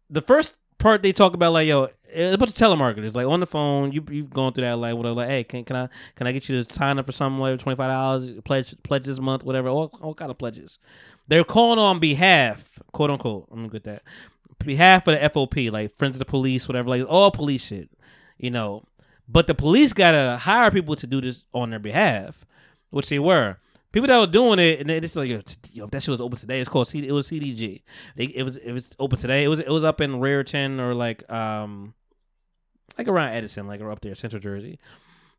[0.10, 3.45] The first part they talk about like yo, a bunch of telemarketers like on the
[3.45, 3.91] phone.
[3.91, 5.15] You you've gone through that like whatever.
[5.15, 7.60] Like hey, can can I can I get you to sign up for something like
[7.60, 10.80] twenty five dollars pledge pledge this month whatever all all kind of pledges.
[11.27, 13.48] They're calling on behalf, quote unquote.
[13.52, 14.03] I'm gonna get that
[14.65, 17.90] behalf of the FOP, like Friends of the Police, whatever, like all police shit,
[18.38, 18.84] you know.
[19.27, 22.45] But the police gotta hire people to do this on their behalf,
[22.90, 23.57] which they were.
[23.91, 25.41] People that were doing it, and just like, yo,
[25.72, 27.81] yo, if that shit was open today, it's called C- it was CDG.
[28.15, 29.44] It was it was open today.
[29.44, 31.94] It was it was up in Raritan or like um
[33.00, 34.78] like around Edison, like or up there, Central Jersey.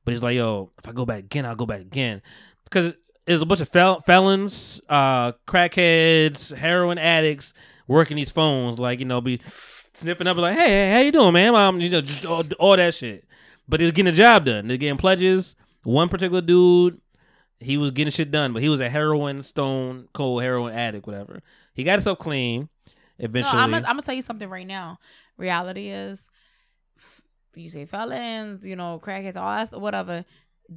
[0.05, 2.23] But he's like, yo, if I go back again, I'll go back again
[2.65, 2.95] because
[3.27, 7.53] there's a bunch of fel- felons, uh, crackheads, heroin addicts
[7.87, 9.41] working these phones, like you know, be
[9.93, 11.55] sniffing up, like, hey, hey, how you doing, man?
[11.55, 13.25] Um, you know, just all, all that shit.
[13.69, 14.67] But they're getting the job done.
[14.67, 15.55] They're getting pledges.
[15.85, 16.99] One particular dude,
[17.61, 21.43] he was getting shit done, but he was a heroin, stone, cold heroin addict, whatever.
[21.75, 22.71] He got himself clean.
[23.19, 24.99] Eventually, I'm gonna, I'm gonna tell you something right now.
[25.37, 26.27] Reality is,
[27.55, 30.25] you say felons, you know, crackheads, all that, whatever.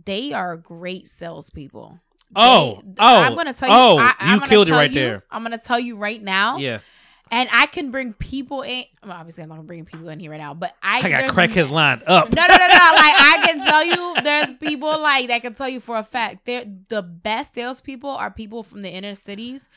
[0.06, 2.00] They are great salespeople.
[2.36, 3.76] Oh, They- oh, I'm oh, gonna tell you.
[3.76, 5.24] oh, I, you I'm gonna killed it right you- there.
[5.30, 6.58] I'm gonna tell you right now.
[6.58, 6.80] yeah,
[7.30, 8.86] and I can bring people in.
[9.04, 11.30] Well, obviously, I'm not gonna bring people in here right now, but I, I got
[11.30, 12.34] crackheads lined up.
[12.34, 12.66] No, no, no, no.
[12.68, 16.46] Like I can tell you, there's people like that can tell you for a fact.
[16.46, 19.70] They're the best salespeople are people from the inner cities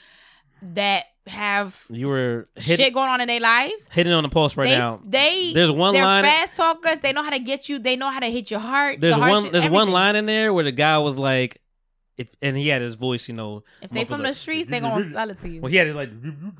[0.75, 3.89] that have You were hit, shit going on in their lives.
[3.91, 5.01] hitting on the pulse right they, now.
[5.05, 6.99] they There's one they're line- fast talkers.
[7.01, 7.79] They know how to get you.
[7.79, 9.01] They know how to hit your heart.
[9.01, 9.43] There's the heart one.
[9.45, 11.61] shit, There's one line in there where the guy was like,
[12.17, 13.63] if and he had his voice, you know.
[13.83, 15.61] If they from the streets, they gonna sell it to you.
[15.61, 16.11] Well, he had it like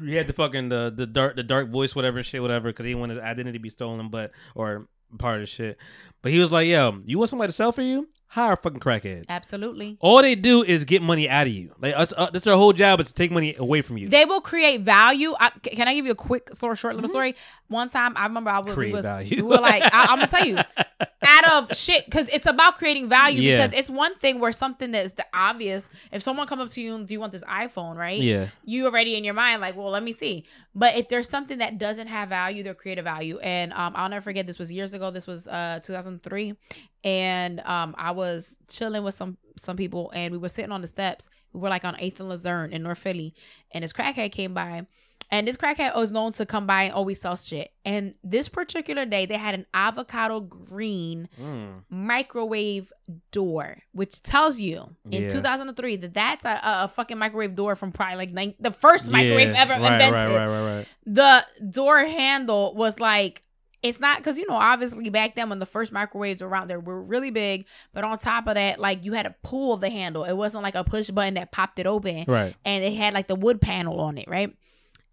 [0.05, 2.91] he had the fucking the the dark the dark voice, whatever shit, whatever, because he
[2.91, 4.89] didn't want his identity to be stolen, but or
[5.19, 5.79] part of the shit.
[6.21, 8.07] But he was like, "Yo, you want somebody to sell for you?
[8.29, 9.25] Hire a fucking crackhead.
[9.29, 9.97] Absolutely.
[10.01, 11.73] All they do is get money out of you.
[11.81, 14.09] Like us, uh, that's their whole job is to take money away from you.
[14.09, 15.35] They will create value.
[15.39, 17.35] I, can I give you a quick, short, short little story?
[17.69, 18.75] One time, I remember I was, we Mm-hmm.
[18.81, 19.37] Create was value.
[19.37, 20.59] we were like, I, I'm gonna tell you,
[21.27, 23.41] out of shit, because it's about creating value.
[23.41, 23.59] Yeah.
[23.65, 25.89] Because it's one thing where something that's the obvious.
[26.13, 27.97] If someone comes up to you, and do you want this iPhone?
[27.97, 28.21] Right?
[28.21, 28.49] Yeah.
[28.65, 30.45] You already in your mind like, well, let me see.
[30.77, 33.39] But if there's something that doesn't have value, they'll create a value.
[33.39, 34.47] And um, I'll never forget.
[34.47, 35.11] This was years ago.
[35.11, 36.55] This was uh 2003,
[37.03, 40.87] and um, I was chilling with some some people, and we were sitting on the
[40.87, 41.31] steps.
[41.55, 43.35] We were like on Eighth and Luzerne in North Philly,
[43.73, 44.87] and this crackhead came by.
[45.31, 47.73] And this crackhead was known to come by and always sell shit.
[47.85, 51.83] And this particular day, they had an avocado green Mm.
[51.91, 52.93] microwave
[53.33, 55.29] door, which tells you in Yeah.
[55.29, 59.49] 2003 that that's a, a, fucking microwave door from probably like nine, the first microwave
[59.51, 59.61] Yeah.
[59.63, 60.13] ever right, invented.
[60.13, 60.87] Right, right, right, right.
[61.07, 63.43] The door handle was like
[63.83, 66.81] it's not because you know obviously back then when the first microwaves were around there
[66.81, 70.25] were really big, but on top of that, like you had to pull the handle.
[70.25, 72.55] It wasn't like a push button that popped it open Right.
[72.65, 74.57] and it had like the wood panel on it, right?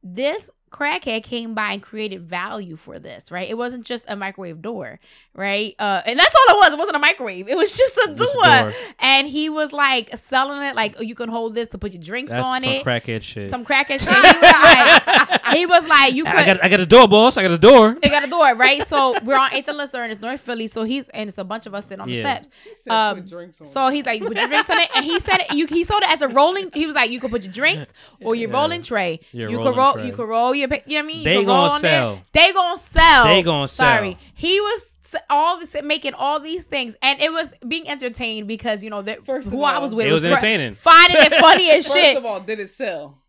[0.04, 3.48] This crackhead came by and created value for this, right?
[3.50, 5.00] It wasn't just a microwave door,
[5.36, 5.76] right?
[5.80, 6.74] Uh, and that's all it was.
[6.74, 7.48] It wasn't a microwave.
[7.48, 8.26] It was just a door.
[8.26, 8.74] Just door.
[9.00, 12.02] And he was like selling it, like oh, you can hold this to put your
[12.02, 12.84] drinks That's on some it.
[12.84, 13.48] crackhead shit.
[13.48, 14.10] some crackhead shit.
[14.10, 16.34] He was like, he was like, you could.
[16.36, 17.38] I got I got a door, boss.
[17.38, 17.95] I got a door.
[18.02, 18.84] they got a door, right?
[18.86, 20.68] So we're on 8th and Luzerne, it's North Philly.
[20.68, 22.40] So he's and it's a bunch of us sitting on Yeah.
[22.40, 22.90] the steps.
[22.90, 23.28] Um,
[23.66, 25.54] so he's like, put your drinks on it, and he said it.
[25.54, 26.72] You, he sold it as a rolling.
[26.74, 28.58] He was like, you could put your drinks or your Yeah.
[28.58, 29.20] rolling tray.
[29.32, 29.94] Your you could roll.
[29.94, 30.08] tray.
[30.08, 30.62] You could roll your.
[30.68, 31.23] Pa- You know what I mean?
[31.23, 31.91] They you gonna roll on there.
[32.02, 32.22] sell.
[32.31, 33.23] They gonna sell.
[33.26, 34.19] They gonna Sorry, sell.
[34.35, 34.85] he was
[35.30, 39.26] all this making all these things, and it was being entertained because you know that
[39.26, 40.73] First of who I was with It was cra- entertaining.
[40.73, 42.18] finding it funny as First shit.
[42.18, 43.19] of all, did it sell?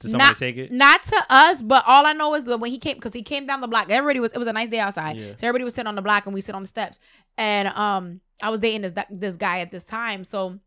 [0.00, 0.72] Did somebody not, take it?
[0.72, 3.46] Not to us, but all I know is that when he came, because he came
[3.46, 4.32] down the block, everybody was.
[4.32, 5.32] It was a nice day outside, Yeah.
[5.36, 6.98] so everybody was sitting on the block and we sit on the steps.
[7.36, 10.58] And um, I was dating this this guy at this time, so.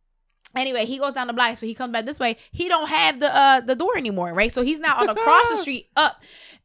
[0.55, 2.37] Anyway, he goes down the block, so he comes back this way.
[2.51, 4.51] He don't have the uh the door anymore, right?
[4.51, 6.21] So he's now on across the street up,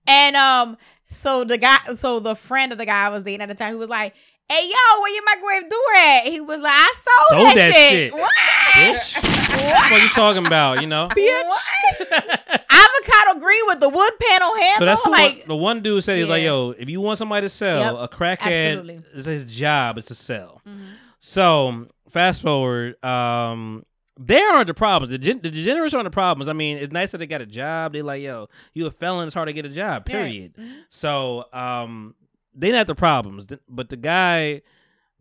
[0.07, 0.77] and um,
[1.11, 3.73] so the guy, so the friend of the guy I was dating at the time,
[3.73, 4.15] who was like,
[4.49, 7.75] "Hey, yo, where your microwave door at?" He was like, "I sold, Sold that, that
[7.75, 8.13] shit.
[8.13, 8.13] shit.
[8.13, 8.35] What?
[8.75, 9.91] Bitch.
[9.91, 10.83] what you talking about?
[10.83, 11.09] You know.
[12.71, 14.79] Avocado green with the wood panel handle.
[14.81, 17.19] So that's the, like one, the one dude said he's like, "Yo, if you want
[17.19, 18.11] somebody to sell, Yep.
[18.13, 19.01] a crackhead Absolutely.
[19.15, 20.79] is his job is to sell." Mhm.
[21.19, 23.85] So fast forward, um,
[24.19, 25.13] they aren't the problems.
[25.13, 26.49] The, gen- the degenerates aren't the problems.
[26.49, 27.93] I mean, it's nice that they got a job.
[27.93, 29.27] They like, "Yo, you a felon?
[29.27, 30.07] It's hard to get a job." Right.
[30.07, 30.55] Period.
[30.57, 30.73] Mhm.
[30.89, 32.15] So um,
[32.55, 33.47] they not the problems.
[33.69, 34.63] But the guy,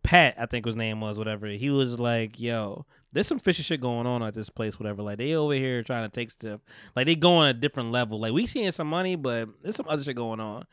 [0.04, 1.46] Pat, I think his name was whatever.
[1.48, 5.04] He was like, "Yo, there's some fishy shit going on at this place, whatever.
[5.04, 6.62] Like they over here trying to take stuff,
[6.96, 8.20] like they go on a different level.
[8.20, 10.66] Like we seeing some money, but there's some other shit going on.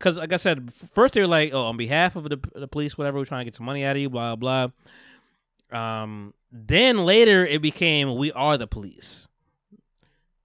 [0.00, 2.96] Cause like I said, first they were like, oh, on behalf of the the police,
[2.98, 4.68] whatever, we're trying to get some money out of you, blah blah.
[5.72, 9.28] Um, then later it became we are the police,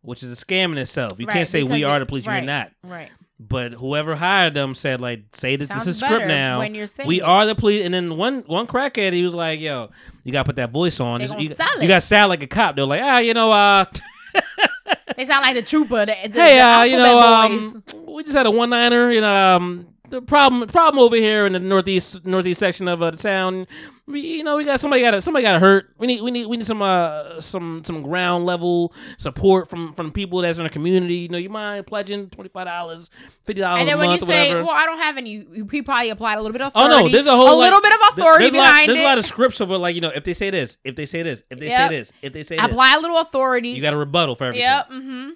[0.01, 1.19] which is a scam in itself.
[1.19, 2.27] You Right, can't say we are the police.
[2.27, 2.71] right, You're not.
[2.83, 3.09] Right.
[3.39, 6.59] But whoever hired them said like, say this, this Sounds is script now.
[6.59, 7.23] when you're saying we it.
[7.23, 7.83] are the police.
[7.83, 9.89] And then one one crackhead, he was like, yo,
[10.23, 11.19] you gotta put that voice on.
[11.21, 11.49] This- you,
[11.81, 12.75] you gotta sound like a cop.
[12.75, 13.85] They're like, ah, you know, uh,
[15.15, 16.05] They sound like the trooper.
[16.05, 19.11] The, the, hey, uh, you know, um, we just had a one liner.
[19.11, 23.11] You know, um, the problem problem over here in the northeast northeast section of uh,
[23.11, 23.67] the town.
[24.05, 25.93] We, you know, we got somebody got somebody got hurt.
[25.97, 30.11] We need we need we need some uh some some ground level support from from
[30.11, 31.15] people that's in the community.
[31.15, 33.09] You know, you mind pledging twenty five dollars,
[33.45, 34.65] fifty dollars And then when you say, whatever.
[34.65, 36.95] "Well, I don't have any," you he probably applied a little bit of authority.
[36.95, 38.97] Oh no, there's a whole a little bit of authority there's a lot- behind There's
[38.97, 38.99] it.
[38.99, 41.05] There's a lot of scripts of like you know, if they say this, if they
[41.05, 41.89] say this, if they Yep.
[41.91, 43.69] say this, if they say this, apply a little authority.
[43.69, 44.63] you got a rebuttal for everything.
[44.67, 44.89] Yep.
[44.91, 45.29] Mm-hmm.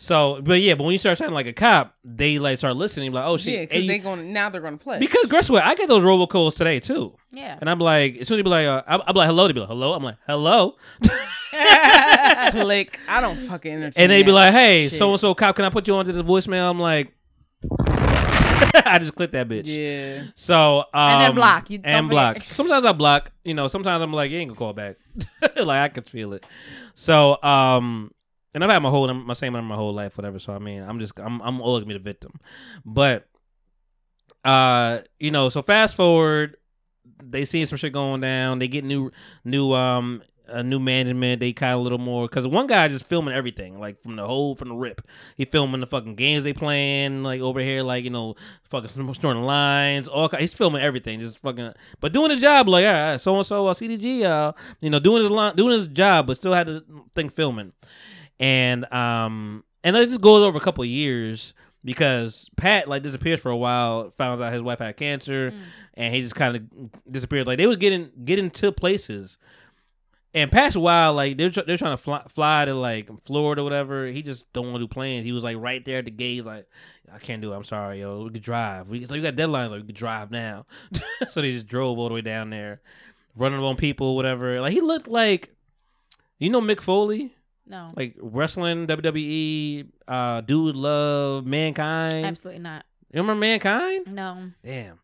[0.00, 3.10] So, but yeah, but when you start sounding like a cop, they like start listening.
[3.10, 5.00] Like, oh shit, Yeah, And because you- they going now they're gonna play.
[5.00, 5.64] because guess what?
[5.64, 7.58] I get those robocalls today too, Yeah.
[7.60, 9.52] and I'm like, as soon as they be like, uh, I'm, I'm like, hello, they
[9.54, 10.76] be like, hello, I'm like, hello,
[12.52, 12.98] click.
[13.08, 14.02] I don't fucking entertain.
[14.04, 16.22] and they be like, hey, so and so cop, can I put you onto the
[16.24, 16.70] voicemail?
[16.70, 17.12] I'm like,
[18.84, 19.62] I just clicked that bitch.
[19.64, 20.30] Yeah.
[20.34, 21.70] So um, And then block.
[21.70, 22.10] You don't and forget.
[22.36, 22.42] block.
[22.52, 23.32] Sometimes I block.
[23.44, 24.96] You know, sometimes I'm like, you ain't gonna call back.
[25.56, 26.44] like I can feel it.
[26.94, 28.12] So um,
[28.58, 30.40] and I've had my whole my same number my whole life, whatever.
[30.40, 32.40] So I mean, I'm just I'm I'm always gonna be the victim.
[32.84, 33.28] But
[34.44, 36.56] uh, you know, so fast forward,
[37.22, 38.58] they see some shit going down.
[38.58, 39.12] They get new
[39.44, 40.22] new um.
[40.50, 43.78] A new management, they kind of a little more because one guy just filming everything,
[43.78, 45.06] like from the whole from the rip.
[45.36, 49.42] He filming the fucking games they playing, like over here, like you know, fucking snorting
[49.42, 50.08] lines.
[50.08, 52.66] All he's filming everything, just fucking, but doing his job.
[52.66, 55.86] Like, all right, so and so, CDG, uh, you know, doing his line, doing his
[55.86, 56.82] job, but still had the
[57.14, 57.74] thing filming,
[58.40, 61.54] and um, and it just goes over a couple of years
[61.84, 65.52] because Pat like disappeared for a while, found out his wife had cancer,
[65.94, 67.46] and he just kind of disappeared.
[67.46, 69.38] Like they was getting getting to places.
[70.34, 73.64] And past a while, like they're they're trying to fly, fly to like Florida, or
[73.64, 74.06] whatever.
[74.06, 75.24] He just don't want to do planes.
[75.24, 76.34] He was like right there at the gate.
[76.34, 76.66] He's like,
[77.12, 77.56] I can't do it.
[77.56, 78.24] I'm sorry, yo.
[78.24, 78.88] We could drive.
[78.88, 79.70] We so you got deadlines.
[79.70, 80.66] Like we could drive now.
[81.30, 82.82] so they just drove all the way down there,
[83.36, 84.60] running on people, whatever.
[84.60, 85.54] Like he looked like,
[86.38, 87.34] you know, Mick Foley,
[87.68, 87.88] No.
[87.96, 92.24] like wrestling WWE, uh, dude, love mankind.
[92.24, 92.84] Absolutely not.
[93.12, 94.06] You remember mankind?
[94.12, 94.50] No.
[94.64, 94.98] Damn.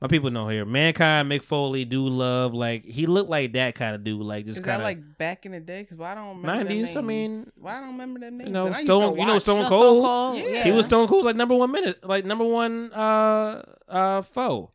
[0.00, 0.64] My people know here.
[0.64, 4.58] Mankind, Mick Foley, Dude Love, like he looked like that kind of dude, like just
[4.58, 5.82] Is kind that of like back in the day?
[5.82, 6.96] Because why I don't remember that 90s.
[6.96, 8.46] I mean, why I don't remember that name?
[8.46, 10.04] you know, And I used to Stone, you know, Stone No, Cold.
[10.04, 10.36] Cold.
[10.38, 10.44] Yeah.
[10.48, 10.64] Yeah.
[10.64, 14.70] He was Stone Cold's like number one minute, like number one uh uh foe.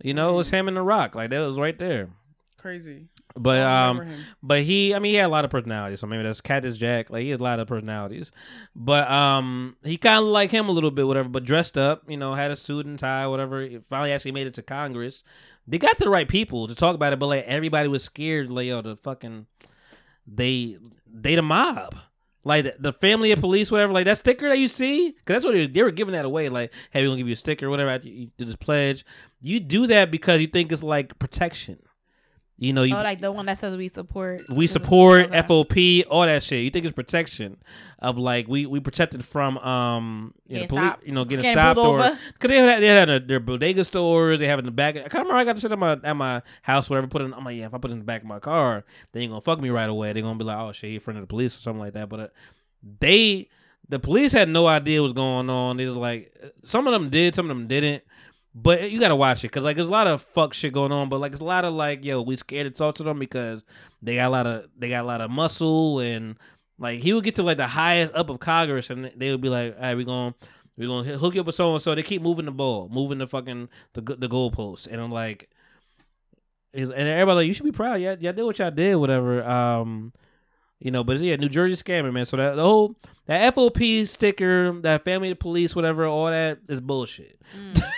[0.00, 2.10] You know, it was him and The Rock, like that was right there.
[2.56, 3.06] crazy.
[3.36, 4.08] But um,
[4.42, 6.00] but he, I mean, he had a lot of personalities.
[6.00, 7.10] So maybe that's Cactus Jack.
[7.10, 8.32] Like he had a lot of personalities.
[8.74, 11.28] But um, he kind of like him a little bit, whatever.
[11.28, 13.60] But dressed up, you know, had a suit and tie, whatever.
[13.62, 15.22] He finally actually made it to Congress.
[15.66, 18.50] They got to the right people to talk about it, but like everybody was scared.
[18.50, 19.46] Like yo, the fucking
[20.26, 21.96] they they the mob.
[22.44, 25.44] Like the, the family of police, whatever, like that sticker that you see, because that's
[25.44, 26.48] what they, they were giving that away.
[26.48, 27.90] Like, hey, we're gonna give you a sticker, whatever.
[27.90, 29.04] After you do this pledge,
[29.40, 31.80] you do that because you think it's like protection.
[32.58, 34.48] You know, you Oh, like the one that says we support.
[34.48, 35.42] we support Okay.
[35.42, 36.64] FOP, all that shit.
[36.64, 37.58] You think it's protection
[37.98, 41.06] of like we we protected from um you know, Getting stopped.
[41.06, 44.40] you know getting Getting stopped or because they had they had their, their bodega stores.
[44.40, 44.96] They have it in the back.
[44.96, 45.34] I can't remember.
[45.36, 47.06] I got to sit at my at my house, whatever.
[47.08, 47.26] Put it.
[47.26, 47.66] In, I'm like, yeah.
[47.66, 49.68] If I put it in the back of my car, they ain't gonna fuck me
[49.68, 50.14] right away.
[50.14, 51.92] They gonna be like, oh shit, he in front of the police or something like
[51.92, 52.08] that.
[52.08, 52.28] But uh,
[53.00, 53.48] they
[53.88, 55.76] the police had no idea what's going on.
[55.76, 56.34] They was like,
[56.64, 58.02] some of them did, some of them didn't.
[58.58, 61.10] But you gotta watch it because like there's a lot of fuck shit going on.
[61.10, 63.62] But like it's a lot of like yo, we scared to talk to them because
[64.00, 66.38] they got a lot of they got a lot of muscle and
[66.78, 69.50] like he would get to like the highest up of Congress and they would be
[69.50, 70.32] like, all right, we going
[70.78, 71.94] we gonna hook you up with so and so.
[71.94, 75.50] They keep moving the ball, moving the fucking the the goalposts, and I'm like,
[76.72, 78.00] is and everybody like you should be proud.
[78.00, 79.44] Yeah, y'all did what y'all did, whatever.
[79.44, 80.14] Um,
[80.80, 82.24] you know, but yeah, New Jersey scammer, man.
[82.26, 82.96] So that the whole
[83.26, 87.40] that FOP sticker, that family of police, whatever, all that is bullshit.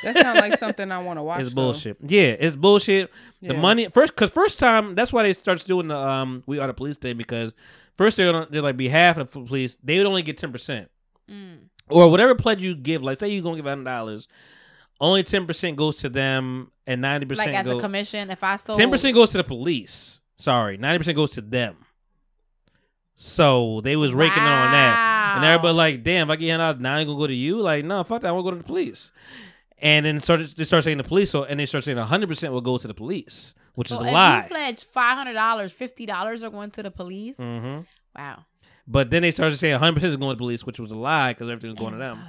[0.04, 1.40] That sounds like something I want to watch.
[1.40, 1.54] It's though.
[1.62, 1.96] bullshit.
[2.06, 3.10] Yeah, it's bullshit.
[3.42, 6.66] The money first, because first time that's why they starts doing the um we are
[6.68, 7.52] the police thing because
[7.96, 10.88] first they're they're like behalf of the police they would only get ten percent
[11.30, 11.58] Mm.
[11.90, 13.02] or whatever pledge you give.
[13.02, 14.28] Like say you're gonna give hundred dollars,
[15.00, 18.42] only ten percent goes to them and ninety Like percent as a go commission, if
[18.42, 20.20] I sold ten percent goes to the police.
[20.36, 21.76] Sorry, ninety percent goes to them.
[23.20, 25.34] So they was raking on that.
[25.36, 27.60] And everybody like, damn, if I get handed out, now I gonna go to you.
[27.60, 28.28] Like, no, fuck that.
[28.28, 29.10] I want to go to the police.
[29.78, 32.52] And then started they start saying the police, so and they start saying hundred percent
[32.52, 33.54] will go to the police.
[33.74, 34.42] which So is if a lie.
[34.42, 37.36] you pledge five hundred dollars, fifty dollars are going to the police.
[37.36, 37.80] hmm
[38.16, 38.44] Wow.
[38.86, 40.96] But then they started saying 100 percent is going to the police, which was a
[40.96, 42.24] lie because everything was going to them.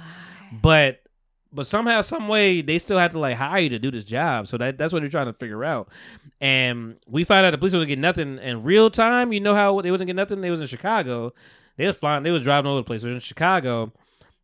[0.60, 1.02] But
[1.52, 4.46] but somehow, some way, they still have to like hire you to do this job.
[4.48, 5.88] So that that's what they're trying to figure out.
[6.40, 9.32] And we found out the police wasn't getting nothing in real time.
[9.32, 10.40] You know how they wasn't getting nothing.
[10.40, 11.32] They was in Chicago.
[11.76, 12.22] They was flying.
[12.22, 13.02] They was driving all over the place.
[13.02, 13.92] They was in Chicago.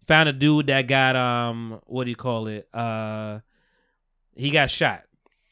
[0.09, 2.69] Found a dude that got um what do you call it?
[2.75, 3.41] Uh,
[4.35, 5.03] he got shot.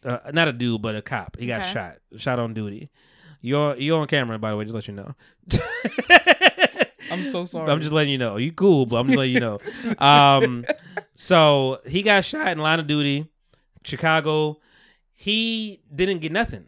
[0.04, 1.36] Uh, not a dude, but a cop.
[1.38, 1.72] He got Okay.
[1.72, 1.96] shot.
[2.16, 2.90] Shot on duty.
[3.40, 4.64] You're you're on camera, by the way.
[4.64, 5.14] Just let you know.
[7.20, 7.70] I'm so sorry.
[7.70, 8.36] I'm just letting you know.
[8.36, 9.58] You cool, but I'm just letting you know.
[9.98, 10.64] Um,
[11.14, 13.28] so he got shot in line of duty,
[13.84, 14.58] Chicago.
[15.12, 16.66] He didn't get nothing.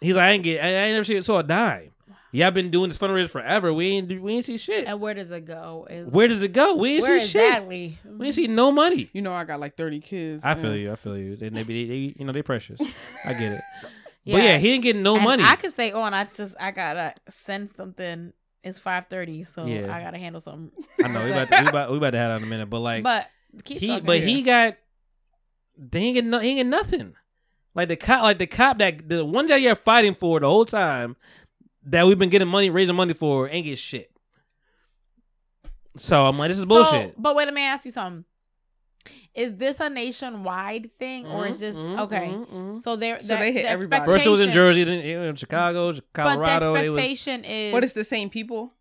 [0.00, 1.90] He's like, I ain't get, I, I ain't never seen saw a dime.
[2.34, 3.72] Yeah, I've been doing this fundraiser forever.
[3.74, 4.86] We ain't, we ain't see shit.
[4.86, 5.86] And where does it go?
[5.90, 6.74] Is Where does it go?
[6.76, 7.44] We ain't where see shit.
[7.46, 7.98] exactly?
[8.06, 9.10] We ain't see no money.
[9.12, 10.44] You know, I got like 30 kids.
[10.44, 10.62] I man.
[10.62, 10.92] feel you.
[10.92, 11.36] I feel you.
[11.36, 12.80] They, they, they, they- you know, they precious.
[13.24, 13.60] I get it.
[14.24, 14.36] Yeah.
[14.36, 15.42] But yeah, he didn't get no And money.
[15.42, 16.14] I could stay on.
[16.14, 18.32] I just I gotta send something.
[18.64, 19.94] It's five thirty, so Yeah.
[19.94, 20.70] I gotta handle something.
[21.02, 22.70] I know we about, to, we about we about to have that in a minute,
[22.70, 23.28] but like, but
[23.64, 24.06] keep he talking.
[24.06, 24.76] but he got
[25.76, 27.14] they ain't get no he ain't get nothing.
[27.74, 30.64] Like the cop like the cop that the one that you're fighting for the whole
[30.64, 31.16] time
[31.84, 34.10] that we've been getting money raising money for ain't get shit.
[35.96, 37.14] So I'm like, this is So, bullshit.
[37.20, 38.24] but wait, let me ask you something.
[39.34, 42.28] Is this a nationwide thing, or is this Mhm, okay?
[42.28, 42.78] mhm, mhm.
[42.78, 44.04] So they're So they hit the everybody.
[44.04, 46.72] First it was in Jersey, then it was in Chicago, Colorado.
[46.72, 48.72] But They the was, expectation is But it's the same people.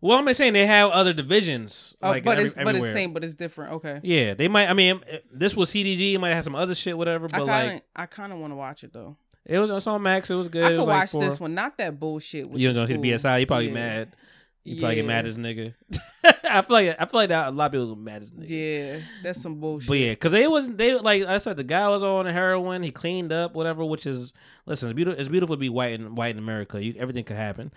[0.00, 1.94] well, I'm not saying they have other divisions.
[2.02, 3.72] Oh, like but every- it's but it's same, but it's different.
[3.74, 4.00] Okay.
[4.02, 4.68] Yeah, they might.
[4.68, 5.00] I mean,
[5.32, 6.14] this was CDG.
[6.14, 7.26] It might have some other shit, whatever.
[7.26, 9.16] I But kind of like, I kind of want to watch it though.
[9.46, 10.30] it was, it was on Max.
[10.30, 10.64] It was good.
[10.64, 12.48] I it could was like watch four- this one, not that bullshit.
[12.50, 13.10] With You the don't go to the.
[13.10, 13.38] BS High.
[13.38, 13.74] You probably Yeah.
[13.74, 14.16] mad.
[14.64, 15.74] You probably get mad as nigga.
[16.44, 18.48] I feel like I feel like that a lot of people get mad as nigga.
[18.48, 19.88] Yeah, that's some bullshit.
[19.88, 22.82] But yeah, because they wasn't they like I said the guy was on heroin.
[22.82, 23.84] He cleaned up, whatever.
[23.84, 24.32] Which is
[24.64, 25.20] listen, it's beautiful.
[25.20, 26.82] It's beautiful to be white in white in America.
[26.82, 27.72] You, everything could happen.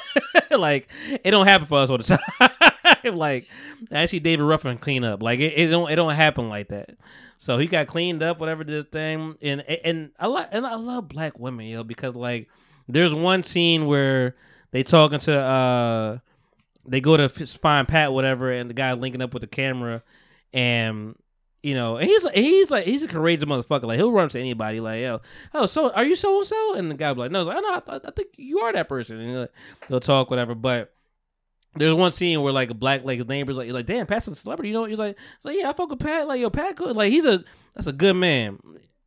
[0.50, 0.88] like
[1.22, 2.04] it don't happen for us all the
[3.04, 3.16] time.
[3.16, 3.48] like
[3.92, 5.22] I see David Ruffin clean up.
[5.22, 6.96] Like it, it don't it don't happen like that.
[7.38, 11.08] So he got cleaned up, whatever this thing, and and I like and I love
[11.08, 12.48] black women, yo, because like
[12.88, 14.34] there's one scene where
[14.72, 16.18] they talking to uh
[16.86, 20.02] they go to find Pat, whatever, and the guy linking up with the camera,
[20.52, 21.14] and
[21.62, 23.84] you know, and he's he's like, he's a courageous motherfucker.
[23.84, 25.20] Like he'll run to anybody, like, yo,
[25.54, 26.74] oh, so are you so and so?
[26.74, 28.88] And the guy be like, no, like, oh, no, I, I think you are that
[28.88, 29.20] person.
[29.20, 29.52] And like,
[29.88, 30.54] they'll talk, whatever.
[30.56, 30.92] But
[31.76, 34.26] there's one scene where like a black like his neighbor's like, he's like, damn, Pat's
[34.28, 34.70] a celebrity.
[34.70, 36.26] You know, he's like, like, yeah, I fuck with Pat.
[36.26, 36.96] Like, yo, Pat, good.
[36.96, 37.44] Like, he's a
[37.74, 38.58] that's a good man.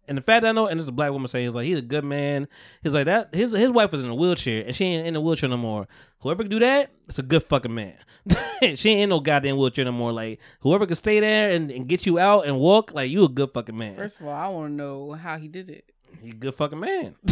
[0.07, 1.65] And the fact that I know, and this is a black woman saying, he's like,
[1.65, 2.47] he's a good man.
[2.83, 3.33] He's like that.
[3.33, 5.87] His his wife was in a wheelchair, and she ain't in a wheelchair no more.
[6.19, 7.97] Whoever can do that, it's a good fucking man.
[8.75, 10.11] she ain't in no goddamn wheelchair no more.
[10.11, 13.29] Like whoever can stay there and, and get you out and walk, like you a
[13.29, 13.95] good fucking man.
[13.95, 15.85] First of all, I want to know how he did it.
[16.21, 17.15] He a good fucking man.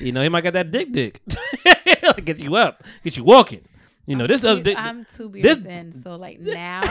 [0.00, 1.20] you know, he might got that dick dick.
[2.24, 3.62] get you up, get you walking.
[4.06, 4.76] You know, this other dick.
[4.78, 6.82] I'm two beers this- in, so like now,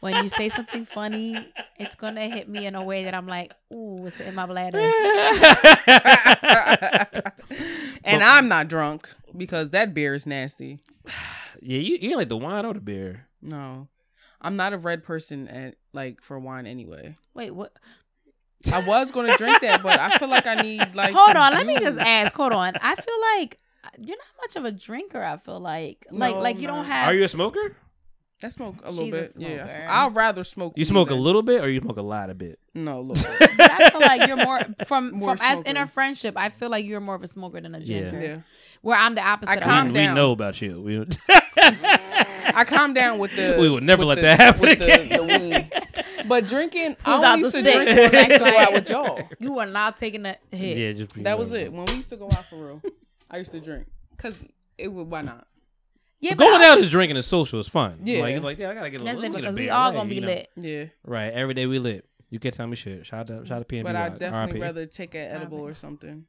[0.00, 1.36] when you say something funny,
[1.78, 4.80] it's gonna hit me in a way that I'm like, ooh, it's in my bladder.
[8.04, 10.78] And I'm not drunk because that beer is nasty.
[11.62, 13.26] yeah, you, you ain't like the wine or the beer.
[13.40, 13.88] No,
[14.40, 17.16] I'm not a red person at like for wine anyway.
[17.34, 17.72] Wait, what?
[18.72, 21.14] I was gonna drink that, but I feel like I need like.
[21.14, 22.34] hold some on, let me just ask.
[22.34, 25.22] Hold on, I feel like uh, you're not much of a drinker.
[25.22, 26.92] I feel like, like, No, like you I'm don't not.
[26.92, 27.08] have.
[27.08, 27.76] Are you a smoker?
[28.42, 29.32] I smoke a little She's a bit.
[29.36, 29.86] yeah, smoker.
[29.88, 30.74] I'd rather smoke.
[30.76, 32.58] You weed smoke a than- little bit, or you smoke a lot of bit?
[32.74, 33.50] No, a little bit.
[33.56, 35.80] But I feel like you're more from More from as in smoker.
[35.82, 36.34] a friendship.
[36.36, 38.00] I feel like you're more of a smoker than a Yeah.
[38.10, 38.20] drinker.
[38.22, 38.38] yeah,
[38.82, 39.52] Where I'm the opposite.
[39.52, 40.00] I of calm we, that.
[40.00, 40.14] we down.
[40.16, 40.80] know about you.
[40.82, 41.06] We,
[41.56, 43.56] I calm down with the.
[43.58, 45.08] We would never with let the- that happen with the- again.
[45.08, 46.26] the weed.
[46.28, 47.74] But drinking, I Who's only out used to stick?
[47.74, 49.28] drink when I used to go out with y'all.
[49.38, 50.76] You are not taking a hit.
[50.78, 51.72] yeah, just That was it.
[51.72, 52.82] When we used to go out for real,
[53.30, 53.86] I used to drink
[54.16, 54.38] because
[54.78, 55.10] it would.
[55.10, 55.46] Why not?
[56.24, 57.60] Yeah, Going I- out is drinking is social.
[57.60, 57.98] It's fun.
[58.04, 58.20] Yeah.
[58.22, 59.34] like, it's like yeah, I gotta get a That's little.
[59.36, 60.26] different because we beer, all right, gonna be you know?
[60.28, 60.50] lit.
[60.56, 62.06] Yeah, Right, every day we lit.
[62.30, 63.04] You can't tell me shit.
[63.06, 63.82] Shout out to shout out to PNC.
[63.84, 64.62] but I definitely RIP.
[64.62, 66.24] rather take an edible or something.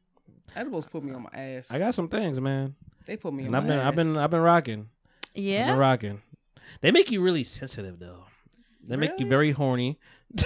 [0.55, 1.71] Edibles put me on my ass.
[1.71, 2.75] I got some things, man.
[3.05, 3.85] They put me on And my I've been ass.
[3.87, 4.89] I've been I've been rocking.
[5.33, 6.21] Yeah, I've been rocking.
[6.81, 8.25] They make you really sensitive though.
[8.87, 9.97] They make you very horny.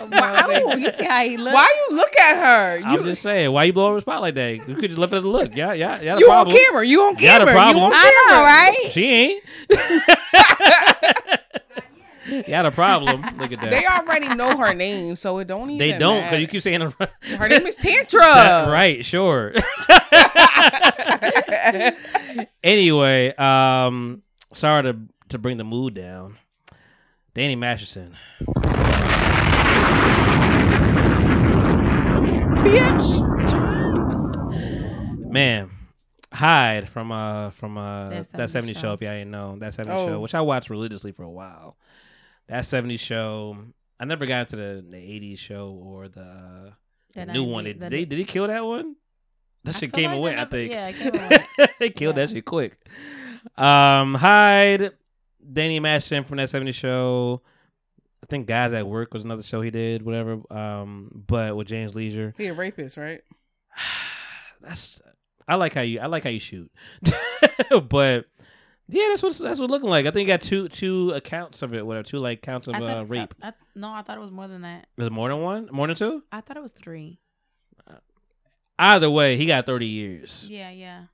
[0.16, 1.54] Wow, you see how he looks?
[1.54, 2.82] Why you look at her?
[2.84, 4.68] I'm You just saying, why you blow up a spot like that?
[4.68, 5.54] You could just left it at the look.
[5.54, 6.18] Yeah, yeah, yeah.
[6.18, 6.86] you on camera?
[6.86, 7.76] You on You got a problem.
[7.76, 8.92] You on I know, right?
[8.92, 9.42] She ain't.
[12.26, 13.22] you had a problem.
[13.38, 13.70] Look at that.
[13.70, 15.78] They already know her name, so it don't even.
[15.78, 17.10] They don't because you keep saying it right.
[17.38, 18.20] her name is Tantra.
[18.70, 19.54] right, sure.
[22.62, 24.98] anyway, um, sorry to
[25.30, 26.38] to bring the mood down.
[27.34, 28.16] Danny Masterson.
[32.64, 33.20] Bitch.
[35.30, 35.70] Man,
[36.32, 38.80] Hyde from uh from uh That that 70 70 show.
[38.80, 38.92] show.
[38.94, 40.06] if y'all ain't know that 70 Oh.
[40.08, 41.76] show, which I watched religiously for a while.
[42.48, 43.56] That 70 show,
[43.98, 46.70] I never got into the, the 80s show or the, uh,
[47.14, 47.64] the The new one.
[47.64, 48.94] Did, the- they, did he kill that one?
[49.64, 50.72] That I shit came like away, they I think.
[50.72, 51.68] yeah, it came away.
[51.80, 52.78] they killed that shit quick.
[53.56, 54.92] Um, Hyde,
[55.52, 57.42] Danny Masterson from that 70 show.
[58.22, 60.40] I think Guys at Work was another show he did, whatever.
[60.50, 62.36] Um, but with James Lesure.
[62.36, 63.20] He a rapist, right?
[64.60, 65.00] that's
[65.48, 66.70] I like how you I like how you shoot.
[67.88, 68.26] but
[68.88, 70.06] yeah, that's what that's what looking like.
[70.06, 72.80] I think you got two two accounts of it, whatever, two like counts of I
[72.80, 73.34] uh, rape.
[73.42, 74.86] I, I, no, I thought it was more than that.
[74.98, 75.68] Is it more than one?
[75.70, 76.22] More than two?
[76.32, 77.20] I thought it was three.
[78.78, 80.46] Either way, he got thirty years.
[80.50, 81.04] Yeah, yeah.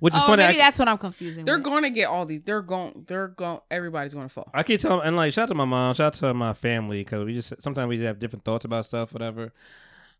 [0.00, 0.42] Which is oh, funny.
[0.44, 1.44] maybe I, that's what I'm confusing.
[1.44, 1.64] They're with.
[1.64, 2.42] going to get all these.
[2.42, 3.04] They're going.
[3.06, 3.60] They're going.
[3.70, 4.50] Everybody's going to fall.
[4.54, 6.52] I keep telling them, and like shout out to my mom, shout out to my
[6.52, 9.52] family because we just sometimes we just have different thoughts about stuff, whatever.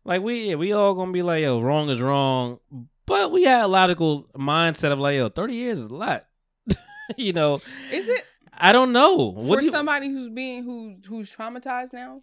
[0.03, 2.59] Like we yeah, we all gonna be like yo, wrong is wrong,
[3.05, 6.25] but we had a logical mindset of like yo, thirty years is a lot.
[7.17, 8.25] you know, Is it
[8.57, 9.15] I don't know.
[9.31, 12.21] What for do you- somebody who's being who who's traumatized now?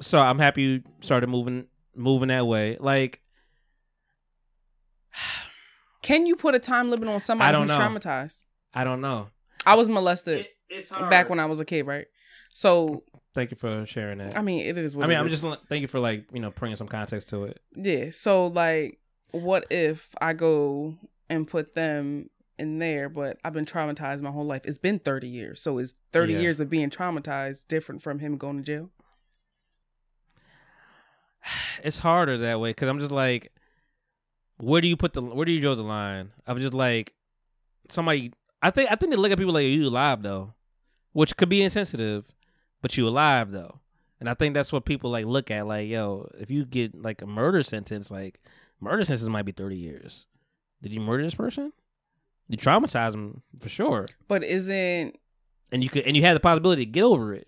[0.00, 2.78] so I'm happy you started moving moving that way.
[2.80, 3.20] Like
[6.02, 7.78] Can you put a time limit on somebody I don't who's know.
[7.78, 8.44] traumatized?
[8.74, 9.28] I don't know.
[9.66, 12.06] I was molested it's back when I was a kid, right?
[12.54, 13.02] So
[13.34, 14.36] Thank you for sharing that.
[14.36, 15.40] I mean, it is what I mean, it I'm is.
[15.40, 17.60] just thank you for like you know bringing some context to it.
[17.76, 18.10] yeah.
[18.12, 18.98] So like,
[19.32, 20.96] what if I go
[21.28, 24.62] and put them in there, but I've been traumatized my whole life?
[24.64, 26.38] It's been 30 years, so is 30 Yeah.
[26.40, 28.90] years of being traumatized different from him going to jail?
[31.84, 33.52] It's harder that way because I'm just like,
[34.60, 36.30] where do you put the where do you draw the line?
[36.46, 37.14] I'm just like
[37.88, 38.32] somebody.
[38.62, 40.54] I think I think they look at people like are you alive though,
[41.12, 42.32] which could be insensitive,
[42.82, 43.80] but you alive though,
[44.20, 45.66] and I think that's what people like look at.
[45.66, 48.40] Like, yo, if you get like a murder sentence, like
[48.80, 50.26] murder sentence might be 30 years.
[50.82, 51.72] Did you murder this person?
[52.48, 55.16] You traumatize them for sure, But isn't
[55.72, 57.46] and you could and you had the possibility to get over it.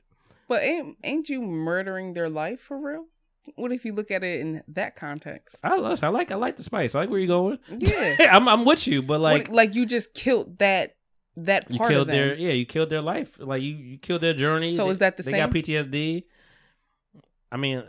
[0.49, 3.07] but ain't ain't you murdering their life for real?
[3.56, 5.60] What if you look at it in that context?
[5.64, 6.94] I love, I like, I like the spice.
[6.94, 7.58] I like where you're going.
[7.68, 8.16] Yeah.
[8.36, 10.96] I'm, I'm with you, but like, What- like you just killed that
[11.36, 13.38] that you killed their, yeah, you killed their life.
[13.40, 14.70] Like you, you killed their journey.
[14.70, 15.62] So They- is that the they got same?
[15.62, 16.24] PTSD.
[17.50, 17.82] I mean,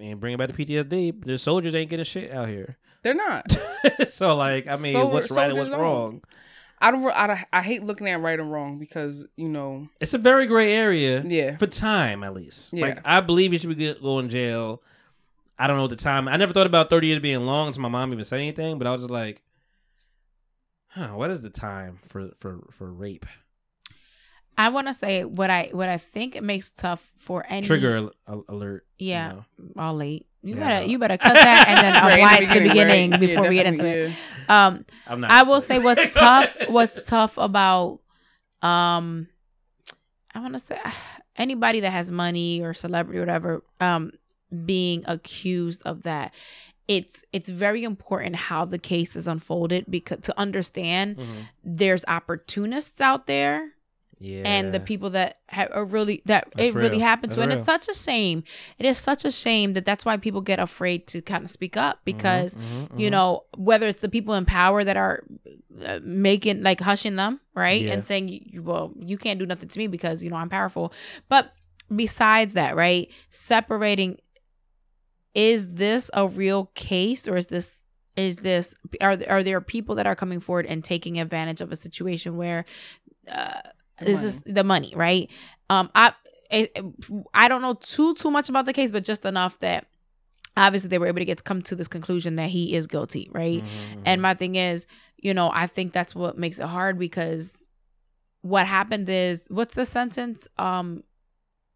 [0.00, 1.24] and- bring it back to PTSD.
[1.24, 2.76] The soldiers ain't getting shit out here.
[3.02, 3.56] They're not.
[4.08, 6.22] so like, I mean, what's right and what's wrong?
[6.80, 7.04] I don't.
[7.06, 9.88] I, I hate looking at right and wrong because you know.
[10.00, 11.22] It's a very gray area.
[11.26, 11.56] Yeah.
[11.56, 12.72] For time, at least.
[12.72, 12.86] Yeah.
[12.86, 14.82] Like, I believe you should be good, go in jail.
[15.58, 16.28] I don't know the time.
[16.28, 18.86] I never thought about 30 years being long until my mom even said anything, but
[18.86, 19.42] I was just like,
[20.88, 23.26] huh, what is the time for, for, for rape?
[24.58, 28.10] I want to say what I what I think it makes tough for any Trigger
[28.26, 28.84] al- alert.
[28.98, 29.44] you Yeah, know.
[29.78, 30.26] all late.
[30.42, 32.60] You Yeah, better you better cut that and then Right, in apply it to the
[32.60, 32.68] right?
[32.68, 34.50] beginning Yeah, before we get into definitely, it.
[34.50, 35.30] Um, I'm not.
[35.30, 36.56] I will say what's tough.
[36.68, 38.00] What's tough about
[38.62, 39.28] um,
[40.34, 40.78] I want to say
[41.36, 44.12] anybody that has money or celebrity or whatever um
[44.64, 46.34] being accused of that.
[46.88, 51.26] It's it's very important how the case is unfolded because to understand Mhm.
[51.62, 53.72] there's opportunists out there
[54.20, 54.42] Yeah.
[54.44, 57.58] and the people that ha- are really that That's it really happened to and real.
[57.58, 58.42] it's such a shame
[58.78, 61.76] it is such a shame that that's why people get afraid to kind of speak
[61.76, 63.12] up because Mhm, you mhm.
[63.12, 65.22] know whether it's the people in power that are
[65.84, 67.92] uh, making like hushing them right Yeah.
[67.92, 70.92] and saying well you can't do nothing to me because you know i'm powerful
[71.28, 71.52] but
[71.94, 74.18] besides that right separating
[75.34, 77.82] is this a real case or is this
[78.16, 81.76] is this are are there people that are coming forward and taking advantage of a
[81.76, 82.64] situation where
[83.30, 83.60] uh,
[84.00, 85.30] this is the money right?
[85.70, 86.12] Um i
[86.50, 86.70] I,
[87.34, 89.86] I don't know too too much about the case but just enough that
[90.56, 93.28] obviously they were able to get to come to this conclusion that he is guilty
[93.32, 93.62] right?
[93.62, 94.22] Mhm, and mhm.
[94.22, 94.86] my thing is
[95.18, 97.64] you know i think that's what makes it hard because
[98.42, 100.48] what happened is what's the sentence?
[100.58, 101.02] Um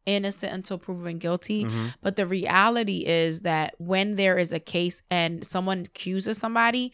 [0.04, 1.64] innocent until proven guilty.
[1.64, 1.94] Mhm.
[2.00, 6.92] but the reality is that when there is a case and someone accuses somebody,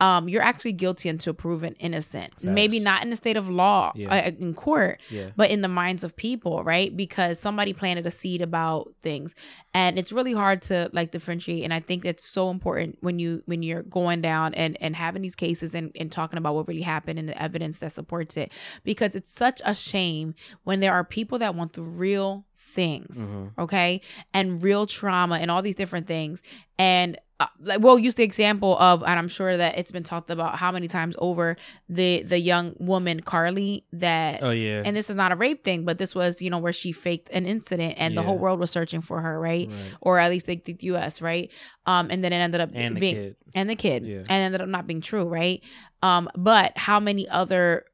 [0.00, 2.32] um, you're actually guilty until proven innocent.
[2.42, 4.14] Maybe not in the state of law Yeah.
[4.14, 5.30] uh, in court, yeah.
[5.36, 6.96] but in the minds of people, right?
[6.96, 9.34] Because somebody planted a seed about things,
[9.74, 11.64] and it's really hard to like differentiate.
[11.64, 15.22] And I think it's so important when you when you're going down and and having
[15.22, 18.50] these cases and and talking about what really happened and the evidence that supports it,
[18.84, 23.50] because it's such a shame when there are people that want the real things Mhm.
[23.58, 24.00] okay
[24.32, 26.40] and real trauma and all these different things
[26.78, 30.30] and uh, like we'll use the example of and i'm sure that it's been talked
[30.30, 31.56] about how many times over
[31.88, 34.82] the the young woman Carlee that Oh yeah.
[34.84, 37.30] and this is not a rape thing but this was you know where she faked
[37.30, 39.78] an incident and the whole world was searching for her right, Right.
[40.02, 41.50] or at least like the us right
[41.86, 43.36] um and then it ended up and the being kid.
[43.54, 44.18] and the kid Yeah.
[44.18, 45.64] and ended up not being true right
[46.02, 47.84] um but how many other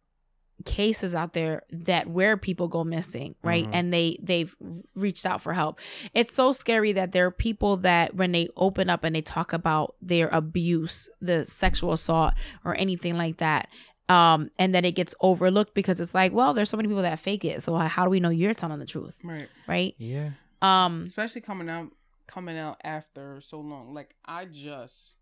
[0.67, 3.70] cases out there that where people go missing right Mhm.
[3.75, 4.55] and they they've
[4.95, 5.78] reached out for help
[6.12, 9.53] it's so scary that there are people that when they open up and they talk
[9.53, 13.69] about their abuse the sexual assault or anything like that
[14.09, 17.19] um and then it gets overlooked because it's like well there's so many people that
[17.19, 19.49] fake it so how do we know you're telling the truth Right.
[19.67, 20.31] right Yeah.
[20.62, 21.89] um Especially coming out
[22.27, 23.95] coming out after so long.
[23.95, 25.15] Like I just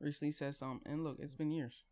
[0.00, 1.84] recently said something and look, it's been years.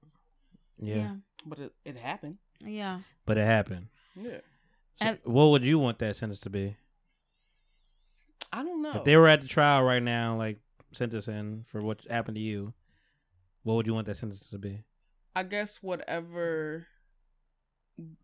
[0.80, 1.16] Yeah.
[1.46, 2.38] But it, it happened.
[2.60, 3.88] Yeah yeah But it happened.
[4.16, 4.40] Yeah.
[4.96, 6.76] So And- what would you want that sentence to be?
[8.52, 8.92] I don't know.
[8.94, 10.58] If they were at the trial right now, like
[10.92, 12.72] sentencing for what happened to you,
[13.62, 14.82] what would you want that sentence to be?
[15.36, 16.86] I guess whatever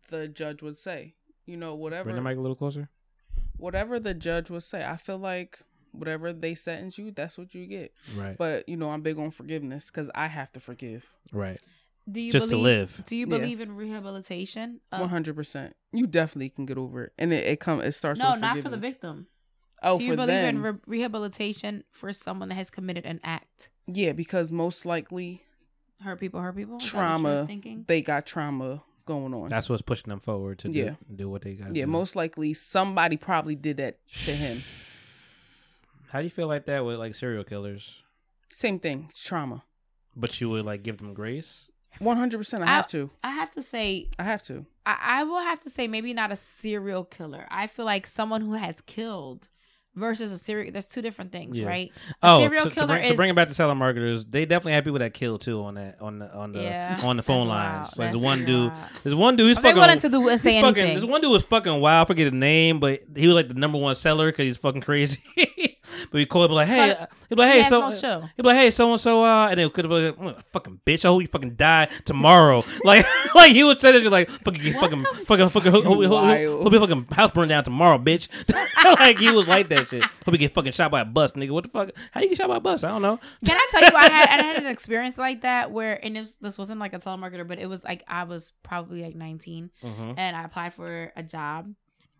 [0.09, 1.15] the judge would say.
[1.45, 2.89] You know, whatever Bring the mic a little closer.
[3.57, 4.83] whatever the judge would say.
[4.83, 5.59] I feel like
[5.91, 7.93] whatever they sentence you, that's what you get.
[8.17, 8.35] Right.
[8.37, 11.05] But you know, I'm big on forgiveness because I have to forgive.
[11.31, 11.59] right.
[12.11, 12.63] Do you Just to believe,
[12.97, 13.03] live.
[13.07, 13.37] do you Yeah.
[13.37, 15.75] believe in rehabilitation One hundred percent.
[15.91, 18.19] You definitely can get over it, and it it come it starts.
[18.19, 19.27] no with not for the victim
[19.83, 20.55] Oh, do you for believe them.
[20.55, 25.43] in re- rehabilitation for someone that has committed an act yeah, because most likely
[26.01, 27.45] hurt people hurt people Is trauma.
[27.47, 29.47] thinking They got trauma going on.
[29.49, 30.95] That's what's pushing them forward to do, Yeah.
[31.15, 31.67] do what they got.
[31.67, 31.79] To do.
[31.79, 34.63] Yeah, most likely somebody probably did that to him.
[36.09, 38.01] How do you feel like that with like serial killers?
[38.49, 39.63] Same thing, trauma.
[40.15, 41.69] But you would like give them grace.
[41.99, 42.63] One hundred percent.
[42.63, 43.09] I I- have to.
[43.23, 44.65] i have to say I have to.
[44.85, 48.41] I, I will have to say maybe not a serial killer i feel like someone
[48.41, 49.47] who has killed
[49.95, 51.67] versus a serial there's two different things Yeah.
[51.67, 51.91] right
[52.21, 54.45] a Oh, serial to, to killer bring, is to bring it back to telemarketers, they
[54.45, 57.23] definitely have people that kill too on that on the on the Yeah, on the
[57.23, 57.97] phone lines.
[57.97, 58.83] Like there's one dude, wild.
[59.03, 59.47] there's one dude.
[59.47, 60.95] He's I'm very fucking willing to do and say he's fucking, anything.
[61.01, 62.05] This one dude was fucking wild.
[62.05, 64.81] I forget his name, but he was like the number one seller because he's fucking
[64.81, 65.23] crazy.
[66.11, 67.11] but he called, be like, hey, Fuck.
[67.29, 68.21] he'd be like, hey, has so no show.
[68.35, 70.79] he'd be like, hey, so and so, uh, and then could have like, "Mm, fucking
[70.85, 72.63] bitch, I hope you fucking die tomorrow.
[72.83, 76.03] like, like he would say that, you're like, fucking, you fucking, fucking, fucking, hope, hope,
[76.03, 78.27] hope, your fucking house burned down tomorrow, bitch.
[78.99, 80.03] like he was like that shit.
[80.03, 81.51] Hope you get fucking shot by a bus, nigga.
[81.51, 81.89] What the fuck?
[82.11, 82.83] How you get shot by a bus?
[82.83, 83.19] I don't know.
[83.45, 86.35] Can I tell you, I had I had an experience like that where, and this
[86.37, 90.13] this wasn't like a telemarketer, but it was like I was probably like 19, Mhm.
[90.17, 91.73] and I applied for a job,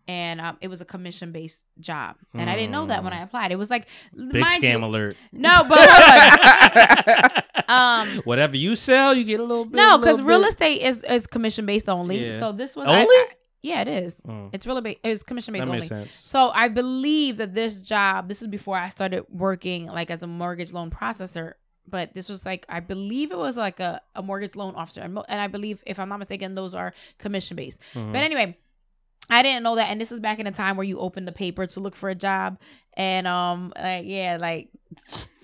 [0.08, 3.22] and um, it was a commission based job, and I didn't know that when I
[3.22, 3.52] applied.
[3.52, 3.86] It was like
[4.16, 4.32] Mm.
[4.32, 5.16] Big scam you, alert.
[5.32, 5.78] No, but
[7.68, 9.74] um, Whatever you sell, you get a little bit.
[9.76, 12.26] no, because real estate is is commission based only.
[12.26, 12.38] Yeah.
[12.38, 13.00] So this was Only?
[13.02, 14.20] I- I- yeah, it is.
[14.20, 14.50] Mm.
[14.52, 15.78] It's really ba- it's commission based only.
[15.80, 16.20] makes sense.
[16.24, 20.28] So I believe that this job, this is before I started working like as a
[20.28, 21.54] mortgage loan processor,
[21.88, 25.14] but this was like I believe it was like a, a mortgage loan officer, and,
[25.14, 27.80] mo- and I believe if I'm not mistaken, those are commission based.
[27.94, 28.12] Mhm.
[28.12, 28.56] But anyway,
[29.28, 31.32] I didn't know that, and this is back in the time where you open the
[31.32, 32.58] paper to look for a job,
[32.94, 34.68] and um, like yeah, like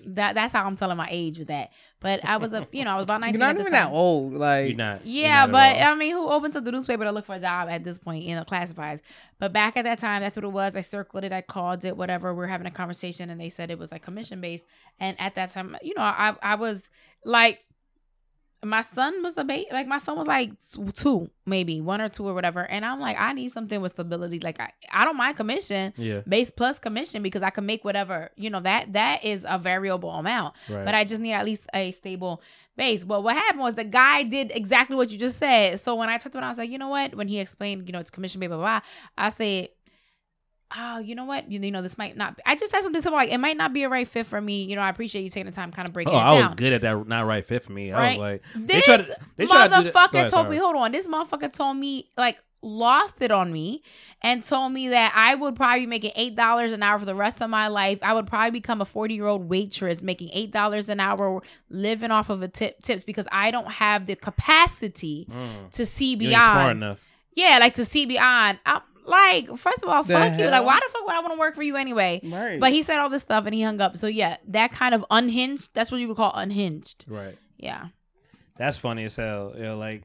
[0.05, 0.35] that.
[0.35, 1.71] That's how I'm telling my age with that.
[1.99, 3.73] But I was a, you know, I was about 19 You're not at the even
[3.73, 3.89] time.
[3.89, 4.33] that old.
[4.33, 5.05] Like You're not.
[5.05, 5.81] you're Yeah, not but.
[5.81, 8.23] I mean, who opens up the newspaper to look for a job at this point?
[8.23, 9.01] You know, classifieds.
[9.39, 10.75] But back at that time, that's what it was.
[10.75, 12.33] I circled it, I called it, whatever.
[12.33, 14.65] We are having a conversation, and they said it was like commission based.
[14.99, 16.89] And at that time, you know, I I was
[17.25, 17.59] like,
[18.63, 19.67] my son was a baby.
[19.71, 20.51] Like my son was like
[20.93, 22.61] two, maybe one or two or whatever.
[22.61, 24.39] And I'm like, I need something with stability.
[24.39, 25.93] Like I, I don't mind commission.
[25.97, 26.21] Yeah.
[26.27, 30.11] Base plus commission because I can make whatever you know that that is a variable
[30.11, 30.85] amount Right.
[30.85, 32.41] but I just need at least a stable
[32.77, 33.05] base.
[33.05, 35.79] Well, what happened was the guy did exactly what you just said.
[35.79, 37.13] So when I talked to him, I was like, you know what?
[37.15, 38.79] When he explained, you know, it's commission, blah, blah, blah,
[39.17, 39.69] I said,
[40.77, 41.51] oh, you know what?
[41.51, 43.73] You, you know, this might not, I just said something simple like, it might not
[43.73, 44.63] be a right fit for me.
[44.63, 46.55] You know, I appreciate you taking the time kind of breaking Oh, it I was
[46.55, 47.07] good at that.
[47.07, 47.91] Not right fit for me.
[47.91, 48.19] I Right?
[48.19, 49.17] was like, they This tried to.
[49.35, 50.49] They tried to Go motherfucker ahead, told sorry.
[50.49, 53.83] me, hold on, this motherfucker told me, like, lost it on me
[54.21, 57.41] and told me that I would probably be making $8 an hour for the rest
[57.41, 57.99] of my life.
[58.01, 62.29] I would probably become a 40 year old waitress making $8 an hour living off
[62.29, 65.71] of a tip, tips because I don't have the capacity Mm.
[65.71, 66.77] to see You ain't smart beyond.
[66.83, 66.99] enough.
[67.35, 68.59] Yeah, like to see beyond.
[68.65, 70.47] I'm like, first of all, The fuck you.
[70.47, 72.21] Like, why the fuck would I want to work for you anyway?
[72.23, 72.59] Right.
[72.59, 73.97] But he said all this stuff and he hung up.
[73.97, 77.05] So yeah, that kind of unhinged, that's what you would call unhinged.
[77.07, 77.37] Right.
[77.57, 77.87] Yeah.
[78.57, 79.53] That's funny as hell.
[79.55, 80.03] You know, like,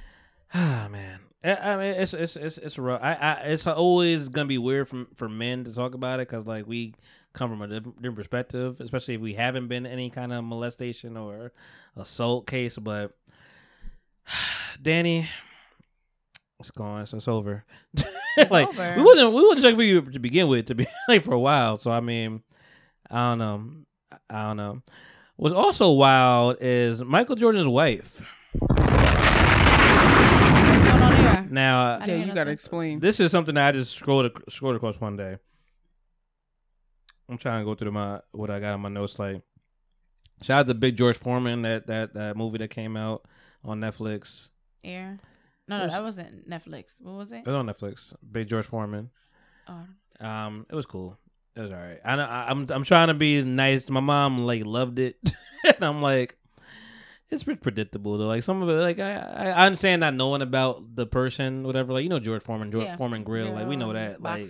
[0.54, 1.20] ah, man.
[1.44, 3.00] I mean, it's it's it's it's rough.
[3.00, 6.44] I, I it's always gonna be weird for for men to talk about it because
[6.44, 6.94] like we
[7.34, 10.42] come from a different, different perspective, especially if we haven't been in any kind of
[10.42, 11.52] molestation or
[11.96, 12.76] assault case.
[12.78, 13.16] But
[14.82, 15.28] Danny,
[16.58, 17.06] it's gone.
[17.06, 17.64] So it's over.
[18.36, 18.94] it's like over.
[18.96, 21.40] we wasn't we wasn't checking for you to begin with to be like for a
[21.40, 21.76] while.
[21.76, 22.42] So I mean,
[23.10, 23.70] I don't know.
[24.30, 24.82] I don't know.
[25.36, 28.22] What's also wild is Michael Jordan's wife.
[28.58, 28.82] What's
[30.82, 31.46] going on there?
[31.50, 33.00] Now, I Yeah, you gotta explain.
[33.00, 35.36] this is something that I just scrolled ac- scrolled across one day.
[37.28, 39.18] I'm trying to go through my what I got on my notes.
[39.18, 39.42] Like,
[40.42, 43.26] shout out to Big George Foreman that that that movie that came out
[43.64, 44.50] on Netflix.
[44.84, 45.18] Air.
[45.68, 47.00] No, no, What's- that wasn't Netflix.
[47.02, 47.38] What was it?
[47.38, 48.14] It was on Netflix.
[48.30, 49.10] Big George Foreman.
[49.68, 50.24] Oh.
[50.24, 51.18] Um, it was cool.
[51.56, 51.98] It was all right.
[52.04, 53.88] I, I I'm I'm trying to be nice.
[53.90, 55.16] My mom like loved it,
[55.64, 56.36] and I'm like,
[57.30, 58.26] it's pretty predictable though.
[58.26, 61.92] Like some of it, like I I I understand not knowing about the person, whatever.
[61.94, 62.96] Like you know George Foreman, George Yeah.
[62.96, 63.52] Foreman Grill.
[63.52, 64.22] Like we know that.
[64.22, 64.46] Like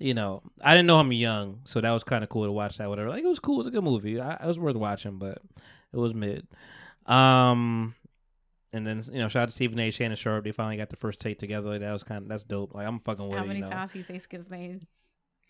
[0.00, 2.78] you know, I didn't know him young, so that was kind of cool to watch
[2.78, 2.88] that.
[2.88, 3.10] Whatever.
[3.10, 3.54] Like it was cool.
[3.54, 4.20] It was a good movie.
[4.20, 5.38] I, it was worth watching, but
[5.92, 6.46] it was mid.
[7.06, 7.94] Um.
[8.74, 9.90] And then you know, shout out to Stephen A.
[9.90, 10.44] Shannon Sharpe.
[10.44, 11.68] They finally got the first take together.
[11.70, 12.74] Like, that was kind of that's dope.
[12.74, 13.46] Like I'm fucking with How it.
[13.48, 13.70] many you know.
[13.70, 14.80] times he say Skip's name?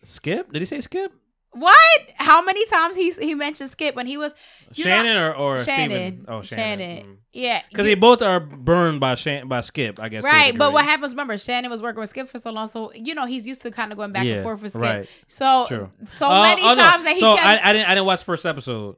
[0.04, 0.52] Skip?
[0.52, 1.12] Did he say Skip?
[1.56, 1.78] What?
[2.16, 4.34] How many times he he mentioned Skip when he was
[4.74, 5.90] You know- Shannon or, or Shannon?
[5.90, 6.24] Steven?
[6.28, 6.96] Oh, Shannon.
[6.98, 7.18] Shannon.
[7.32, 7.62] Yeah.
[7.70, 10.24] Because they both are burned by Shan- by Skip, I guess.
[10.24, 11.12] Right, but what happens?
[11.12, 13.70] Remember, Shannon was working with Skip for so long, so you know he's used to
[13.70, 14.82] kind of going back Yeah, and forth with Skip.
[14.82, 15.08] right.
[15.28, 15.90] So, True.
[16.08, 16.82] so Uh, many oh, no.
[16.82, 17.46] times that he so kept.
[17.46, 18.96] I, I didn't I didn't watch the first episode.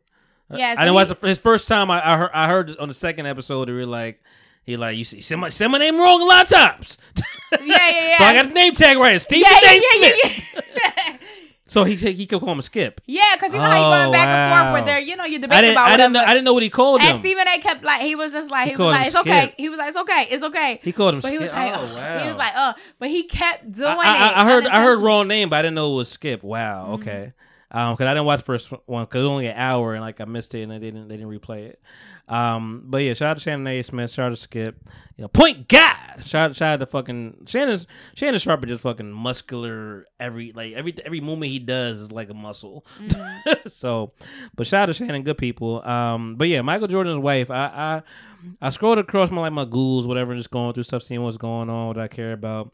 [0.51, 1.91] Yeah, so I didn't watch he- the, his first time.
[1.91, 3.69] I, I heard I heard on the second episode.
[3.69, 4.23] They were like,
[4.65, 6.99] he like you see, said my, said my name wrong a lot of times.
[7.53, 8.19] yeah, yeah, yeah.
[8.19, 9.21] so I got the name tag right.
[9.21, 10.17] Stephen yeah, yeah, Smith.
[10.25, 10.33] yeah,
[10.77, 11.17] yeah.
[11.69, 13.01] So he said he could call him Skip.
[13.07, 14.73] yeah, because you know how you Oh, going back and forth wow.
[14.73, 16.53] where they're, you know, you're I debating didn't about I didn't know I didn't know
[16.53, 17.17] what he called and him.
[17.17, 17.59] And Stephen A.
[17.59, 19.55] kept like he was just like He he, was like it's okay.
[19.59, 20.81] He was like it's okay, it's okay.
[20.85, 21.33] he called him but Skip.
[21.33, 22.19] he was like, oh, oh, wow.
[22.21, 24.37] he was like, uh, but he kept doing I, it.
[24.37, 26.45] I, I heard I heard wrong name, but I didn't know it was Skip.
[26.45, 26.87] Wow.
[26.93, 27.03] Mm-hmm.
[27.73, 27.81] Okay.
[27.81, 30.03] Um, because I didn't watch the first one because it was only an hour and
[30.03, 31.81] like I missed it and they didn't they didn't replay it.
[32.29, 33.83] Um, but yeah, shout out to Shannon A.
[33.83, 34.89] Smith, shout out to Skip.
[35.17, 36.25] You know, point God.
[36.25, 40.07] Shout shout out to fucking Shannon's Shannon Sharpe is just fucking muscular.
[40.19, 42.85] Every like every every movement he does is like a muscle.
[43.01, 43.53] Mm-hmm.
[43.69, 44.13] so,
[44.55, 45.87] but shout out to Shannon, good people.
[45.87, 47.51] Um, but yeah, Michael Jordan's wife.
[47.51, 48.03] I I
[48.61, 51.37] I scrolled across my like my ghouls, whatever, and just going through stuff, seeing what's
[51.37, 52.73] going on, what I care about.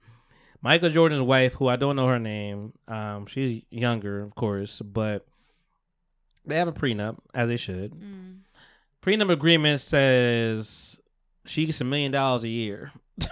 [0.63, 5.27] Michael Jordan's wife, who I don't know her name, um, she's younger, of course, but
[6.47, 7.93] they have a prenup, as they should.
[7.93, 8.39] Mm.
[9.03, 11.01] Prenup agreement says
[11.45, 12.93] she gets a million dollars a year.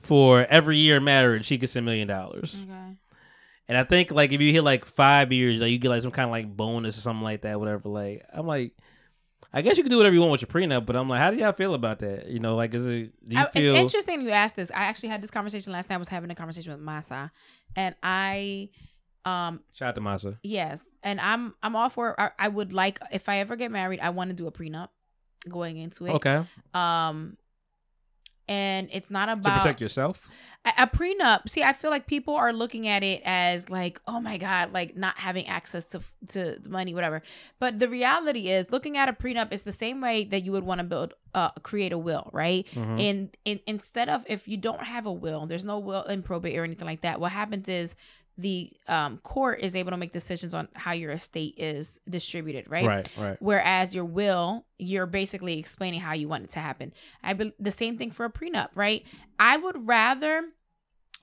[0.00, 2.54] For every year married, she gets a million dollars.
[2.54, 2.96] Okay.
[3.68, 6.12] And I think like if you hit like five years, like you get like some
[6.12, 7.88] kind of like bonus or something like that, whatever.
[7.88, 8.72] Like I'm like,
[9.56, 11.30] I guess you can do whatever you want with your prenup, but I'm like, how
[11.30, 12.26] do y'all feel about that?
[12.28, 13.12] You know, like is it?
[13.26, 13.74] Do you I- feel?
[13.74, 14.70] It's interesting you asked this.
[14.70, 15.96] I actually had this conversation last night.
[15.96, 17.30] I was having a conversation with Masa,
[17.74, 18.68] and I,
[19.24, 20.36] um, Shout out to Masa.
[20.42, 22.18] yes, and I'm I'm all for.
[22.20, 24.88] I, I would like if I ever get married, I want to do a prenup
[25.48, 26.10] going into it.
[26.10, 26.42] Okay,
[26.74, 27.36] Um,
[28.48, 30.28] and it's not to about protect yourself.
[30.64, 34.20] a, a prenup see i feel like people are looking at it as like oh
[34.20, 37.22] my god like not having access to to money whatever
[37.58, 40.64] but the reality is looking at a prenup is the same way that you would
[40.64, 43.00] want to build uh create a will right Mhm.
[43.10, 46.56] and, and instead of if you don't have a will there's no will in probate
[46.56, 47.94] or anything like that what happens is
[48.38, 52.86] the um, court is able to make decisions on how your estate is distributed right
[52.86, 53.36] Right, right.
[53.40, 56.92] Whereas your will, you're basically explaining how you want it to happen.
[57.22, 59.04] I be- the same thing for a prenup, right?
[59.38, 60.42] I would rather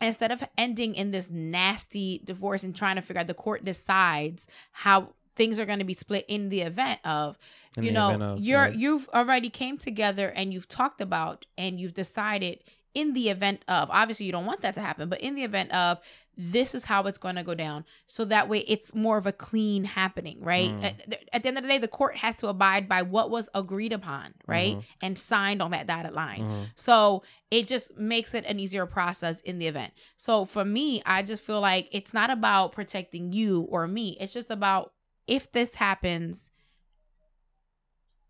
[0.01, 4.47] instead of ending in this nasty divorce and trying to figure out the court decides
[4.71, 7.37] how things are going to be split in the event of
[7.77, 8.73] In you know of, you're yeah.
[8.73, 13.89] you've already came together and you've talked about and you've decided in the event of
[13.91, 15.99] obviously you don't want that to happen but in the event of
[16.37, 19.31] this is how it's going to go down so that way it's more of a
[19.31, 20.83] clean happening right Mm.
[20.83, 23.49] at, at the end of the day the court has to abide by what was
[23.53, 24.83] agreed upon right Mhm.
[25.03, 26.65] and signed on that dotted line Mhm.
[26.75, 31.21] so it just makes it an easier process in the event so for me i
[31.21, 34.93] just feel like it's not about protecting you or me it's just about
[35.27, 36.49] if this happens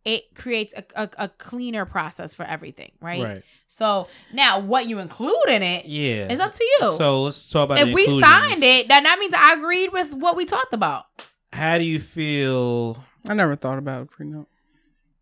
[0.05, 3.23] it creates a, a, a cleaner process for everything right?
[3.23, 3.43] Right.
[3.67, 6.31] so now what you include in it Yeah.
[6.31, 9.17] is up to you So let's talk about if the we signed it then that
[9.19, 11.05] means i agreed with what we talked about
[11.53, 13.03] How do you feel?
[13.27, 14.47] I never thought about a prenup.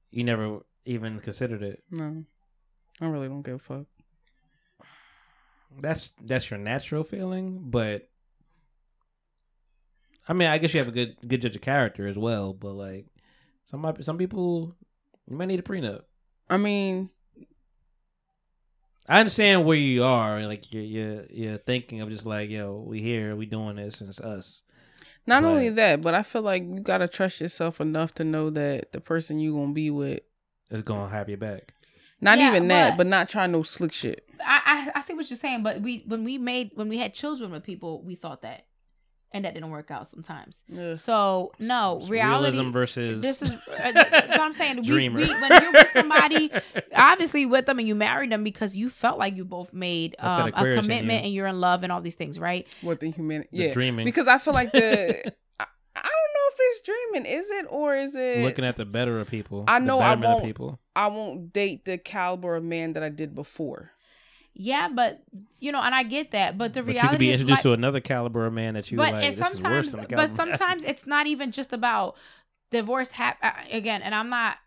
[0.09, 1.83] You never even considered it.
[1.91, 2.25] No,
[2.99, 3.85] I really don't give a fuck.
[5.79, 8.09] That's that's your natural feeling, but
[10.27, 12.53] I mean, I guess you have a good good judge of character as well.
[12.53, 13.05] But like
[13.65, 14.75] some some people,
[15.27, 16.01] you might need a prenup.
[16.49, 17.09] I mean,
[19.07, 23.01] I understand where you are, like you're you're, you're thinking of just like, yo, we
[23.01, 24.63] here, we doing this, and it's us.
[25.27, 25.49] not Right.
[25.49, 29.01] only that, but I feel like you gotta trust yourself enough to know that the
[29.01, 30.19] person you gonna be with,
[30.69, 31.73] is gonna have your back.
[32.21, 34.27] not Yeah, even that, but- but not trying no slick shit.
[34.45, 37.13] I, I I see what you're saying, but we when we made when we had
[37.13, 38.65] children with people, we thought that,
[39.33, 40.61] and that didn't work out sometimes.
[40.77, 40.97] Ugh.
[40.97, 42.45] So no reality.
[42.51, 43.57] Realism versus This is uh,
[43.93, 44.77] that's what I'm saying.
[44.77, 45.19] We, Dreamer.
[45.19, 46.51] we, when you're with somebody,
[46.95, 50.47] obviously with them, and you married them because you felt like you both made um,
[50.47, 51.25] a commitment you.
[51.25, 52.67] and you're in love and all these things, right?
[52.81, 53.49] What the humanity?
[53.51, 54.05] The Yeah, dreaming.
[54.05, 55.27] Because I feel like the.
[55.59, 57.25] I, I don't know if it's dreaming.
[57.25, 58.43] Is it or is it?
[58.43, 59.63] looking at the better of people.
[59.67, 60.79] I know I won't- people.
[60.95, 63.91] I won't date the caliber of man that I did before.
[64.53, 65.23] Yeah, but
[65.59, 67.59] you know, and I get that, but the But you reality could be is, introduced
[67.59, 69.23] like- to another caliber of man that you but like.
[69.23, 72.17] and this is worse sometimes, but sometimes it's not even just about
[72.69, 73.11] divorce.
[73.11, 74.57] Hap- uh, again, and I'm not.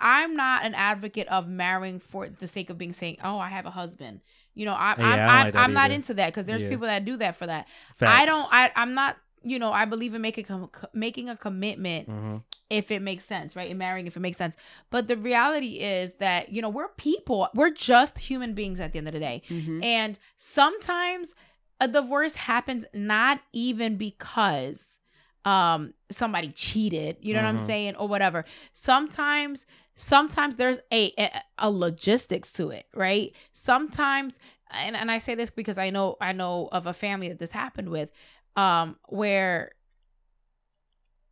[0.00, 3.66] I'm not an advocate of marrying for the sake of being saying, "Oh, I have
[3.66, 4.20] a husband."
[4.54, 6.68] You know, I, Yeah, I I'm, I'm, like I'm not into that because there's Yeah.
[6.68, 7.66] people that do that for that.
[8.00, 8.46] I don't.
[8.52, 9.16] I, I'm not.
[9.42, 12.42] You know, I believe in making com- making a commitment Mhm.
[12.70, 13.68] If it makes sense, right?
[13.70, 14.56] And marrying if it makes sense.
[14.90, 17.48] But the reality is that you know we're people.
[17.54, 19.42] We're just human beings at the end of the day.
[19.48, 19.82] Mm-hmm.
[19.82, 21.34] And sometimes
[21.80, 24.98] a divorce happens not even because
[25.44, 27.66] um somebody cheated, you know what I'm Mhm.
[27.66, 28.44] saying or whatever.
[28.72, 33.34] Sometimes sometimes there's a, a a logistics to it, right?
[33.52, 34.38] Sometimes
[34.70, 37.52] and, and I say this because I know I know of a family that this
[37.52, 38.10] happened with
[38.56, 39.72] um where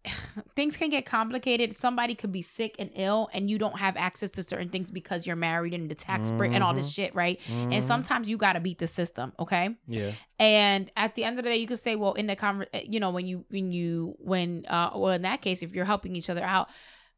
[0.56, 1.76] things can get complicated.
[1.76, 5.26] Somebody could be sick and ill, and you don't have access to certain things because
[5.26, 6.94] you're married and the tax break and all this Mhm.
[6.94, 7.40] shit, right?
[7.40, 7.72] Mhm.
[7.74, 9.76] And sometimes you got to beat the system, okay?
[9.86, 12.66] yeah, And at the end of the day, you could say, well, in the conver-
[12.92, 16.16] you know, when you when you when uh, well, in that case, if you're helping
[16.16, 16.68] each other out.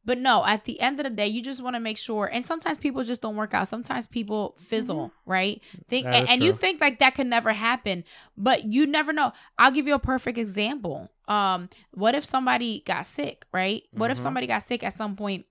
[0.06, 2.26] But no, at the end of the day, you just want to make sure.
[2.26, 3.68] And sometimes people just don't work out.
[3.68, 5.62] Sometimes people fizzle, right?
[5.88, 8.04] Think, and, and you think like that can never happen,
[8.36, 9.32] but you never know.
[9.58, 11.10] I'll give you a perfect example.
[11.26, 13.82] Um, what if somebody got sick, right?
[13.92, 14.22] What if Mhm.
[14.22, 15.46] somebody got sick at some point,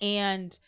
[0.00, 0.58] and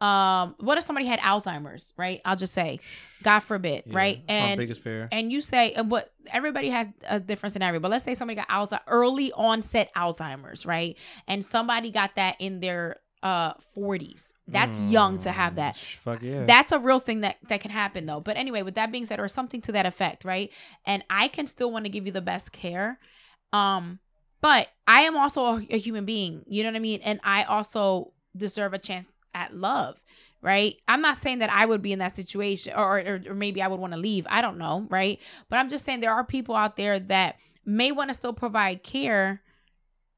[0.00, 2.20] um, what if somebody had Alzheimer's, right?
[2.24, 2.80] I'll just say,
[3.22, 3.96] God forbid, yeah.
[3.96, 4.22] right?
[4.28, 5.08] And biggest fear.
[5.12, 8.48] and you say and what everybody has a different scenario but let's say somebody got
[8.48, 10.96] Alzheimer's early onset alzheimer's right
[11.26, 16.22] and somebody got that in their uh 40s that's young to have that Mm, Fuck
[16.22, 16.44] yeah.
[16.46, 19.20] that's a real thing that that can happen though but anyway with that being said
[19.20, 20.50] or something to that effect right
[20.86, 22.98] and i can still want to give you the best care
[23.52, 23.98] um
[24.40, 27.42] but i am also a, a human being you know what i mean and i
[27.44, 30.00] also deserve a chance at love
[30.42, 30.76] right?
[30.88, 33.68] I'm not saying that i would be in that situation or or, or maybe i
[33.68, 34.26] would want to leave.
[34.30, 35.20] I don't know right?
[35.48, 38.82] But i'm just saying there are people out there that may want to still provide
[38.82, 39.42] care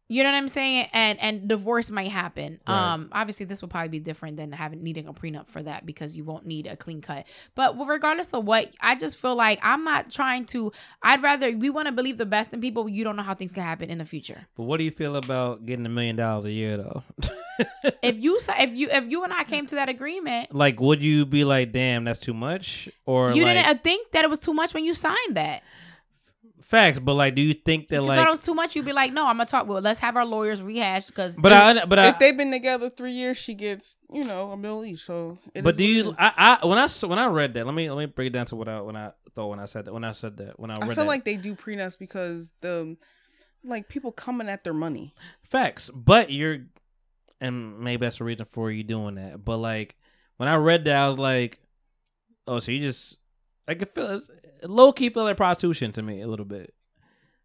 [0.08, 0.88] you know what I'm saying?
[0.92, 2.60] And and divorce might happen.
[2.68, 2.92] Right.
[2.92, 6.16] Um, obviously this would probably be different than having needing a prenup for that because
[6.16, 7.26] you won't need a clean cut.
[7.54, 10.72] But regardless of what, I just feel like I'm not trying to.
[11.02, 12.88] I'd rather we want to believe the best in people.
[12.88, 14.46] You don't know how things can happen in the future.
[14.56, 17.02] but what do you feel about getting a million dollars a year though?
[18.02, 21.26] If you if you if you and I came to that agreement, like, would you
[21.26, 24.38] be like, damn, that's too much, or you like, didn't uh, think that it was
[24.38, 25.62] too much when you signed that.
[26.72, 26.98] Facts?
[26.98, 28.16] But like, do you think that If you like?
[28.18, 29.68] thought it was too much, you'd be like, no, I'm gonna talk.
[29.68, 31.36] Well, let's have our lawyers rehash because.
[31.36, 34.56] but I, but I, if they've been together three years, she gets you know a
[34.56, 35.04] mill each.
[35.04, 36.16] So, it but is do you?
[36.18, 38.06] I, I, when I when I s- when I read that, let me let me
[38.06, 40.12] break it down to what I when I thought when I said that when I
[40.12, 41.08] said that when I read I feel that.
[41.08, 42.96] like they do prenups because the
[43.64, 45.14] like people coming at their money.
[45.44, 46.58] Facts, but you're,
[47.40, 49.44] and maybe that's the reason for you doing that.
[49.44, 49.94] But like
[50.38, 51.60] when I read that, I was like,
[52.48, 53.18] oh, so you just
[53.68, 54.30] I could feel it's
[54.62, 56.74] low key feel like prostitution to me a little bit.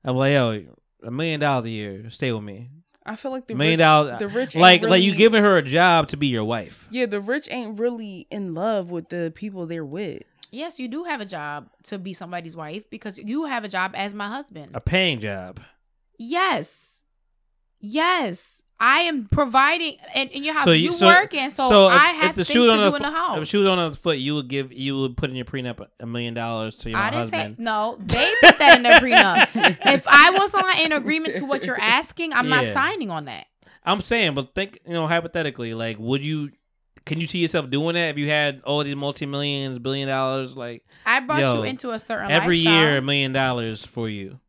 [0.03, 0.63] I'm like, yo,
[1.03, 2.69] a million dollars a year, stay with me.
[3.05, 5.57] I feel like the million rich, dollars, the rich, ain't like like you giving her
[5.57, 6.87] a job to be your wife.
[6.91, 10.23] Yeah, the rich ain't really in love with the people they're with.
[10.51, 13.91] yes, you do have a job to be somebody's wife because you have a job
[13.95, 14.71] as my husband.
[14.73, 15.61] A paying job.
[16.17, 17.01] Yes.
[17.79, 18.63] Yes.
[18.79, 20.65] I am providing and in your house.
[20.65, 22.81] So you, you- so- working, so, so if, I have the things to on do
[22.81, 23.33] the in the fo- house.
[23.37, 25.85] if the shoes on the foot, you would give you would put in your prenup
[25.99, 27.57] a million dollars to your I didn't husband.
[27.57, 27.97] say no.
[27.99, 29.47] They put that in their prenup.
[29.93, 33.47] if I was not in agreement to what you're asking, I'm not signing on that.
[33.83, 36.51] I'm saying, but think, you know, hypothetically, like, would you,
[37.05, 40.57] can you see yourself doing that if you had all these multi millions, billion dollars,
[40.57, 42.73] like I brought Yo, you into a certain every lifestyle.
[42.83, 44.39] year, a million dollars for you?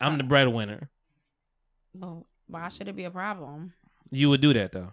[0.00, 0.88] I'm the breadwinner.
[1.94, 3.72] Well, why should it be a problem?
[4.10, 4.92] You would do that though.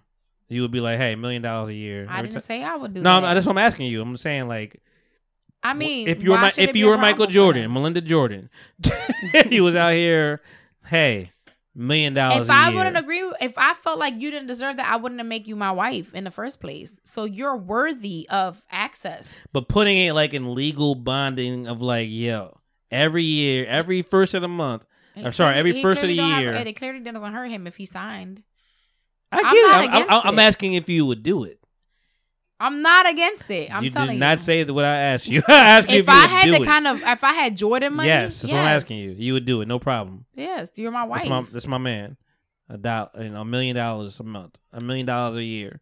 [0.49, 2.07] You would be like, hey, million dollars a year.
[2.09, 3.33] I didn't ti- say I would do No, that.
[3.33, 4.01] that's what I'm asking you.
[4.01, 4.81] I'm saying like,
[5.63, 7.71] I mean, if you were my, if you were Michael Jordan.
[7.73, 8.49] Melinda Jordan,
[9.49, 10.41] he was out here,
[10.85, 11.31] hey,
[11.75, 12.77] million dollars If I year.
[12.77, 15.55] wouldn't agree, if I felt like you didn't deserve that, I wouldn't have make you
[15.57, 16.99] my wife in the first place.
[17.03, 19.35] So you're worthy of access.
[19.51, 22.59] but putting it like in legal bonding of like, yo,
[22.91, 24.85] every year, every first of the month.
[25.17, 26.53] He I'm sorry, every first of the don't have- year.
[26.53, 28.43] it clearly doesn't hurt him if he signed.
[29.31, 29.89] I get I'm it.
[29.91, 31.59] I'm, I'm, I'm asking if you would do it.
[32.59, 33.69] I'm not against it.
[33.71, 34.43] I'm telling you telling did not you.
[34.43, 35.43] say what I asked you.
[35.47, 36.65] I asked if, if you I would had do the it.
[36.65, 39.11] kind of, if I had Jordan money, yes, that's what I'm asking you.
[39.11, 40.25] You would do it, no problem.
[40.33, 41.19] Yes, you're my wife.
[41.21, 42.17] That's my that's my man.
[42.69, 45.81] A dollar, you know, a million dollars a month, a million dollars a year.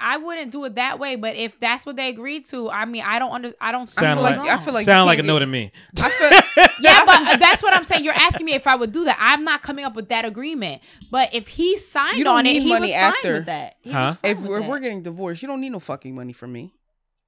[0.00, 3.02] I wouldn't do it that way, but if that's what they agreed to, I mean,
[3.06, 5.38] I don't under, I don't Sound what's like- I feel like Sound like a no
[5.38, 5.70] to me.
[6.00, 8.04] I feel yeah, but that's what I'm saying.
[8.04, 9.16] You're asking me if I would do that.
[9.20, 10.82] I'm not coming up with that agreement.
[11.10, 13.32] But if he signed You don't on it, need he money was fine after.
[13.34, 13.76] with that.
[13.82, 13.98] He Huh?
[14.06, 14.68] was fine if we're, that.
[14.68, 16.72] we're getting divorced, you don't need no fucking money from me.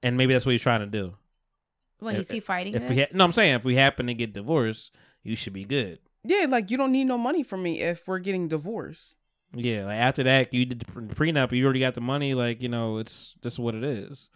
[0.02, 1.14] And maybe that's what he's trying to do.
[2.00, 2.90] What, is he fighting If this?
[2.90, 4.90] we ha- no, I'm saying if we happen to get divorced,
[5.22, 6.00] you should be good.
[6.24, 9.16] Yeah, like you don't need no money from me if we're getting divorced.
[9.54, 11.52] Yeah, like after that, you did the pre- prenup.
[11.52, 12.34] You already got the money.
[12.34, 14.30] Like you know, it's just what it is.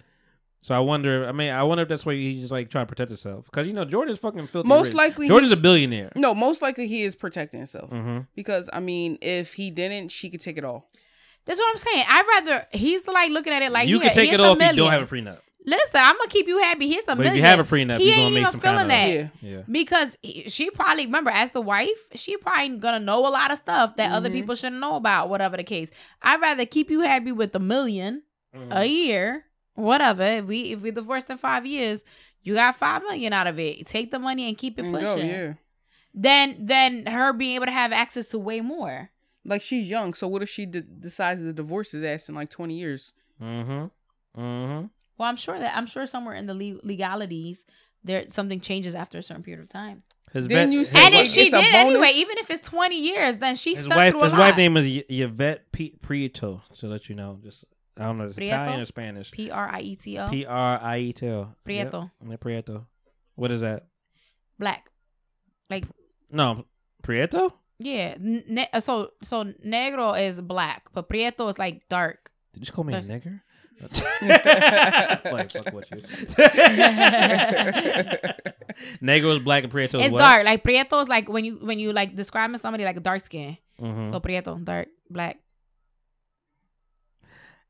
[0.63, 1.27] So I wonder.
[1.27, 3.67] I mean, I wonder if that's why he's just like trying to protect himself because
[3.67, 4.69] you know Jordan's fucking filthy.
[4.69, 4.95] Most rich.
[4.97, 6.11] likely Jordan's a billionaire.
[6.17, 10.29] No, most likely he is protecting himself hmm because I mean, if he didn't, she
[10.29, 10.91] could take it all.
[11.45, 12.05] That's what I'm saying.
[12.09, 14.61] I'd rather he's like looking at it like you here, can take here's it off
[14.61, 15.39] if you don't have a prenup.
[15.69, 16.89] Listen, I'm gonna keep you happy.
[16.89, 17.33] Here's a But million.
[17.35, 19.31] if you have a prenup, he you're ain't gonna make even some feeling kind of
[19.43, 19.51] Yeah.
[19.57, 19.63] yeah.
[19.69, 23.97] because she probably remember as the wife, she probably gonna know a lot of stuff
[23.97, 24.35] that other Mhm.
[24.35, 25.29] people shouldn't know about.
[25.29, 25.91] Whatever the case,
[26.23, 28.23] I'd rather keep you happy with a 1000000
[28.55, 28.73] Mm-hmm.
[28.73, 30.23] a year, whatever.
[30.23, 32.05] If we if we divorced in five years,
[32.43, 33.87] you got five million out of it.
[33.87, 35.27] Take the money and keep it And pushing.
[35.29, 35.53] go, yeah.
[36.15, 39.11] Then then her being able to have access to way more.
[39.45, 42.51] Like she's young, so what if she d- decides to divorce his ass in like
[42.51, 43.13] twenty years?
[43.43, 44.41] Mm-hmm.
[44.41, 44.87] Mm-hmm.
[45.19, 47.65] Well, I'm sure that I'm sure somewhere in the le- legalities
[48.05, 50.03] there something changes after a certain period of time.
[50.33, 52.97] His Then you his say and like, if she did anyway, even if it's 20
[53.01, 54.13] years, then she his stuck wife.
[54.13, 54.39] through a His lot.
[54.41, 56.61] wife name is Y- Yvette P- Prieto.
[56.79, 57.65] To let you know, just
[57.97, 58.47] I don't know, it's Prieto?
[58.63, 59.31] Italian or Spanish.
[59.31, 60.29] P R I E T O.
[60.29, 61.55] P R I E T O.
[61.67, 62.11] Prieto.
[62.29, 62.41] Yep.
[62.41, 62.87] Prieto.
[63.37, 63.87] What is that?
[64.59, 64.91] Black.
[65.71, 65.85] Like
[66.31, 66.65] No,
[67.03, 67.53] Prieto.
[67.79, 72.31] yeah, ne- uh, so so negro is black, but prieto is like dark.
[72.53, 73.41] Did you just call me a nigger?
[73.81, 73.93] Like,
[75.53, 75.99] fuck what you.
[79.03, 80.19] Negro is black and Prieto is it's what?
[80.21, 80.45] dark.
[80.45, 83.57] Like prieto is like when you when you like describing somebody like dark skin.
[83.81, 84.11] Mhm.
[84.11, 85.39] So prieto, dark, black.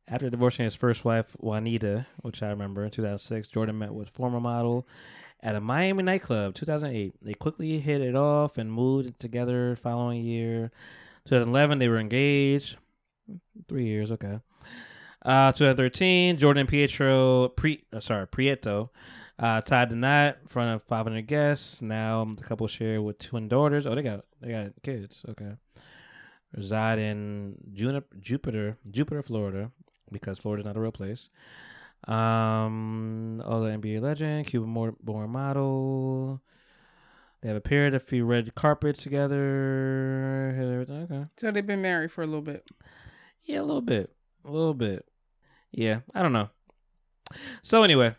[0.08, 4.38] After divorcing his first wife, Juanita, which I remember in 2006, Jordan met with former
[4.40, 4.86] model
[5.42, 6.54] at a Miami nightclub.
[6.54, 9.74] 2008, they quickly hit it off and moved together.
[9.74, 10.70] Following year,
[11.24, 12.76] 2011, they were engaged.
[13.66, 14.38] Three years, okay.
[15.24, 18.90] Uh, 2013, Jordan Pietro, Pre, uh, sorry, Prieto,
[19.38, 21.82] uh, tied the knot in front of 500 guests.
[21.82, 23.86] Now the couple share with twin daughters.
[23.86, 25.24] Oh, they got they got kids.
[25.28, 25.52] Okay,
[26.54, 29.72] reside in Junip- Jupiter, Jupiter, Florida,
[30.12, 31.28] because Florida's not a real place.
[32.06, 36.40] Um, other NBA legend, Cuban born model.
[37.42, 40.54] They have appeared a few red carpets together.
[40.88, 41.24] Okay.
[41.36, 42.68] So they've been married for a little bit.
[43.44, 44.10] Yeah, a little bit.
[44.46, 45.04] A little bit.
[45.72, 46.48] Yeah, I don't know.
[47.62, 48.14] So anyway,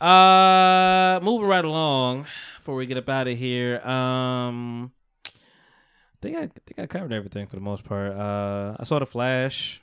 [0.00, 2.26] uh moving right along
[2.58, 3.78] before we get up out of here.
[3.80, 4.92] Um
[5.26, 5.30] I
[6.20, 8.12] think I think I covered everything for the most part.
[8.12, 9.80] Uh I saw the Flash.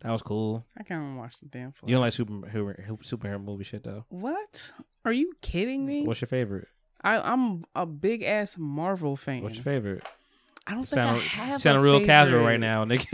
[0.00, 0.64] That was cool.
[0.76, 1.72] I can't even watch the damn.
[1.72, 1.88] Flash.
[1.88, 4.04] You don't like superhero superhero movie shit though.
[4.08, 4.72] what?
[5.04, 6.04] Are you kidding me?
[6.06, 6.68] What's your favorite?
[7.04, 9.42] I, I'm a big ass Marvel fan.
[9.42, 10.06] What's your favorite?
[10.66, 11.52] I don't You think I sound, have.
[11.54, 13.06] you sound a real casual right now, nigga.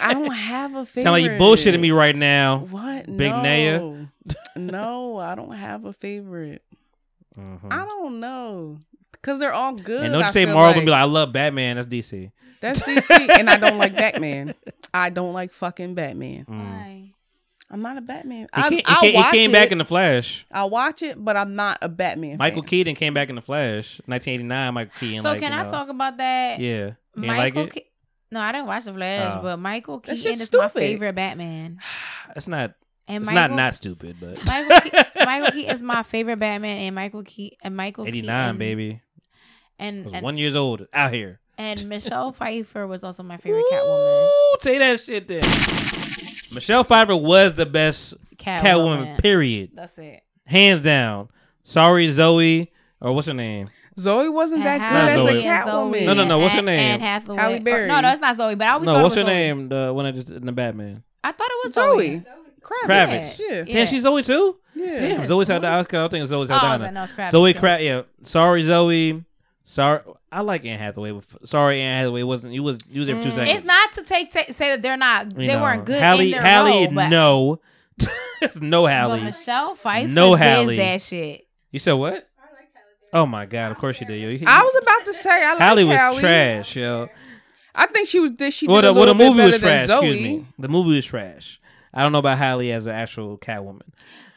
[0.00, 1.02] I don't have a favorite.
[1.04, 2.58] Sound like you bullshitting me right now.
[2.70, 3.04] What?
[3.16, 3.42] Big no.
[3.42, 4.08] Neya?
[4.56, 6.62] no, I don't have a favorite.
[7.38, 7.70] Mhm.
[7.70, 8.78] I don't know.
[9.22, 10.02] Cause they're all good.
[10.04, 10.76] And don't I you say feel Marvel like.
[10.78, 11.76] and be like, I love Batman.
[11.76, 12.30] That's DC.
[12.60, 14.54] That's DC, and I don't like Batman.
[14.94, 16.44] I don't like fucking Batman.
[16.46, 16.99] Mm.
[17.70, 17.74] Why?
[17.74, 18.42] I'm not a Batman.
[18.42, 19.52] He, I, came, he, I'll came, he came it.
[19.54, 20.44] back in the Flash.
[20.52, 22.36] I'll watch it, but I'm not a Batman.
[22.38, 22.68] Michael fan.
[22.68, 24.00] Keaton came back in the Flash.
[24.06, 24.74] 1989.
[24.74, 25.22] Michael Keaton.
[25.22, 26.58] So like, can I know, talk about that?
[26.60, 26.76] Yeah.
[27.16, 27.62] You ain't like Michael.
[27.64, 27.70] it?
[27.70, 27.86] Ke-
[28.32, 29.42] no, I didn't watch the Flash, Oh.
[29.42, 31.78] but Michael Keaton shit's is my favorite Batman.
[32.36, 32.74] It's not.
[33.08, 36.78] And It's Michael, not not stupid, but Michael, Ke- Michael Keaton is my favorite Batman,
[36.78, 39.00] and Michael Keaton and Michael 89, Keaton, baby.
[39.80, 41.40] I and was and, one years old out here.
[41.58, 44.26] and Michelle Pfeiffer was also my favorite Catwoman.
[44.28, 45.42] Ooh, say that shit then.
[46.52, 48.60] Michelle Pfeiffer was the best Catwoman.
[48.60, 49.18] Catwoman.
[49.18, 49.70] Period.
[49.74, 50.22] That's it.
[50.46, 51.28] Hands down.
[51.64, 52.72] Sorry, Zoe.
[53.00, 53.68] Or what's her name?
[53.98, 55.92] Zoe wasn't that And good as a Catwoman.
[55.92, 56.78] Zoe No, no, no, what's her name?
[56.78, 57.38] Anne Hathaway.
[57.38, 57.88] Halle Or- Berry.
[57.88, 58.54] no, no, it's not Zoe.
[58.54, 59.34] But I always No, thought what's it her was Zoe.
[59.34, 59.68] name?
[59.68, 61.02] The one that just in the Batman.
[61.22, 62.08] I thought it was Zoe.
[62.18, 62.24] Zoe.
[62.62, 62.86] Kravitz.
[62.86, 63.38] Kravitz.
[63.40, 63.54] Yeah.
[63.66, 63.74] Yeah.
[63.74, 64.56] Damn, she's Zoe too.
[64.74, 64.98] Yeah.
[65.00, 66.04] Damn, Zoe's had the Oscar.
[66.04, 66.84] I think Zoe's Oh, I was Saldana.
[66.84, 67.30] like, no, it's Kravitz.
[67.30, 67.84] Zoe So- Kravitz.
[67.84, 68.02] Yeah.
[68.22, 69.24] Sorry, Zoe.
[69.70, 70.00] Sorry,
[70.32, 71.12] I like Anne Hathaway.
[71.12, 72.54] But sorry, Anne Hathaway wasn't.
[72.54, 73.34] You was you was there for two Mm.
[73.36, 73.58] seconds.
[73.60, 75.62] It's not to take say, say that they're not You they know.
[75.62, 77.60] weren't good Halle, in their Halle, role, but, no,
[78.42, 79.20] It's no but Halle.
[79.20, 80.76] Michelle Pfeiffer No did Halle.
[80.76, 81.46] that shit.
[81.70, 82.26] You said what?
[83.12, 83.70] Oh my god!
[83.70, 84.20] Of course you did.
[84.32, 84.38] Yo.
[84.46, 86.18] I was about to say I like Halle was Halle.
[86.20, 87.08] trash, yo.
[87.74, 88.32] I think she was.
[88.32, 89.86] Did she did Well, a the, well, little the bit movie better was than trash.
[89.86, 90.06] Zoe.
[90.10, 90.46] Excuse me.
[90.58, 91.60] The movie was trash.
[91.94, 93.82] I don't know about Halle as an actual Catwoman.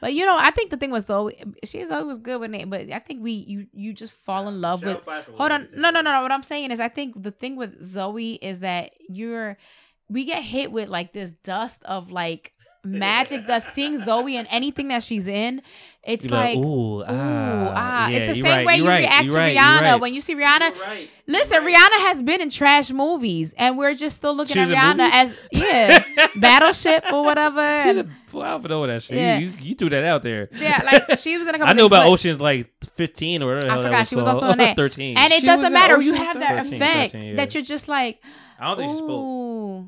[0.03, 1.41] But you know, I think the thing was Zoe.
[1.63, 4.83] She's always good with it, but I think we you you just fall in love
[4.83, 5.01] with.
[5.37, 6.21] Hold on, no, no, no, no.
[6.21, 9.55] What I'm saying is, I think the thing with Zoe is that you're
[10.09, 12.51] we get hit with like this dust of like
[12.83, 13.73] magic dust.
[13.73, 15.61] Seeing Zoe and anything that she's in,
[16.05, 16.57] it's like, like.
[16.57, 18.07] ooh, Ooh, ah, ah.
[18.09, 19.81] yeah, it's the same right, way you're right, react to right, Rihanna.
[19.81, 20.01] right.
[20.01, 24.35] When you see Rihanna, listen, Rihanna has been in trash movies, and we're just still
[24.35, 26.03] looking She at Rihanna as yeah,
[26.35, 27.83] Battleship or whatever.
[27.83, 29.15] She's a, and- well, I don't know that shit.
[29.15, 29.37] Yeah.
[29.37, 30.49] You, you, you threw that out there.
[30.53, 31.69] yeah, like she was in a couple.
[31.69, 33.71] I knew about Ocean's like 15 or whatever.
[33.71, 34.43] I hell that forgot she was called.
[34.43, 34.75] also in that.
[34.75, 35.17] 13.
[35.17, 36.01] And it She doesn't matter.
[36.01, 37.35] You have that 13, effect 13, yeah.
[37.35, 38.19] that you're just like,
[38.59, 39.85] I don't think she spoke.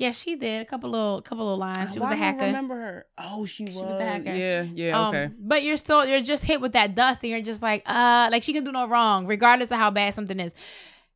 [0.00, 0.04] Ooh.
[0.04, 1.92] Yeah, she did a couple little, couple little lines.
[1.92, 2.44] She was Why the don't I hacker.
[2.46, 3.06] remember her.
[3.18, 3.74] Oh, she was.
[3.74, 4.34] was the hacker.
[4.34, 5.24] Yeah, yeah, okay.
[5.24, 8.28] Um, but you're still you're just hit with that dust, and you're just like, uh,
[8.30, 10.54] like she can do no wrong, regardless of how bad something is.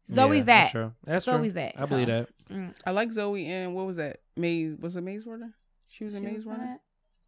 [0.07, 0.45] Zoe's Yeah, that.
[0.45, 0.93] That's true.
[1.05, 1.61] That's Zoe's true.
[1.61, 2.27] that, I believe so.
[2.51, 2.75] that.
[2.87, 4.21] I like Zoe and what was that?
[4.37, 5.55] Maze was it Maze Runner?
[5.89, 6.79] She was in She Maze was Runner.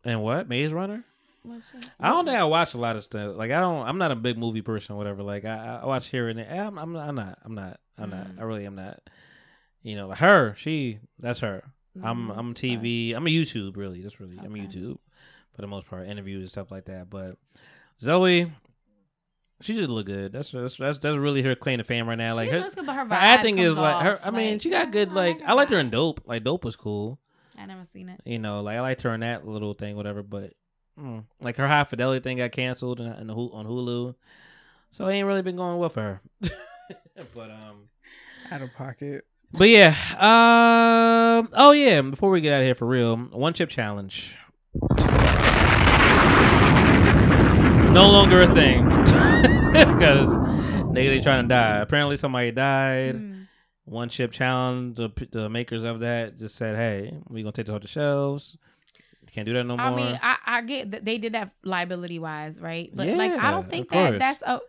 [0.05, 0.49] And what?
[0.49, 1.05] Maze Runner?
[1.45, 1.51] that.
[1.51, 1.89] Was she?
[2.01, 3.37] I don't think I watch a lot of stuff.
[3.37, 3.87] Like I don't.
[3.87, 5.23] I'm not a big movie person or whatever.
[5.23, 6.51] Like I, I watch here and there.
[6.51, 7.39] I'm, I'm, I'm not.
[7.45, 7.81] I'm not.
[7.97, 8.27] I'm not.
[8.27, 8.41] Mm.
[8.41, 9.01] I really am not.
[9.87, 10.53] You know, like her.
[10.57, 10.99] She.
[11.21, 11.63] That's her.
[12.03, 12.29] I'm.
[12.29, 12.77] Mm, I'm okay.
[12.77, 13.15] TV.
[13.15, 13.77] I'm a YouTube.
[13.77, 14.03] Really.
[14.03, 14.37] That's really.
[14.37, 14.99] I'm a YouTube
[15.55, 16.09] for the most part.
[16.09, 17.09] Interviews and stuff like that.
[17.09, 17.37] But
[18.01, 18.51] Zoe,
[19.61, 20.33] she just look good.
[20.33, 22.33] That's that's that's, that's really her claim to fame right now.
[22.33, 24.15] She Like her, looks good, but her her vibe acting comes is like her.
[24.15, 25.11] off, I mean, she got good.
[25.11, 25.91] I Like her I liked her in.
[25.91, 26.21] Dope.
[26.27, 27.21] Like Dope was cool.
[27.57, 28.21] I never seen it.
[28.25, 30.25] You know, like I liked her in that little thing, whatever.
[30.25, 30.55] But
[31.01, 34.17] mm, like her high fidelity thing got canceled in, in the, on Hulu,
[34.91, 36.21] so it ain't really been going well for her.
[37.37, 37.89] but um,
[38.51, 39.25] Out of pocket.
[39.53, 39.95] But yeah.
[40.19, 41.49] Um.
[41.55, 42.01] Oh yeah.
[42.03, 44.37] Before we get out of here for real, one chip challenge.
[47.93, 48.85] No longer a thing
[49.73, 51.79] because nigga they trying to die.
[51.79, 53.17] Apparently somebody died.
[53.17, 53.47] Mm.
[53.85, 54.97] One chip challenge.
[54.97, 58.59] The, the makers of that just said, "Hey, we gonna take this off the shelves.
[59.33, 62.19] Can't do that no more." I mean, I, I get that they did that liability
[62.19, 62.91] wise, right?
[62.95, 64.19] But like, I don't think that course.
[64.19, 64.61] that's a.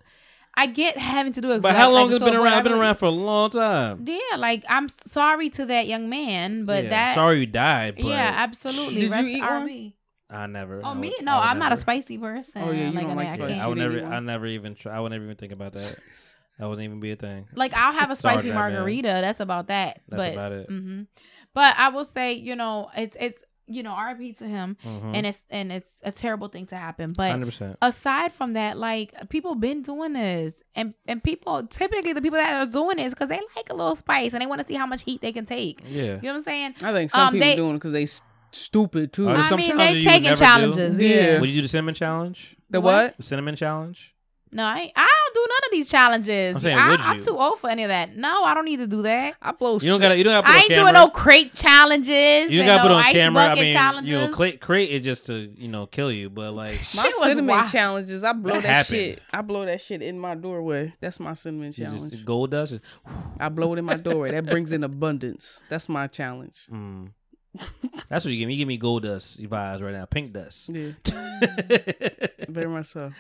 [0.60, 1.62] I get having to do it.
[1.62, 2.54] but how long like, has it been but around?
[2.54, 4.04] I It's been really- around for a long time.
[4.08, 7.16] Yeah, like I'm sorry to that young man, but Yeah, that.
[7.16, 7.96] sorry you died.
[7.98, 8.96] But yeah, absolutely.
[8.96, 9.94] Did you Rest eat one?
[10.30, 10.82] I never.
[10.84, 11.16] Oh I me?
[11.22, 11.82] No, I would I'm not a never.
[11.82, 12.62] spicy person.
[12.62, 13.54] Oh, yeah, you don't I like mean, I spicy.
[13.54, 13.62] can't.
[13.62, 13.98] I would never.
[13.98, 14.14] eat one.
[14.14, 14.76] I never even.
[14.76, 15.96] Try, I wouldn't even think about that.
[16.60, 17.48] That wouldn't even be a thing.
[17.54, 18.74] Like I'll have a spicy Batman.
[18.74, 19.10] margarita.
[19.10, 20.02] That's about that.
[20.10, 20.66] That's but, about it.
[20.68, 21.04] hmm
[21.54, 25.16] But I will say, you know, it's it's you know, RP to him, Mm-hmm.
[25.16, 27.14] and it's and it's a terrible thing to happen.
[27.16, 27.78] But Hundred percent.
[27.82, 32.62] aside from that, like people been doing this, and and people typically the people that
[32.62, 34.86] are doing this because they like a little spice and they want to see how
[34.86, 35.82] much heat they can take.
[35.88, 36.02] Yeah.
[36.04, 36.76] You know what I'm saying?
[36.84, 38.22] I think some Um, people they- doing because they s-
[38.52, 39.30] stupid too.
[39.30, 40.40] I mean, they taking never do?
[40.42, 40.98] challenges.
[41.00, 41.10] Yeah.
[41.34, 41.40] Yeah.
[41.42, 42.56] Would you do the cinnamon challenge?
[42.70, 42.94] the What?
[42.94, 43.18] what?
[43.18, 44.14] The cinnamon challenge?
[44.52, 46.56] No, I, I don't do none of these challenges.
[46.56, 48.16] I'm saying, I, would I'm too old for any of that.
[48.16, 49.36] No, I don't need to do that.
[49.42, 49.74] I blow.
[49.80, 50.18] You don't gotta.
[50.18, 50.84] You don't gotta I ain't camera.
[50.84, 52.52] doing no crate challenges.
[52.52, 53.44] You and gotta put on camera.
[53.44, 54.10] I mean, challenges.
[54.10, 57.48] you know, crate, crate is just to you know kill you, but like My cinnamon
[57.48, 57.68] wild.
[57.72, 58.24] challenges.
[58.24, 59.22] I blow That that, shit.
[59.32, 60.94] I blow that shit in my doorway.
[61.02, 62.12] That's my cinnamon challenge.
[62.12, 62.72] just gold dust.
[62.74, 62.80] is-
[63.40, 64.32] I blow it in my doorway.
[64.32, 65.60] That brings in abundance.
[65.70, 66.68] That's my challenge.
[66.78, 67.10] Mm.
[68.08, 68.54] That's what you give me.
[68.54, 70.06] You give me gold dust vibes right now.
[70.06, 70.70] Pink dust.
[70.70, 70.92] Yeah,
[72.48, 73.12] very much so.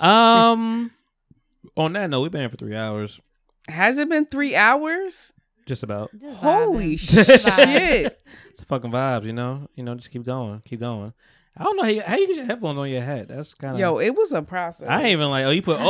[0.00, 0.90] Um.
[1.76, 3.20] On that note, we've been here for three hours,
[3.68, 5.32] Has it been three hours?
[5.66, 6.10] just about.
[6.18, 8.18] Just Holy shit!
[8.50, 9.68] It's fucking vibes, you know.
[9.74, 11.12] You know, just keep going, keep going.
[11.54, 13.28] I don't know how you, how you get your headphones on your head.
[13.28, 14.88] That's kind of Yo, it was a process.
[14.88, 15.44] I ain't even like.
[15.44, 15.78] Oh, you put.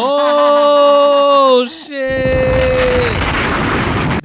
[1.49, 3.45] Oh shit!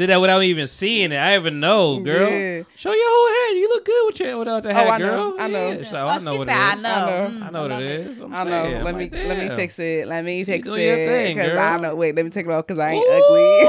[0.01, 1.17] Did that without even seeing it.
[1.17, 2.31] I even know, girl.
[2.31, 2.63] Yeah.
[2.75, 3.51] Show your whole head.
[3.59, 5.35] You look good with your without the Oh, hat, I know.
[5.37, 5.71] I know.
[5.73, 6.81] Yeah, so Oh, I know what said, it I is.
[6.81, 6.89] know.
[6.89, 7.29] I know.
[7.29, 8.07] Mm, I know what it it.
[8.07, 8.19] is.
[8.19, 8.49] I'm I know.
[8.49, 8.83] saying.
[8.83, 10.07] let I'm me like, let me fix it.
[10.07, 11.07] Let me fix doing your it.
[11.07, 11.59] thing, Cause girl.
[11.59, 11.93] I know.
[11.95, 13.11] Wait, let me take it off because I ain't Ooh.
[13.11, 13.61] ugly.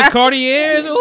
[0.04, 0.84] the Cartiers.
[0.84, 0.98] Ooh.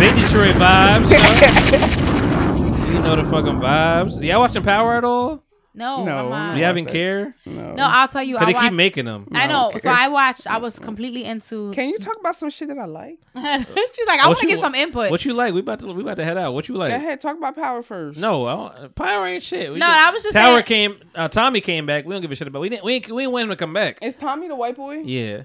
[0.00, 1.10] Big Detroit vibes.
[1.12, 2.86] You know?
[2.94, 4.24] you know the fucking vibes.
[4.24, 5.42] Y'all watching Power at all?
[5.78, 6.54] No, No, I'm not.
[6.54, 7.34] Do you I even care?
[7.46, 7.74] no.
[7.74, 8.34] No, I'll tell you.
[8.36, 9.28] Cause I they watched, keep making them.
[9.32, 9.68] I know.
[9.68, 9.78] Okay.
[9.78, 10.46] So I watched.
[10.46, 11.70] I was completely into.
[11.72, 13.18] Can you talk about some shit that I like?
[13.36, 15.10] She's like, I What want to you- give some input.
[15.10, 15.54] What you like?
[15.54, 16.52] We about to we about to head out.
[16.54, 16.90] What you like?
[16.90, 18.18] Go ahead, talk about power first.
[18.18, 19.72] No, I don't, Power ain't shit.
[19.72, 20.96] We No, just- I was just Tower saying- came.
[21.14, 22.04] Uh, Tommy came back.
[22.04, 22.60] We don't give a shit about.
[22.60, 22.84] We didn't.
[22.84, 23.98] We ain't, we ain't want him to come back.
[24.02, 24.98] Is Tommy the white boy?
[25.04, 25.44] Yeah,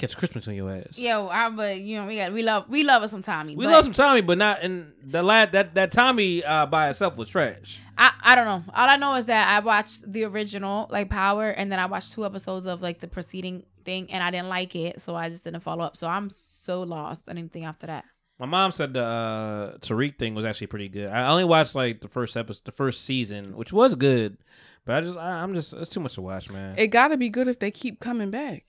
[0.00, 0.98] catch Christmas on your ass.
[0.98, 3.54] Yo, I but you know we got we love we love us some Tommy.
[3.54, 5.52] we but love some Tommy, but not in the lad.
[5.52, 7.80] That that Tommy uh, by itself was trash.
[7.98, 8.64] I I don't know.
[8.74, 12.12] All I know is that I watched the original like Power, and then I watched
[12.12, 15.44] two episodes of like the preceding thing, and I didn't like it, so I just
[15.44, 15.96] didn't follow up.
[15.96, 18.04] So I'm so lost on anything after that.
[18.38, 21.08] My mom said the uh, Tariq thing was actually pretty good.
[21.08, 24.38] I only watched like the first episode, the first season, which was good,
[24.86, 26.74] but I just I, I'm just it's too much to watch, man.
[26.78, 28.64] It got to be good if they keep coming back.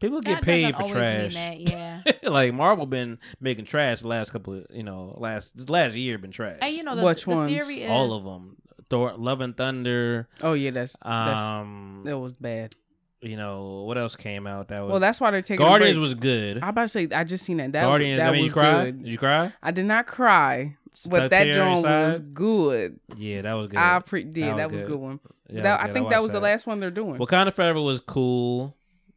[0.00, 1.34] People get That paid for trash.
[1.34, 1.60] mean that,
[2.22, 2.30] yeah.
[2.30, 6.18] like Marvel been making trash the last couple of you know last this last year
[6.18, 6.58] been trash.
[6.60, 7.50] And you know the, Which the ones?
[7.50, 8.56] theory is All of them.
[8.90, 10.28] Thor, Love and Thunder.
[10.42, 12.74] Oh yeah, that's that's Um, that was bad.
[13.22, 15.96] you know what else came out that was Well, that's why they're taking a Guardians
[15.96, 16.02] break.
[16.02, 16.62] was good.
[16.62, 17.72] I about to say I just seen that.
[17.72, 18.18] That Guardians.
[18.18, 18.84] that I mean, was you cry?
[18.84, 19.02] good.
[19.02, 19.52] Did you cry?
[19.62, 20.76] I did not cry,
[21.06, 23.00] but Stuck that tear joint was good.
[23.16, 23.78] Yeah, that was good.
[23.78, 24.90] I pre- yeah, That that, was was a good.
[24.92, 25.20] good one.
[25.48, 27.18] Yeah, that, okay, I think that was watched the last one they're doing.
[27.20, 28.76] Wakanda Forever was cool.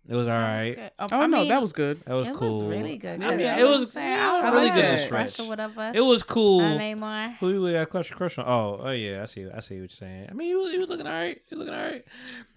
[0.10, 0.76] It was all right.
[0.76, 1.16] That was good.
[1.16, 2.02] oh I no, mean, that was good.
[2.06, 2.62] That was it cool.
[2.62, 3.22] It was really good.
[3.22, 4.08] I mean, it know was- what I'm saying?
[4.20, 5.46] I yeah, really know, good Crush stretch.
[5.46, 5.92] or whatever.
[5.94, 6.62] It was cool.
[6.62, 7.36] Uh, Namor.
[7.38, 8.46] Who we got crush crush on?
[8.48, 9.46] Oh, oh yeah, I see.
[9.48, 10.28] I see what you're saying.
[10.30, 11.40] I mean, he was, he was looking all right.
[11.48, 12.04] He was looking all right.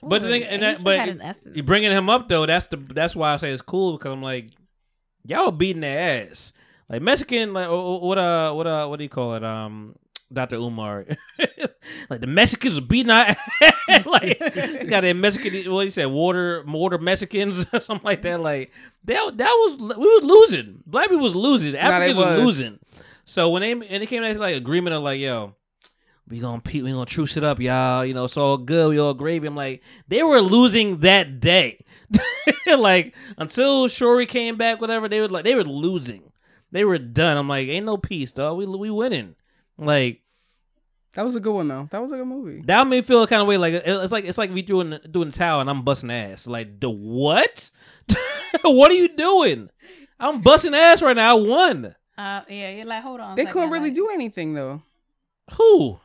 [0.03, 1.55] But the thing, and that, but had an essence.
[1.55, 2.47] you bringing him up though.
[2.47, 4.47] That's the that's why I say it's cool because I'm like,
[5.27, 6.55] y'all beating their ass.
[6.89, 9.45] Like Mexican, like oh, oh, what uh what uh what do you call it?
[9.45, 9.95] Um,
[10.33, 10.57] Dr.
[10.57, 11.07] Umar,
[12.11, 13.37] like the Mexicans are beating our ass.
[14.07, 18.41] like you got a Mexican, what you said, water water Mexicans or something like that.
[18.41, 18.71] Like
[19.05, 20.83] that that was we was losing.
[20.87, 21.77] Black people was losing.
[21.77, 22.27] Africans was.
[22.27, 22.45] was.
[22.45, 22.79] losing.
[23.25, 25.55] So when they and it came to like agreement of like yo.
[26.29, 28.07] We gonna we gonna truce it up, y'all.
[28.07, 28.89] You know, it's all good.
[28.89, 29.49] We all gravy.
[29.49, 31.85] I'm like, they were losing that day.
[32.67, 36.33] like until Shuri came back, whatever they were like, they were losing.
[36.71, 37.37] They were done.
[37.37, 38.57] I'm like, ain't no peace, dog.
[38.57, 39.35] We we winning.
[39.77, 40.22] Like
[41.15, 41.89] That was a good one though.
[41.91, 42.63] That was a good movie.
[42.67, 43.59] that made me feel kind of way.
[43.59, 46.47] Like it's like it's like we doing doing the towel and I'm busting ass.
[46.47, 47.71] Like the what?
[48.63, 49.69] what are you doing?
[50.19, 51.37] I'm busting ass right now.
[51.37, 51.95] I won.
[52.17, 53.37] Uh, yeah, you're like, hold on.
[53.37, 54.83] They second, couldn't really like- do anything though.
[55.55, 55.99] Who?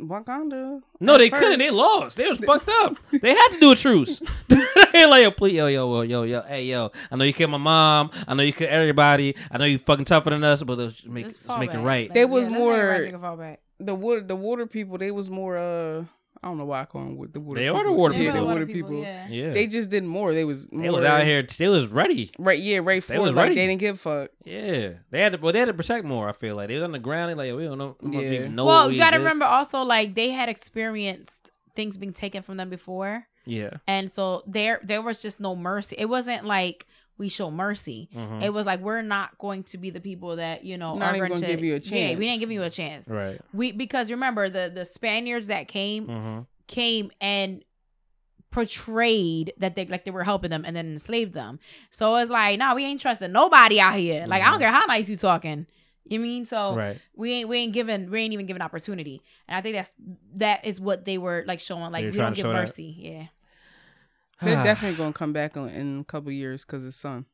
[0.00, 0.80] Wakanda.
[0.98, 1.60] No, at they couldn't.
[1.60, 2.16] They lost.
[2.16, 2.96] They was fucked up.
[3.20, 4.20] They had to do a truce.
[4.48, 6.90] they like, yo, please, yo, yo, yo, yo, yo, hey, yo.
[7.12, 8.10] I know you killed my mom.
[8.26, 9.36] I know you killed everybody.
[9.50, 12.08] I know you fucking tougher than us, but let's make let's make it right.
[12.08, 13.86] Like, They was yeah, let's make more- everybody take a fall back.
[13.86, 14.98] The water, the water people.
[14.98, 15.56] They was more.
[15.56, 16.04] uh
[16.42, 17.58] I don't know why I call them with the water.
[17.60, 18.32] They are the water yeah, people.
[18.34, 18.90] the They water water people.
[18.90, 19.28] people, yeah.
[19.28, 20.34] yeah, They just did more.
[20.34, 21.42] They was more, they was out here.
[21.42, 22.32] They was ready.
[22.38, 23.36] Right, yeah, right They for was it.
[23.36, 23.54] Like ready.
[23.54, 24.30] they didn't give a fuck.
[24.44, 25.38] Yeah, they had to.
[25.38, 26.28] Well, they had to protect more.
[26.28, 27.30] I feel like they was on the ground.
[27.30, 27.96] They like we don't know.
[28.02, 28.20] Yeah.
[28.20, 28.48] Yeah.
[28.48, 32.58] Know well, you got to remember also, like they had experienced things being taken from
[32.58, 33.70] them before, Yeah.
[33.86, 35.96] and so there there was just no mercy.
[35.98, 36.84] It wasn't like
[37.16, 38.08] we show mercy.
[38.14, 38.42] Mhm.
[38.42, 41.18] It was like we're not going to be the people that you know Not are
[41.18, 41.92] going gonna give you a chance.
[42.12, 43.06] Yeah, we didn't give you a chance.
[43.08, 43.40] Right.
[43.52, 46.40] We because remember the the Spaniards that came Mm-hmm.
[46.66, 47.62] came and
[48.50, 51.58] portrayed that they like they were helping them and then enslaved them.
[51.90, 54.26] So it's like, nah, we ain't trusting nobody out here.
[54.26, 54.62] Like I don't Mhm.
[54.62, 55.66] care how nice you talking.
[56.06, 57.00] You mean so Right.
[57.16, 59.22] we ain't we ain't given we ain't even given opportunity.
[59.48, 59.92] And I think that's
[60.36, 61.90] that is what they were like showing.
[61.90, 62.60] Like They were we don't to give show that.
[62.60, 62.94] mercy.
[62.98, 63.26] Yeah.
[64.42, 67.26] They're definitely gonna come back on, in a couple years because his son.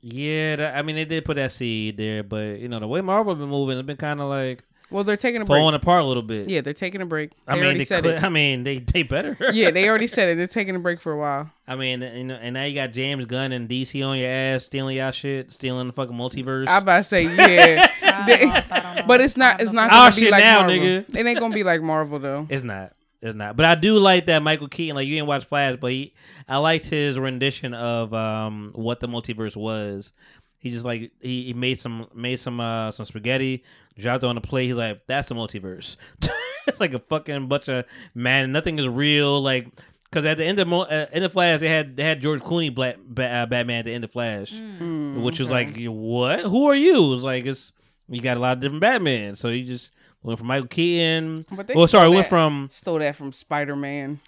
[0.00, 3.00] Yeah, that, I mean, they did put that seed there, but you know the way
[3.00, 5.58] Marvel been moving, it's been kind of like Well, they're taking a break.
[5.58, 6.48] falling apart a little bit.
[6.48, 7.30] Yeah, they're taking a break.
[7.30, 8.22] They I mean, already they said cle- it.
[8.22, 9.36] I mean, they they better.
[9.52, 10.36] yeah, they already said it.
[10.36, 11.50] They're taking a break for a while.
[11.66, 14.64] I mean, you know, and now you got James Gunn and DC on your ass,
[14.66, 16.68] stealing y'all shit, stealing the fucking multiverse.
[16.68, 19.02] I about to say yeah, They- know, so I don't know.
[19.08, 19.60] but it's not.
[19.60, 20.76] It's not Oh, gonna be shit like now, Marvel.
[20.76, 21.16] nigga.
[21.16, 22.46] It ain't gonna be like Marvel though.
[22.50, 22.92] It's not.
[23.22, 23.56] It's not.
[23.56, 24.96] But I do like that Michael Keaton.
[24.96, 26.14] Like you didn't watch Flash, but he,
[26.48, 30.12] I liked his rendition of um what the multiverse was.
[30.58, 33.64] He just like he, he made some made some uh some spaghetti,
[33.98, 34.66] dropped it on the plate.
[34.66, 35.96] He's like, that's the multiverse.
[36.66, 38.52] it's like a fucking bunch of man.
[38.52, 39.40] Nothing is real.
[39.40, 39.68] Like
[40.10, 42.40] because at the end of Mo- uh, end of Flash, they had they had George
[42.40, 46.40] Clooney Black ba- uh, Batman at the end of Flash, Mm, which was like what?
[46.40, 47.06] Who are you?
[47.06, 47.72] It was like it's
[48.08, 49.36] you got a lot of different Batman.
[49.36, 49.90] So you just
[50.26, 51.44] went from Michael Keaton.
[51.50, 54.20] But they Well, sorry, stole went from stole that from Spider Man.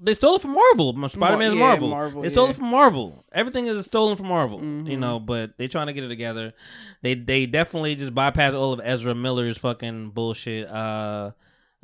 [0.00, 1.08] they stole it from Marvel.
[1.08, 1.88] Spider Man's yeah, Marvel.
[1.88, 2.50] Marvel, They stole yeah.
[2.50, 3.24] it from Marvel.
[3.32, 4.58] Everything is stolen from Marvel.
[4.60, 4.64] You
[4.96, 4.98] Mhm.
[4.98, 6.52] know, but they trying to get it together.
[7.02, 11.32] They they definitely just bypass all of Ezra Miller's fucking bullshit uh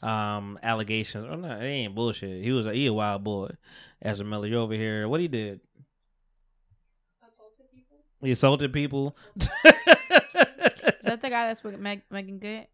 [0.02, 1.24] um allegations.
[1.28, 2.42] Oh no, it ain't bullshit.
[2.44, 3.50] He was a he a wild boy.
[4.02, 5.08] Ezra Miller, you over here.
[5.08, 5.60] What he did?
[8.22, 9.16] He assaulted people.
[9.36, 9.48] Is
[11.04, 12.66] that the guy that's with Meg, Meagan Good?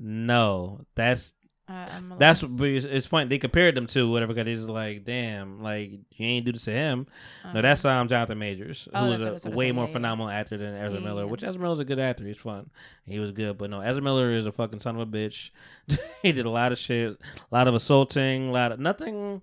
[0.00, 1.32] No, that's
[1.68, 1.86] Uh,
[2.18, 3.28] That's but it's, funny.
[3.28, 6.72] They compared them to whatever because it's like, damn, like you ain't do this to
[6.72, 7.06] him.
[7.54, 10.56] No, that's um Jonathan Majors, Oh, who was a what way more yeah, phenomenal actor
[10.56, 11.22] than Ezra Yeah, Miller.
[11.24, 11.30] yeah.
[11.30, 12.24] Which Ezra Miller's a good actor.
[12.26, 12.70] He's fun.
[13.06, 15.50] He was good, but no, Ezra Miller is a fucking son of a bitch.
[16.22, 17.12] he did a lot of shit,
[17.52, 19.40] a lot of assaulting, a lot of nothing.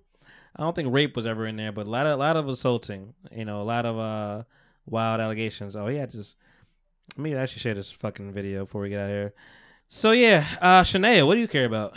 [0.54, 2.46] I don't think rape was ever in there, but a lot of a lot of
[2.46, 3.14] assaulting.
[3.32, 4.42] You know, a lot of uh
[4.84, 5.74] wild allegations.
[5.76, 6.36] Oh, yeah, just
[7.16, 9.34] let me actually share this fucking video before we get out of here.
[9.88, 11.96] So yeah, uh Shania, what do you care about?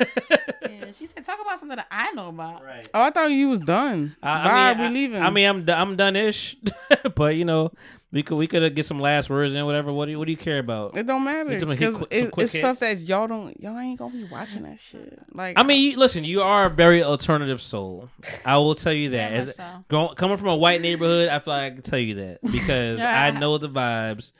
[0.00, 0.90] Yeah.
[0.92, 2.88] She said, "Talk about something that I know about." Right.
[2.92, 4.16] Oh, I thought you was done.
[4.22, 5.22] I, Bye, I mean, we I- leaving.
[5.22, 6.56] I mean, I'm do- I'm done ish,
[7.14, 7.70] but you know,
[8.10, 9.92] we could we could get some last words and whatever.
[9.92, 10.96] What do you what do you care about?
[10.96, 13.02] it don't matter You talking about hit because quick- some it, quick it's stuff hits?
[13.02, 13.60] that y'all don't.
[13.60, 15.16] Y'all ain't gonna be watching that shit.
[15.32, 18.08] Like, I mean, you, listen, you are a very alternative soul.
[18.44, 19.32] I will tell you that.
[19.32, 19.84] As, so.
[19.88, 23.00] go- coming from a white neighborhood, I feel like I can tell you that because
[23.00, 24.32] I know the vibes.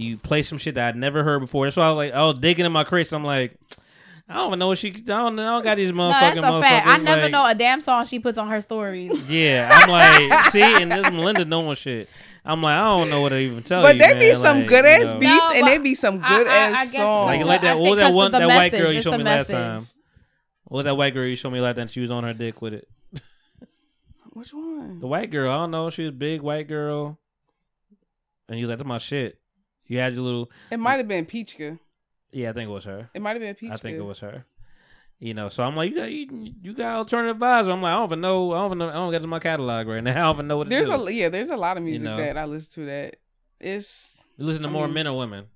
[0.00, 1.66] You play some shit that I'd never heard before.
[1.66, 3.12] That's why I was like, I was digging in my crates.
[3.12, 3.56] I'm like,
[4.28, 4.88] I don't even know what she.
[4.90, 5.96] I don't, I don't got these motherfucking.
[5.96, 6.86] No, that's motherfucking a fact.
[6.86, 9.30] I never like- know a damn song she puts on her stories.
[9.30, 12.08] Yeah, I'm like, see, and this Melinda knowing shit.
[12.44, 14.00] I'm like, I don't know what to even tell but you.
[14.00, 14.20] But there man.
[14.30, 15.18] be some Like, good you ass know.
[15.20, 17.26] beats No, and but there be some good I- I ass guess songs.
[17.26, 17.70] Like, Well, like that.
[17.72, 18.26] I What was that 'cause one?
[18.26, 19.86] of the That white girl you it's showed the me last time.
[20.64, 21.88] What was that white girl you showed me last time?
[21.88, 22.88] She was on her dick with it.
[24.32, 25.00] Which one?
[25.00, 25.50] The white girl.
[25.52, 25.90] I don't know.
[25.90, 27.18] She was a big white girl,
[28.48, 29.39] and he was like, "That's my shit."
[29.90, 30.50] You had your little.
[30.70, 31.78] It might have been Peachka.
[32.30, 33.10] Yeah, I think it was her.
[33.12, 33.74] It might have been Peachka.
[33.74, 34.44] I think it was her.
[35.18, 37.68] You know, so I'm like, you got you, you got alternative vibes.
[37.68, 38.52] I'm like, I don't even know.
[38.52, 38.88] I don't even know.
[38.88, 40.12] I don't get to my catalog right now.
[40.12, 40.94] I don't even know what to There's do.
[40.94, 41.28] a yeah.
[41.28, 42.16] There's a lot of music know.
[42.18, 43.16] that I listen to that
[43.58, 45.46] it's you listen to I more mean- men or women.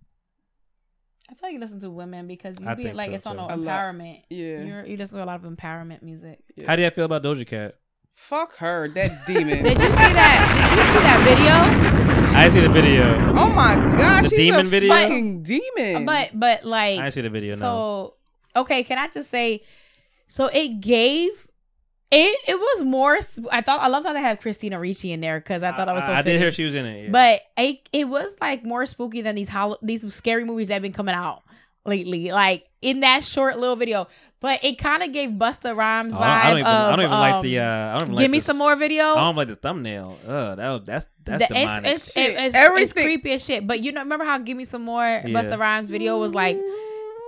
[1.30, 3.36] I feel like you listen to women because you I be like so, it's on
[3.36, 3.42] too.
[3.42, 3.58] a A lot.
[3.58, 4.22] empowerment.
[4.28, 4.62] Yeah.
[4.62, 6.40] You're, you listen to a lot of empowerment music.
[6.56, 6.66] yeah.
[6.66, 7.76] How do you feel about Doja Cat?
[8.12, 8.88] fuck her.
[8.88, 9.62] That demon.
[9.64, 10.68] Did you see that?
[10.70, 13.04] Did you see that I see the video.
[13.30, 14.88] oh my god, The she's demon a video?
[14.92, 16.04] fucking demon.
[16.04, 17.60] But but like I see the video now.
[17.60, 18.14] So
[18.56, 19.62] okay, can I just say?
[20.28, 21.30] So it gave.
[22.10, 23.18] It it was more.
[23.50, 25.94] I thought I love how they have Christina Ricci in there because I thought that
[25.94, 26.10] was so.
[26.12, 26.40] I, I did fitting.
[26.40, 27.04] hear she was in it.
[27.04, 27.10] yeah.
[27.10, 30.82] But it it was like more spooky than these hol- these scary movies that have
[30.82, 31.42] been coming out
[31.84, 32.30] lately.
[32.30, 34.06] Like in that short little video,
[34.44, 36.20] but it kind of gave Busta Rhymes Oh, vibe.
[36.20, 36.66] I don't even.
[36.66, 37.58] I don't even like um, the.
[37.60, 39.04] Uh, I don't even Give like me the some more video.
[39.14, 40.18] I don't like the thumbnail.
[40.28, 41.86] Ugh, that was, that's that's The- demonic.
[41.94, 43.66] it's, it's, Shit, it's, it's, creepy as shit.
[43.66, 45.22] But you know, remember how "Give Me Some More" Yeah.
[45.24, 46.58] Busta Rhymes video was like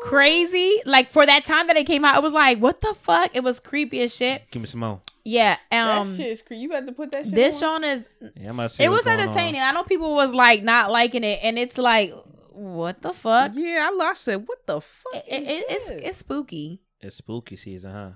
[0.03, 0.83] crazy?
[0.85, 3.31] Like for that time that it came out, it was like, what the fuck?
[3.35, 4.43] It was creepy as shit.
[4.51, 5.01] Give me some more.
[5.25, 5.57] Yeah.
[5.71, 6.15] that Um.
[6.19, 7.35] shit is cre- You had to put that shit.
[7.35, 7.83] This on?
[7.83, 8.11] Is.
[8.21, 9.29] Yeah, I'm about to see It was going on.
[9.29, 9.63] entertaining.
[9.63, 12.13] I know people was like not liking it, and it's like,
[12.51, 13.53] what the fuck?
[13.55, 14.47] Yeah, I lost it.
[14.47, 15.25] What the fuck?
[15.27, 16.81] It, it, is it's it's spooky.
[17.07, 18.11] It's spooky season, huh?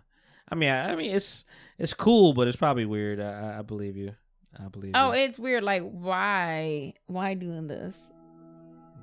[0.48, 1.44] I mean, I, I mean, it's
[1.78, 3.20] it's cool, but it's probably weird.
[3.20, 4.14] I, I- I believe you.
[4.58, 4.92] I believe.
[4.94, 5.20] Oh, you.
[5.20, 5.62] it's weird.
[5.62, 6.94] Like, why?
[7.06, 7.94] Why doing this?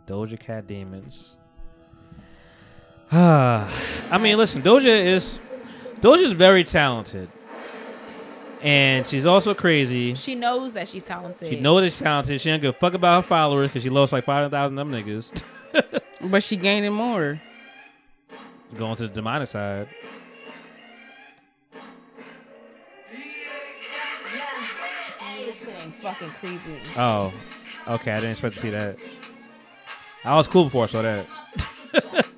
[0.06, 1.38] Doja Cat demons.
[3.12, 5.40] I mean, listen, Doja is
[6.02, 7.30] Doja is very talented,
[8.62, 10.14] and she's also crazy.
[10.16, 11.50] She knows that she's talented.
[11.50, 12.42] She knows that she's talented.
[12.42, 14.78] She don't give a fuck about her followers because she lost like five hundred thousand
[14.78, 15.44] of them niggas.
[16.20, 17.40] But she gaining more.
[18.76, 19.88] Going to the demonic side.
[26.02, 26.80] Fucking creepy.
[26.96, 27.34] Oh,
[27.88, 28.12] okay.
[28.12, 28.98] I didn't expect to see that.
[30.24, 31.28] I was cool before I saw that.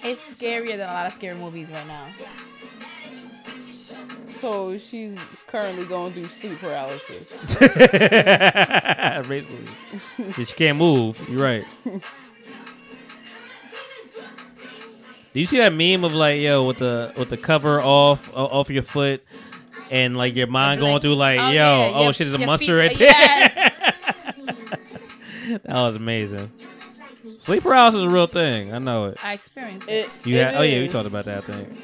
[0.00, 2.06] It's scarier than a lot of scary movies right now.
[4.40, 7.34] So she's currently going through sleep paralysis.
[9.28, 9.66] Basically,
[10.44, 11.20] she can't move.
[11.28, 11.64] You're right.
[15.38, 18.46] Do you see that meme of like yo with the with the cover off o-
[18.46, 19.22] off your foot
[19.88, 22.38] and like your mind going through like Oh, yo yeah, oh your- shit is a
[22.38, 23.08] your monster feet- right there.
[23.08, 24.36] yes.
[25.62, 26.50] that was amazing.
[27.38, 28.74] Sleep paralysis is a real thing.
[28.74, 29.24] I know it.
[29.24, 30.06] I experienced it.
[30.06, 31.78] It, You it had, oh yeah, we talked about that thing.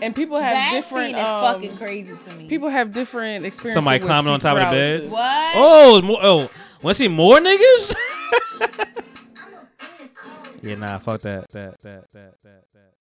[0.00, 1.06] And people have That different.
[1.08, 2.46] scene is um, fucking crazy to me.
[2.46, 3.74] People have different experiences.
[3.74, 5.10] Somebody with climbing on sleep top of the bed?
[5.10, 5.52] what?
[5.56, 6.38] Oh, more, oh,
[6.80, 7.92] want to see more niggas?
[10.62, 12.64] yeah, nah, fuck that, that, that, that, that.